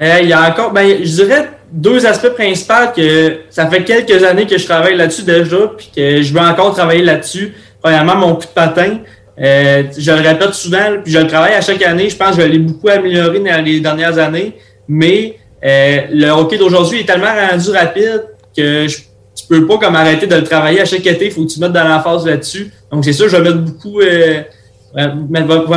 Il 0.00 0.28
y 0.28 0.32
a 0.32 0.48
encore, 0.48 0.72
ben, 0.72 0.98
je 1.02 1.22
dirais 1.22 1.48
deux 1.72 2.04
aspects 2.06 2.34
principaux 2.34 2.92
que 2.94 3.40
ça 3.48 3.66
fait 3.68 3.82
quelques 3.82 4.22
années 4.24 4.46
que 4.46 4.58
je 4.58 4.64
travaille 4.64 4.96
là-dessus 4.96 5.22
déjà, 5.22 5.72
puis 5.76 5.90
que 5.94 6.22
je 6.22 6.32
veux 6.32 6.40
encore 6.40 6.74
travailler 6.74 7.02
là-dessus. 7.02 7.54
Premièrement, 7.80 8.16
mon 8.16 8.34
coup 8.34 8.42
de 8.42 8.54
patin. 8.54 8.98
Euh, 9.40 9.84
je 9.96 10.12
le 10.12 10.28
répète 10.28 10.52
souvent, 10.52 11.00
puis 11.02 11.12
je 11.12 11.18
le 11.18 11.26
travaille 11.26 11.54
à 11.54 11.62
chaque 11.62 11.82
année. 11.82 12.10
Je 12.10 12.16
pense 12.16 12.36
que 12.36 12.42
je 12.42 12.46
l'ai 12.46 12.58
beaucoup 12.58 12.88
amélioré 12.88 13.40
dans 13.40 13.64
les 13.64 13.80
dernières 13.80 14.18
années. 14.18 14.56
Mais 14.86 15.36
euh, 15.64 16.02
le 16.12 16.28
hockey 16.28 16.58
d'aujourd'hui 16.58 17.00
est 17.00 17.06
tellement 17.06 17.32
rendu 17.50 17.70
rapide 17.70 18.24
que 18.54 18.86
je, 18.86 18.98
tu 19.34 19.46
peux 19.48 19.66
pas 19.66 19.78
comme 19.78 19.94
arrêter 19.94 20.26
de 20.26 20.36
le 20.36 20.44
travailler 20.44 20.82
à 20.82 20.84
chaque 20.84 21.06
été. 21.06 21.26
Il 21.26 21.30
faut 21.30 21.44
que 21.44 21.50
tu 21.50 21.60
mettes 21.60 21.72
de 21.72 21.78
l'emphase 21.78 22.26
là-dessus. 22.26 22.70
Donc 22.90 23.04
c'est 23.04 23.14
sûr, 23.14 23.28
je 23.28 23.36
vais 23.36 23.42
mettre 23.42 23.62
beaucoup, 23.62 24.00
euh, 24.00 24.42
va 24.94 25.14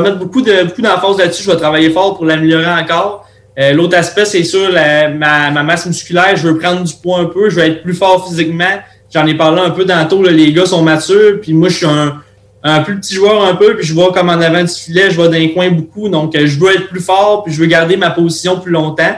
mettre 0.01 0.17
beaucoup 0.17 0.41
de 0.41 0.63
beaucoup 0.63 0.81
là-dessus. 1.17 1.43
Je 1.43 1.51
vais 1.51 1.57
travailler 1.57 1.89
fort 1.91 2.17
pour 2.17 2.25
l'améliorer 2.25 2.67
encore. 2.67 3.25
Euh, 3.57 3.73
l'autre 3.73 3.97
aspect, 3.97 4.25
c'est 4.25 4.43
sûr, 4.43 4.69
ma, 4.71 5.51
masse 5.63 5.85
musculaire, 5.85 6.35
je 6.35 6.47
veux 6.47 6.57
prendre 6.57 6.83
du 6.83 6.93
poids 6.93 7.19
un 7.19 7.25
peu, 7.25 7.49
je 7.49 7.55
veux 7.55 7.65
être 7.65 7.83
plus 7.83 7.93
fort 7.93 8.27
physiquement. 8.27 8.79
J'en 9.13 9.25
ai 9.25 9.35
parlé 9.35 9.61
un 9.61 9.69
peu 9.69 9.85
tantôt, 9.85 10.23
les 10.23 10.51
gars 10.51 10.65
sont 10.65 10.81
matures, 10.81 11.39
puis 11.41 11.53
moi, 11.53 11.69
je 11.69 11.77
suis 11.77 11.85
un, 11.85 12.21
un 12.67 12.81
plus 12.81 12.99
petit 12.99 13.13
joueur 13.13 13.45
un 13.45 13.55
peu, 13.55 13.75
puis 13.75 13.85
je 13.85 13.93
vois 13.93 14.11
comme 14.11 14.27
en 14.27 14.41
avant 14.41 14.63
du 14.63 14.73
filet, 14.73 15.11
je 15.11 15.15
vois 15.15 15.27
dans 15.27 15.33
les 15.33 15.53
coins 15.53 15.69
beaucoup, 15.69 16.09
donc 16.09 16.35
euh, 16.35 16.47
je 16.47 16.59
veux 16.59 16.71
être 16.73 16.87
plus 16.87 16.99
fort, 16.99 17.43
puis 17.43 17.53
je 17.53 17.61
veux 17.61 17.67
garder 17.67 17.95
ma 17.95 18.09
position 18.09 18.59
plus 18.59 18.71
longtemps. 18.71 19.15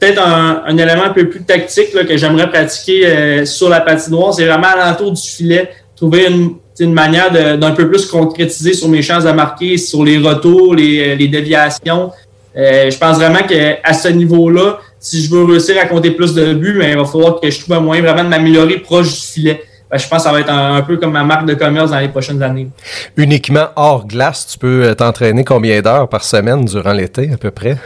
Peut-être 0.00 0.20
un, 0.20 0.76
élément 0.76 1.04
un 1.04 1.10
peu 1.10 1.28
plus 1.28 1.44
tactique 1.44 1.94
là, 1.94 2.02
que 2.04 2.16
j'aimerais 2.16 2.50
pratiquer 2.50 3.06
euh, 3.06 3.44
sur 3.44 3.68
la 3.68 3.80
patinoire, 3.80 4.34
c'est 4.34 4.46
vraiment 4.46 4.66
à 4.66 4.90
l'entour 4.90 5.12
du 5.12 5.22
filet, 5.22 5.70
trouver 5.94 6.26
une, 6.26 6.92
manière 6.92 7.30
d'un 7.30 7.70
peu 7.70 7.88
plus 7.88 8.06
concrétiser 8.06 8.72
sur 8.72 8.88
mes 8.88 9.02
chances 9.02 9.24
à 9.24 9.32
marquer, 9.32 9.76
sur 9.76 10.02
les 10.04 10.18
retours, 10.18 10.74
les 10.74 11.28
déviations, 11.28 12.10
euh, 12.56 12.90
je 12.90 12.98
pense 12.98 13.16
vraiment 13.16 13.42
qu'à 13.46 13.92
ce 13.92 14.08
niveau-là, 14.08 14.78
si 15.00 15.22
je 15.22 15.30
veux 15.30 15.44
réussir 15.44 15.76
à 15.80 15.86
compter 15.86 16.10
plus 16.10 16.34
de 16.34 16.52
buts, 16.54 16.76
ben, 16.78 16.90
il 16.90 16.96
va 16.96 17.04
falloir 17.04 17.40
que 17.40 17.50
je 17.50 17.60
trouve 17.60 17.76
un 17.76 17.80
moyen 17.80 18.02
vraiment 18.02 18.24
de 18.24 18.28
m'améliorer 18.28 18.78
proche 18.78 19.08
du 19.08 19.26
filet. 19.26 19.62
Ben, 19.90 19.98
je 19.98 20.06
pense 20.06 20.18
que 20.18 20.24
ça 20.24 20.32
va 20.32 20.40
être 20.40 20.50
un, 20.50 20.82
peu 20.82 20.98
comme 20.98 21.12
ma 21.12 21.24
marque 21.24 21.46
de 21.46 21.54
commerce 21.54 21.90
dans 21.90 21.98
les 21.98 22.08
prochaines 22.08 22.42
années. 22.42 22.68
Uniquement 23.16 23.68
hors 23.76 24.06
glace, 24.06 24.46
tu 24.52 24.58
peux 24.58 24.84
euh, 24.84 24.94
t'entraîner 24.94 25.44
combien 25.44 25.80
d'heures 25.80 26.08
par 26.08 26.24
semaine 26.24 26.64
durant 26.64 26.92
l'été 26.92 27.30
à 27.32 27.36
peu 27.36 27.50
près? 27.50 27.78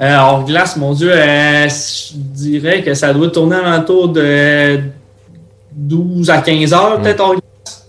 Euh, 0.00 0.16
hors 0.18 0.44
glace, 0.44 0.76
mon 0.76 0.92
Dieu, 0.92 1.10
je 1.12 2.14
dirais 2.14 2.82
que 2.82 2.94
ça 2.94 3.12
doit 3.14 3.28
tourner 3.28 3.56
alentour 3.56 4.08
de 4.08 4.80
12 5.72 6.28
à 6.30 6.38
15 6.38 6.72
heures, 6.72 7.00
peut-être 7.00 7.20
hors 7.20 7.34
glace 7.34 7.88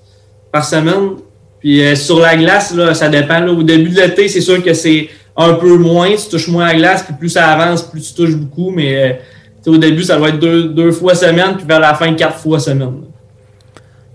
par 0.51 0.65
semaine. 0.65 1.15
Puis 1.59 1.97
sur 1.97 2.19
la 2.19 2.37
glace, 2.37 2.73
là, 2.73 2.93
ça 2.93 3.09
dépend. 3.09 3.45
Au 3.47 3.63
début 3.63 3.89
de 3.89 3.99
l'été, 3.99 4.29
c'est 4.29 4.41
sûr 4.41 4.63
que 4.63 4.73
c'est 4.73 5.09
un 5.37 5.53
peu 5.53 5.77
moins, 5.77 6.15
tu 6.15 6.29
touches 6.29 6.47
moins 6.47 6.65
à 6.65 6.73
glace, 6.73 7.03
puis 7.03 7.13
plus 7.13 7.29
ça 7.29 7.47
avance, 7.47 7.83
plus 7.83 8.01
tu 8.01 8.13
touches 8.13 8.35
beaucoup, 8.35 8.71
mais 8.71 9.19
euh, 9.67 9.71
au 9.71 9.77
début, 9.77 10.03
ça 10.03 10.17
doit 10.17 10.29
être 10.29 10.39
deux, 10.39 10.69
deux 10.69 10.91
fois 10.91 11.13
semaine, 11.13 11.55
puis 11.55 11.65
vers 11.65 11.79
la 11.79 11.93
fin, 11.93 12.13
quatre 12.15 12.37
fois 12.37 12.59
semaine. 12.59 13.03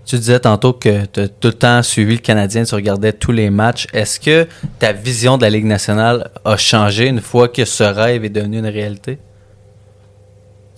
Tu 0.05 0.17
disais 0.17 0.39
tantôt 0.39 0.73
que 0.73 1.05
tu 1.05 1.21
as 1.21 1.27
tout 1.29 1.47
le 1.47 1.53
temps 1.53 1.81
suivi 1.81 2.15
le 2.15 2.19
Canadien, 2.19 2.65
tu 2.65 2.75
regardais 2.75 3.13
tous 3.13 3.31
les 3.31 3.49
matchs. 3.49 3.87
Est-ce 3.93 4.19
que 4.19 4.47
ta 4.77 4.91
vision 4.91 5.37
de 5.37 5.43
la 5.43 5.49
Ligue 5.49 5.65
nationale 5.65 6.29
a 6.43 6.57
changé 6.57 7.07
une 7.07 7.21
fois 7.21 7.47
que 7.47 7.63
ce 7.63 7.83
rêve 7.83 8.25
est 8.25 8.29
devenu 8.29 8.59
une 8.59 8.67
réalité? 8.67 9.17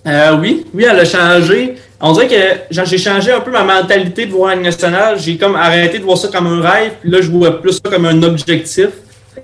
Euh, 0.06 0.38
oui, 0.40 0.68
oui, 0.76 0.86
elle 0.88 1.00
a 1.00 1.06
changé. 1.06 1.76
On 2.00 2.12
dirait 2.14 2.28
que 2.28 2.84
j'ai 2.86 2.98
changé 3.00 3.32
un 3.32 3.40
peu 3.40 3.50
ma 3.50 3.64
mentalité 3.64 4.28
de 4.28 4.32
voir 4.32 4.50
la 4.50 4.56
Ligue 4.58 4.66
nationale. 4.66 5.18
J'ai 5.18 5.38
comme 5.38 5.56
arrêté 5.56 5.98
de 5.98 6.04
voir 6.04 6.20
ça 6.20 6.28
comme 6.28 6.46
un 6.46 6.62
rêve, 6.62 6.94
puis 7.02 7.10
là, 7.10 7.20
je 7.20 7.32
vois 7.32 7.60
plus 7.60 7.74
ça 7.84 7.90
comme 7.90 8.06
un 8.06 8.22
objectif. 8.22 8.90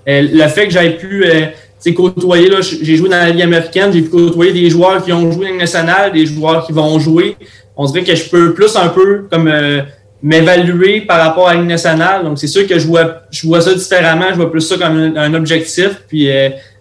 Euh, 0.08 0.28
le 0.32 0.48
fait 0.48 0.68
que 0.68 0.74
j'avais 0.74 0.98
pu 0.98 1.26
euh, 1.26 1.94
côtoyer, 1.96 2.50
j'ai 2.62 2.96
joué 2.96 3.10
dans 3.10 3.18
la 3.18 3.30
Ligue 3.30 3.42
américaine, 3.42 3.92
j'ai 3.94 4.02
pu 4.02 4.10
côtoyer 4.10 4.54
des 4.54 4.70
joueurs 4.70 5.04
qui 5.04 5.12
ont 5.14 5.32
joué 5.32 5.48
Ligue 5.48 5.60
nationale, 5.60 6.12
des 6.12 6.26
joueurs 6.26 6.66
qui 6.66 6.74
vont 6.74 7.00
jouer. 7.00 7.36
On 7.76 7.86
dirait 7.86 8.04
que 8.04 8.16
je 8.16 8.30
peux 8.30 8.54
plus 8.54 8.76
un 8.76 8.90
peu 8.90 9.28
comme 9.32 9.48
euh, 9.48 9.82
m'évaluer 10.22 11.02
par 11.02 11.20
rapport 11.20 11.48
à 11.48 11.56
la 11.56 11.62
nationale. 11.64 12.24
Donc, 12.24 12.38
c'est 12.38 12.48
sûr 12.48 12.68
que 12.68 12.78
je 12.78 12.88
vois, 12.88 13.22
je 13.32 13.48
vois 13.48 13.62
ça 13.62 13.74
différemment. 13.74 14.26
Je 14.30 14.36
vois 14.36 14.52
plus 14.52 14.62
ça 14.62 14.78
comme 14.78 15.14
un, 15.16 15.34
objectif. 15.34 16.04
Puis, 16.08 16.30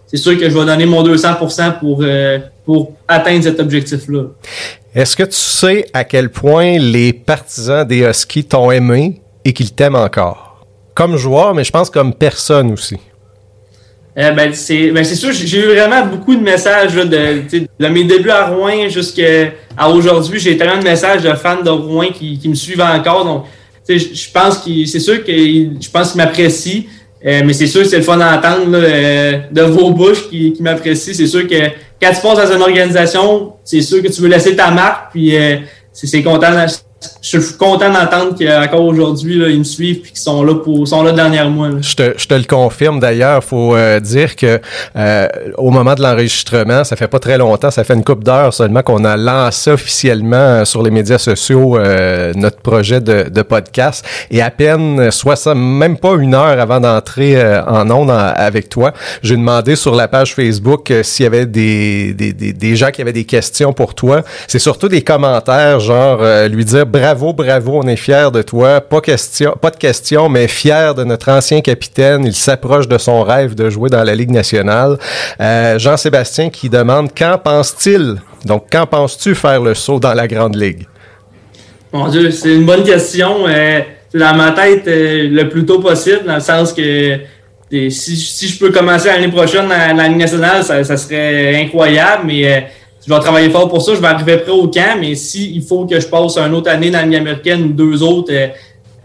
c'est 0.05 0.17
sûr 0.17 0.37
que 0.37 0.49
je 0.49 0.55
vais 0.57 0.65
donner 0.65 0.85
mon 0.85 1.01
200 1.01 1.35
pour, 1.79 2.03
pour 2.65 2.93
atteindre 3.07 3.43
cet 3.43 3.59
objectif-là. 3.59 4.25
Est-ce 4.93 5.15
que 5.15 5.23
tu 5.23 5.37
sais 5.37 5.85
à 5.93 6.03
quel 6.03 6.29
point 6.29 6.77
les 6.77 7.13
partisans 7.13 7.87
des 7.87 7.99
Huskies 7.99 8.43
t'ont 8.43 8.71
aimé 8.71 9.21
et 9.45 9.53
qu'ils 9.53 9.71
t'aiment 9.71 9.95
encore? 9.95 10.65
Comme 10.93 11.15
joueur, 11.15 11.55
mais 11.55 11.63
je 11.63 11.71
pense 11.71 11.89
comme 11.89 12.13
personne 12.13 12.73
aussi. 12.73 12.97
Eh 14.15 14.31
ben, 14.31 14.53
c'est 14.53 14.91
ben 14.91 15.05
sûr, 15.05 15.31
j'ai 15.31 15.57
eu 15.59 15.67
vraiment 15.67 16.05
beaucoup 16.05 16.35
de 16.35 16.41
messages 16.41 16.93
de, 16.93 17.05
de 17.05 17.87
mes 17.87 18.03
débuts 18.03 18.29
à 18.29 18.47
Rouen 18.47 18.89
jusqu'à 18.89 19.53
aujourd'hui. 19.89 20.37
J'ai 20.39 20.57
tellement 20.57 20.79
de 20.79 20.83
messages 20.83 21.23
de 21.23 21.33
fans 21.33 21.61
de 21.61 21.69
Rouen 21.69 22.07
qui, 22.07 22.39
me 22.45 22.55
suivent 22.55 22.81
encore. 22.81 23.23
Donc, 23.23 23.45
je 23.87 24.31
pense 24.33 24.57
que 24.59 24.85
c'est 24.85 24.99
sûr 24.99 25.23
que 25.23 25.31
je 25.31 25.89
pense 25.89 26.11
qu'ils 26.11 26.21
m'apprécient. 26.21 26.83
Euh, 27.23 27.41
mais 27.45 27.53
c'est 27.53 27.67
sûr 27.67 27.83
que 27.83 27.87
c'est 27.87 27.97
le 27.97 28.03
fun 28.03 28.17
d'entendre 28.17 28.73
euh, 28.73 29.41
de 29.51 29.61
vos 29.61 29.91
bouches 29.91 30.27
qui, 30.27 30.53
qui 30.53 30.63
m'apprécient. 30.63 31.13
C'est 31.13 31.27
sûr 31.27 31.47
que 31.47 31.55
quand 32.01 32.11
tu 32.13 32.21
passes 32.21 32.49
dans 32.49 32.55
une 32.55 32.61
organisation, 32.63 33.53
c'est 33.63 33.81
sûr 33.81 34.01
que 34.01 34.07
tu 34.07 34.21
veux 34.21 34.27
laisser 34.27 34.55
ta 34.55 34.71
marque, 34.71 35.11
puis 35.11 35.37
euh, 35.37 35.57
c'est 35.93 36.23
content 36.23 36.51
je 37.21 37.39
suis 37.39 37.55
content 37.55 37.91
d'entendre 37.91 38.35
qu'encore 38.37 38.85
aujourd'hui, 38.85 39.41
ils 39.49 39.59
me 39.59 39.63
suivent 39.63 40.01
et 40.05 40.09
qu'ils 40.09 40.17
sont 40.17 40.43
là 40.43 40.55
pour 40.55 40.87
sont 40.87 41.03
là 41.03 41.11
dernière 41.11 41.49
mois. 41.49 41.69
Je, 41.79 41.95
te, 41.95 42.13
je 42.17 42.27
te 42.27 42.33
le 42.33 42.43
confirme 42.43 42.99
d'ailleurs. 42.99 43.43
faut 43.43 43.75
euh, 43.75 43.99
dire 43.99 44.35
que 44.35 44.59
euh, 44.95 45.27
au 45.57 45.71
moment 45.71 45.95
de 45.95 46.01
l'enregistrement, 46.01 46.83
ça 46.83 46.95
fait 46.95 47.07
pas 47.07 47.19
très 47.19 47.37
longtemps, 47.37 47.71
ça 47.71 47.83
fait 47.83 47.93
une 47.93 48.03
couple 48.03 48.23
d'heures 48.23 48.53
seulement 48.53 48.81
qu'on 48.81 49.03
a 49.05 49.17
lancé 49.17 49.71
officiellement 49.71 50.65
sur 50.65 50.83
les 50.83 50.91
médias 50.91 51.17
sociaux 51.17 51.77
euh, 51.77 52.33
notre 52.35 52.57
projet 52.57 53.01
de, 53.01 53.29
de, 53.29 53.41
podcast. 53.41 54.05
Et 54.29 54.41
à 54.41 54.49
peine, 54.49 55.11
soit 55.11 55.53
même 55.55 55.97
pas 55.97 56.15
une 56.15 56.35
heure 56.35 56.59
avant 56.59 56.79
d'entrer 56.79 57.41
en 57.67 57.89
ondes 57.89 58.11
avec 58.11 58.69
toi, 58.69 58.93
j'ai 59.23 59.35
demandé 59.35 59.75
sur 59.75 59.95
la 59.95 60.07
page 60.07 60.35
Facebook 60.35 60.91
s'il 61.03 61.23
y 61.23 61.27
avait 61.27 61.45
des, 61.45 62.13
des, 62.13 62.33
des, 62.33 62.53
des, 62.53 62.75
gens 62.75 62.91
qui 62.91 63.01
avaient 63.01 63.13
des 63.13 63.25
questions 63.25 63.73
pour 63.73 63.95
toi. 63.95 64.21
C'est 64.47 64.59
surtout 64.59 64.87
des 64.87 65.01
commentaires, 65.01 65.79
genre 65.79 66.19
lui 66.49 66.65
dire 66.65 66.85
bravo, 66.91 67.33
bravo, 67.33 67.79
on 67.83 67.87
est 67.87 67.95
fiers 67.95 68.29
de 68.31 68.41
toi. 68.41 68.81
Pas 68.81 69.01
question, 69.01 69.55
pas 69.59 69.71
de 69.71 69.77
question, 69.77 70.29
mais 70.29 70.47
fier 70.47 70.93
de 70.93 71.03
notre 71.03 71.29
ancien 71.29 71.61
capitaine. 71.61 72.25
Il 72.25 72.35
s'approche 72.35 72.87
de 72.87 72.97
son 72.97 73.23
rêve 73.23 73.55
de 73.55 73.69
jouer 73.69 73.89
dans 73.89 74.03
la 74.03 74.13
Ligue 74.13 74.31
nationale. 74.31 74.97
Euh, 75.39 75.79
Jean-Sébastien 75.79 76.49
qui 76.49 76.69
demande 76.69 77.09
quand 77.17 77.37
pense-t-il, 77.43 78.17
donc 78.45 78.65
quand 78.71 78.85
penses-tu 78.85 79.33
faire 79.33 79.61
le 79.61 79.73
saut 79.73 79.99
dans 79.99 80.13
la 80.13 80.27
Grande 80.27 80.55
Ligue? 80.55 80.85
Mon 81.93 82.07
Dieu, 82.09 82.29
c'est 82.31 82.53
une 82.53 82.65
bonne 82.65 82.83
question. 82.83 83.47
Euh, 83.47 83.79
dans 84.13 84.35
ma 84.35 84.51
tête, 84.51 84.87
euh, 84.87 85.29
le 85.29 85.49
plus 85.49 85.65
tôt 85.65 85.79
possible, 85.79 86.25
dans 86.25 86.35
le 86.35 86.41
sens 86.41 86.73
que 86.73 87.19
si, 87.89 88.47
je 88.47 88.59
peux 88.59 88.71
commencer 88.71 89.07
l'année 89.07 89.29
prochaine 89.29 89.67
dans, 89.67 89.97
la 89.97 90.07
Ligue 90.07 90.17
nationale, 90.17 90.63
ça, 90.63 90.83
ça 90.83 90.97
serait 90.97 91.55
incroyable, 91.55 92.23
mais 92.25 92.67
je 93.05 93.13
vais 93.13 93.19
travailler 93.19 93.49
fort 93.49 93.67
pour 93.67 93.81
ça. 93.81 93.95
Je 93.95 94.01
vais 94.01 94.07
arriver 94.07 94.37
prêt 94.37 94.51
au 94.51 94.67
camp, 94.67 94.97
mais 94.99 95.15
s'il 95.15 95.61
faut 95.63 95.85
que 95.85 95.99
je 95.99 96.07
passe 96.07 96.37
une 96.37 96.53
autre 96.53 96.69
année 96.69 96.91
dans 96.91 96.99
la 96.99 97.05
Ligue 97.05 97.15
américaine 97.15 97.63
ou 97.63 97.73
deux 97.73 98.03
autres, 98.03 98.31
euh, 98.31 98.47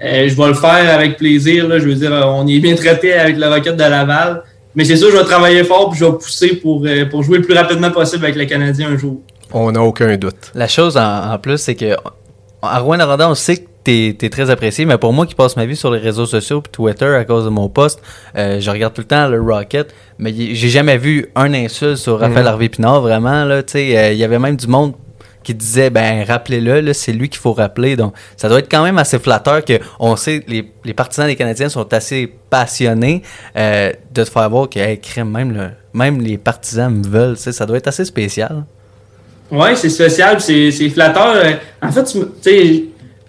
euh, 0.05 0.29
je 0.29 0.35
vais 0.35 0.49
le 0.49 0.55
faire 0.55 0.95
avec 0.95 1.17
plaisir. 1.17 1.67
Je 1.79 1.85
veux 1.89 1.95
dire, 1.95 2.13
on 2.27 2.47
est 2.47 2.59
bien 2.59 2.75
traité 2.75 3.15
avec 3.15 3.39
la 3.39 3.49
Rocket 3.51 3.75
de 3.77 3.81
Laval. 3.83 4.43
Mais 4.75 4.85
c'est 4.85 4.97
sûr, 4.97 5.11
je 5.11 5.17
vais 5.17 5.25
travailler 5.25 5.65
fort 5.65 5.91
et 5.95 5.99
je 5.99 6.05
vais 6.05 6.13
pousser 6.13 6.57
pour, 6.57 6.83
euh, 6.85 7.07
pour 7.07 7.23
jouer 7.23 7.39
le 7.39 7.45
plus 7.45 7.55
rapidement 7.55 7.91
possible 7.91 8.25
avec 8.25 8.37
les 8.37 8.47
Canadiens 8.47 8.91
un 8.91 8.99
jour. 8.99 9.23
On 9.53 9.73
n'a 9.73 9.83
aucun 9.83 10.15
doute. 10.19 10.53
La 10.55 10.69
chose 10.69 10.99
en, 10.99 11.39
plus, 11.39 11.57
c'est 11.57 11.75
que 11.75 11.97
à 12.61 12.79
Rouen-Noranda, 12.81 13.31
on 13.31 13.35
sait 13.35 13.57
que 13.59 13.69
t'es 13.87 14.17
es 14.21 14.31
très 14.31 14.51
apprécié, 14.51 14.85
mais 14.85 14.99
pour 14.99 15.13
moi 15.13 15.27
qui 15.27 15.37
passe 15.37 15.57
ma 15.57 15.65
vie 15.65 15.77
sur 15.77 15.93
les 15.93 16.01
réseaux 16.01 16.27
sociaux 16.27 16.61
puis 16.61 16.73
Twitter 16.73 17.07
à 17.07 17.25
cause 17.25 17.45
de 17.45 17.51
mon 17.51 17.69
poste, 17.69 18.03
euh, 18.37 18.61
je 18.61 18.71
regarde 18.71 18.93
tout 18.93 19.03
le 19.03 19.07
temps 19.07 19.29
le 19.29 19.41
Rocket, 19.41 19.95
mais 20.19 20.35
j'ai 20.35 20.69
jamais 20.69 20.99
vu 20.99 21.27
un 21.37 21.55
insulte 21.55 21.97
sur 21.97 22.19
Raphaël 22.19 22.43
mhm. 22.43 22.49
Harvey 22.49 22.69
Pinard, 22.69 23.01
vraiment, 23.01 23.45
là, 23.45 23.63
tu 23.63 23.75
sais, 23.75 23.97
euh, 23.97 24.13
il 24.13 24.19
y 24.19 24.25
avait 24.25 24.41
même 24.41 24.57
du 24.57 24.67
monde 24.67 24.95
qui 25.45 25.55
disait 25.55 25.91
ben 25.91 26.25
rappelez-le 26.25 26.93
c'est 26.93 27.13
lui 27.13 27.29
qu'il 27.29 27.39
faut 27.39 27.53
rappeler 27.53 27.95
donc 27.95 28.15
ça 28.37 28.49
doit 28.49 28.59
être 28.59 28.69
quand 28.69 28.83
même 28.83 28.99
assez 28.99 29.21
flatteur 29.21 29.65
que 29.65 29.75
on 30.01 30.17
sait 30.17 30.43
les, 30.49 30.73
les 30.85 30.93
partisans 30.93 31.29
des 31.29 31.37
Canadiens 31.37 31.69
sont 31.69 31.95
assez 31.95 32.33
passionnés 32.51 33.23
euh, 33.57 33.93
de 34.13 34.25
te 34.25 34.29
faire 34.29 34.51
voir 34.51 34.69
que 34.69 35.23
même 35.23 35.53
le, 35.53 35.69
même 35.95 36.21
les 36.21 36.37
partisans 36.37 36.93
me 36.93 37.07
veulent 37.07 37.37
ça 37.37 37.65
doit 37.65 37.77
être 37.77 37.87
assez 37.87 38.05
spécial 38.05 38.65
oui 39.53 39.69
c'est 39.77 39.89
spécial 39.89 40.41
c'est 40.41 40.73
flatteur 40.91 41.37
en 41.81 41.93
fait 41.93 42.03
tu 42.03 42.19
sais 42.41 42.85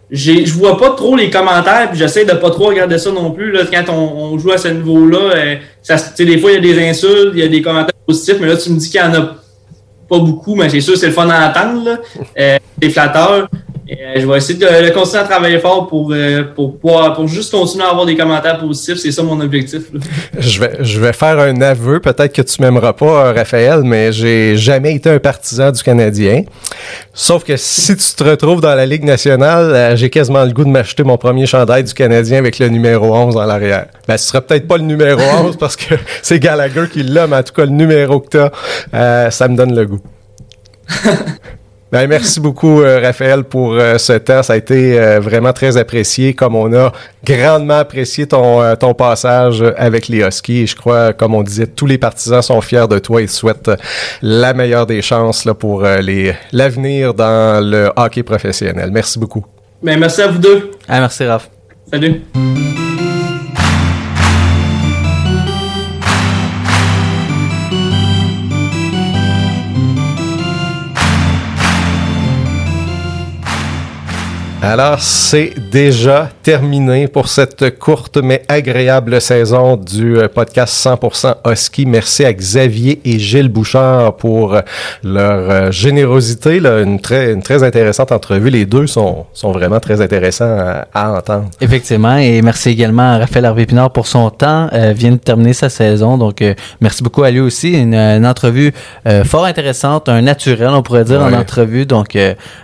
je 0.10 0.54
vois 0.54 0.78
pas 0.78 0.92
trop 0.92 1.16
les 1.16 1.30
commentaires, 1.30 1.90
puis 1.90 2.00
j'essaie 2.00 2.24
de 2.24 2.34
pas 2.34 2.50
trop 2.50 2.68
regarder 2.68 2.98
ça 2.98 3.12
non 3.12 3.32
plus. 3.32 3.52
Là, 3.52 3.62
quand 3.72 3.94
on, 3.94 4.38
joue 4.38 4.52
à 4.52 4.58
ce 4.58 4.70
niveau-là, 4.70 5.20
euh, 5.36 5.56
des 6.18 6.38
fois, 6.38 6.52
il 6.52 6.56
y 6.56 6.58
a 6.58 6.74
des 6.74 6.90
insultes, 6.90 7.32
il 7.34 7.40
y 7.40 7.44
a 7.44 7.48
des 7.48 7.62
commentaires 7.62 7.94
positifs, 8.06 8.38
mais 8.40 8.48
là, 8.48 8.56
tu 8.56 8.70
me 8.70 8.78
dis 8.78 8.90
qu'il 8.90 9.02
y 9.02 9.04
en 9.04 9.14
a 9.14 9.36
pas 10.10 10.20
beaucoup, 10.20 10.56
mais 10.56 10.70
c'est 10.70 10.80
sûr, 10.80 10.98
c'est 10.98 11.08
le 11.08 11.14
fun 11.14 11.30
à 11.30 11.50
entendre. 11.50 12.00
Euh, 12.40 12.58
c'est 12.82 12.90
flatteur. 12.92 13.50
Euh, 13.90 14.20
je 14.20 14.28
vais 14.28 14.38
essayer 14.38 14.60
de, 14.60 14.94
continuer 14.94 15.22
à 15.22 15.24
travailler 15.24 15.60
fort 15.60 15.88
pour, 15.88 16.12
euh, 16.12 16.44
pour, 16.56 16.78
pour, 16.78 17.28
juste 17.28 17.52
continuer 17.52 17.86
à 17.86 17.90
avoir 17.90 18.06
des 18.06 18.18
commentaires 18.18 18.60
positifs. 18.60 18.98
C'est 18.98 19.12
ça 19.12 19.24
mon 19.24 19.40
objectif. 19.40 19.84
Je 20.38 20.60
vais, 20.60 20.78
je 20.82 21.00
vais 21.00 21.14
faire 21.14 21.40
un 21.40 21.62
aveu. 21.62 22.00
Peut-être 22.00 22.34
que 22.34 22.42
tu 22.42 22.62
m'aimeras 22.62 22.94
pas, 22.94 23.34
Raphaël, 23.34 23.82
mais 23.84 24.12
j'ai 24.12 24.58
jamais 24.58 24.96
été 24.96 25.10
un 25.10 25.20
partisan 25.20 25.72
du 25.72 25.82
Canadien. 25.82 26.44
Sauf 27.14 27.44
que 27.44 27.56
si 27.56 27.96
tu 27.96 28.16
te 28.16 28.24
retrouves 28.24 28.62
dans 28.62 28.76
la 28.76 28.86
Ligue 28.86 29.04
nationale, 29.04 29.74
euh, 29.74 29.96
j'ai 29.96 30.10
quasiment 30.10 30.44
le 30.44 30.52
goût 30.52 30.66
de 30.66 30.70
m'acheter 30.70 31.04
mon 31.04 31.18
premier 31.18 31.46
chandail 31.46 31.84
du 31.84 31.94
Canadien 31.94 32.40
avec 32.40 32.60
le 32.60 32.68
numéro 32.68 33.16
11 33.16 33.36
dans 33.36 33.46
l'arrière. 33.46 33.88
Ben, 34.08 34.18
ce 34.18 34.28
sera 34.28 34.42
peut-être 34.42 34.68
pas 34.68 34.78
le 34.78 34.84
numéro 34.84 35.22
11 35.46 35.58
parce 35.58 35.76
que 35.76 35.96
c'est 36.22 36.40
Gallagher 36.40 36.86
qui 36.92 37.04
l'a, 37.04 37.28
mais 37.28 37.38
en 37.38 37.44
tout 37.44 37.54
cas, 37.54 37.66
le 37.66 37.72
numéro 37.72 38.20
que 38.20 38.30
tu 38.30 38.38
as, 38.94 39.32
ça 39.32 39.48
me 39.48 39.56
donne 39.56 39.74
le 39.76 39.86
goût. 39.86 40.02
Ben, 41.90 42.06
merci 42.06 42.42
beaucoup, 42.42 42.82
euh, 42.82 43.00
Raphaël, 43.02 43.46
pour 43.46 43.74
euh, 43.74 43.98
ce 43.98 44.14
temps. 44.14 44.44
Ça 44.44 44.54
a 44.54 44.56
été 44.58 45.00
euh, 45.00 45.22
vraiment 45.22 45.54
très 45.54 45.78
apprécié, 45.78 46.34
comme 46.34 46.56
on 46.56 46.74
a 46.74 46.92
grandement 47.24 47.78
apprécié 47.78 48.28
ton, 48.28 48.76
ton 48.76 48.94
passage 48.94 49.64
avec 49.78 50.10
les 50.10 50.20
Huskies. 50.20 50.64
Et 50.64 50.68
je 50.68 50.76
crois, 50.76 51.14
comme 51.14 51.34
on 51.34 51.44
disait, 51.44 51.68
tous 51.68 51.86
les 51.86 51.98
partisans 51.98 52.42
sont 52.42 52.60
fiers 52.60 52.88
de 52.90 53.00
toi 53.00 53.22
et 53.22 53.28
souhaitent 53.28 53.72
la 54.22 54.54
meilleure 54.54 54.86
des 54.86 55.02
chances 55.02 55.46
là, 55.46 55.54
pour 55.54 55.84
les 55.84 56.34
l'avenir 56.52 57.14
dans 57.14 57.64
le 57.64 57.90
hockey 57.96 58.24
professionnel. 58.24 58.90
Merci 58.92 59.18
beaucoup. 59.18 59.46
Ben, 59.82 59.98
merci 59.98 60.22
à 60.22 60.28
vous 60.28 60.40
deux. 60.40 60.72
Ah, 60.90 61.00
merci, 61.00 61.24
Raph. 61.24 61.50
Salut. 61.90 62.22
Alors, 74.64 75.00
c'est 75.00 75.54
déjà 75.72 76.32
terminé 76.42 77.08
pour 77.08 77.28
cette 77.28 77.78
courte 77.78 78.18
mais 78.18 78.42
agréable 78.48 79.22
saison 79.22 79.78
du 79.78 80.18
euh, 80.18 80.28
podcast 80.28 80.74
100% 80.84 81.36
Husky. 81.46 81.86
Merci 81.86 82.26
à 82.26 82.34
Xavier 82.34 83.00
et 83.06 83.20
Gilles 83.20 83.50
Bouchard 83.50 84.16
pour 84.16 84.60
leur 85.04 85.52
euh, 85.52 85.72
générosité. 85.72 86.60
Là, 86.60 86.82
une, 86.82 87.00
très, 87.00 87.34
une 87.34 87.44
très 87.44 87.62
intéressante 87.64 88.12
entrevue. 88.12 88.50
Les 88.50 88.66
deux 88.66 88.88
sont, 88.88 89.28
sont 89.32 89.52
vraiment 89.52 89.80
très 89.80 90.02
intéressants 90.02 90.58
à, 90.92 91.12
entendre. 91.12 91.50
Effectivement. 91.62 92.18
Et 92.18 92.42
merci 92.42 92.70
également 92.70 93.14
à 93.14 93.18
Raphaël 93.20 93.46
Hervé 93.46 93.68
Pinard 93.68 93.92
pour 93.92 94.08
son 94.08 94.32
temps. 94.32 94.70
Euh, 94.74 94.92
vient 94.92 95.12
de 95.12 95.18
terminer 95.18 95.54
sa 95.54 95.70
saison. 95.70 96.18
Donc, 96.18 96.44
merci 96.82 97.04
beaucoup 97.04 97.24
à 97.24 97.30
lui 97.30 97.42
aussi. 97.42 97.74
Une, 97.74 98.26
entrevue 98.26 98.74
fort 99.24 99.46
intéressante, 99.46 100.10
un 100.10 100.22
naturel, 100.22 100.70
on 100.70 100.82
pourrait 100.82 101.04
dire, 101.06 101.22
en 101.22 101.32
entrevue. 101.34 101.86
Donc, 101.86 102.18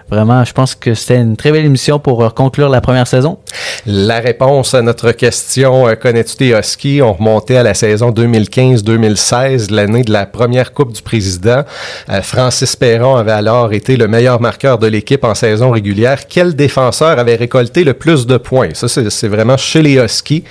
vraiment, 0.09 0.43
je 0.43 0.53
pense 0.53 0.73
que 0.73 0.93
c'était 0.95 1.17
une 1.17 1.37
très 1.37 1.51
belle 1.51 1.65
émission 1.65 1.82
pour 1.91 2.23
euh, 2.23 2.29
conclure 2.29 2.69
la 2.69 2.81
première 2.81 3.07
saison? 3.07 3.37
La 3.85 4.19
réponse 4.19 4.73
à 4.73 4.81
notre 4.81 5.11
question, 5.11 5.87
euh, 5.87 5.95
connais-tu 5.95 6.37
des 6.37 6.51
Huskies? 6.51 7.01
On 7.01 7.13
remontait 7.13 7.57
à 7.57 7.63
la 7.63 7.73
saison 7.73 8.11
2015-2016, 8.11 9.71
l'année 9.71 10.03
de 10.03 10.11
la 10.11 10.25
première 10.25 10.73
Coupe 10.73 10.93
du 10.93 11.01
Président. 11.01 11.63
Euh, 12.09 12.21
Francis 12.21 12.75
Perron 12.75 13.15
avait 13.15 13.31
alors 13.31 13.73
été 13.73 13.97
le 13.97 14.07
meilleur 14.07 14.39
marqueur 14.39 14.77
de 14.77 14.87
l'équipe 14.87 15.23
en 15.23 15.35
saison 15.35 15.71
régulière. 15.71 16.27
Quel 16.27 16.55
défenseur 16.55 17.19
avait 17.19 17.35
récolté 17.35 17.83
le 17.83 17.93
plus 17.93 18.25
de 18.25 18.37
points? 18.37 18.69
Ça, 18.73 18.87
c'est 18.87 19.27
vraiment 19.27 19.57
chez 19.57 19.81
les 19.81 19.95
Huskies. 19.95 20.43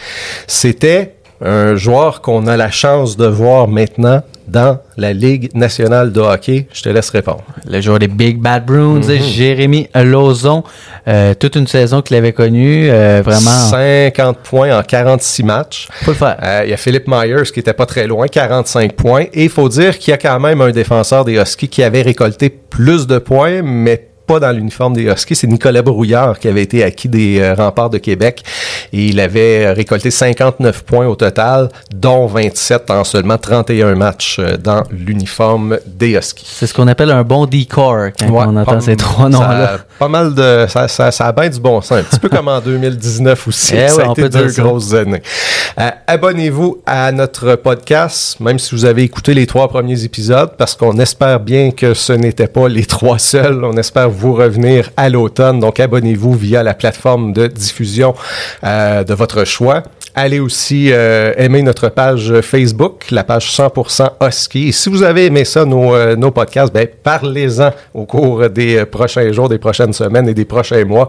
C'était 0.47 1.15
un 1.45 1.77
joueur 1.77 2.21
qu'on 2.21 2.47
a 2.47 2.57
la 2.57 2.71
chance 2.71 3.17
de 3.17 3.27
voir 3.27 3.69
maintenant 3.69 4.23
dans 4.49 4.79
la 4.97 5.13
Ligue 5.13 5.51
nationale 5.55 6.13
de 6.13 6.21
hockey? 6.21 6.67
Je 6.73 6.83
te 6.83 6.89
laisse 6.89 7.11
répondre. 7.11 7.43
Le 7.69 7.81
joueur 7.81 7.99
des 7.99 8.09
Big 8.09 8.39
Bad 8.39 8.67
Bruins, 8.67 9.01
mm 9.01 9.03
-hmm. 9.03 9.23
Jérémy 9.23 9.89
Lozon. 9.95 10.63
Euh, 11.09 11.35
toute 11.35 11.57
une 11.57 11.67
saison 11.67 12.03
qu'il 12.03 12.17
avait 12.17 12.33
connue, 12.33 12.89
euh, 12.91 13.23
vraiment. 13.25 13.51
50 13.71 14.39
points 14.39 14.79
en 14.79 14.83
46 14.83 15.43
matchs. 15.43 15.89
Faut 16.05 16.13
le 16.13 16.17
faire. 16.17 16.37
Euh, 16.43 16.63
il 16.65 16.71
y 16.71 16.75
a 16.75 16.77
Philippe 16.77 17.09
Myers 17.09 17.51
qui 17.53 17.61
était 17.61 17.73
pas 17.73 17.87
très 17.87 18.07
loin, 18.07 18.27
45 18.29 18.93
points. 18.93 19.25
Et 19.33 19.45
il 19.45 19.51
faut 19.51 19.69
dire 19.69 19.99
qu'il 19.99 20.11
y 20.13 20.15
a 20.15 20.19
quand 20.19 20.39
même 20.39 20.61
un 20.61 20.71
défenseur 20.71 21.25
des 21.25 21.35
Huskies 21.41 21.69
qui 21.69 21.83
avait 21.83 22.03
récolté 22.03 22.51
plus 22.51 23.07
de 23.07 23.19
points, 23.19 23.63
mais 23.63 24.12
pas 24.27 24.41
dans 24.41 24.51
l'uniforme 24.51 24.95
des 24.95 25.05
Huskies. 25.05 25.37
C'est 25.37 25.47
Nicolas 25.47 25.83
Brouillard 25.83 26.39
qui 26.39 26.49
avait 26.49 26.63
été 26.63 26.85
acquis 26.85 27.09
des 27.09 27.41
euh, 27.41 27.55
remparts 27.55 27.91
de 27.91 27.99
Québec 27.99 28.43
et 28.93 29.07
il 29.07 29.21
avait 29.21 29.73
récolté 29.73 30.11
59 30.11 30.83
points 30.85 31.07
au 31.07 31.15
total, 31.15 31.69
dont 31.95 32.27
27 32.27 32.91
en 32.91 33.05
seulement 33.05 33.39
31 33.39 33.95
matchs 33.95 34.37
euh, 34.39 34.57
dans 34.57 34.85
l'uniforme 34.91 35.79
des 35.87 36.11
Huskies. 36.11 36.47
C'est 36.49 36.67
ce 36.67 36.75
qu'on 36.75 36.89
appelle 36.89 37.11
un 37.11 37.23
bon 37.23 37.47
decor 37.47 38.09
quand 38.19 38.29
ouais, 38.29 38.45
on 38.47 38.57
entend 38.57 38.81
ces 38.81 38.97
trois 38.97 39.29
noms-là. 39.29 39.79
Pas 39.99 40.09
mal 40.09 40.35
de... 40.35 40.67
Ça, 40.69 40.89
ça, 40.89 41.11
ça, 41.11 41.27
a 41.27 41.33
bien 41.33 41.49
du 41.49 41.61
bon 41.61 41.81
sens. 41.81 41.99
Un 41.99 42.03
petit 42.03 42.19
peu 42.19 42.29
comme 42.29 42.49
en 42.49 42.61
2019 42.61 43.49
aussi. 43.49 43.75
Eh 43.77 43.89
ça 43.89 43.97
ouais, 43.97 44.09
a 44.09 44.13
été 44.13 44.29
deux 44.29 44.53
grosses 44.53 44.95
années. 44.95 45.23
Euh, 45.79 45.91
Abonnez-vous 46.07 46.83
à 46.87 47.11
notre 47.13 47.57
podcast, 47.57 48.39
même 48.41 48.59
si 48.59 48.75
vous 48.75 48.85
avez 48.85 49.03
écouté 49.03 49.35
les 49.35 49.47
trois 49.47 49.69
premiers 49.69 50.05
épisodes, 50.05 50.51
parce 50.59 50.75
qu'on 50.75 50.99
espère 50.99 51.41
bien 51.41 51.71
que 51.71 51.95
ce 51.95 52.13
n'était 52.13 52.49
pas 52.49 52.69
les 52.69 52.85
trois 52.85 53.19
seuls. 53.19 53.65
On 53.65 53.77
espère 53.77 54.11
vous 54.13 54.35
revenir 54.35 54.91
à 54.97 55.09
l'automne. 55.09 55.61
Donc, 55.61 55.81
abonnez-vous 55.81 56.33
via 56.35 56.63
la 56.63 56.75
plateforme 56.75 57.33
de 57.33 57.47
diffusion 57.47 58.15
euh, 58.65 59.05
de 59.05 59.15
votre 59.15 59.45
choix. 59.45 59.83
Allez 60.15 60.41
aussi 60.41 60.93
euh, 60.93 61.33
aimer 61.39 61.63
notre 61.63 61.89
page 61.89 62.41
Facebook, 62.43 63.07
la 63.11 63.25
page 63.25 63.51
100% 63.57 64.11
Husky. 64.21 64.69
Et 64.69 64.73
si 64.73 64.91
vous 64.91 65.03
avez 65.03 65.25
aimé 65.25 65.47
ça, 65.47 65.65
nos, 65.65 65.95
euh, 65.95 66.17
nos 66.17 66.31
podcasts, 66.31 66.73
ben, 66.73 66.87
parlez-en 67.03 67.71
au 67.95 68.05
cours 68.05 68.51
des 68.51 68.85
prochains 68.85 69.33
jours, 69.33 69.49
des 69.49 69.59
prochaines 69.59 69.95
semaines 69.95 70.29
et 70.29 70.35
des 70.35 70.45
prochains 70.45 70.85
mois. 70.85 71.09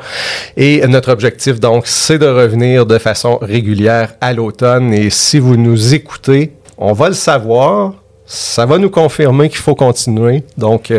Et 0.55 0.87
notre 0.87 1.11
objectif, 1.11 1.59
donc, 1.59 1.83
c'est 1.85 2.17
de 2.17 2.27
revenir 2.27 2.85
de 2.85 2.97
façon 2.97 3.39
régulière 3.41 4.13
à 4.21 4.31
l'automne. 4.31 4.93
Et 4.93 5.09
si 5.09 5.37
vous 5.37 5.57
nous 5.57 5.93
écoutez, 5.93 6.53
on 6.77 6.93
va 6.93 7.09
le 7.09 7.15
savoir. 7.15 7.93
Ça 8.25 8.65
va 8.65 8.77
nous 8.77 8.89
confirmer 8.89 9.49
qu'il 9.49 9.59
faut 9.59 9.75
continuer. 9.75 10.43
Donc, 10.57 10.91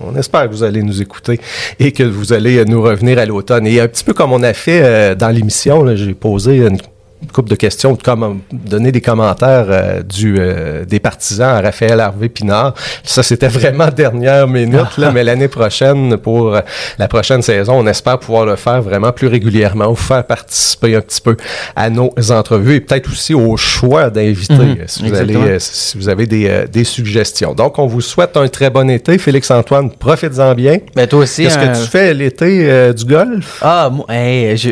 on 0.00 0.14
espère 0.16 0.48
que 0.48 0.54
vous 0.54 0.62
allez 0.62 0.82
nous 0.82 1.02
écouter 1.02 1.40
et 1.78 1.92
que 1.92 2.02
vous 2.02 2.32
allez 2.32 2.64
nous 2.64 2.82
revenir 2.82 3.18
à 3.18 3.26
l'automne. 3.26 3.66
Et 3.66 3.80
un 3.80 3.88
petit 3.88 4.04
peu 4.04 4.14
comme 4.14 4.32
on 4.32 4.42
a 4.42 4.52
fait 4.52 4.80
euh, 4.82 5.14
dans 5.14 5.30
l'émission, 5.30 5.84
j'ai 5.96 6.14
posé 6.14 6.58
une 6.58 6.78
couple 7.32 7.50
de 7.50 7.54
questions, 7.56 7.94
de 7.94 8.02
comme, 8.02 8.40
donner 8.52 8.92
des 8.92 9.00
commentaires 9.00 9.66
euh, 9.68 10.02
du, 10.02 10.36
euh, 10.38 10.84
des 10.84 11.00
partisans 11.00 11.56
à 11.56 11.60
Raphaël 11.60 12.00
Harvey 12.00 12.28
Pinard. 12.28 12.74
Ça, 13.02 13.22
c'était 13.22 13.48
vraiment 13.48 13.88
dernière 13.88 14.46
minute, 14.46 14.96
là, 14.98 15.10
mais 15.12 15.24
l'année 15.24 15.48
prochaine, 15.48 16.16
pour 16.16 16.54
euh, 16.54 16.60
la 16.98 17.08
prochaine 17.08 17.42
saison, 17.42 17.74
on 17.78 17.86
espère 17.86 18.18
pouvoir 18.18 18.46
le 18.46 18.56
faire 18.56 18.82
vraiment 18.82 19.12
plus 19.12 19.26
régulièrement, 19.26 19.88
vous 19.88 19.96
faire 19.96 20.24
participer 20.24 20.96
un 20.96 21.00
petit 21.00 21.20
peu 21.20 21.36
à 21.76 21.90
nos 21.90 22.12
entrevues 22.30 22.76
et 22.76 22.80
peut-être 22.80 23.10
aussi 23.10 23.34
au 23.34 23.56
choix 23.56 24.10
d'invités, 24.10 24.54
Mhm, 24.54 24.76
si, 24.86 25.02
vous 25.02 25.08
exactement. 25.08 25.42
allez, 25.44 25.56
si 25.58 25.96
vous 25.98 26.08
avez 26.08 26.26
des, 26.26 26.48
euh, 26.48 26.66
des 26.66 26.84
suggestions. 26.84 27.54
Donc, 27.54 27.78
on 27.78 27.86
vous 27.86 28.00
souhaite 28.00 28.36
un 28.36 28.48
très 28.48 28.70
bon 28.70 28.88
été. 28.90 29.18
Félix-Antoine, 29.18 29.90
profites-en 29.90 30.54
bien. 30.54 30.78
Ben, 30.94 31.06
toi 31.06 31.20
aussi. 31.20 31.44
Qu'est-ce 31.44 31.58
que 31.58 31.82
tu 31.84 31.90
fais 31.90 32.14
l'été 32.14 32.68
euh, 32.70 32.92
du 32.92 33.04
golf? 33.04 33.58
Ah, 33.62 33.90
moi, 33.92 34.06
hey, 34.08 34.56
je, 34.56 34.70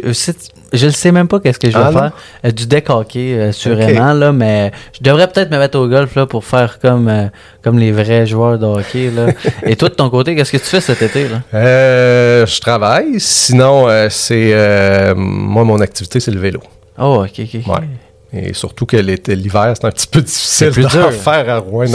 je 0.72 0.86
ne 0.86 0.90
sais 0.90 1.12
même 1.12 1.28
pas 1.28 1.40
qu'est-ce 1.40 1.58
que 1.58 1.70
je 1.70 1.76
vais 1.76 1.84
Ah, 1.84 1.92
faire. 1.92 2.12
Euh, 2.44 2.50
du 2.50 2.66
deck 2.66 2.90
hockey, 2.90 3.34
euh, 3.34 3.52
sûrement, 3.52 4.12
là, 4.12 4.32
mais 4.32 4.72
je 4.98 5.02
devrais 5.02 5.26
peut-être 5.28 5.50
me 5.50 5.58
mettre 5.58 5.78
au 5.78 5.88
golf 5.88 6.14
là, 6.16 6.26
pour 6.26 6.44
faire 6.44 6.78
comme, 6.78 7.08
euh, 7.08 7.26
comme 7.62 7.78
les 7.78 7.92
vrais 7.92 8.26
joueurs 8.26 8.58
de 8.58 8.66
hockey. 8.66 9.10
Là. 9.10 9.26
Et 9.66 9.76
toi, 9.76 9.88
de 9.88 9.94
ton 9.94 10.10
côté, 10.10 10.34
qu'est-ce 10.34 10.52
que 10.52 10.56
tu 10.56 10.64
fais 10.64 10.80
cet 10.80 11.02
été? 11.02 11.28
Là? 11.28 11.40
Euh, 11.54 12.46
je 12.46 12.60
travaille. 12.60 13.18
Sinon, 13.18 13.86
c'est 14.10 14.54
moi 15.16 15.64
mon 15.64 15.80
activité, 15.80 16.20
c'est 16.20 16.30
le 16.32 16.40
vélo. 16.40 16.60
Oh, 16.98 17.24
ok, 17.24 17.40
ok. 17.40 17.60
ok. 17.66 17.66
Ouais. 17.74 17.86
Et 18.32 18.52
surtout 18.54 18.86
que 18.86 18.96
l'été- 18.96 19.34
l'hiver, 19.36 19.72
c'est 19.74 19.86
un 19.86 19.90
petit 19.90 20.06
peu 20.08 20.20
difficile 20.20 20.70
d'en 20.82 20.88
dur. 20.88 21.12
faire 21.24 21.48
à 21.48 21.58
rouen 21.58 21.86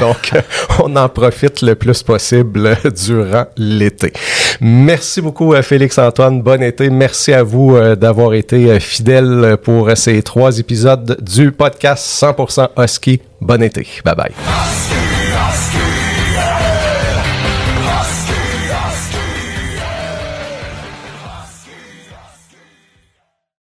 donc 0.00 0.30
euh, 0.34 0.40
on 0.82 0.96
en 0.96 1.08
profite 1.08 1.62
le 1.62 1.74
plus 1.74 2.02
possible 2.02 2.66
euh, 2.66 2.90
durant 2.90 3.44
l'été. 3.56 4.12
Merci 4.60 5.20
beaucoup 5.20 5.52
à 5.52 5.62
Félix-Antoine, 5.62 6.42
bon 6.42 6.62
été. 6.62 6.90
Merci 6.90 7.32
à 7.32 7.42
vous 7.42 7.76
euh, 7.76 7.94
d'avoir 7.94 8.34
été 8.34 8.70
euh, 8.70 8.80
fidèles 8.80 9.56
pour 9.62 9.88
euh, 9.88 9.94
ces 9.94 10.20
trois 10.22 10.58
épisodes 10.58 11.16
du 11.20 11.52
podcast 11.52 12.04
100% 12.22 12.68
Husky. 12.82 13.20
Bon 13.40 13.62
été. 13.62 13.86
Bye 14.04 14.14
bye. 14.16 15.07